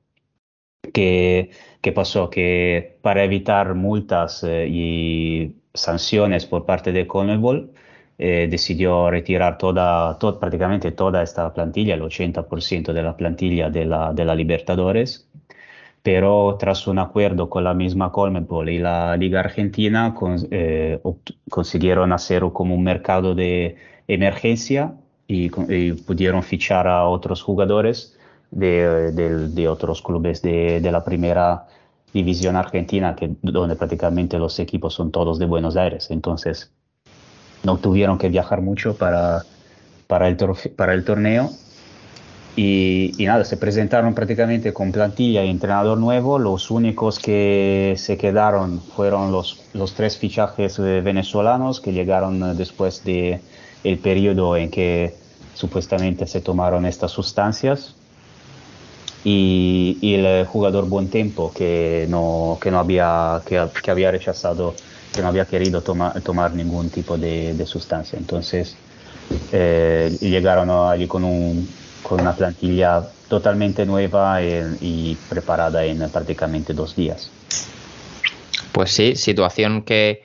[0.92, 1.50] ¿Qué,
[1.81, 2.31] ¿Qué, pasó?
[2.31, 7.73] Que para evitar multas eh, y sanciones por parte de Conmebol,
[8.17, 14.34] eh, decidió retirar toda, prácticamente toda esta plantilla, el 80% de la plantilla de la,
[14.36, 15.28] Libertadores,
[16.02, 20.15] pero tras un acuerdo con la misma Conmebol y la Liga Argentina
[20.51, 21.01] eh,
[21.51, 23.76] consiguieron hacer como un mercado de
[24.07, 24.94] emergencia
[25.26, 28.17] y, pudieron fichar a otros jugadores
[28.52, 31.67] de, otros clubes de, la primera
[32.12, 36.10] división argentina, que, donde prácticamente los equipos son todos de Buenos Aires.
[36.10, 36.70] Entonces,
[37.65, 39.44] no tuvieron que viajar mucho para,
[40.07, 41.51] para, el, torneo.
[42.57, 46.39] Y, nada, se presentaron prácticamente con plantilla y entrenador nuevo.
[46.39, 53.02] Los únicos que se quedaron fueron los, los tres fichajes venezolanos que llegaron eh, después
[53.05, 53.41] de,
[53.84, 55.15] el periodo en que
[55.55, 57.94] supuestamente se tomaron estas sustancias
[59.25, 64.75] y, el jugador Buen Tiempo que no, que no había, que, había rechazado,
[65.15, 68.18] que no había querido tomar ningún tipo de, sustancia.
[68.18, 68.76] Entonces
[69.52, 71.68] eh, llegaron allí con, un,
[72.02, 77.31] con una plantilla totalmente nueva y preparada en prácticamente dos días.
[78.73, 80.25] Pues sí, situación que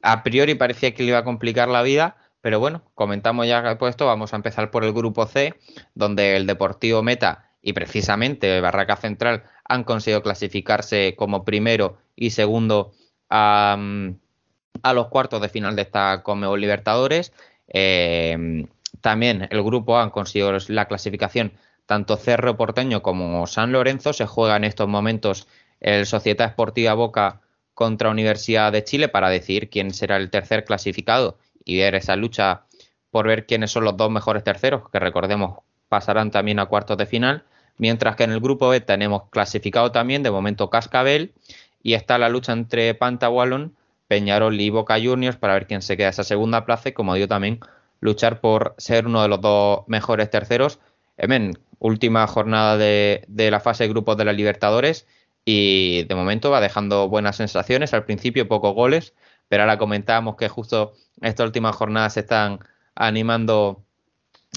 [0.00, 4.06] a priori parecía que le iba a complicar la vida, pero bueno, comentamos ya puesto,
[4.06, 5.54] vamos a empezar por el grupo C,
[5.94, 12.92] donde el Deportivo Meta y precisamente Barraca Central han conseguido clasificarse como primero y segundo
[13.30, 13.78] a,
[14.94, 17.32] los cuartos de final de esta Comeo Libertadores.
[17.68, 18.66] Eh,
[19.00, 21.52] también el grupo A han conseguido la clasificación
[21.86, 24.12] tanto Cerro Porteño como San Lorenzo.
[24.12, 25.48] Se juega en estos momentos
[25.80, 27.40] el Sociedad Esportiva Boca
[27.74, 32.62] contra Universidad de Chile para decidir quién será el tercer clasificado y ver esa lucha
[33.10, 37.06] por ver quiénes son los dos mejores terceros, que recordemos pasarán también a cuartos de
[37.06, 37.44] final.
[37.76, 41.32] Mientras que en el grupo B tenemos clasificado también de momento Cascabel
[41.82, 43.74] y está la lucha entre Pantawallon,
[44.08, 47.28] Peñarol y Boca Juniors para ver quién se queda esa segunda plaza y como digo
[47.28, 47.60] también
[48.00, 50.80] luchar por ser uno de los dos mejores terceros.
[51.16, 55.06] Emen, última jornada de, de la fase de grupos de la Libertadores
[55.44, 57.94] y de momento va dejando buenas sensaciones.
[57.94, 59.14] Al principio pocos goles,
[59.48, 62.60] pero ahora comentábamos que justo esta última jornada se están
[62.94, 63.84] animando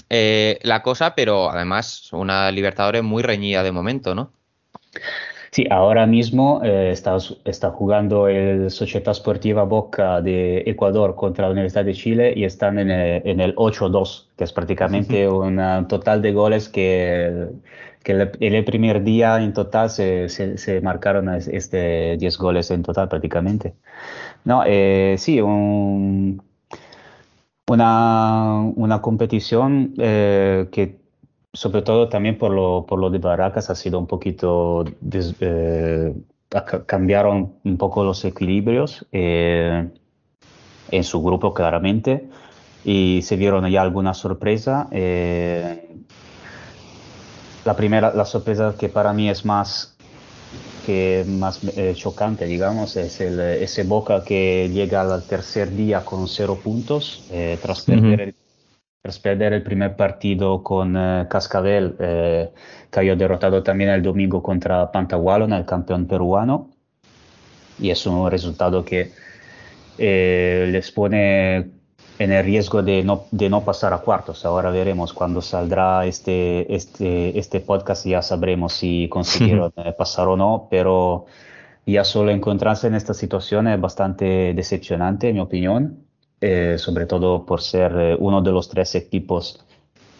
[0.08, 4.32] eh, la cosa, pero además una Libertadores muy reñida de momento, ¿no?
[5.54, 11.52] Sí, ahora mismo eh, está, está, jugando el Sociedad Sportiva Boca de Ecuador contra la
[11.52, 16.22] Universidad de Chile y están en el, en el 8-2, que es prácticamente un total
[16.22, 17.50] de goles que,
[18.02, 22.82] que el, el, primer día en total se, se, se, marcaron este 10 goles en
[22.82, 23.74] total prácticamente.
[24.44, 26.42] No, eh, sí, un,
[27.68, 31.03] una, una competición eh, que
[31.54, 34.84] sobre todo también por lo, por lo de Barracas ha sido un poquito,
[35.40, 36.12] eh,
[36.86, 39.88] cambiaron un poco los equilibrios eh,
[40.90, 42.28] en su grupo claramente
[42.84, 44.88] y se vieron ya alguna sorpresa.
[47.64, 49.94] la primera, la sorpresa que para mí es más
[50.84, 56.28] que más eh, chocante, digamos, es el, ese Boca que llega al tercer día con
[56.28, 58.34] cero puntos eh, tras, perder el,
[59.04, 62.50] tras, perder el, primer partido con eh, Cascabel, que
[62.98, 66.70] había derrotado también el domingo contra Pantagualon, el campeón peruano.
[67.78, 69.12] Y es un resultado que
[69.98, 71.70] les pone
[72.18, 74.44] en el riesgo de no, de no pasar a cuartos.
[74.44, 80.36] Ahora veremos cuando saldrá este, este, este podcast, ya sabremos si consiguieron eh, pasar o
[80.36, 81.26] no, pero
[81.86, 86.03] ya solo encontrarse en esta situación es bastante decepcionante, en mi opinión,
[86.46, 89.64] eh, sobre todo por ser eh, uno de los tres equipos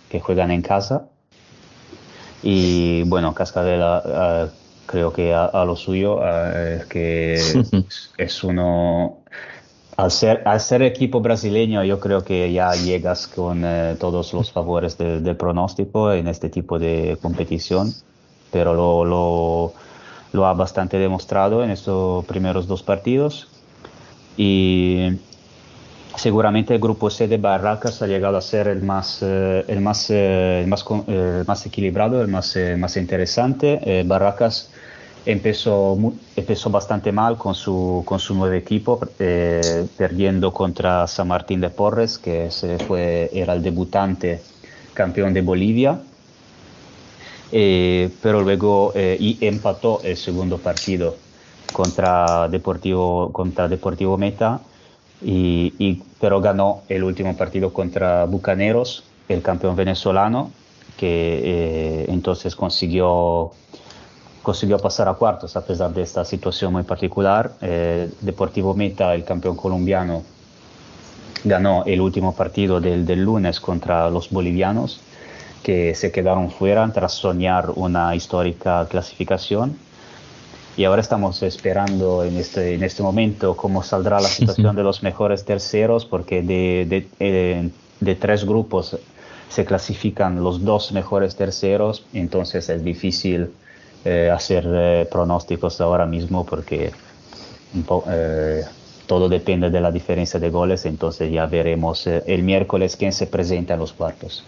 [0.08, 1.08] que juegan en casa.
[2.42, 4.50] Y bueno, Cascadela
[4.86, 6.20] creo que a, lo suyo,
[6.88, 7.34] que
[8.18, 9.24] es uno
[9.96, 14.50] al ser, al ser equipo brasileño, yo creo que ya llegas con eh, todos los
[14.50, 17.92] favores del pronóstico en este tipo de competición,
[18.50, 19.72] pero lo, lo,
[20.32, 23.48] lo, ha bastante demostrado en estos primeros dos partidos.
[24.36, 25.12] Y
[26.16, 30.10] seguramente el grupo C de Barracas ha llegado a ser el más, eh, el más,
[30.10, 30.84] eh, el más,
[31.46, 34.02] más, equilibrado, el más, más interesante.
[34.06, 34.70] Barracas
[35.26, 35.96] empezó,
[36.36, 41.70] empezó bastante mal con su, con su nuevo equipo, eh, perdiendo contra San Martín de
[41.70, 42.48] Porres, que
[42.86, 44.40] fue, era el debutante
[44.92, 46.00] campeón de Bolivia.
[47.52, 51.16] Eh, pero luego eh, empató el segundo partido
[51.72, 54.60] contra Deportivo, contra Deportivo Meta,
[55.22, 60.50] y, y, pero ganó el último partido contra Bucaneros, el campeón venezolano,
[60.96, 63.52] que entonces consiguió
[64.44, 67.52] consiguió pasar a cuartos a pesar de esta situación muy particular.
[67.60, 70.22] Eh, Deportivo Meta, el campeón colombiano,
[71.42, 75.00] ganó el último partido del, del, lunes contra los bolivianos,
[75.62, 79.76] que se quedaron fuera tras soñar una histórica clasificación.
[80.76, 85.02] Y ahora estamos esperando en este, en este momento cómo saldrá la situación de los
[85.02, 87.70] mejores terceros, porque de, de, eh,
[88.00, 88.98] de tres grupos
[89.48, 93.50] se clasifican los dos mejores terceros, entonces es difícil
[94.04, 96.90] eh, hacer eh, pronósticos ahora mismo porque
[98.10, 98.64] eh,
[99.06, 103.74] todo depende de la diferencia de goles, entonces ya veremos el miércoles quién se presenta
[103.74, 104.44] en los cuartos.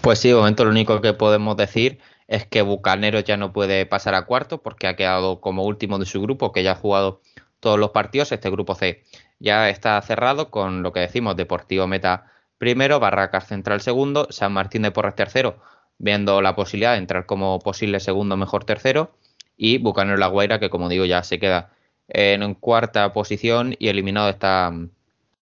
[0.00, 2.00] Pues sí, momento lo único que podemos decir
[2.32, 6.06] es que Bucaneros ya no puede pasar a cuarto porque ha quedado como último de
[6.06, 7.20] su grupo, que ya ha jugado
[7.60, 8.32] todos los partidos.
[8.32, 9.02] Este grupo C
[9.38, 14.80] ya está cerrado con lo que decimos, Deportivo Meta primero, Barracas Central segundo, San Martín
[14.80, 15.58] de Porres tercero,
[15.98, 19.12] viendo la posibilidad de entrar como posible segundo mejor tercero
[19.54, 21.72] y Bucanero La Guaira que como digo ya se queda
[22.08, 24.72] en cuarta posición y eliminado de esta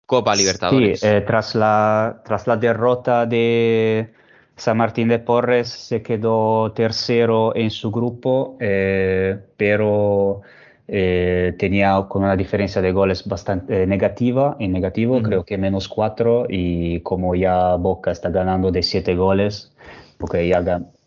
[0.07, 1.01] Copa Libertadores.
[1.01, 4.15] Sí, eh, tras, la, tras la derrota de
[4.57, 10.43] San Martín de Porres se quedó tercero en su grupo, eh, pero
[10.89, 16.47] eh, tenía con una diferencia de goles bastante negativa, en negativo, creo que menos cuatro,
[16.49, 19.73] y como ya Boca está ganando de siete goles,
[20.19, 20.59] porque ya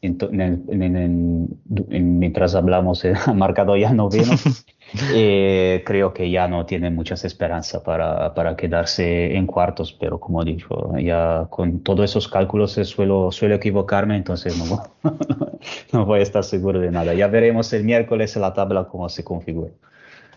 [0.01, 0.17] en,
[0.69, 0.95] en,
[1.89, 4.33] en, mientras hablamos ha marcado ya noveno.
[5.13, 10.43] Eh, creo que ya no tiene muchas esperanzas para, para, quedarse en cuartos, pero como
[10.43, 14.83] dicho, ya con todos esos cálculos suelo, suelo equivocarme, entonces no,
[15.91, 17.13] no voy a estar seguro de nada.
[17.13, 19.71] Ya veremos el miércoles en la tabla cómo se configura.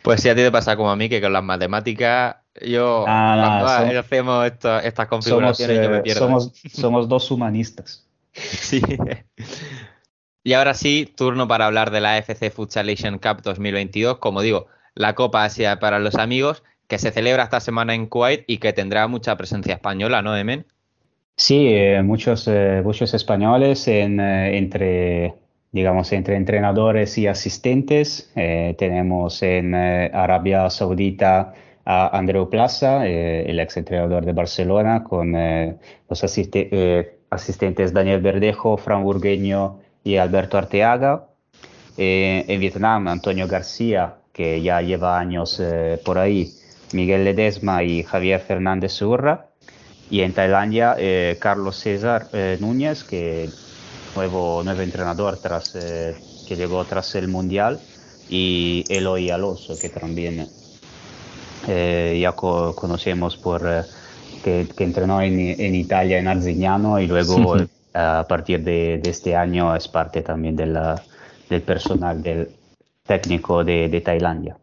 [0.03, 3.61] Pues si a ti te pasa como a mí, que con las matemáticas, yo ah,
[3.61, 6.21] cuando hacemos estas configuraciones somos, yo me eh, pierdo.
[6.21, 8.07] Somos, somos dos humanistas.
[8.33, 8.81] sí.
[10.49, 14.17] Y ahora sí, turno para hablar de la FC Futsal Asian Cup 2022.
[14.17, 18.45] Como digo, la Copa Asia para los amigos, que se celebra esta semana en Kuwait
[18.47, 20.65] y que tendrá mucha presencia española, ¿no, Emen?
[21.37, 25.35] Sí, eh, muchos, eh, muchos españoles en, eh, entre,
[25.71, 28.33] digamos, entre entrenadores y asistentes.
[28.35, 31.53] tenemos en Arabia Saudita
[31.85, 35.33] a Andreu Plaza, el ex entrenador de Barcelona, con
[36.09, 41.27] los asistentes Daniel Verdejo, Fran Burgueño, y Alberto Arteaga.
[41.99, 46.55] Eh, en Vietnam, Antonio García, que ya lleva años eh, por ahí,
[46.93, 49.51] Miguel Ledesma y Javier Fernández Urra.
[50.11, 52.29] Y en Tailandia, eh, Carlos César
[52.61, 53.51] Núñez, que
[54.17, 57.79] nuevo, nuevo entrenador tras, que llegó tras el Mundial,
[58.31, 60.49] y Eloy Alonso, que también
[61.67, 63.85] ya conocemos por
[64.43, 67.57] que, entrenó en, en, Italia en Arzignano y luego
[67.95, 72.51] a partir de, este año es parte también del personal del
[73.05, 74.57] técnico de, Tailandia.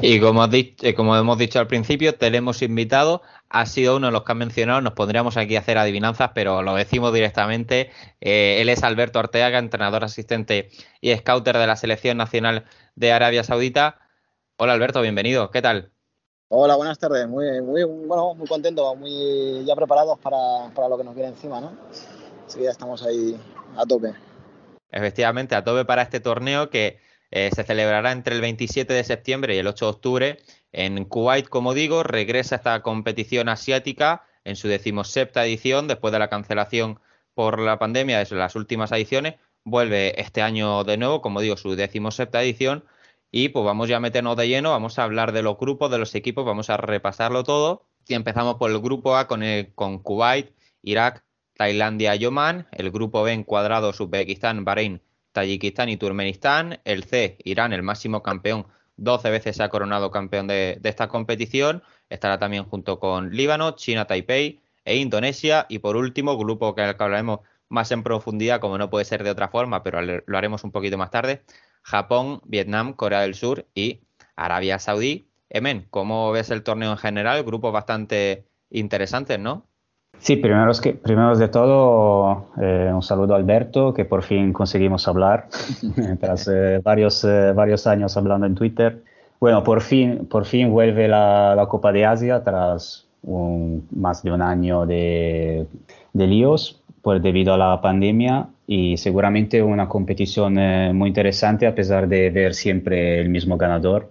[0.00, 3.22] Y como, eh, como, hemos dicho al principio, te hemos invitado.
[3.50, 4.80] Ha sido uno de los que han mencionado.
[4.80, 7.90] Nos pondríamos aquí a hacer adivinanzas, pero lo decimos directamente.
[8.20, 12.64] Eh, él es Alberto Arteaga, entrenador asistente y scouter de la Selección Nacional
[12.96, 14.00] de Arabia Saudita.
[14.56, 15.50] Hola Alberto, bienvenido.
[15.50, 15.91] ¿Qué tal?
[16.54, 17.26] Hola, buenas tardes.
[17.26, 21.62] Muy, muy, bueno, muy contento, muy ya preparados para, para lo que nos viene encima,
[21.62, 21.72] ¿no?
[22.46, 23.40] Así ya estamos ahí
[23.74, 24.12] a tope.
[24.90, 26.98] Efectivamente, a tope para este torneo que
[27.30, 30.38] eh, se celebrará entre el 27 de septiembre y el 8 de octubre
[30.72, 36.28] en Kuwait, como digo, regresa esta competición asiática en su decimosepta edición después de la
[36.28, 37.00] cancelación
[37.32, 39.36] por la pandemia de las últimas ediciones.
[39.64, 42.84] Vuelve este año de nuevo, como digo, su decimosepta edición
[43.34, 45.96] y pues vamos ya a meternos de lleno, vamos a hablar de los grupos, de
[45.98, 47.88] los equipos, vamos a repasarlo todo.
[48.06, 49.42] Y empezamos por el grupo A con,
[49.74, 52.28] con Kuwait, Irak, Tailandia y.
[52.72, 55.00] El grupo B encuadrado Uzbekistán, Bahrein,
[55.32, 56.80] Tayikistán y Turkmenistán.
[56.84, 61.08] El C, Irán, el máximo campeón, 12 veces se ha coronado campeón de, de esta
[61.08, 61.82] competición.
[62.10, 65.64] Estará también junto con Líbano, China, Taipei e Indonesia.
[65.70, 69.48] Y por último, grupo que hablaremos más en profundidad, como no puede ser de otra
[69.48, 71.42] forma, pero lo haremos un poquito más tarde.
[71.82, 74.00] Japón, Vietnam, Corea del Sur y
[74.36, 75.26] Arabia Saudí.
[75.50, 77.42] Emen, ¿cómo ves el torneo en general?
[77.44, 79.66] Grupos bastante interesantes, ¿no?
[80.18, 85.08] Sí, primero, que, primero de todo, eh, un saludo a Alberto, que por fin conseguimos
[85.08, 85.48] hablar,
[86.20, 89.02] tras eh, varios, eh, varios años hablando en Twitter.
[89.40, 94.30] Bueno, por fin, por fin vuelve la, la Copa de Asia tras un, más de
[94.30, 95.66] un año de,
[96.12, 101.74] de líos por, debido a la pandemia y seguramente una competición eh, muy interesante a
[101.74, 104.10] pesar de ver siempre el mismo ganador,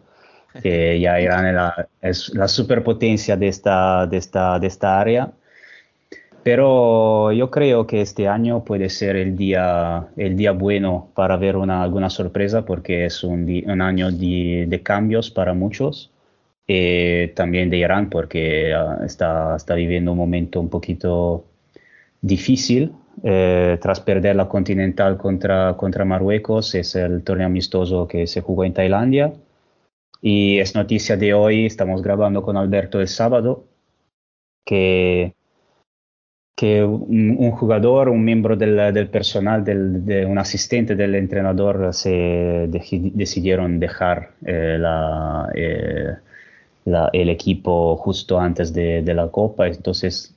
[0.61, 5.31] que ya Irán la, es la superpotencia de esta, de, esta, de esta área.
[6.43, 11.56] Pero yo creo que este año puede ser el día, el día bueno para ver
[11.56, 16.11] una, alguna sorpresa porque es un, un año de, de, cambios para muchos.
[16.67, 21.45] Eh, también de Irán porque uh, está, está viviendo un momento un poquito
[22.22, 26.75] difícil eh, tras perder la Continental contra, contra Marruecos.
[26.75, 29.33] Es el torneo amistoso que se jugó en Tailandia.
[30.22, 33.65] Y es noticia de hoy, estamos grabando con Alberto el sábado,
[34.64, 35.33] que,
[36.56, 42.67] que un, jugador, un miembro del, del personal, del, de, un asistente del entrenador, se
[42.69, 46.17] decidieron dejar eh, la, eh,
[46.85, 49.67] la, el equipo justo antes de, de la Copa.
[49.67, 50.35] Entonces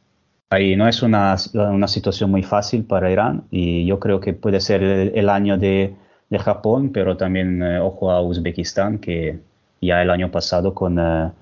[0.51, 4.61] Ahí no es una, una, situación muy fácil para Irán y yo creo que puede
[4.61, 5.97] ser el, año de,
[6.29, 9.41] de, Japón, pero también eh, ojo a Uzbekistán, que
[9.81, 11.33] ya el año pasado con, uh,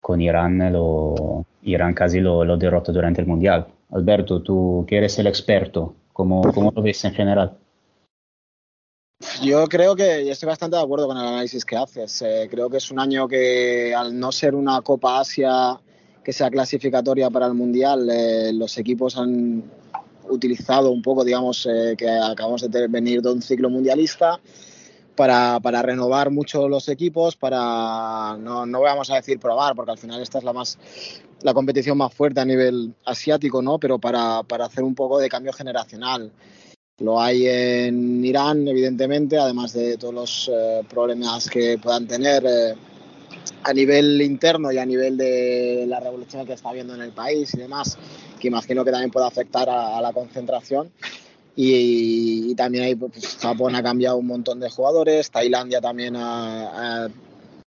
[0.00, 3.66] con Irán, lo, Irán casi lo, derrotó durante el Mundial.
[3.90, 7.58] Alberto, tú que eres el experto, ¿cómo, cómo lo ves en general?
[9.42, 12.22] Yo creo que estoy bastante de acuerdo con el análisis que haces.
[12.22, 15.78] Eh, creo que es un año que al no ser una Copa Asia
[16.30, 19.64] que sea clasificatoria para el Mundial, eh, los equipos han
[20.28, 24.38] utilizado un poco, digamos, eh, que acabamos de venir de un ciclo mundialista
[25.16, 29.98] para, para, renovar mucho los equipos, para, no, no vamos a decir probar, porque al
[29.98, 30.78] final esta es la, más,
[31.42, 33.80] la competición más fuerte a nivel asiático, ¿no?
[33.80, 36.30] Pero para, para hacer un poco de cambio generacional.
[36.98, 42.74] Lo hay en Irán, evidentemente, además de todos los eh, problemas que puedan tener eh,
[43.62, 47.52] a nivel interno y a nivel de la revolución que está habiendo en el país
[47.54, 47.98] y demás,
[48.38, 50.90] que imagino que también puede afectar a, a la concentración.
[51.56, 57.04] Y, y también ahí pues, Japón ha cambiado un montón de jugadores, Tailandia también ha,
[57.04, 57.08] ha,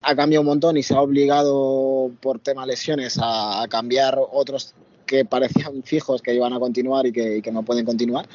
[0.02, 4.74] ha cambiado un montón y se ha obligado por tema lesiones a, a cambiar otros
[5.06, 8.26] que parecían fijos que iban a continuar y que, y que no pueden continuar.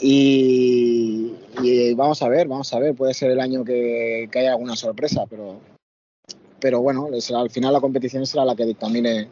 [0.00, 4.52] Y, y, vamos a ver, vamos a ver, puede ser el año que, que haya
[4.52, 5.60] alguna sorpresa, pero,
[6.60, 9.28] pero bueno, al final la competición será la que dictamine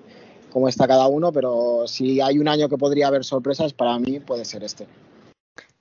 [0.50, 4.20] cómo está cada uno, pero si hay un año que podría haber sorpresas, para mí
[4.20, 4.86] puede ser este.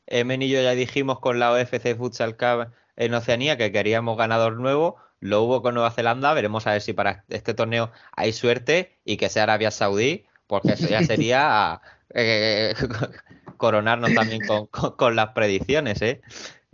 [0.07, 4.57] Emen y yo ya dijimos con la OFC Futsal Cup en Oceanía que queríamos ganador
[4.57, 8.97] nuevo, lo hubo con Nueva Zelanda, veremos a ver si para este torneo hay suerte
[9.03, 11.81] y que sea Arabia Saudí, porque eso ya sería
[12.13, 12.73] eh,
[13.57, 16.21] coronarnos también con, con, con, las predicciones, ¿eh?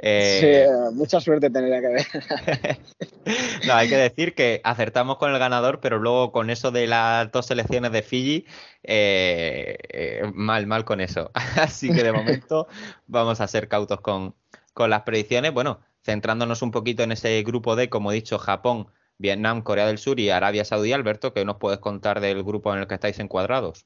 [0.05, 2.05] Eh, sí, mucha suerte tendría que ver.
[3.67, 7.31] no, hay que decir que acertamos con el ganador, pero luego con eso de las
[7.31, 8.45] dos selecciones de Fiji,
[8.83, 11.31] eh, eh, mal, mal con eso.
[11.55, 12.67] Así que de momento
[13.07, 14.35] vamos a ser cautos con,
[14.73, 15.53] con las predicciones.
[15.53, 18.87] Bueno, centrándonos un poquito en ese grupo D, como he dicho, Japón,
[19.19, 20.91] Vietnam, Corea del Sur y Arabia Saudí.
[20.91, 23.85] Alberto, ¿qué nos puedes contar del grupo en el que estáis encuadrados?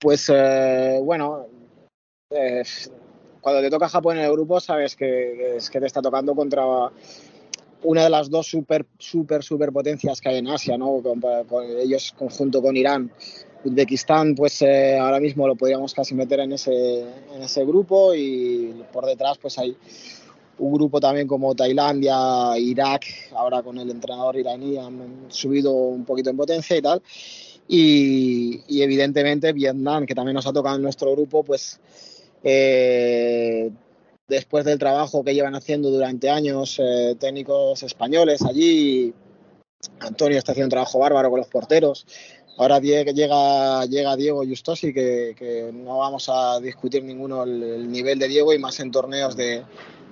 [0.00, 1.46] Pues eh, bueno,
[3.42, 6.64] cuando te toca Japón en el grupo, sabes que, te está tocando contra
[7.82, 11.02] una de las dos super, super, super potencias que hay en Asia, ¿no?
[11.02, 11.20] Con,
[11.80, 13.10] ellos conjunto con Irán.
[13.64, 18.74] Uzbekistán, pues eh, ahora mismo lo podríamos casi meter en ese, en ese grupo y
[18.92, 19.76] por detrás pues hay
[20.58, 23.04] un grupo también como Tailandia, Irak,
[23.34, 27.02] ahora con el entrenador iraní han subido un poquito en potencia y tal.
[27.68, 31.80] Y evidentemente Vietnam, que también nos ha tocado en nuestro grupo, pues
[32.44, 33.70] eh,
[34.28, 39.14] después del trabajo que llevan haciendo durante años eh, técnicos españoles allí.
[40.00, 42.06] Antonio está haciendo un trabajo bárbaro con los porteros.
[42.58, 48.18] Ahora llega, llega Diego Justosi, que, que, no vamos a discutir ninguno el, el, nivel
[48.18, 49.62] de Diego y más en torneos de,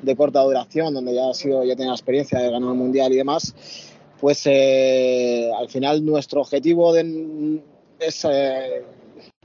[0.03, 3.13] de, corta duración, donde ya ha sido, ya tiene la experiencia de ganar un mundial
[3.13, 3.55] y demás.
[4.21, 8.27] Pues eh, al final nuestro objetivo es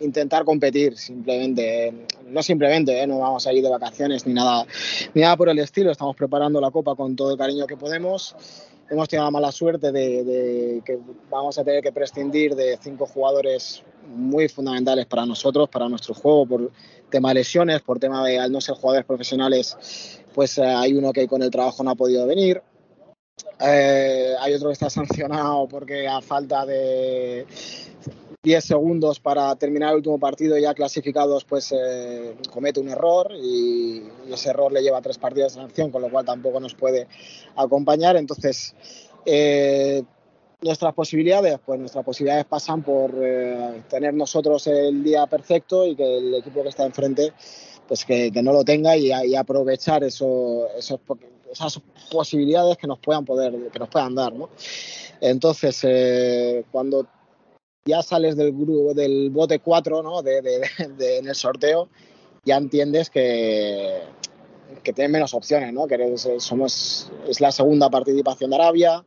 [0.01, 1.93] intentar competir simplemente
[2.27, 3.07] no simplemente ¿eh?
[3.07, 4.65] no vamos a ir de vacaciones ni nada
[5.13, 5.89] ni nada por el estilo.
[5.89, 8.35] Estamos preparando la copa con todo el cariño que podemos.
[8.89, 10.99] Hemos tenido la mala suerte de, que
[11.29, 16.45] vamos a tener que prescindir de cinco jugadores muy fundamentales para nosotros para nuestro juego
[16.45, 16.71] por
[17.09, 21.13] tema de lesiones por tema de al no ser jugadores profesionales pues eh, hay uno
[21.13, 22.61] que con el trabajo no ha podido venir.
[23.61, 27.45] Eh, hay otro que está sancionado porque a falta de
[28.45, 34.03] 10 segundos para terminar el último partido ya clasificados, pues eh, comete un error y,
[34.31, 37.07] ese error le lleva a tres partidos de sanción, con lo cual tampoco nos puede
[37.55, 38.15] acompañar.
[38.17, 38.75] Entonces,
[39.25, 40.03] eh,
[40.61, 46.17] nuestras posibilidades, pues nuestras posibilidades pasan por eh, tener nosotros el día perfecto y que
[46.17, 47.33] el equipo que está enfrente,
[47.87, 53.25] pues que, que no lo tenga y, y aprovechar eso, esas posibilidades que nos puedan
[53.25, 54.49] poder, que nos puedan dar, ¿no?
[55.21, 57.07] Entonces, eh, cuando
[57.87, 60.23] ya sales del grupo del bote 4 ¿no?
[60.23, 60.41] de,
[60.99, 61.87] en el sorteo,
[62.43, 64.01] ya entiendes que,
[64.83, 65.85] que tienes menos opciones, ¿no?
[65.85, 69.05] que somos, es la segunda participación de Arabia.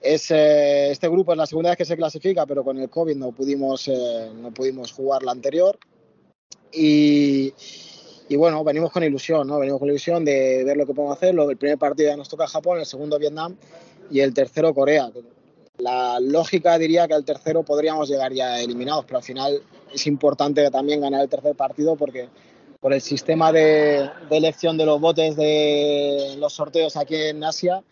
[0.00, 3.14] Es, eh, este grupo es la segunda vez que se clasifica, pero con el COVID
[3.14, 5.78] no pudimos, eh, no pudimos jugar la anterior.
[6.72, 7.54] Y,
[8.28, 9.60] y, bueno, venimos con ilusión, ¿no?
[9.60, 11.34] Venimos con ilusión de ver lo que podemos hacer.
[11.38, 13.56] El primer partido ya nos toca Japón, el segundo Vietnam
[14.10, 15.10] y el tercero Corea
[15.78, 19.60] la lógica diría que al tercero podríamos llegar ya eliminados, pero al final
[19.92, 22.28] es importante también ganar el tercer partido porque
[22.80, 27.82] por el sistema de, elección de los botes de los sorteos aquí en Asia,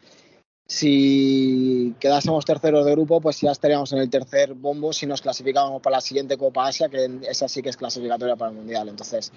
[0.66, 5.82] si quedásemos terceros de grupo, pues ya estaríamos en el tercer bombo si nos clasificábamos
[5.82, 8.88] para la siguiente Copa Asia, que esa sí que es clasificatoria para el Mundial.
[8.88, 9.32] Entonces,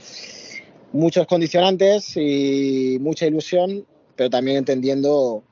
[0.94, 5.44] muchos condicionantes y mucha ilusión, pero también entendiendo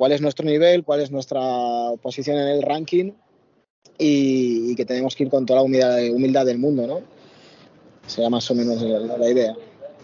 [0.00, 1.42] cuál es nuestro nivel, cuál es nuestra
[2.00, 3.12] posición en el ranking
[3.98, 7.00] y, y que tenemos que ir con toda la humildad, humildad del mundo, ¿no?
[8.06, 9.54] Sería más o menos la, la idea.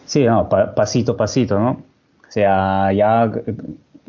[0.05, 1.71] Sí, no, pa, pasito a pasito, ¿no?
[1.71, 3.33] O sea, ya,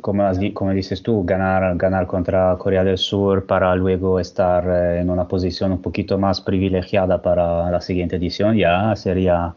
[0.01, 5.09] como, como dices tú, ganar, ganar contra Corea del Sur para luego estar eh, en
[5.09, 9.55] una posición un poquito más privilegiada para la siguiente edición, ya sería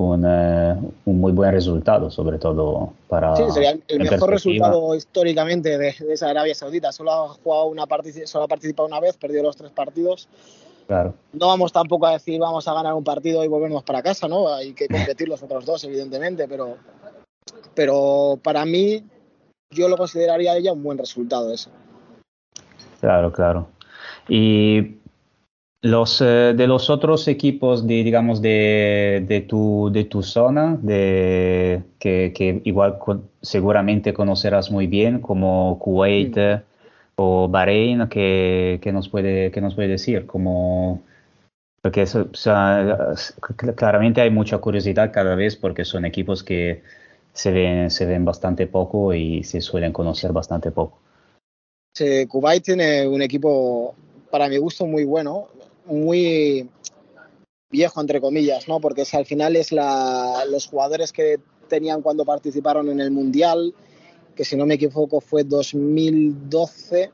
[0.00, 3.36] un, eh, un, muy buen resultado, sobre todo para.
[3.36, 6.92] Sí, sería el mejor resultado históricamente de, de, esa Arabia Saudita.
[6.92, 7.86] Solo ha jugado una
[8.24, 10.28] solo ha participado una vez, perdió los tres partidos.
[10.86, 11.14] Claro.
[11.32, 14.52] No vamos tampoco a decir vamos a ganar un partido y volvernos para casa, ¿no?
[14.52, 16.76] Hay que competir los otros dos, evidentemente, pero,
[17.74, 19.04] pero para mí
[19.70, 21.70] yo lo consideraría ya un buen resultado eso.
[23.00, 23.68] Claro, claro.
[24.28, 24.99] Y
[25.82, 31.82] los eh, de los otros equipos de, digamos, de, de, tu, de tu zona, de,
[31.98, 36.36] que, que igual con- seguramente conocerás muy bien, como Kuwait
[37.16, 41.02] o Bahrein, que, que nos puede, que nos puede decir, como,
[41.82, 46.82] porque eso, o sea, cl- claramente hay mucha curiosidad cada vez porque son equipos que
[47.32, 50.98] se ven, se ven bastante poco y se suelen conocer bastante poco.
[51.94, 53.94] Sí, Kuwait tiene un equipo,
[54.30, 55.48] para mi gusto, muy bueno,
[55.90, 56.68] muy
[57.70, 58.80] viejo, entre comillas, ¿no?
[58.80, 61.38] Porque al final es la, los jugadores que
[61.68, 63.74] tenían cuando participaron en el Mundial,
[64.34, 67.12] que si no me equivoco fue 2012,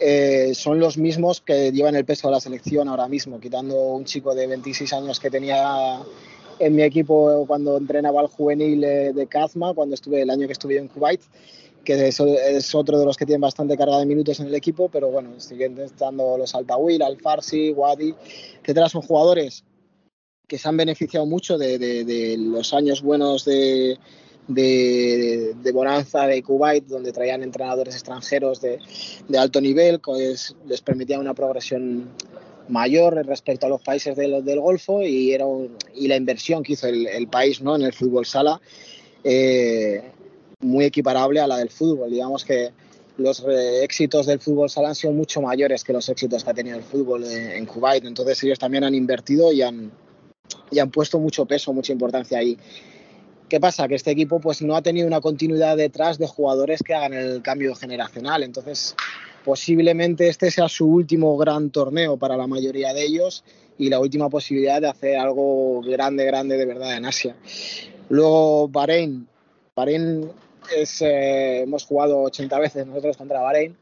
[0.00, 4.04] eh, son los mismos que llevan el peso de la selección ahora mismo, quitando un
[4.04, 6.00] chico de 26 años que tenía
[6.58, 10.52] en mi equipo cuando entrenaba al juvenil eh, de Kazma, cuando estuve el año que
[10.52, 11.20] estuve en Kuwait,
[11.84, 14.88] que es, es otro de los que tienen bastante carga de minutos en el equipo,
[14.88, 18.14] pero bueno, siguen estando los Altawil, Al Farsi, Wadi,
[18.62, 19.64] etcétera, son jugadores
[20.46, 23.98] que se han beneficiado mucho de, de- de los años buenos de,
[24.48, 28.78] de, de bonanza de Kuwait, donde traían entrenadores extranjeros de,
[29.28, 32.08] de alto nivel, que es- les permitía una progresión
[32.68, 36.74] mayor respecto a los países del, del Golfo y, era un- y la inversión que
[36.74, 37.76] hizo el, el país ¿no?
[37.76, 38.60] en el fútbol sala
[39.24, 40.02] eh,
[40.60, 42.10] muy equiparable a la del fútbol.
[42.10, 42.72] Digamos que
[43.16, 46.54] los eh, éxitos del fútbol sala han sido mucho mayores que los éxitos que ha
[46.54, 48.04] tenido el fútbol en, en Kuwait.
[48.04, 49.90] Entonces ellos también han invertido y han,
[50.70, 52.58] y han puesto mucho peso, mucha importancia ahí.
[53.48, 53.88] ¿Qué pasa?
[53.88, 57.40] Que este equipo pues no ha tenido una continuidad detrás de jugadores que hagan el
[57.40, 58.42] cambio generacional.
[58.42, 58.94] Entonces,
[59.44, 63.44] posiblemente este sea su último gran torneo para la mayoría de ellos
[63.78, 67.36] y la última posibilidad de hacer algo grande, grande de verdad en Asia.
[68.10, 69.26] Luego Bahrein.
[69.74, 70.30] Bahrein
[70.76, 73.76] es, eh, hemos jugado 80 veces nosotros contra Bahrein.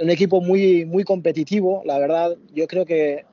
[0.00, 2.36] Un equipo muy, muy competitivo, la verdad.
[2.52, 3.24] Yo creo que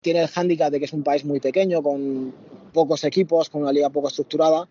[0.00, 2.34] tiene el hándicap de que es un país muy pequeño, con
[2.72, 4.68] pocos equipos, con una liga poco estructurada,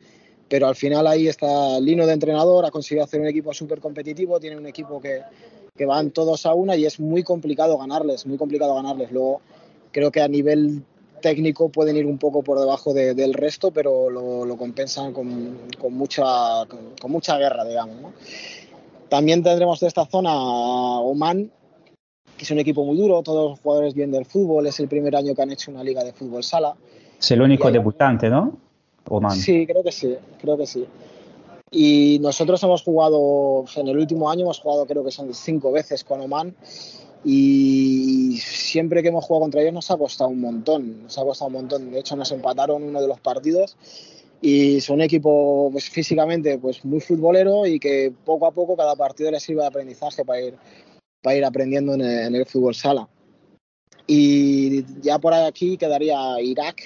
[0.48, 4.40] pero al final ahí está Lino de entrenador, ha conseguido hacer un equipo súper competitivo,
[4.40, 5.22] tiene un equipo que,
[5.76, 9.12] que van todos a una y es muy complicado ganarles, muy complicado ganarles.
[9.12, 9.42] Luego
[9.92, 10.84] creo que a nivel
[11.24, 15.58] técnico pueden ir un poco por debajo de- del resto, pero lo, lo compensan con,
[15.80, 16.24] con mucha,
[16.68, 18.00] con, con mucha guerra, digamos.
[18.02, 18.14] ¿no?
[19.10, 21.50] También tendremos de esta zona a Oman,
[22.38, 25.16] que es un equipo muy duro, todos los jugadores bien del fútbol, es el primer
[25.16, 26.76] año que han hecho una liga de fútbol sala.
[27.20, 28.58] Es el único hay- debutante, ¿no?
[29.10, 29.32] Oman.
[29.38, 30.86] Sí, creo que sí, creo que sí.
[31.72, 36.04] Y nosotros hemos jugado, en el último año hemos jugado creo que son cinco veces
[36.04, 36.56] con Oman
[37.24, 41.48] y siempre que hemos jugado contra ellos nos ha costado un montón, nos ha costado
[41.48, 41.92] un montón.
[41.92, 43.78] De hecho nos empataron uno de los partidos
[44.42, 48.96] y son un equipo pues, físicamente pues, muy futbolero y que poco a poco cada
[48.96, 50.56] partido les sirve de aprendizaje para ir,
[51.22, 53.08] para ir aprendiendo en el, en el fútbol sala.
[54.06, 56.84] Y ya por aquí quedaría Irak,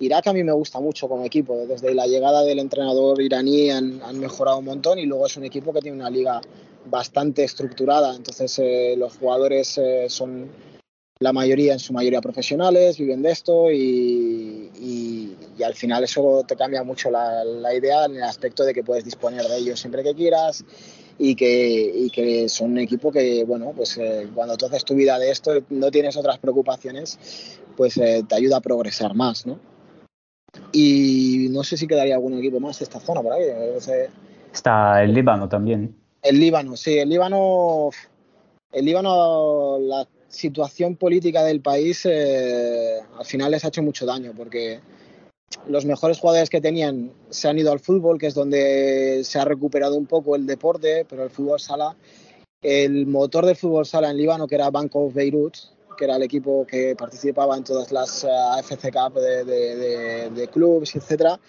[0.00, 1.66] Irak a mí me gusta mucho como equipo.
[1.68, 5.44] Desde la llegada del entrenador iraní han, han mejorado un montón y luego es un
[5.44, 6.40] equipo que tiene una liga
[6.86, 8.14] bastante estructurada.
[8.14, 10.50] Entonces eh, los jugadores eh, son
[11.18, 16.54] la mayoría, en su mayoría profesionales, viven de esto y, y- al final eso te
[16.54, 20.02] cambia mucho la, la idea en el aspecto de que puedes disponer de ellos siempre
[20.02, 20.62] que quieras
[21.18, 24.94] y que, y que son un equipo que, bueno, pues eh, cuando tú haces tu
[24.94, 27.18] vida de esto no tienes otras preocupaciones,
[27.74, 29.58] pues eh, te ayuda a progresar más, ¿no?
[30.72, 33.44] Y no sé si quedaría algún equipo más de esta zona por ahí.
[34.52, 35.96] Está el Líbano también.
[36.22, 37.90] El Líbano, sí, el Líbano,
[38.72, 44.32] el Líbano, la situación política del país eh, al final les ha hecho mucho daño
[44.36, 44.80] porque
[45.68, 49.44] los mejores jugadores que tenían se han ido al fútbol, que es donde se ha
[49.44, 51.96] recuperado un poco el deporte, pero el fútbol sala,
[52.62, 55.56] el motor del fútbol sala en Líbano, que era Bank of Beirut,
[55.96, 60.48] que era el equipo que participaba en todas las eh, AFC Cup de, de, de,
[60.48, 61.40] clubes, etcétera,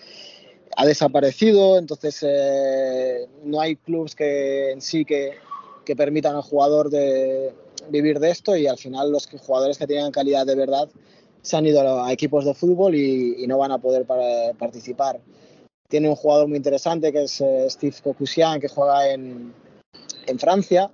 [0.79, 5.33] ha desaparecido, entonces eh, no hay clubes que en sí que,
[5.83, 7.51] que permitan al jugador de
[7.89, 10.87] vivir de esto y al final los jugadores que tenían calidad de verdad
[11.41, 14.05] se han ido a, equipos de fútbol y, no van a poder
[14.59, 15.19] participar.
[15.89, 19.53] Tiene un jugador muy interesante que es eh, Steve Kokusian, que juega en,
[20.27, 20.91] en Francia.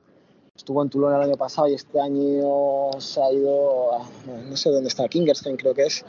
[0.56, 4.07] Estuvo en Toulon el año pasado y este año se ha ido, a-
[4.49, 6.06] no sé dónde está, Kingersheim creo que es.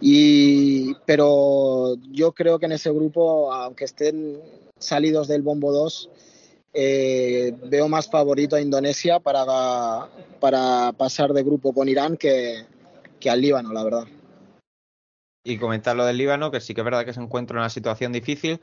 [0.00, 4.38] Y, pero yo creo que en ese grupo, aunque estén
[4.78, 6.10] salidos del Bombo 2,
[6.74, 10.08] eh, veo más favorito a Indonesia para,
[10.40, 12.66] para pasar de grupo con Irán que,
[13.18, 14.04] que al Líbano, la verdad.
[15.42, 17.70] Y comentar lo del Líbano, que sí que es verdad que se encuentra en una
[17.70, 18.60] situación difícil.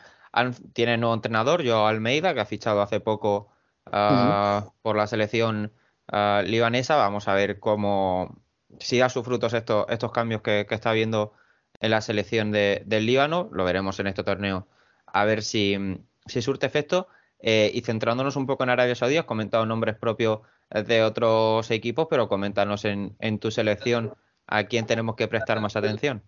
[0.73, 3.50] Tiene nuevo entrenador, Joao Almeida, que ha fichado hace poco
[3.85, 5.71] ah, por la selección
[6.07, 6.95] ah, libanesa.
[6.95, 8.37] Vamos a ver cómo
[8.79, 11.33] si da sus frutos estos, estos cambios que, que está habiendo
[11.79, 13.49] en la selección de- del Líbano.
[13.51, 14.67] Lo veremos en este torneo,
[15.05, 15.77] a ver si,
[16.25, 17.07] si surte efecto.
[17.43, 22.05] Eh, y centrándonos un poco en Arabia Saudí, has comentado nombres propios de otros equipos,
[22.07, 24.13] pero coméntanos en, en tu selección
[24.45, 26.21] a quién tenemos que prestar más atención.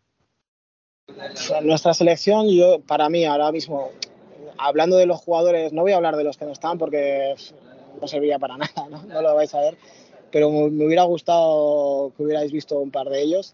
[1.61, 3.91] Nuestra selección, yo para mí ahora mismo,
[4.57, 7.35] hablando de los jugadores, no voy a hablar de los que no están porque
[7.99, 9.77] no serviría para nada, no, No lo vais a ver,
[10.31, 13.53] pero me me hubiera gustado que hubierais visto un par de ellos.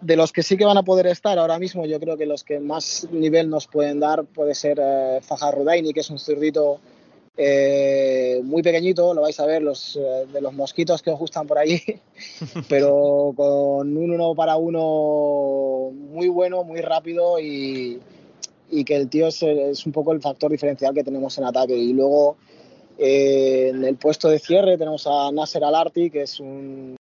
[0.00, 2.42] De los que sí que van a poder estar ahora mismo, yo creo que los
[2.42, 6.80] que más nivel nos pueden dar puede ser eh, Fajar Rudaini, que es un zurdito
[7.36, 11.46] eh, muy pequeñito, lo vais a ver, los, eh, de los mosquitos que os gustan
[11.46, 11.80] por allí,
[12.68, 18.00] pero con un uno para uno muy bueno, muy rápido y,
[18.72, 21.76] y que el tío es, es un poco el factor diferencial que tenemos en ataque.
[21.76, 22.36] Y luego
[22.98, 26.96] eh, en el puesto de cierre tenemos a Nasser Alarti, que es un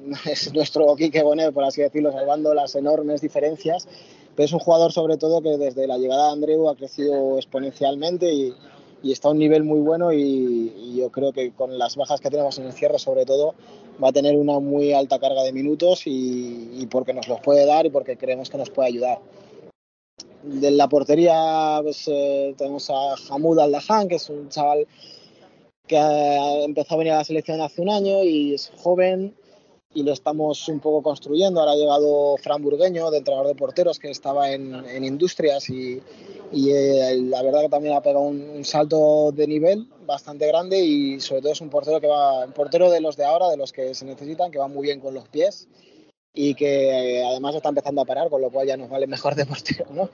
[0.30, 3.86] es nuestro Quique Bonet, por así decirlo, salvando las enormes diferencias,
[4.34, 8.32] pero es un jugador sobre todo que desde la llegada de Andreu ha crecido exponencialmente
[8.32, 8.54] y,
[9.02, 12.20] y está a un nivel muy bueno y, y yo creo que con las bajas
[12.20, 13.54] que tenemos en el cierre sobre todo
[14.02, 17.66] va a tener una muy alta carga de minutos y, y porque nos los puede
[17.66, 19.18] dar y porque creemos que nos puede ayudar.
[20.42, 24.86] De la portería pues, eh, tenemos a Hamoud Al-Dahan, que es un chaval
[25.86, 29.34] que ha empezó a venir a la selección hace un año y es joven
[29.92, 31.60] y lo estamos un poco construyendo.
[31.60, 36.00] Ahora ha llegado Fran Burgueño, de entrenador de porteros, que estaba en, en Industrias y,
[36.52, 40.80] y, eh, la verdad que también ha pegado un, un, salto de nivel bastante grande
[40.80, 43.56] y sobre todo es un portero que va, un portero de los de ahora, de
[43.56, 45.68] los que se necesitan, que va muy bien con los pies
[46.32, 49.34] y que eh, además está empezando a parar, con lo cual ya nos vale mejor
[49.36, 50.10] de portero, ¿no?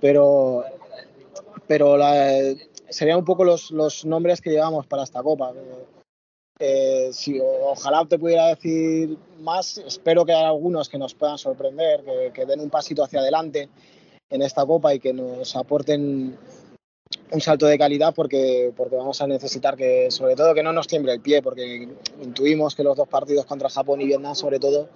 [0.00, 0.64] Pero,
[1.66, 2.54] pero la,
[2.88, 5.52] serían un poco los, los nombres que llevamos para esta copa.
[6.58, 12.02] Eh, si, ojalá te pudiera decir más, espero que haya algunos que nos puedan sorprender,
[12.02, 13.68] que, que, den un pasito hacia adelante
[14.30, 16.38] en esta copa y que nos aporten
[17.30, 20.86] un salto de calidad porque, porque vamos a necesitar que, sobre todo, que no nos
[20.86, 21.88] tiemble el pie, porque
[22.22, 24.88] intuimos que los dos partidos contra Japón y Vietnam, sobre todo,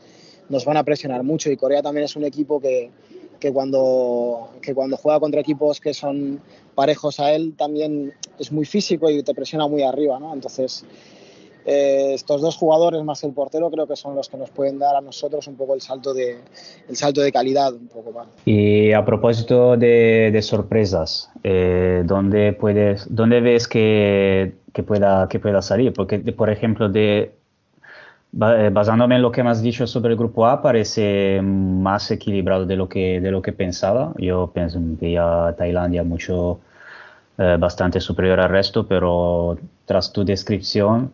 [0.50, 2.90] nos van a presionar mucho y Corea también es un equipo que,
[3.38, 6.40] que, cuando, que cuando juega contra equipos que son
[6.74, 10.34] parejos a él también es muy físico y te presiona muy arriba, ¿no?
[10.34, 10.84] Entonces,
[11.64, 14.96] eh, estos dos jugadores más el portero creo que son los que nos pueden dar
[14.96, 16.38] a nosotros un poco el salto de,
[16.88, 18.28] el salto de calidad un poco más.
[18.44, 25.62] Y a propósito de, sorpresas, eh, ¿dónde, puedes, ¿dónde ves que, que, pueda, que pueda
[25.62, 25.92] salir?
[25.92, 27.39] Porque, por ejemplo, de,
[28.33, 32.76] basándome en lo que me has dicho sobre el grupo A, parece más equilibrado de
[32.76, 34.12] lo que, de lo que pensaba.
[34.18, 36.60] Yo pensé veía Tailandia mucho,
[37.39, 41.10] eh, bastante superior al resto, pero tras tu descripción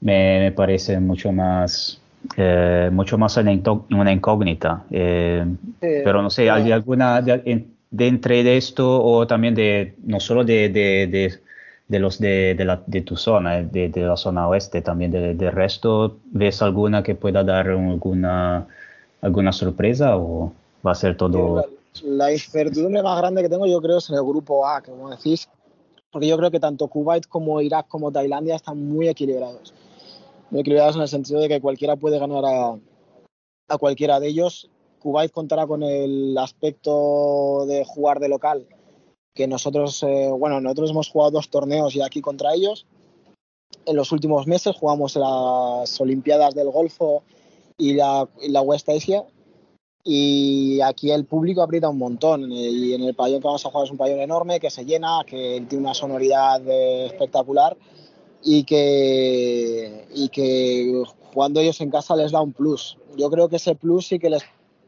[0.00, 2.00] me, me parece mucho más,
[2.36, 3.52] eh, mucho más una,
[3.90, 4.84] una incógnita.
[4.90, 5.44] Eh,
[5.80, 10.44] pero no sé, ¿hay alguna de, de, entre de esto o también de, no solo
[10.44, 11.40] de, de,
[11.88, 15.36] de los de, de, la, de tu zona, de, de, la zona oeste, también del
[15.36, 18.66] de resto, ¿ves alguna que pueda dar alguna,
[19.20, 20.52] alguna sorpresa o
[20.86, 21.56] va a ser todo...?
[21.56, 21.66] La,
[22.02, 25.10] la incertidumbre más grande que tengo yo creo es en el grupo A, que como
[25.10, 25.48] decís,
[26.10, 29.74] porque yo creo que tanto Kuwait como Irak como Tailandia están muy equilibrados.
[30.50, 32.76] Muy equilibrados en el sentido de que cualquiera puede ganar a,
[33.68, 34.70] a cualquiera de ellos.
[35.00, 38.66] Kuwait contará con el aspecto de jugar de local,
[39.34, 42.86] que nosotros, eh, bueno, nosotros hemos jugado dos torneos ya aquí contra ellos.
[43.84, 47.24] En los últimos meses jugamos las Olimpiadas del Golfo
[47.76, 49.24] y la, y la West Asia.
[50.04, 52.52] Y aquí el público aprieta un montón.
[52.52, 55.24] Y en el pabellón que vamos a jugar es un pabellón enorme que se llena,
[55.26, 57.76] que tiene una sonoridad espectacular
[58.42, 62.98] y que, y que jugando ellos en casa les da un plus.
[63.16, 64.42] Yo creo que ese plus sí que les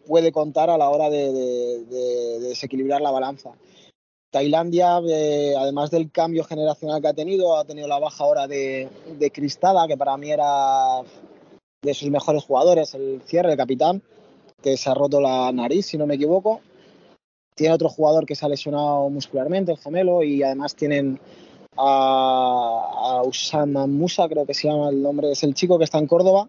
[0.06, 3.52] puede contar a la hora de, de, de desequilibrar la balanza.
[4.30, 8.88] Tailandia, eh, además del cambio generacional que ha tenido, ha tenido la baja ahora de,
[9.18, 11.02] de Cristada, que para mí era
[11.82, 14.02] de sus mejores jugadores, el cierre, el capitán,
[14.62, 16.60] que se ha roto la nariz, si no me equivoco.
[17.54, 21.18] Tiene otro jugador que se ha lesionado muscularmente, el gemelo, y además tienen
[21.76, 25.98] a, a Usama Musa, creo que se llama el nombre, es el chico que está
[25.98, 26.48] en Córdoba,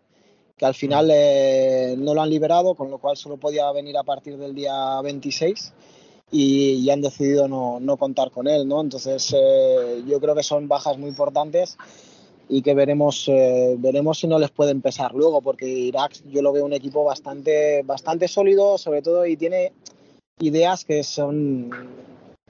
[0.57, 4.03] que al final eh, no lo han liberado, con lo cual solo podía venir a
[4.03, 5.73] partir del día 26
[6.31, 8.81] y, y han decidido no, no, contar con él, ¿no?
[8.81, 11.77] Entonces eh, yo creo que son bajas muy importantes
[12.49, 16.53] y que veremos, eh, veremos si no les puede empezar luego, porque Irak yo lo
[16.53, 19.73] veo un equipo bastante, bastante sólido, sobre todo, y tiene
[20.39, 21.69] ideas que son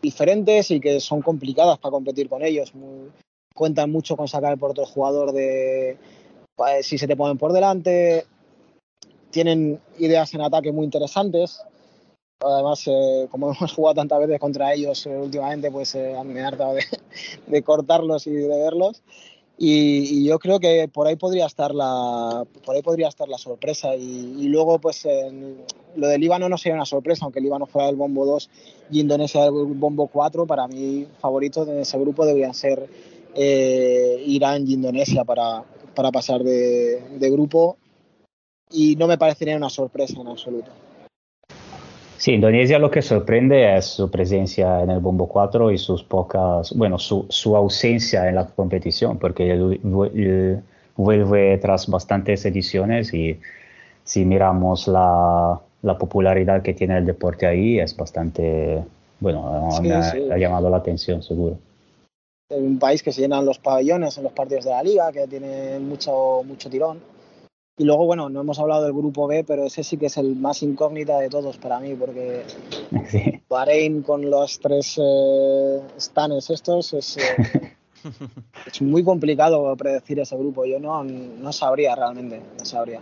[0.01, 2.73] diferentes y que son complicadas para competir con ellos.
[3.55, 5.97] Cuentan mucho con sacar por otro jugador de
[6.55, 8.25] pues, si se te ponen por delante.
[9.31, 11.61] Tienen ideas en ataque muy interesantes.
[12.39, 16.43] Además, eh, como hemos jugado tantas veces contra ellos eh, últimamente, pues eh, me he
[16.43, 16.83] hartado de,
[17.47, 19.01] de, cortarlos y de verlos.
[19.59, 23.39] Y, y, yo creo que por ahí podría estar la, por ahí podría estar la
[23.39, 23.95] sorpresa.
[23.95, 25.07] Y, y luego, pues
[25.95, 28.49] lo del Líbano no sería una sorpresa, aunque Líbano fuera el bombo 2
[28.91, 30.45] y Indonesia el bombo 4.
[30.45, 32.87] Para mí, favoritos de ese grupo deberían ser
[33.33, 35.63] eh, Irán y Indonesia para,
[35.95, 37.77] para pasar de, de grupo.
[38.69, 40.69] Y no me parecería una sorpresa en absoluto.
[42.17, 46.73] Sí, Indonesia lo que sorprende es su presencia en el Bombo 4 y sus pocas,
[46.75, 49.79] bueno, su, su ausencia en la competición, porque él,
[50.15, 50.63] él
[50.95, 53.39] vuelve tras bastantes ediciones y
[54.03, 58.83] si miramos la, la, popularidad que tiene el deporte ahí, es bastante,
[59.19, 60.27] bueno, sí, me ha, sí.
[60.31, 61.59] ha, llamado la atención, seguro.
[62.49, 65.27] Es un país que se llenan los pabellones en los partidos de la liga, que
[65.27, 66.99] tiene mucho, mucho tirón.
[67.79, 70.35] Y luego, bueno, no hemos hablado del grupo B, pero ese sí que es el
[70.35, 72.43] más incógnita de todos para mí, porque
[73.09, 73.41] sí.
[73.47, 77.75] Bahrein con los tres eh, stanes estos es, eh,
[78.65, 80.65] es, muy complicado predecir ese grupo.
[80.65, 82.99] Yo no, no sabría realmente, no sabría.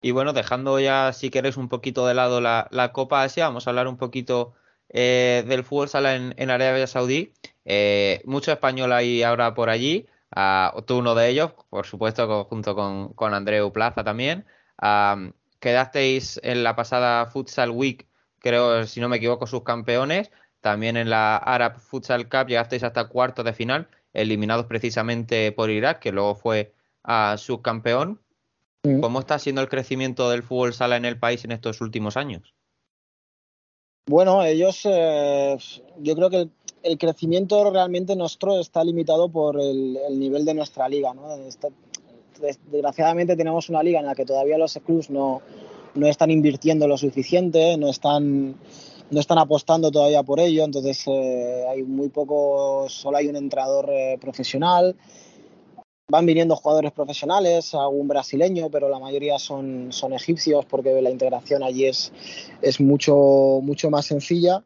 [0.00, 3.66] Y bueno, dejando ya, si queréis, un poquito de lado la, la Copa Asia, vamos
[3.66, 4.54] a hablar un poquito
[4.88, 7.32] eh, del fútbol sala en, en Arabia Saudí.
[7.64, 10.06] Eh, mucho español hay ahora por allí.
[10.36, 14.46] Uh, tú uno de ellos, por supuesto, junto con, con Andreu Plaza también.
[14.82, 18.08] Uh, quedasteis en la pasada Futsal Week,
[18.40, 20.30] creo, si no me equivoco, sus campeones.
[20.60, 26.00] También en la Arab Futsal Cup llegasteis hasta cuartos de final, eliminados precisamente por Irak,
[26.00, 26.74] que luego fue
[27.06, 28.20] uh, subcampeón.
[28.82, 29.00] Mm.
[29.00, 32.54] ¿Cómo está siendo el crecimiento del fútbol sala en el país en estos últimos años?
[34.06, 35.56] Bueno, ellos, eh,
[35.98, 36.48] yo creo que
[36.84, 41.12] el, crecimiento realmente nuestro está limitado por el, el nivel de nuestra liga.
[41.14, 41.24] ¿no?
[42.70, 45.42] Desgraciadamente tenemos una liga en la que todavía los clubs no,
[45.94, 48.56] no están invirtiendo lo suficiente, no están,
[49.10, 53.88] no están apostando todavía por ello, entonces eh, hay muy poco, solo hay un entrenador
[53.90, 54.96] eh, profesional.
[56.06, 61.62] Van viniendo jugadores profesionales, algún brasileño, pero la mayoría son, son egipcios porque la integración
[61.62, 62.12] allí es,
[62.60, 64.62] es mucho, mucho más sencilla.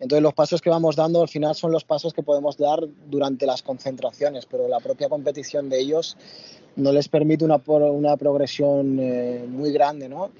[0.00, 3.44] Entonces los pasos que vamos dando al final son los pasos que podemos dar durante
[3.46, 6.16] las concentraciones, pero la propia competición de ellos
[6.76, 10.30] no les permite una, una progresión eh, muy grande, ¿no?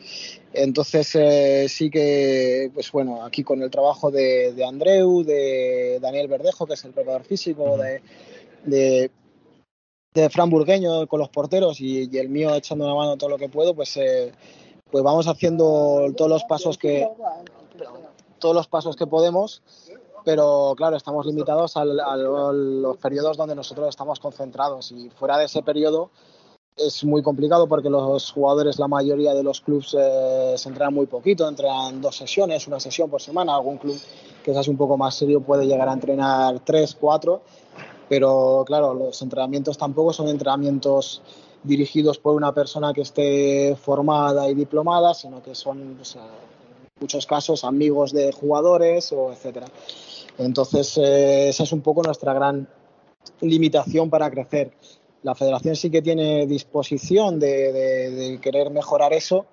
[0.54, 6.28] Entonces eh, sí que, pues bueno, aquí con el trabajo de, de, Andreu, de Daniel
[6.28, 8.00] Verdejo, que es el preparador físico, de,
[8.64, 9.10] de
[10.14, 13.38] de Fran Burgueño con los porteros y, y, el mío echando una mano todo lo
[13.38, 14.32] que puedo, pues, eh,
[14.90, 17.06] pues vamos haciendo todos los pasos que
[18.40, 19.62] todos los pasos que podemos,
[20.24, 24.90] pero claro, estamos limitados al, a los periodos donde nosotros estamos concentrados.
[24.92, 26.10] Y fuera de ese periodo
[26.76, 31.06] es muy complicado porque los jugadores, la mayoría de los clubes eh, se entrenan muy
[31.06, 33.98] poquito, entrenan dos sesiones, una sesión por semana, algún club
[34.42, 37.42] que es un poco más serio puede llegar a entrenar tres, cuatro
[38.10, 41.22] pero claro, los entrenamientos tampoco son entrenamientos
[41.62, 45.96] dirigidos por una persona que esté formada y diplomada, sino que son
[47.00, 49.66] muchos casos amigos de jugadores o etcétera.
[50.38, 52.68] Entonces, eh, esa es un poco nuestra gran
[53.40, 54.72] limitación para crecer.
[55.22, 59.46] La federación sí que tiene disposición de, de, de querer mejorar eso,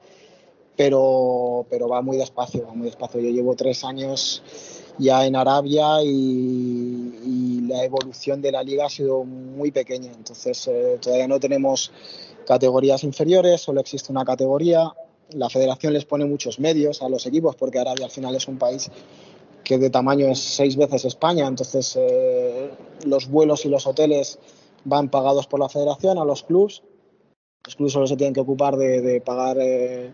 [0.77, 3.19] pero, pero va muy despacio, va muy despacio.
[3.19, 4.43] Yo llevo tres años
[4.97, 10.11] ya en Arabia y, y, la evolución de la liga ha sido muy pequeña.
[10.11, 11.91] Entonces eh, todavía no tenemos
[12.45, 14.93] categorías inferiores, solo existe una categoría.
[15.31, 18.57] La federación les pone muchos medios a los equipos porque Arabia al final es un
[18.57, 18.89] país
[19.63, 21.47] que de tamaño es seis veces España.
[21.47, 22.71] Entonces eh,
[23.05, 24.39] los vuelos y los hoteles
[24.85, 26.83] van pagados por la federación a los clubs.
[27.65, 29.57] Los clubs solo se tienen que ocupar de, de pagar...
[29.59, 30.11] Eh,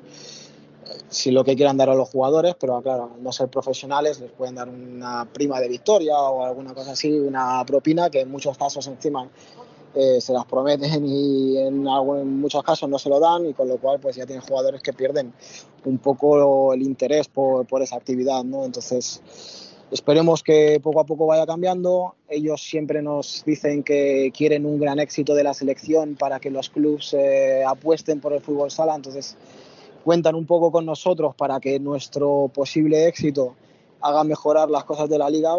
[1.10, 4.56] si lo que quieran dar a los jugadores, pero claro, no ser profesionales les pueden
[4.56, 8.88] dar una prima de victoria o alguna cosa así, una propina que en muchos casos
[8.88, 9.30] encima
[9.96, 13.54] eh, se las prometen y en, algo, en, muchos casos no se lo dan y
[13.54, 15.34] con lo cual pues ya tienen jugadores que pierden
[15.86, 18.66] un poco el interés por, por esa actividad, ¿no?
[18.66, 19.22] Entonces
[19.92, 22.16] esperemos que poco a poco vaya cambiando.
[22.28, 26.70] Ellos siempre nos dicen que quieren un gran éxito de la selección para que los
[26.70, 29.38] clubes eh, apuesten por el fútbol sala, entonces
[30.04, 33.56] cuentan un poco con nosotros para que nuestro posible éxito
[34.02, 35.56] haga mejorar las cosas de la liga,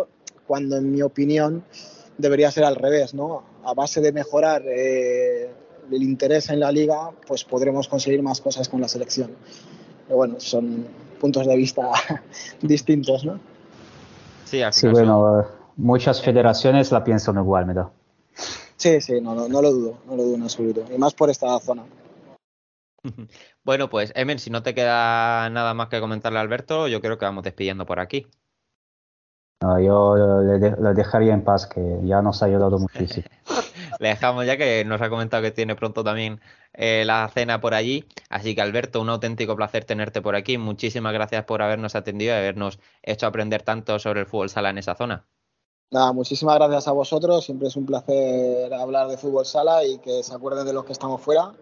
[0.46, 1.64] cuando en mi opinión
[2.18, 3.53] debería ser al revés, ¿no?
[3.64, 5.50] A base de mejorar eh,
[5.90, 9.30] el interés en la liga, pues podremos conseguir más cosas con la selección.
[10.06, 10.86] Pero bueno, son
[11.20, 11.90] puntos de vista
[12.60, 13.40] distintos, ¿no?
[14.44, 17.90] Sí, al Sí, bueno, muchas federaciones la piensan igual, me da.
[18.76, 20.84] Sí, sí, no, no, no lo dudo, no lo dudo en absoluto.
[20.94, 21.84] Y más por esta zona.
[23.64, 27.16] Bueno, pues Emen, si no te queda nada más que comentarle a Alberto, yo creo
[27.16, 28.26] que vamos despidiendo por aquí.
[29.64, 33.24] No, yo le, de- le dejaría en paz, que ya nos ha ayudado muchísimo.
[33.98, 36.38] Le dejamos ya que nos ha comentado que tiene pronto también
[36.74, 38.04] eh, la cena por allí.
[38.28, 40.58] Así que Alberto, un auténtico placer tenerte por aquí.
[40.58, 44.78] Muchísimas gracias por habernos atendido y habernos hecho aprender tanto sobre el fútbol sala en
[44.78, 45.24] esa zona.
[45.90, 47.44] Nada, muchísimas gracias a vosotros.
[47.44, 50.92] Siempre es un placer hablar de fútbol sala y que se acuerden de los que
[50.92, 51.52] estamos fuera.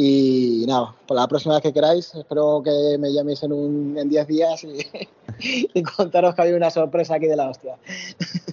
[0.00, 4.08] Y nada, para la próxima vez que queráis, espero que me llaméis en un- en
[4.08, 4.78] 10 días y,
[5.74, 7.74] y contaros que hay una sorpresa aquí de la hostia.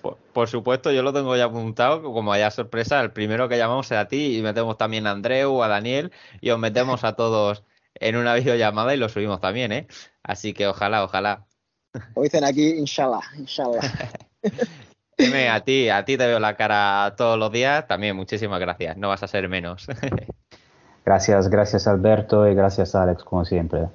[0.02, 3.86] Por, por supuesto, yo lo tengo ya apuntado, como haya sorpresa, el primero que llamamos
[3.92, 7.64] es a ti y metemos también a Andreu, a Daniel y os metemos a todos
[7.94, 9.88] en una videollamada y lo subimos también, ¿eh?
[10.24, 11.46] Así que ojalá, ojalá.
[12.16, 13.82] Como dicen aquí, inshallah, inshallah.
[15.20, 18.98] Eme, a ti, a ti te veo la cara todos los días, también muchísimas gracias,
[18.98, 19.86] no vas a ser menos.
[21.06, 23.90] Gracias, gracias Alberto y gracias Alex, como siempre.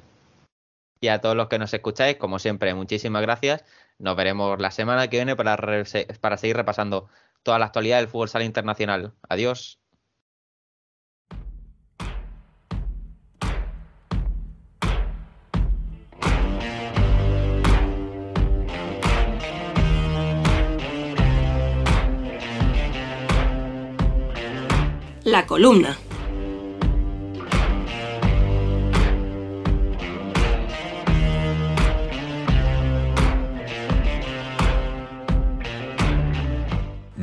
[1.01, 3.65] Y a todos los que nos escucháis, como siempre, muchísimas gracias.
[3.99, 5.85] Nos veremos la semana que viene para, re-
[6.21, 7.09] para seguir repasando
[7.43, 9.13] toda la actualidad del fútbol sala internacional.
[9.29, 9.79] Adiós.
[25.25, 25.97] La columna.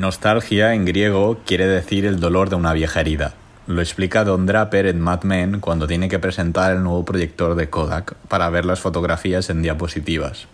[0.07, 3.33] Nostalgia en griego quiere decir el dolor de una vieja herida.
[3.67, 7.69] Lo explica Don Draper en Mad Men cuando tiene que presentar el nuevo proyector de
[7.69, 10.47] Kodak para ver las fotografías en diapositivas.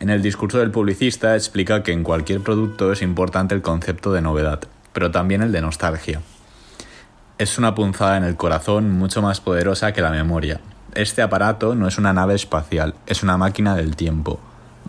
[0.00, 4.20] En el discurso del publicista explica que en cualquier producto es importante el concepto de
[4.20, 4.60] novedad,
[4.92, 6.20] pero también el de nostalgia.
[7.38, 10.60] Es una punzada en el corazón mucho más poderosa que la memoria.
[10.94, 14.40] Este aparato no es una nave espacial, es una máquina del tiempo.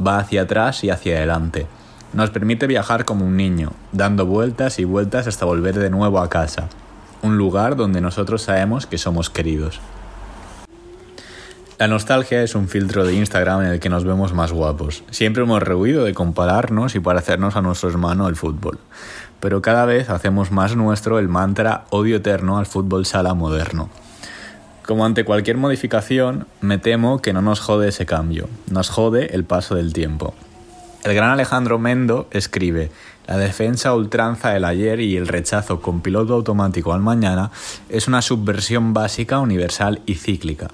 [0.05, 1.65] Va hacia atrás y hacia adelante.
[2.13, 6.29] Nos permite viajar como un niño, dando vueltas y vueltas hasta volver de nuevo a
[6.29, 6.69] casa.
[7.23, 9.81] Un lugar donde nosotros sabemos que somos queridos.
[11.79, 15.03] La nostalgia es un filtro de Instagram en el que nos vemos más guapos.
[15.09, 18.77] Siempre hemos rehuido de compararnos y parecernos a nuestro hermano el fútbol.
[19.39, 23.89] Pero cada vez hacemos más nuestro el mantra odio eterno al fútbol sala moderno.
[24.85, 29.45] Como ante cualquier modificación, me temo que no nos jode ese cambio, nos jode el
[29.45, 30.35] paso del tiempo.
[31.03, 32.89] El gran Alejandro Mendo escribe,
[33.27, 37.51] la defensa ultranza del ayer y el rechazo con piloto automático al mañana
[37.89, 40.69] es una subversión básica, universal y cíclica.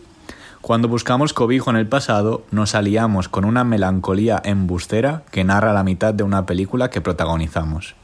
[0.61, 5.83] Cuando buscamos cobijo en el pasado, nos aliamos con una melancolía embustera que narra la
[5.83, 7.95] mitad de una película que protagonizamos.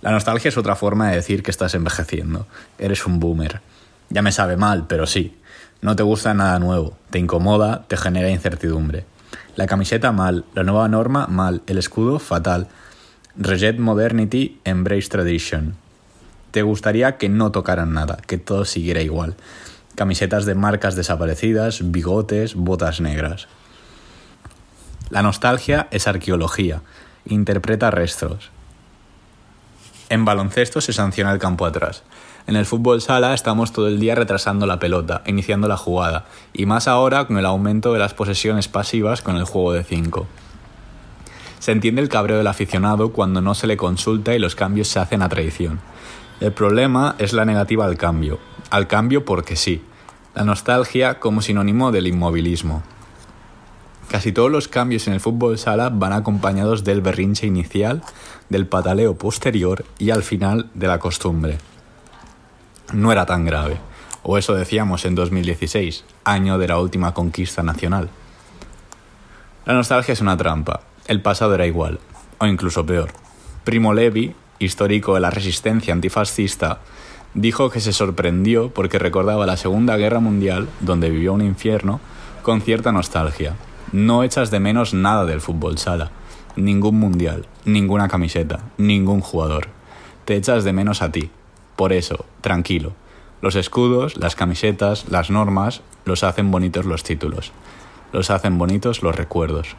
[0.00, 2.46] La nostalgia es otra forma de decir que estás envejeciendo.
[2.78, 3.62] Eres un boomer.
[4.10, 5.36] Ya me sabe mal, pero sí.
[5.80, 6.96] No te gusta nada nuevo.
[7.10, 9.06] Te incomoda, te genera incertidumbre.
[9.58, 12.68] La camiseta mal, la nueva norma mal, el escudo fatal.
[13.34, 15.74] Reject modernity, embrace tradition.
[16.52, 19.34] Te gustaría que no tocaran nada, que todo siguiera igual.
[19.96, 23.48] Camisetas de marcas desaparecidas, bigotes, botas negras.
[25.10, 26.82] La nostalgia es arqueología,
[27.26, 28.50] interpreta restos.
[30.08, 32.04] En baloncesto se sanciona el campo atrás.
[32.48, 36.64] En el fútbol sala estamos todo el día retrasando la pelota, iniciando la jugada, y
[36.64, 40.26] más ahora con el aumento de las posesiones pasivas con el juego de 5.
[41.58, 44.98] Se entiende el cabreo del aficionado cuando no se le consulta y los cambios se
[44.98, 45.78] hacen a traición.
[46.40, 48.38] El problema es la negativa al cambio,
[48.70, 49.82] al cambio porque sí,
[50.34, 52.82] la nostalgia como sinónimo del inmovilismo.
[54.10, 58.02] Casi todos los cambios en el fútbol sala van acompañados del berrinche inicial,
[58.48, 61.58] del pataleo posterior y al final de la costumbre.
[62.92, 63.78] No era tan grave,
[64.22, 68.08] o eso decíamos en 2016, año de la última conquista nacional.
[69.66, 72.00] La nostalgia es una trampa, el pasado era igual,
[72.38, 73.10] o incluso peor.
[73.64, 76.78] Primo Levi, histórico de la resistencia antifascista,
[77.34, 82.00] dijo que se sorprendió porque recordaba la Segunda Guerra Mundial, donde vivió un infierno,
[82.42, 83.56] con cierta nostalgia.
[83.92, 86.10] No echas de menos nada del fútbol sala,
[86.56, 89.68] ningún mundial, ninguna camiseta, ningún jugador.
[90.24, 91.30] Te echas de menos a ti.
[91.78, 92.94] Por eso, tranquilo.
[93.40, 97.52] Los escudos, las camisetas, las normas, los hacen bonitos los títulos.
[98.12, 99.76] los hacen bonitos los recuerdos.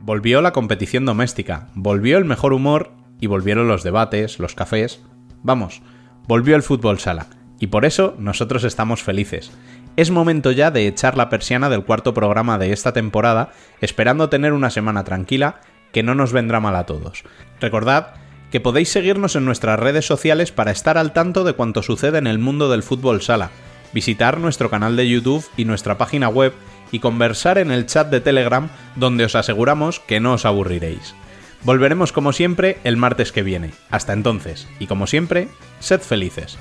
[0.00, 5.02] Volvió la competición doméstica, volvió el mejor humor y volvieron los debates, los cafés.
[5.42, 5.82] Vamos,
[6.26, 7.26] volvió el fútbol sala.
[7.60, 9.52] Y por eso nosotros estamos felices.
[9.96, 14.54] Es momento ya de echar la persiana del cuarto programa de esta temporada, esperando tener
[14.54, 15.60] una semana tranquila
[15.92, 17.24] que no nos vendrá mal a todos.
[17.60, 18.23] Recordad
[18.54, 22.28] que podéis seguirnos en nuestras redes sociales para estar al tanto de cuanto sucede en
[22.28, 23.50] el mundo del fútbol sala,
[23.92, 26.52] visitar nuestro canal de YouTube y nuestra página web
[26.92, 31.16] y conversar en el chat de Telegram donde os aseguramos que no os aburriréis.
[31.64, 33.72] Volveremos como siempre el martes que viene.
[33.90, 35.48] Hasta entonces, y como siempre,
[35.80, 36.56] sed felices.